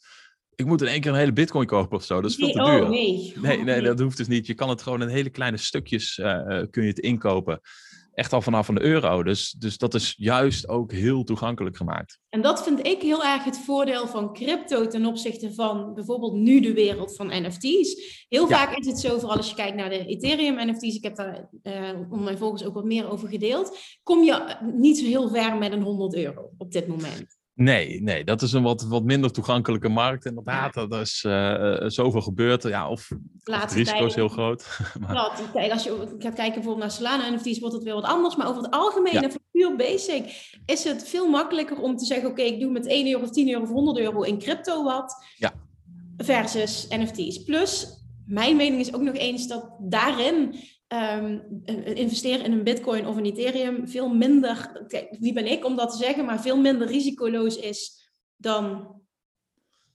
ik 0.54 0.66
moet 0.66 0.80
in 0.80 0.88
één 0.88 1.00
keer 1.00 1.10
een 1.10 1.16
hele 1.16 1.32
bitcoin 1.32 1.66
kopen 1.66 1.96
of 1.96 2.04
zo. 2.04 2.20
Dat 2.20 2.30
is 2.30 2.36
veel 2.36 2.50
te 2.50 2.60
nee, 2.60 2.70
duur. 2.70 2.82
Oh, 2.82 2.88
nee. 2.88 3.34
Nee, 3.36 3.58
nee, 3.58 3.82
dat 3.82 4.00
hoeft 4.00 4.16
dus 4.16 4.28
niet. 4.28 4.46
Je 4.46 4.54
kan 4.54 4.68
het 4.68 4.82
gewoon 4.82 5.02
in 5.02 5.08
hele 5.08 5.30
kleine 5.30 5.56
stukjes 5.56 6.18
uh, 6.18 6.62
kun 6.70 6.82
je 6.82 6.88
het 6.88 6.98
inkopen. 6.98 7.60
Echt 8.14 8.32
al 8.32 8.42
vanaf 8.42 8.68
een 8.68 8.82
euro. 8.82 9.22
Dus, 9.22 9.50
dus 9.50 9.78
dat 9.78 9.94
is 9.94 10.14
juist 10.16 10.68
ook 10.68 10.92
heel 10.92 11.24
toegankelijk 11.24 11.76
gemaakt. 11.76 12.18
En 12.28 12.42
dat 12.42 12.62
vind 12.62 12.86
ik 12.86 13.02
heel 13.02 13.24
erg 13.24 13.44
het 13.44 13.58
voordeel 13.58 14.06
van 14.06 14.32
crypto 14.32 14.86
ten 14.86 15.06
opzichte 15.06 15.54
van 15.54 15.94
bijvoorbeeld 15.94 16.34
nu 16.34 16.60
de 16.60 16.72
wereld 16.72 17.16
van 17.16 17.26
NFT's. 17.26 18.24
Heel 18.28 18.48
ja. 18.48 18.56
vaak 18.56 18.76
is 18.76 18.86
het 18.86 18.98
zo, 18.98 19.18
vooral 19.18 19.36
als 19.36 19.48
je 19.48 19.54
kijkt 19.54 19.76
naar 19.76 19.88
de 19.88 20.06
Ethereum 20.06 20.68
NFT's, 20.68 20.96
ik 20.96 21.02
heb 21.02 21.16
daar 21.16 21.48
uh, 21.62 21.90
onder 22.10 22.24
mijn 22.24 22.38
volgers 22.38 22.64
ook 22.64 22.74
wat 22.74 22.84
meer 22.84 23.10
over 23.10 23.28
gedeeld, 23.28 23.78
kom 24.02 24.22
je 24.22 24.56
niet 24.74 24.98
zo 24.98 25.04
heel 25.04 25.28
ver 25.28 25.56
met 25.56 25.72
een 25.72 25.82
100 25.82 26.14
euro 26.14 26.50
op 26.58 26.72
dit 26.72 26.86
moment. 26.86 27.40
Nee, 27.54 28.02
nee, 28.02 28.24
dat 28.24 28.42
is 28.42 28.52
een 28.52 28.62
wat, 28.62 28.82
wat 28.82 29.02
minder 29.02 29.32
toegankelijke 29.32 29.88
markt. 29.88 30.24
Inderdaad, 30.24 30.74
ja. 30.74 30.86
er 30.88 31.00
is 31.00 31.24
uh, 31.26 31.88
zoveel 31.88 32.20
gebeurd. 32.20 32.62
Ja, 32.62 32.88
of, 32.88 33.10
of 33.44 33.60
het 33.60 33.72
risico 33.72 34.04
is 34.06 34.14
heel 34.14 34.28
groot. 34.28 34.78
maar... 35.00 35.40
Kijk, 35.52 35.72
als 35.72 35.84
je 35.84 36.16
gaat 36.18 36.34
kijken 36.34 36.54
bijvoorbeeld 36.54 36.78
naar 36.78 36.90
Solana 36.90 37.30
NFT's, 37.30 37.58
wordt 37.58 37.74
het 37.74 37.84
weer 37.84 37.94
wat 37.94 38.04
anders. 38.04 38.36
Maar 38.36 38.48
over 38.48 38.62
het 38.62 38.72
algemeen, 38.72 39.12
ja. 39.12 39.22
en 39.22 39.30
voor 39.30 39.40
puur 39.52 39.76
basic, 39.76 40.50
is 40.66 40.84
het 40.84 41.08
veel 41.08 41.28
makkelijker 41.28 41.80
om 41.80 41.96
te 41.96 42.04
zeggen... 42.04 42.30
oké, 42.30 42.40
okay, 42.40 42.52
ik 42.52 42.60
doe 42.60 42.70
met 42.70 42.86
1 42.86 43.06
euro 43.06 43.22
of 43.22 43.30
10 43.30 43.48
euro 43.48 43.62
of 43.62 43.68
100 43.68 43.98
euro 43.98 44.22
in 44.22 44.38
crypto 44.38 44.84
wat. 44.84 45.24
Ja. 45.36 45.52
Versus 46.16 46.86
NFT's. 46.88 47.42
Plus, 47.42 47.86
mijn 48.26 48.56
mening 48.56 48.80
is 48.80 48.94
ook 48.94 49.02
nog 49.02 49.14
eens 49.14 49.46
dat 49.46 49.76
daarin 49.78 50.54
um, 50.92 51.42
investeren 51.84 52.44
in 52.44 52.52
een 52.52 52.64
bitcoin 52.64 53.06
of 53.06 53.16
een 53.16 53.24
ethereum 53.24 53.88
veel 53.88 54.08
minder, 54.08 54.84
kijk, 54.88 55.16
wie 55.20 55.32
ben 55.32 55.46
ik 55.46 55.64
om 55.64 55.76
dat 55.76 55.90
te 55.90 55.96
zeggen, 55.96 56.24
maar 56.24 56.40
veel 56.40 56.60
minder 56.60 56.86
risicoloos 56.86 57.56
is 57.56 58.10
dan 58.36 58.94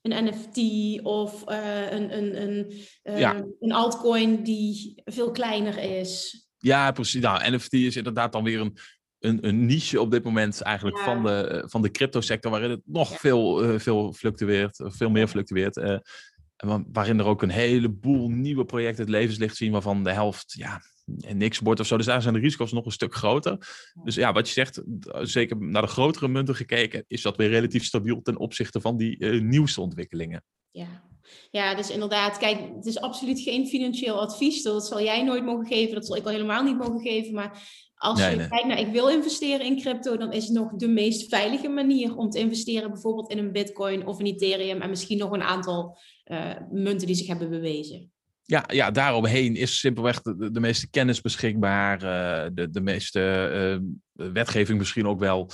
een 0.02 0.26
NFT 0.26 0.58
of 1.04 1.50
uh, 1.50 1.92
een, 1.92 2.18
een, 2.18 2.42
een, 2.42 2.74
uh, 3.04 3.20
ja. 3.20 3.44
een 3.60 3.72
altcoin 3.72 4.44
die 4.44 5.02
veel 5.06 5.32
kleiner 5.32 5.78
is. 5.78 6.42
Ja, 6.58 6.92
precies. 6.92 7.22
Nou, 7.22 7.56
NFT 7.56 7.74
is 7.74 7.96
inderdaad 7.96 8.32
dan 8.32 8.44
weer 8.44 8.60
een, 8.60 8.78
een, 9.20 9.48
een 9.48 9.66
niche 9.66 10.02
op 10.02 10.12
dit 10.12 10.24
moment 10.24 10.62
eigenlijk 10.62 10.98
ja. 10.98 11.04
van 11.04 11.24
de, 11.24 11.64
van 11.66 11.82
de 11.82 11.92
crypto 11.92 12.22
sector, 12.22 12.52
waarin 12.52 12.70
het 12.70 12.82
nog 12.86 13.10
ja. 13.10 13.18
veel, 13.18 13.64
uh, 13.64 13.80
veel 13.80 14.14
fluctueert, 14.14 14.82
veel 14.86 15.10
meer 15.10 15.28
fluctueert. 15.28 16.02
Waarin 16.92 17.20
er 17.20 17.26
ook 17.26 17.42
een 17.42 17.50
heleboel 17.50 18.30
nieuwe 18.30 18.66
projecten 18.66 19.04
het 19.04 19.14
levenslicht 19.14 19.56
zien, 19.56 19.72
waarvan 19.72 20.04
de 20.04 20.12
helft 20.12 20.54
ja, 20.58 20.82
niks 21.34 21.60
wordt 21.60 21.80
of 21.80 21.88
zo. 21.88 21.98
Dus 21.98 22.06
daar 22.06 22.22
zijn 22.22 22.34
de 22.34 22.40
risico's 22.40 22.72
nog 22.72 22.86
een 22.86 22.92
stuk 22.92 23.16
groter. 23.16 23.58
Dus 24.04 24.16
ja, 24.16 24.34
wat 24.34 24.48
je 24.48 24.54
zegt, 24.54 24.82
zeker 25.22 25.58
naar 25.58 25.82
de 25.82 25.88
grotere 25.88 26.28
munten 26.28 26.56
gekeken, 26.56 27.04
is 27.08 27.22
dat 27.22 27.38
weer 27.38 27.50
relatief 27.50 27.86
stabiel 27.86 28.22
ten 28.22 28.38
opzichte 28.38 28.82
van 28.82 28.98
die 28.98 29.20
uh, 29.20 29.42
nieuwste 29.42 29.82
ontwikkelingen. 29.82 30.44
Ja. 30.72 31.04
ja, 31.52 31.76
dus 31.76 31.90
inderdaad, 31.90 32.38
kijk, 32.38 32.60
het 32.76 32.86
is 32.86 33.00
absoluut 33.00 33.40
geen 33.40 33.68
financieel 33.68 34.20
advies. 34.20 34.64
Dat 34.64 34.88
zal 34.88 35.02
jij 35.02 35.24
nooit 35.24 35.46
mogen 35.46 35.68
geven, 35.68 35.96
dat 35.96 36.06
zal 36.06 36.16
ik 36.16 36.26
al 36.26 36.32
helemaal 36.32 36.64
niet 36.64 36.78
mogen 36.78 37.02
geven. 37.02 37.34
Maar 37.34 37.62
als 37.96 38.20
nee, 38.20 38.30
je 38.30 38.36
nee. 38.36 38.48
kijkt 38.48 38.68
naar 38.68 38.80
ik 38.80 38.92
wil 38.92 39.10
investeren 39.10 39.66
in 39.66 39.80
crypto, 39.80 40.18
dan 40.18 40.32
is 40.32 40.44
het 40.44 40.54
nog 40.54 40.72
de 40.76 40.88
meest 40.88 41.30
veilige 41.30 41.68
manier 41.68 42.16
om 42.16 42.30
te 42.30 42.40
investeren, 42.40 42.92
bijvoorbeeld 42.92 43.32
in 43.32 43.38
een 43.38 43.52
bitcoin 43.52 44.06
of 44.06 44.20
een 44.20 44.26
ethereum 44.26 44.82
en 44.82 44.90
misschien 44.90 45.18
nog 45.18 45.32
een 45.32 45.44
aantal 45.44 45.98
uh, 46.28 46.54
munten 46.72 47.08
die 47.08 47.16
zich 47.16 47.28
hebben 47.28 47.50
bewezen 47.50 48.12
ja, 48.48 48.64
ja, 48.68 48.92
daaromheen 48.92 49.56
is 49.56 49.80
simpelweg 49.80 50.22
de, 50.22 50.52
de 50.52 50.60
meeste 50.60 50.90
kennis 50.90 51.22
beschikbaar, 51.22 51.96
uh, 52.04 52.50
de, 52.54 52.70
de 52.70 52.82
meeste 52.82 53.80
uh, 54.16 54.32
wetgeving 54.32 54.78
misschien 54.78 55.08
ook 55.08 55.20
wel. 55.20 55.52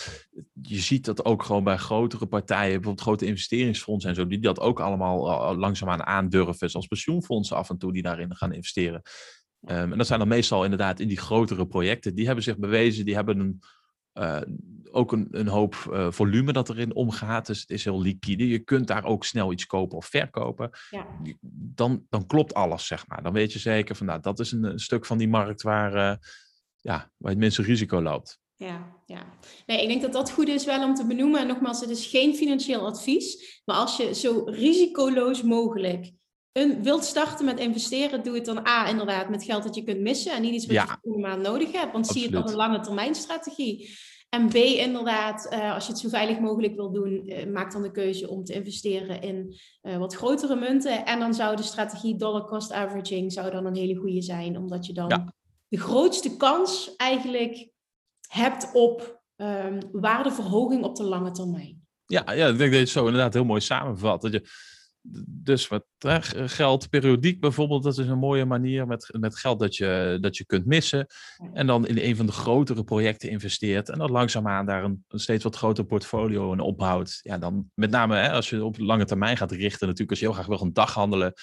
Je 0.62 0.80
ziet 0.80 1.06
dat 1.06 1.26
ook 1.26 1.44
gewoon 1.44 1.64
bij 1.64 1.78
grotere 1.78 2.26
partijen, 2.26 2.74
bijvoorbeeld 2.74 3.02
grote 3.02 3.26
investeringsfondsen 3.26 4.10
en 4.10 4.16
zo, 4.16 4.28
die 4.28 4.40
dat 4.40 4.60
ook 4.60 4.80
allemaal 4.80 5.56
langzaamaan 5.56 6.06
aandurven, 6.06 6.70
zoals 6.70 6.88
pensioenfondsen 6.88 7.58
af 7.58 7.70
en 7.70 7.78
toe 7.78 7.94
die 7.94 8.02
daarin 8.02 8.36
gaan 8.36 8.54
investeren. 8.54 9.02
Um, 9.62 9.92
en 9.92 9.98
dat 9.98 10.08
zijn 10.08 10.20
dan 10.20 10.28
meestal 10.28 10.64
inderdaad 10.64 11.00
in 11.00 11.08
die 11.08 11.20
grotere 11.20 11.68
projecten. 11.68 12.16
Die 12.16 12.26
hebben 12.26 12.44
zich 12.44 12.58
bewezen, 12.58 13.06
die 13.06 13.16
hebben 13.16 13.40
een, 13.40 13.60
uh, 14.14 14.42
ook 14.92 15.12
een, 15.12 15.28
een 15.32 15.48
hoop 15.48 15.88
uh, 15.90 16.12
volume 16.12 16.54
dat 16.54 16.70
erin 16.70 16.96
omgaat. 16.96 17.46
Dus 17.46 17.62
het 17.62 17.70
is 17.70 17.84
heel 17.84 18.02
liquide. 18.02 18.48
Je 18.48 18.60
kunt 18.60 18.88
daar 18.88 19.04
ook 19.06 19.26
snel 19.26 19.52
iets 19.52 19.66
kopen 19.66 19.98
of 19.98 20.06
verkopen. 20.06 20.70
Ja. 20.90 21.08
Dan, 21.76 22.06
dan 22.10 22.26
klopt 22.26 22.54
alles, 22.54 22.88
zeg 22.88 23.08
maar. 23.08 23.24
Dan 23.24 23.34
weet 23.34 23.54
je 23.54 23.60
zeker 23.60 23.96
van, 23.96 24.06
nou, 24.06 24.22
dat 24.22 24.40
is 24.40 24.52
een, 24.52 24.64
een 24.64 24.80
stuk 24.80 25.06
van 25.06 25.18
die 25.18 25.30
markt 25.30 25.62
waar, 25.62 25.96
uh, 25.96 26.16
ja, 26.82 27.12
waar 27.18 27.32
het 27.32 27.40
minste 27.40 27.62
risico 27.62 28.02
loopt. 28.02 28.42
Ja, 28.56 29.02
ja. 29.06 29.26
Nee, 29.66 29.82
ik 29.82 29.88
denk 29.88 30.02
dat 30.02 30.14
dat 30.14 30.32
goed 30.32 30.48
is 30.48 30.66
wel 30.66 30.84
om 30.84 30.96
te 30.96 31.08
benoemen. 31.08 31.42
En 31.42 31.48
nogmaals, 31.48 31.82
het 31.82 31.90
is 31.90 32.06
geen 32.06 32.36
financieel 32.36 32.86
advies. 32.86 33.62
Maar 33.66 33.76
als 33.76 33.98
je 33.98 34.14
zo 34.14 34.44
risicoloos 34.46 35.44
mogelijk 35.44 36.12
een, 36.54 36.84
wilt 36.84 37.04
starten 37.04 37.46
met 37.46 37.60
investeren, 37.60 38.24
doe 38.24 38.36
het 38.36 38.46
dan 38.46 38.68
A, 38.68 38.88
inderdaad, 38.88 39.30
met 39.30 39.44
geld 39.44 39.64
dat 39.64 39.76
je 39.76 39.84
kunt 39.84 40.00
missen. 40.00 40.34
En 40.34 40.42
niet 40.42 40.54
iets 40.54 40.66
wat 40.66 40.76
ja. 40.76 41.00
je 41.02 41.10
helemaal 41.10 41.38
nodig 41.38 41.72
hebt. 41.72 41.92
Want 41.92 42.06
Absoluut. 42.06 42.12
zie 42.12 42.22
je 42.22 42.36
het 42.36 42.44
als 42.44 42.52
een 42.52 42.58
lange 42.58 42.80
termijn 42.80 43.16
strategie. 43.16 43.98
En 44.30 44.48
B, 44.48 44.54
inderdaad, 44.56 45.50
uh, 45.54 45.74
als 45.74 45.86
je 45.86 45.92
het 45.92 46.02
zo 46.02 46.10
veilig 46.10 46.40
mogelijk 46.40 46.76
wil 46.76 46.92
doen, 46.92 47.22
uh, 47.26 47.46
maak 47.46 47.72
dan 47.72 47.82
de 47.82 47.92
keuze 47.92 48.30
om 48.30 48.44
te 48.44 48.54
investeren 48.54 49.22
in 49.22 49.56
uh, 49.82 49.98
wat 49.98 50.16
grotere 50.16 50.56
munten. 50.56 51.06
En 51.06 51.20
dan 51.20 51.34
zou 51.34 51.56
de 51.56 51.64
strategie 51.64 52.16
dollar 52.16 52.46
cost 52.46 52.72
averaging 52.72 53.34
zou 53.34 53.52
dan 53.52 53.66
een 53.66 53.76
hele 53.76 53.96
goede 53.96 54.22
zijn, 54.22 54.58
omdat 54.58 54.86
je 54.86 54.94
dan 54.94 55.10
ja. 55.10 55.34
de 55.68 55.80
grootste 55.80 56.38
kans 56.38 56.96
eigenlijk 56.96 57.70
hebt 58.28 58.70
op 58.74 59.22
um, 59.36 59.78
waardeverhoging 59.92 60.84
op 60.84 60.96
de 60.96 61.04
lange 61.04 61.32
termijn. 61.32 61.82
Ja, 62.06 62.32
ja, 62.32 62.48
ik 62.48 62.58
denk 62.58 62.60
dat 62.60 62.72
je 62.72 62.78
het 62.78 62.90
zo 62.90 63.06
inderdaad 63.06 63.34
heel 63.34 63.46
mooi 63.46 63.62
samenvat. 63.62 64.22
Dat 64.22 64.32
je 64.32 64.50
dus 65.28 65.68
wat 65.68 65.86
hè, 65.98 66.22
geld 66.48 66.90
periodiek 66.90 67.40
bijvoorbeeld, 67.40 67.84
dat 67.84 67.98
is 67.98 68.08
een 68.08 68.18
mooie 68.18 68.46
manier 68.46 68.88
met, 68.88 69.16
met 69.20 69.38
geld 69.38 69.60
dat 69.60 69.76
je, 69.76 70.18
dat 70.22 70.38
je 70.38 70.46
kunt 70.46 70.66
missen. 70.66 71.08
En 71.54 71.68
dan 71.68 71.88
in 71.88 71.98
een 71.98 72.16
van 72.16 72.26
de 72.26 72.32
grotere 72.32 72.84
projecten 72.84 73.30
investeert. 73.30 73.90
En 73.90 73.98
dan 73.98 74.12
langzaamaan 74.12 74.66
daar 74.66 74.84
een, 74.84 75.06
een 75.08 75.20
steeds 75.20 75.44
wat 75.44 75.56
groter 75.56 75.86
portfolio 75.86 76.54
in 76.54 76.60
opbouwt. 76.60 77.20
Ja, 77.22 77.38
dan 77.38 77.72
met 77.74 77.90
name 77.90 78.16
hè, 78.16 78.32
als 78.32 78.50
je 78.50 78.64
op 78.64 78.78
lange 78.78 79.06
termijn 79.06 79.38
gaat 79.38 79.52
richten, 79.52 79.88
natuurlijk 79.88 80.10
als 80.10 80.20
je 80.20 80.26
heel 80.26 80.36
graag 80.36 80.48
wil 80.48 80.58
gaan 80.58 80.74
daghandelen, 80.74 81.34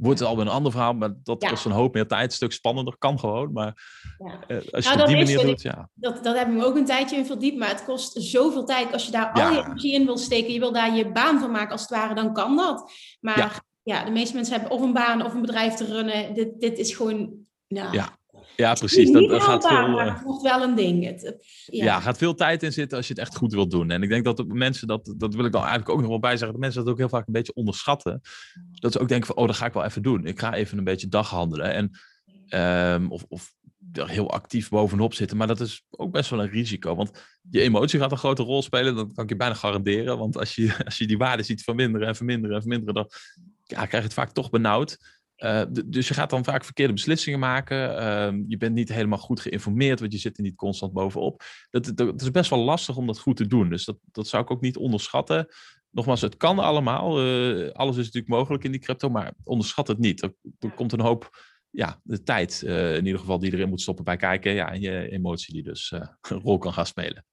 wordt 0.00 0.18
het 0.18 0.28
alweer 0.28 0.46
een 0.46 0.52
ander 0.52 0.72
verhaal, 0.72 0.92
maar 0.92 1.12
dat 1.22 1.48
kost 1.48 1.64
een 1.64 1.72
hoop 1.72 1.94
meer 1.94 2.06
tijd, 2.06 2.24
een 2.24 2.36
stuk 2.36 2.52
spannender, 2.52 2.98
kan 2.98 3.18
gewoon. 3.18 3.52
Maar 3.52 3.82
ja. 4.18 4.56
uh, 4.56 4.56
als 4.70 4.84
je 4.84 4.90
nou, 4.90 4.92
het 4.92 5.00
op 5.00 5.06
die 5.06 5.16
manier 5.16 5.46
doet, 5.46 5.62
ja. 5.62 5.88
Dat, 5.94 6.24
dat 6.24 6.36
heb 6.36 6.48
ik 6.48 6.54
me 6.54 6.64
ook 6.64 6.76
een 6.76 6.84
tijdje 6.84 7.16
in 7.16 7.26
verdiept, 7.26 7.58
maar 7.58 7.68
het 7.68 7.84
kost 7.84 8.22
zoveel 8.22 8.64
tijd. 8.64 8.92
Als 8.92 9.04
je 9.04 9.12
daar 9.12 9.32
al 9.32 9.52
je 9.52 9.58
energie 9.58 9.94
in 9.94 10.04
wil 10.04 10.18
steken, 10.18 10.52
je 10.52 10.58
wil 10.58 10.72
daar 10.72 10.96
je 10.96 11.12
baan 11.12 11.40
van 11.40 11.50
maken 11.50 11.72
als 11.72 11.80
het 11.80 11.90
ware, 11.90 12.14
dan 12.14 12.32
kan 12.32 12.56
dat. 12.56 12.92
Maar 13.20 13.62
ja, 13.82 14.04
de 14.04 14.10
meeste 14.10 14.34
mensen 14.34 14.54
hebben 14.54 14.72
of 14.72 14.82
een 14.82 14.92
baan 14.92 15.24
of 15.24 15.34
een 15.34 15.40
bedrijf 15.40 15.74
te 15.74 15.84
runnen. 15.84 16.34
Dit, 16.34 16.60
dit 16.60 16.78
is 16.78 16.94
gewoon, 16.94 17.32
nou, 17.68 17.92
ja. 17.92 18.18
Ja, 18.60 18.74
precies. 18.74 19.10
Dat, 19.10 19.28
dat 19.28 19.42
gaat 19.42 19.66
veel, 19.66 19.88
maar 19.88 20.06
eh, 20.06 20.14
het 20.14 20.22
wordt 20.22 20.42
wel 20.42 20.62
een 20.62 20.74
ding. 20.74 21.04
Het, 21.04 21.22
het- 21.22 21.64
ja. 21.66 21.84
ja. 21.84 22.00
gaat 22.00 22.18
veel 22.18 22.34
tijd 22.34 22.62
in 22.62 22.72
zitten 22.72 22.96
als 22.96 23.06
je 23.06 23.12
het 23.12 23.22
echt 23.22 23.36
goed 23.36 23.52
wilt 23.52 23.70
doen. 23.70 23.90
En 23.90 24.02
ik 24.02 24.08
denk 24.08 24.24
dat 24.24 24.36
de 24.36 24.44
mensen, 24.44 24.86
dat, 24.86 25.14
dat 25.16 25.34
wil 25.34 25.44
ik 25.44 25.52
dan 25.52 25.60
eigenlijk 25.60 25.90
ook 25.90 26.00
nog 26.00 26.08
wel 26.08 26.18
bij 26.18 26.30
zeggen, 26.30 26.52
dat 26.52 26.60
mensen 26.60 26.84
dat 26.84 26.92
ook 26.92 26.98
heel 26.98 27.08
vaak 27.08 27.26
een 27.26 27.32
beetje 27.32 27.54
onderschatten. 27.54 28.20
Dat 28.72 28.92
ze 28.92 28.98
ook 28.98 29.08
denken 29.08 29.26
van, 29.26 29.36
oh, 29.36 29.46
dat 29.46 29.56
ga 29.56 29.66
ik 29.66 29.72
wel 29.72 29.84
even 29.84 30.02
doen. 30.02 30.26
Ik 30.26 30.38
ga 30.38 30.54
even 30.54 30.78
een 30.78 30.84
beetje 30.84 31.08
daghandelen. 31.08 31.72
En, 31.72 31.90
ehm, 32.48 33.06
of, 33.08 33.24
of 33.28 33.52
er 33.92 34.08
heel 34.08 34.30
actief 34.30 34.68
bovenop 34.68 35.14
zitten. 35.14 35.36
Maar 35.36 35.46
dat 35.46 35.60
is 35.60 35.84
ook 35.90 36.12
best 36.12 36.30
wel 36.30 36.42
een 36.42 36.50
risico. 36.50 36.94
Want 36.94 37.10
je 37.50 37.60
emotie 37.60 38.00
gaat 38.00 38.12
een 38.12 38.18
grote 38.18 38.42
rol 38.42 38.62
spelen. 38.62 38.96
Dat 38.96 39.12
kan 39.14 39.24
ik 39.24 39.30
je 39.30 39.36
bijna 39.36 39.54
garanderen. 39.54 40.18
Want 40.18 40.36
als 40.36 40.54
je, 40.54 40.76
als 40.84 40.98
je 40.98 41.06
die 41.06 41.18
waarde 41.18 41.42
ziet 41.42 41.62
verminderen 41.62 42.08
en 42.08 42.16
verminderen 42.16 42.56
en 42.56 42.62
verminderen, 42.62 42.94
dan 42.94 43.10
ja, 43.64 43.76
krijg 43.86 43.90
je 43.90 44.08
het 44.08 44.14
vaak 44.14 44.32
toch 44.32 44.50
benauwd. 44.50 45.19
Eh, 45.40 45.62
dus 45.86 46.08
je 46.08 46.14
gaat 46.14 46.30
dan 46.30 46.44
vaak 46.44 46.64
verkeerde 46.64 46.92
beslissingen 46.92 47.38
maken. 47.38 47.98
Ehm, 47.98 48.42
je 48.46 48.56
bent 48.56 48.74
niet 48.74 48.88
helemaal 48.88 49.18
goed 49.18 49.40
geïnformeerd, 49.40 50.00
want 50.00 50.12
je 50.12 50.18
zit 50.18 50.36
er 50.36 50.42
niet 50.42 50.56
constant 50.56 50.92
bovenop. 50.92 51.42
Dat, 51.70 52.20
is 52.20 52.30
best 52.30 52.50
wel 52.50 52.58
lastig 52.58 52.96
om 52.96 53.06
dat 53.06 53.18
goed 53.18 53.36
te 53.36 53.46
doen. 53.46 53.68
Dus 53.68 53.84
dat, 53.84 53.96
dat 54.12 54.28
zou 54.28 54.42
ik 54.42 54.50
ook 54.50 54.60
niet 54.60 54.76
onderschatten. 54.76 55.46
Nogmaals, 55.90 56.20
het 56.20 56.36
kan 56.36 56.58
allemaal. 56.58 57.18
Eh, 57.18 57.70
alles 57.70 57.96
is 57.96 58.04
natuurlijk 58.04 58.32
mogelijk 58.32 58.64
in 58.64 58.70
die 58.70 58.80
crypto, 58.80 59.08
maar 59.08 59.32
onderschat 59.44 59.88
het 59.88 59.98
niet. 59.98 60.22
Er, 60.22 60.34
komt 60.74 60.92
een 60.92 61.00
hoop 61.00 61.44
ja, 61.70 62.00
de 62.02 62.22
tijd, 62.22 62.62
eh, 62.62 62.96
in 62.96 63.06
ieder 63.06 63.20
geval, 63.20 63.38
die 63.38 63.52
erin 63.52 63.68
moet 63.68 63.80
stoppen 63.80 64.04
bij 64.04 64.16
kijken. 64.16 64.52
Ja, 64.52 64.72
en 64.72 64.80
je 64.80 65.10
emotie 65.10 65.54
die 65.54 65.62
dus 65.62 65.90
een 66.28 66.40
rol 66.40 66.58
kan 66.58 66.72
gaan 66.72 66.86
spelen. 66.86 67.24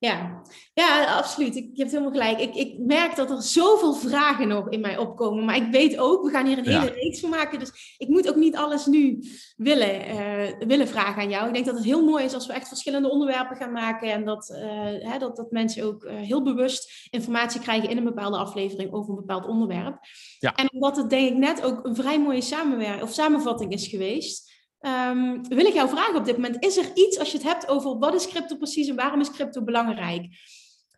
Ja. 0.00 0.42
ja, 0.74 1.16
absoluut. 1.16 1.56
Ik, 1.56 1.70
je 1.72 1.80
hebt 1.80 1.90
helemaal 1.90 2.12
gelijk. 2.12 2.40
Ik, 2.40 2.54
ik 2.54 2.78
merk 2.78 3.16
dat 3.16 3.30
er 3.30 3.42
zoveel 3.42 3.94
vragen 3.94 4.48
nog 4.48 4.68
in 4.68 4.80
mij 4.80 4.96
opkomen. 4.98 5.44
Maar 5.44 5.56
ik 5.56 5.70
weet 5.70 5.98
ook, 5.98 6.24
we 6.24 6.30
gaan 6.30 6.46
hier 6.46 6.58
een 6.58 6.64
Ja. 6.64 6.80
hele 6.80 6.92
reeks 6.92 7.20
van 7.20 7.30
maken. 7.30 7.58
Dus 7.58 7.94
ik 7.98 8.08
moet 8.08 8.28
ook 8.28 8.36
niet 8.36 8.56
alles 8.56 8.86
nu 8.86 9.18
willen, 9.56 10.04
eh, 10.04 10.66
willen 10.66 10.88
vragen 10.88 11.22
aan 11.22 11.30
jou. 11.30 11.46
Ik 11.46 11.52
denk 11.52 11.66
dat 11.66 11.74
het 11.74 11.84
heel 11.84 12.04
mooi 12.04 12.24
is 12.24 12.34
als 12.34 12.46
we 12.46 12.52
echt 12.52 12.68
verschillende 12.68 13.10
onderwerpen 13.10 13.56
gaan 13.56 13.72
maken. 13.72 14.12
En 14.12 14.24
dat, 14.24 14.50
eh, 14.50 15.10
hè, 15.10 15.18
dat, 15.18 15.36
dat 15.36 15.50
mensen 15.50 15.84
ook 15.84 16.04
eh, 16.04 16.16
heel 16.16 16.42
bewust 16.42 17.08
informatie 17.10 17.60
krijgen 17.60 17.90
in 17.90 17.96
een 17.96 18.04
bepaalde 18.04 18.36
aflevering 18.36 18.92
over 18.92 19.10
een 19.10 19.16
bepaald 19.26 19.46
onderwerp. 19.46 19.98
Ja. 20.38 20.54
En 20.54 20.72
omdat 20.72 20.96
het 20.96 21.10
denk 21.10 21.28
ik 21.30 21.36
net 21.36 21.62
ook 21.62 21.84
een 21.84 21.94
vrij 21.94 22.20
mooie 22.20 22.40
samenwerking 22.40 23.02
of 23.02 23.12
samenvatting 23.12 23.72
is 23.72 23.86
geweest. 23.86 24.47
Ehm, 24.78 25.42
wil 25.42 25.66
ik 25.66 25.74
jou 25.74 25.88
vragen 25.88 26.16
op 26.16 26.24
dit 26.24 26.36
moment, 26.36 26.64
is 26.64 26.76
er 26.76 26.90
iets 26.94 27.18
als 27.18 27.30
je 27.30 27.36
het 27.38 27.46
hebt 27.46 27.68
over 27.68 27.98
wat 27.98 28.14
is 28.14 28.28
crypto 28.28 28.56
precies 28.56 28.88
en 28.88 28.96
waarom 28.96 29.20
is 29.20 29.30
crypto 29.30 29.62
belangrijk? 29.62 30.26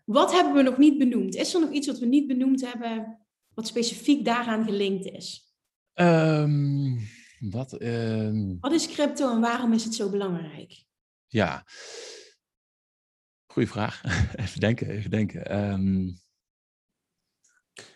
Wat 0.05 0.33
hebben 0.33 0.55
we 0.55 0.63
nog 0.63 0.79
niet 0.79 0.99
benoemd? 0.99 1.35
Is 1.35 1.55
er 1.55 1.61
nog 1.61 1.71
iets 1.71 1.87
wat 1.87 1.99
we 1.99 2.07
niet 2.07 2.27
benoemd 2.27 2.73
hebben, 2.73 3.19
wat 3.55 3.67
specifiek 3.67 4.25
daaraan 4.25 4.65
gelinkt 4.65 5.07
is? 5.07 5.55
Ehm, 5.95 6.97
wat? 7.41 7.73
ehm, 7.79 8.57
Wat 8.61 8.73
is 8.73 8.87
crypto 8.89 9.31
en 9.33 9.41
waarom 9.41 9.73
is 9.73 9.85
het 9.85 9.95
zo 9.95 10.11
belangrijk? 10.11 10.85
ja. 11.29 11.65
Goeie 13.47 13.69
vraag. 13.69 14.03
even 14.45 14.61
denken, 14.61 14.91
even 14.91 15.11
denken. 15.11 15.41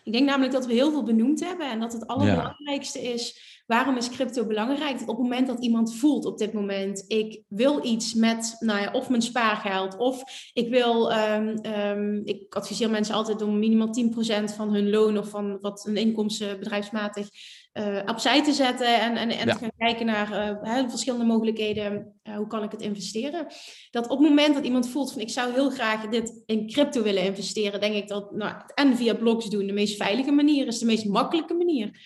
Ik 0.03 0.11
denk 0.11 0.25
namelijk 0.25 0.51
dat 0.53 0.65
we 0.65 0.73
heel 0.73 0.91
veel 0.91 1.03
benoemd 1.03 1.39
hebben 1.39 1.69
en 1.71 1.79
dat 1.79 1.93
het 1.93 2.07
allerbelangrijkste 2.07 3.01
is, 3.01 3.54
waarom 3.65 3.97
is 3.97 4.09
crypto 4.09 4.45
belangrijk? 4.45 5.01
Op 5.01 5.07
het 5.07 5.17
moment 5.17 5.47
dat 5.47 5.59
iemand 5.59 5.95
voelt 5.95 6.25
op 6.25 6.37
dit 6.37 6.53
moment, 6.53 7.05
ik 7.07 7.43
wil 7.47 7.85
iets 7.85 8.13
met, 8.13 8.55
nou 8.59 8.81
ja, 8.81 8.91
of 8.91 9.09
mijn 9.09 9.21
spaargeld, 9.21 9.97
of 9.97 10.23
ik 10.53 10.69
wil, 10.69 11.11
ehm, 11.11 11.47
ehm, 11.61 12.21
ik 12.23 12.55
adviseer 12.55 12.89
mensen 12.89 13.15
altijd 13.15 13.41
om 13.41 13.59
minimaal 13.59 13.91
10% 13.91 14.53
van 14.53 14.73
hun 14.73 14.89
loon 14.89 15.17
of 15.17 15.29
van 15.29 15.57
wat 15.61 15.83
hun 15.83 15.97
inkomsten 15.97 16.59
bedrijfsmatig 16.59 17.29
eh, 17.71 17.99
opzij 18.05 18.43
te 18.43 18.53
zetten 18.53 19.01
en, 19.01 19.15
en, 19.17 19.29
en 19.29 19.47
Ja. 19.47 19.53
te 19.53 19.59
gaan 19.59 19.71
kijken 19.77 20.05
naar 20.05 20.57
hè, 20.61 20.89
verschillende 20.89 21.25
mogelijkheden, 21.25 22.13
eh, 22.23 22.35
hoe 22.35 22.47
kan 22.47 22.63
ik 22.63 22.71
het 22.71 22.81
investeren? 22.81 23.47
Dat 23.91 24.07
op 24.07 24.19
het 24.19 24.29
moment 24.29 24.53
dat 24.55 24.65
iemand 24.65 24.89
voelt 24.89 25.11
van 25.11 25.21
ik 25.21 25.29
zou 25.29 25.53
heel 25.53 25.69
graag 25.69 26.07
dit 26.07 26.43
in 26.45 26.67
crypto 26.67 27.03
willen 27.03 27.23
investeren, 27.23 27.79
denk 27.79 27.95
ik 27.95 28.07
dat 28.07 28.31
nou, 28.31 28.55
en 28.73 28.97
via 28.97 29.13
blogs 29.13 29.49
doen 29.49 29.67
de 29.67 29.73
meest 29.73 29.97
veilige 29.97 30.31
manier 30.31 30.67
is, 30.67 30.79
de 30.79 30.85
meest 30.85 31.05
makkelijke 31.05 31.53
manier. 31.53 31.99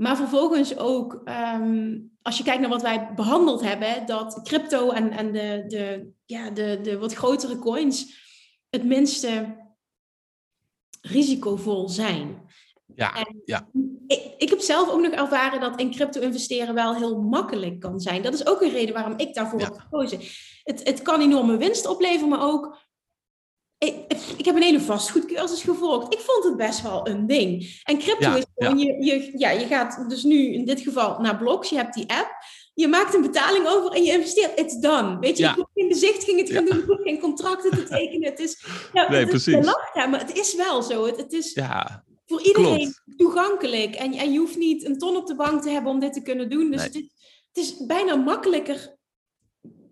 Maar 0.00 0.16
vervolgens 0.16 0.76
ook, 0.76 1.20
ehm, 1.24 1.98
als 2.22 2.36
je 2.38 2.44
kijkt 2.44 2.60
naar 2.60 2.70
wat 2.70 2.82
wij 2.82 3.12
behandeld 3.14 3.60
hebben, 3.60 4.06
dat 4.06 4.40
crypto 4.42 4.90
en, 4.90 5.10
en 5.10 5.32
de, 5.32 5.64
de, 5.66 6.10
ja, 6.24 6.50
de, 6.50 6.78
de 6.82 6.98
wat 6.98 7.12
grotere 7.14 7.58
coins 7.58 8.16
het 8.70 8.84
minste 8.84 9.56
risicovol 11.00 11.88
zijn. 11.88 12.42
ja, 12.94 13.14
En 13.16 13.40
ja. 13.44 13.68
ik, 14.06 14.34
ik 14.38 14.50
heb 14.50 14.60
zelf 14.60 14.90
ook 14.90 15.00
nog 15.00 15.12
ervaren 15.12 15.60
dat 15.60 15.80
in 15.80 15.90
crypto 15.90 16.20
investeren 16.20 16.74
wel 16.74 16.94
heel 16.94 17.20
makkelijk 17.22 17.80
kan 17.80 18.00
zijn. 18.00 18.22
Dat 18.22 18.34
is 18.34 18.46
ook 18.46 18.60
een 18.62 18.70
reden 18.70 18.94
waarom 18.94 19.14
ik 19.18 19.34
daarvoor 19.34 19.60
Ja. 19.60 19.66
heb 19.66 19.78
gekozen. 19.78 20.18
Het, 20.62 20.86
het 20.88 21.02
kan 21.02 21.20
enorme 21.20 21.56
winst 21.56 21.86
opleveren, 21.86 22.28
maar 22.28 22.42
ook. 22.42 22.86
Ik, 23.78 23.94
ik 24.36 24.44
heb 24.44 24.54
een 24.56 24.62
hele 24.62 24.80
vastgoedcursus 24.80 25.62
gevolgd. 25.62 26.12
Ik 26.14 26.20
vond 26.20 26.44
het 26.44 26.56
best 26.56 26.82
wel 26.82 27.08
een 27.08 27.26
ding. 27.26 27.80
En 27.84 27.98
crypto 27.98 28.28
Ja, 28.30 28.36
is 28.36 28.44
gewoon, 28.56 28.78
je, 28.78 29.04
je, 29.04 29.32
ja, 29.38 29.50
je 29.50 29.66
gaat 29.66 30.04
dus 30.08 30.22
nu 30.22 30.52
in 30.52 30.64
dit 30.64 30.80
geval 30.80 31.20
naar 31.20 31.36
Blocks, 31.36 31.68
je 31.70 31.76
hebt 31.76 31.94
die 31.94 32.10
app. 32.10 32.30
Je 32.74 32.88
maakt 32.88 33.14
een 33.14 33.22
betaling 33.22 33.66
over 33.66 33.90
en 33.92 34.04
je 34.04 34.12
investeert. 34.12 34.58
It's 34.60 34.78
done. 34.78 35.18
Weet 35.18 35.36
je, 35.36 35.42
Ja. 35.42 35.50
je 35.50 35.56
hoeft 35.56 35.70
geen 35.74 35.88
bezichtiging 35.88 36.46
te 36.46 36.52
gaan 36.52 36.64
doen, 36.64 36.98
geen 37.02 37.20
contracten 37.20 37.70
te 37.70 37.82
tekenen. 37.82 38.28
Het 38.30 38.38
is, 38.40 38.64
ja, 38.92 39.08
Nee, 39.10 39.20
het 39.20 39.28
precies. 39.28 39.64
maar 39.94 40.18
het 40.26 40.36
is 40.38 40.54
wel 40.54 40.82
zo. 40.82 41.06
Het, 41.06 41.16
het 41.16 41.32
is, 41.32 41.52
ja, 41.52 42.04
voor 42.26 42.42
iedereen 42.42 42.76
Klopt. 42.76 43.02
toegankelijk. 43.16 43.94
En, 43.94 44.12
en 44.12 44.32
je 44.32 44.38
hoeft 44.38 44.56
niet 44.56 44.84
een 44.84 44.98
ton 44.98 45.16
op 45.16 45.26
de 45.26 45.34
bank 45.34 45.62
te 45.62 45.70
hebben 45.70 45.92
om 45.92 46.00
dit 46.00 46.12
te 46.12 46.22
kunnen 46.22 46.50
doen. 46.50 46.70
Dus 46.70 46.80
Nee. 46.80 46.86
het, 46.86 46.94
is, 46.96 47.02
het 47.52 47.56
is 47.80 47.86
bijna 47.86 48.14
makkelijker 48.16 48.96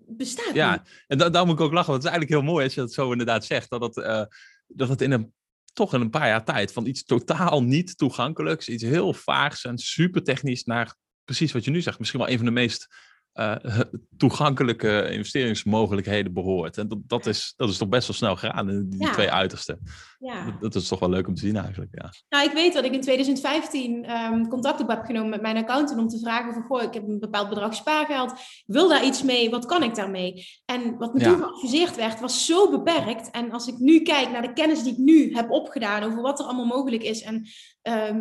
bestaat 0.07 0.55
ja. 0.55 0.71
niet. 0.73 1.05
En 1.07 1.19
da 1.19 1.31
daar 1.31 1.47
moet 1.47 1.55
ik 1.55 1.61
ook 1.61 1.73
lachen, 1.73 1.91
want 1.91 2.03
het 2.03 2.13
is 2.13 2.19
eigenlijk 2.19 2.31
heel 2.43 2.53
mooi 2.53 2.65
als 2.65 2.75
je 2.75 2.81
dat 2.81 2.93
zo 2.93 3.11
inderdaad 3.11 3.45
zegt. 3.45 3.71
Dat 3.71 3.81
het, 3.81 3.97
eh, 3.97 4.25
dat 4.67 4.89
het 4.89 5.01
in 5.01 5.11
een, 5.11 5.33
toch 5.73 5.95
in 5.95 6.01
een 6.01 6.11
paar 6.11 6.29
jaar 6.29 6.45
tijd 6.45 6.73
van 6.73 6.87
iets 6.87 7.05
totaal 7.05 7.63
niet 7.63 7.99
toegankelijks, 7.99 8.69
iets 8.69 8.83
heel 8.83 9.15
vaags 9.15 9.65
en 9.65 9.79
super 9.79 10.23
technisch 10.23 10.65
naar 10.65 10.95
precies 11.25 11.53
wat 11.53 11.65
je 11.65 11.71
nu 11.71 11.81
zegt. 11.81 11.99
Misschien 11.99 12.21
wel 12.21 12.29
een 12.29 12.37
van 12.37 12.47
de 12.47 12.53
meest 12.53 12.89
eh, 13.37 13.81
toegankelijke 14.17 15.09
investeringsmogelijkheden 15.11 16.33
behoort. 16.33 16.79
En 16.79 16.89
dat, 16.89 16.99
dat, 17.07 17.27
is, 17.27 17.55
dat 17.57 17.69
is 17.69 17.77
toch 17.79 17.89
best 17.89 18.07
wel 18.07 18.17
snel 18.17 18.37
gegaan, 18.37 18.67
die 18.89 19.03
Ja. 19.03 19.13
twee 19.13 19.31
uitersten. 19.31 19.79
Ja. 20.19 20.45
Dat, 20.45 20.61
dat 20.73 20.83
is 20.83 20.89
toch 20.89 20.99
wel 20.99 21.09
leuk 21.09 21.27
om 21.27 21.35
te 21.35 21.41
zien 21.41 21.57
eigenlijk, 21.57 21.91
ja. 21.95 22.13
Nou, 22.29 22.45
ik 22.49 22.53
weet 22.55 22.73
dat 22.73 22.85
ik 22.85 22.93
in 22.93 23.01
2015 23.01 24.05
ehm, 24.05 24.47
contact 24.49 24.81
op 24.81 24.89
heb 24.89 25.05
genomen 25.05 25.31
met 25.31 25.41
mijn 25.43 25.57
accountant 25.57 26.01
om 26.01 26.09
te 26.09 26.19
vragen 26.19 26.53
van, 26.53 26.63
goh, 26.63 26.83
ik 26.83 26.95
heb 26.95 27.09
een 27.09 27.19
bepaald 27.19 27.49
bedrag 27.49 27.75
spaargeld, 27.75 28.33
wil 28.67 28.89
daar 28.89 29.05
iets 29.05 29.23
mee, 29.23 29.51
wat 29.51 29.67
kan 29.67 29.83
ik 29.83 29.95
daarmee? 29.95 30.47
En 30.65 30.97
wat 30.99 31.15
me 31.15 31.21
Ja. 31.21 31.27
toen 31.27 31.39
geadviseerd 31.43 31.97
werd, 31.97 32.21
was 32.21 32.47
zo 32.47 32.71
beperkt. 32.71 33.31
En 33.31 33.53
als 33.53 33.67
ik 33.67 33.79
nu 33.79 34.01
kijk 34.03 34.31
naar 34.31 34.43
de 34.43 34.53
kennis 34.53 34.83
die 34.83 34.93
ik 34.93 34.99
nu 34.99 35.35
heb 35.35 35.51
opgedaan 35.51 36.03
over 36.03 36.23
wat 36.23 36.39
er 36.39 36.45
allemaal 36.47 36.65
mogelijk 36.77 37.03
is 37.03 37.23
en 37.23 37.47
ehm, 37.83 38.21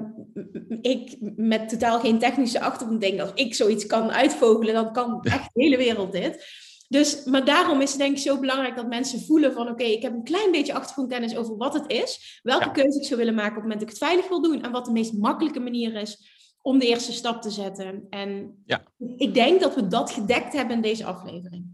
ik 0.82 1.16
met 1.36 1.70
totaal 1.70 2.00
geen 2.00 2.20
technische 2.20 2.62
achtergrond 2.62 3.02
denk, 3.02 3.20
als 3.20 3.32
ik 3.34 3.56
zoiets 3.56 3.86
kan 3.86 4.12
uitvogelen, 4.12 4.74
dan 4.74 4.92
kan 4.94 5.05
echt 5.24 5.50
de 5.54 5.62
hele 5.64 5.78
wereld 5.78 6.12
dit. 6.12 6.64
Dus, 6.88 7.24
maar 7.24 7.46
daarom 7.46 7.82
is 7.82 7.90
het 7.90 8.00
denk 8.00 8.16
ik 8.16 8.22
zo 8.22 8.40
belangrijk 8.40 8.76
dat 8.76 8.88
mensen 8.88 9.22
voelen 9.26 9.54
van 9.54 9.70
oké, 9.70 9.84
ik 9.84 10.02
heb 10.02 10.14
een 10.14 10.24
klein 10.24 10.52
beetje 10.52 10.74
achtergrondkennis 10.74 11.36
over 11.36 11.58
wat 11.58 11.74
het 11.74 11.92
is, 11.92 12.40
welke 12.44 12.66
Ja. 12.66 12.72
keuze 12.72 13.00
ik 13.00 13.06
zou 13.06 13.20
willen 13.20 13.36
maken 13.36 13.58
op 13.58 13.62
het 13.62 13.64
moment 13.64 13.80
dat 13.80 13.90
ik 13.90 13.96
het 14.00 14.08
veilig 14.08 14.28
wil 14.28 14.42
doen 14.42 14.64
en 14.64 14.72
wat 14.72 14.86
de 14.86 14.92
meest 14.92 15.14
makkelijke 15.14 15.60
manier 15.60 15.96
is 15.96 16.34
om 16.62 16.80
de 16.80 16.88
eerste 16.88 17.12
stap 17.12 17.42
te 17.42 17.50
zetten. 17.50 18.06
En 18.10 18.62
Ja. 18.66 18.84
ik 19.18 19.34
denk 19.34 19.62
dat 19.62 19.76
we 19.76 19.88
dat 19.88 20.12
gedekt 20.12 20.54
hebben 20.54 20.76
in 20.76 20.82
deze 20.82 21.06
aflevering. 21.06 21.66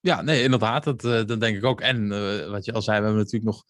Ja, 0.00 0.22
nee, 0.22 0.42
inderdaad. 0.42 0.84
Dat, 0.84 1.04
eh, 1.04 1.24
dat 1.24 1.40
denk 1.40 1.56
ik 1.56 1.64
ook. 1.64 1.80
En 1.80 2.12
eh, 2.12 2.50
wat 2.50 2.64
je 2.64 2.72
al 2.72 2.82
zei, 2.82 2.98
we 2.98 3.04
hebben 3.04 3.22
natuurlijk 3.22 3.52
nog 3.52 3.64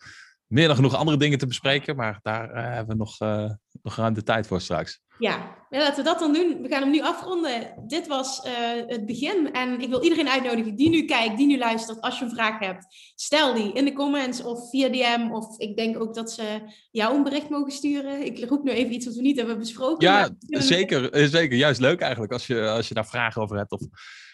meer 0.46 0.66
dan 0.66 0.76
genoeg 0.76 0.94
andere 0.94 1.16
dingen 1.16 1.38
te 1.38 1.46
bespreken. 1.46 1.96
Maar 1.96 2.18
daar 2.22 2.50
eh, 2.50 2.62
hebben 2.64 2.96
we 2.96 3.02
nog, 3.04 3.20
eh, 3.20 3.50
nog 3.82 3.96
ruim 3.96 4.14
de 4.14 4.22
tijd 4.22 4.46
voor 4.46 4.60
straks. 4.60 5.00
Ja. 5.22 5.56
laten 5.70 5.96
we 5.96 6.02
dat 6.02 6.18
dan 6.18 6.32
doen. 6.32 6.62
We 6.62 6.68
gaan 6.68 6.82
hem 6.82 6.90
nu 6.90 7.02
afronden. 7.02 7.74
Dit 7.86 8.06
was 8.06 8.40
eh, 8.40 8.52
het 8.86 9.06
begin. 9.06 9.52
En 9.52 9.80
ik 9.80 9.88
wil 9.88 10.02
iedereen 10.02 10.28
uitnodigen 10.28 10.76
die 10.76 10.88
nu 10.88 11.04
kijkt, 11.04 11.36
die 11.36 11.46
nu 11.46 11.58
luistert. 11.58 12.00
Als 12.00 12.18
je 12.18 12.24
een 12.24 12.30
vraag 12.30 12.58
hebt, 12.58 12.86
stel 13.14 13.54
die 13.54 13.72
in 13.72 13.84
de 13.84 13.92
comments 13.92 14.42
of 14.42 14.70
via 14.70 14.88
DM. 14.88 15.32
Of 15.32 15.58
ik 15.58 15.76
denk 15.76 16.00
ook 16.00 16.14
dat 16.14 16.32
ze 16.32 16.60
jou 16.90 17.16
een 17.16 17.22
bericht 17.22 17.48
mogen 17.48 17.72
sturen. 17.72 18.24
Ik 18.24 18.48
roep 18.48 18.62
nu 18.64 18.70
even 18.70 18.92
iets 18.92 19.06
wat 19.06 19.14
we 19.14 19.22
niet 19.22 19.36
hebben 19.36 19.58
besproken. 19.58 20.08
Ja, 20.08 20.28
zeker, 20.46 21.10
eh, 21.10 21.26
zeker. 21.26 21.56
Juist 21.56 21.80
leuk 21.80 22.00
eigenlijk. 22.00 22.32
Als 22.32 22.46
je, 22.46 22.68
als 22.68 22.88
je 22.88 22.94
daar 22.94 23.06
vragen 23.06 23.42
over 23.42 23.56
hebt 23.56 23.72
of, 23.72 23.80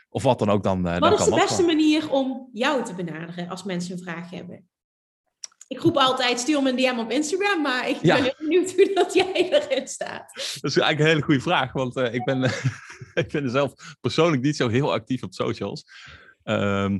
of 0.09 0.23
wat 0.23 0.39
dan 0.39 0.51
ook, 0.51 0.63
dan, 0.63 0.87
eh, 0.87 1.01
dan 1.01 1.11
Wat 1.11 1.21
is 1.21 1.25
de 1.25 1.35
beste 1.35 1.63
manier 1.63 2.11
om 2.11 2.49
jou 2.53 2.85
te 2.85 2.95
benaderen 2.95 3.49
als 3.49 3.65
mensen 3.65 3.93
een 3.93 4.03
vraag 4.03 4.31
hebben? 4.31 4.69
Ik 5.69 5.81
roep 5.81 5.97
altijd, 5.97 6.41
stuur 6.41 6.63
me 6.63 6.71
een 6.71 6.77
DM 6.77 6.99
op 6.99 7.11
Instagram, 7.11 7.63
maar 7.63 7.89
ik 7.89 7.97
Ja. 8.03 8.15
ben 8.15 8.25
heel 8.25 8.35
benieuwd 8.39 8.73
hoe 8.75 8.91
dat 8.95 9.15
jij 9.15 9.33
erin 9.53 9.89
staat. 9.89 10.33
Dat 10.35 10.71
is 10.71 10.77
eigenlijk 10.77 10.99
een 10.99 11.07
hele 11.07 11.23
goede 11.23 11.41
vraag. 11.41 11.73
Want 11.73 11.97
eh, 11.97 12.15
ik, 12.15 12.25
ben, 12.25 12.43
ik 13.15 13.29
ben 13.33 13.51
zelf 13.51 13.73
persoonlijk 14.01 14.43
niet 14.43 14.57
zo 14.57 14.69
heel 14.69 14.93
actief 14.93 15.23
op 15.23 15.35
socials. 15.35 15.85
Ehm, 16.43 16.99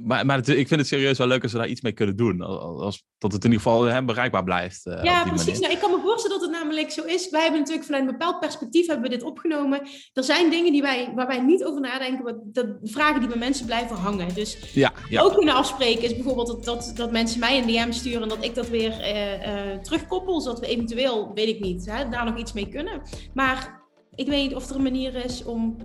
maar, 0.00 0.26
maar 0.26 0.38
ik 0.38 0.68
vind 0.68 0.80
het 0.80 0.86
serieus 0.86 1.18
wel 1.18 1.26
leuk 1.26 1.42
als 1.42 1.52
we 1.52 1.58
daar 1.58 1.68
iets 1.68 1.80
mee 1.80 1.92
kunnen 1.92 2.16
doen. 2.16 2.40
Als, 2.40 3.04
dat 3.18 3.32
het 3.32 3.44
in 3.44 3.50
ieder 3.50 3.64
geval 3.64 3.82
hè, 3.82 4.04
bereikbaar 4.04 4.44
blijft. 4.44 4.86
Uh, 4.86 5.02
ja, 5.02 5.24
precies. 5.24 5.58
Nou, 5.58 5.72
ik 5.72 5.78
kan 5.78 5.90
me 5.90 5.98
voorstellen 6.02 6.40
dat 6.40 6.48
het 6.48 6.58
namelijk 6.58 6.90
zo 6.90 7.04
is. 7.04 7.30
Wij 7.30 7.40
hebben 7.42 7.60
natuurlijk 7.60 7.86
vanuit 7.86 8.04
een 8.04 8.10
bepaald 8.10 8.40
perspectief 8.40 8.86
hebben 8.86 9.10
we 9.10 9.16
dit 9.16 9.22
opgenomen. 9.22 9.80
Er 10.12 10.24
zijn 10.24 10.50
dingen 10.50 10.72
die 10.72 10.82
wij, 10.82 11.12
waar 11.14 11.26
wij 11.26 11.40
niet 11.40 11.64
over 11.64 11.80
nadenken, 11.80 12.24
wat, 12.24 12.36
dat, 12.44 12.66
vragen 12.82 13.20
die 13.20 13.28
bij 13.28 13.38
mensen 13.38 13.66
blijven 13.66 13.96
hangen. 13.96 14.34
Dus 14.34 14.58
ja, 14.74 14.92
ja. 15.08 15.22
ook 15.22 15.34
kunnen 15.34 15.54
afspreken 15.54 16.02
is 16.02 16.14
bijvoorbeeld 16.14 16.46
dat, 16.46 16.64
dat, 16.64 16.92
dat 16.94 17.12
mensen 17.12 17.40
mij 17.40 17.58
een 17.58 17.66
DM 17.66 17.92
sturen 17.92 18.22
en 18.22 18.28
dat 18.28 18.44
ik 18.44 18.54
dat 18.54 18.68
weer 18.68 18.90
uh, 18.90 19.72
uh, 19.72 19.78
terugkoppel, 19.78 20.40
zodat 20.40 20.60
we 20.60 20.66
eventueel, 20.66 21.30
weet 21.34 21.48
ik 21.48 21.60
niet, 21.60 21.86
hè, 21.90 22.08
daar 22.08 22.24
nog 22.24 22.38
iets 22.38 22.52
mee 22.52 22.68
kunnen. 22.68 23.02
Maar 23.34 23.82
ik 24.14 24.26
weet 24.26 24.42
niet 24.42 24.54
of 24.54 24.70
er 24.70 24.76
een 24.76 24.82
manier 24.82 25.24
is 25.24 25.44
om 25.44 25.76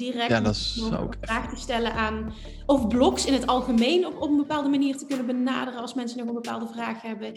direct 0.00 0.30
ja, 0.30 0.40
dat 0.40 0.54
is 0.54 0.90
ook 1.00 1.14
vraag 1.20 1.48
te 1.50 1.60
stellen 1.60 1.92
aan. 1.92 2.32
Of 2.66 2.88
blogs 2.88 3.26
in 3.26 3.32
het 3.32 3.46
algemeen 3.46 4.06
op, 4.06 4.22
op 4.22 4.30
een 4.30 4.36
bepaalde 4.36 4.68
manier 4.68 4.96
te 4.96 5.06
kunnen 5.06 5.26
benaderen 5.26 5.80
als 5.80 5.94
mensen 5.94 6.18
nog 6.18 6.28
een 6.28 6.34
bepaalde 6.34 6.66
vraag 6.72 7.02
hebben. 7.02 7.32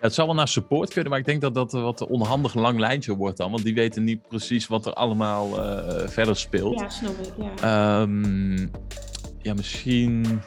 Ja, 0.00 0.06
het 0.06 0.14
zal 0.14 0.26
wel 0.26 0.34
naar 0.34 0.48
support 0.48 0.92
kunnen, 0.92 1.10
maar 1.10 1.20
ik 1.20 1.26
denk 1.26 1.40
dat 1.40 1.54
dat 1.54 1.72
wat 1.72 2.00
een 2.00 2.06
onhandig 2.06 2.54
lang 2.54 2.78
lijntje 2.78 3.16
wordt 3.16 3.36
dan. 3.36 3.50
Want 3.50 3.64
die 3.64 3.74
weten 3.74 4.04
niet 4.04 4.28
precies 4.28 4.66
wat 4.66 4.86
er 4.86 4.92
allemaal 4.92 5.58
uh, 5.58 6.08
verder 6.08 6.36
speelt. 6.36 6.80
Ja, 6.80 6.88
snap 6.88 7.18
ik. 7.18 7.32
Ja, 7.60 8.00
um, 8.00 8.70
ja 9.42 9.54
misschien 9.54 10.42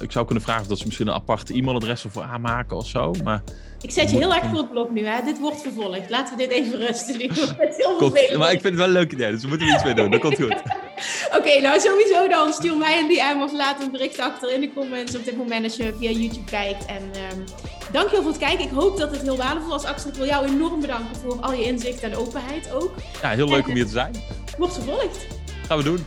ik 0.00 0.12
zou 0.12 0.24
kunnen 0.24 0.44
vragen 0.44 0.62
of 0.62 0.68
dat 0.68 0.78
ze 0.78 0.84
misschien 0.84 1.06
een 1.06 1.14
aparte 1.14 1.54
e-mailadres 1.54 2.04
ervoor 2.04 2.22
aanmaken 2.22 2.76
of 2.76 2.86
zo. 2.86 3.14
Maar 3.24 3.42
ik 3.80 3.90
zet 3.90 4.10
je 4.10 4.16
heel 4.16 4.34
erg 4.34 4.44
voor 4.44 4.58
het 4.58 4.70
blok 4.70 4.90
nu, 4.90 5.06
hè? 5.06 5.24
Dit 5.24 5.38
wordt 5.38 5.62
vervolgd. 5.62 6.10
Laten 6.10 6.36
we 6.36 6.42
dit 6.42 6.52
even 6.52 6.78
rusten 6.78 7.18
nu. 7.18 7.30
heel 7.58 7.96
komt, 7.96 8.36
maar 8.36 8.52
ik 8.52 8.60
vind 8.60 8.64
het 8.64 8.74
wel 8.74 8.86
een 8.86 8.92
leuk 8.92 9.12
idee, 9.12 9.30
dus 9.30 9.42
we 9.42 9.48
moeten 9.48 9.66
er 9.66 9.74
iets 9.74 9.84
mee 9.84 9.94
doen. 9.94 10.10
Dat 10.10 10.20
komt 10.20 10.36
goed. 10.36 10.62
Oké, 11.38 11.60
nou 11.60 11.80
sowieso 11.80 12.28
dan. 12.28 12.52
Stuur 12.52 12.76
mij 12.76 12.98
een 12.98 13.08
DM 13.08 13.42
of 13.42 13.52
laat 13.52 13.82
een 13.82 13.90
bericht 13.90 14.18
achter 14.18 14.52
in 14.52 14.60
de 14.60 14.72
comments 14.72 15.16
op 15.16 15.24
dit 15.24 15.36
moment 15.36 15.64
als 15.64 15.76
je 15.76 15.94
via 15.98 16.10
YouTube 16.10 16.50
kijkt. 16.50 16.86
En 16.86 17.02
um, 17.02 17.44
dankjewel 17.92 18.22
voor 18.22 18.30
het 18.30 18.40
kijken. 18.40 18.64
Ik 18.64 18.70
hoop 18.70 18.98
dat 18.98 19.10
het 19.10 19.22
heel 19.22 19.36
waardevol 19.36 19.68
was. 19.70 19.84
Axel, 19.84 20.10
ik 20.10 20.16
wil 20.16 20.26
jou 20.26 20.46
enorm 20.46 20.80
bedanken 20.80 21.16
voor 21.16 21.40
al 21.40 21.52
je 21.52 21.64
inzicht 21.64 22.02
en 22.02 22.16
openheid 22.16 22.72
ook. 22.72 22.94
Ja, 23.22 23.30
heel 23.30 23.48
leuk 23.48 23.68
om 23.68 23.74
hier 23.74 23.86
te 23.86 23.92
zijn. 23.92 24.14
Wordt 24.58 24.74
vervolgd. 24.74 25.26
Gaan 25.66 25.78
we 25.78 25.84
doen. 25.84 26.06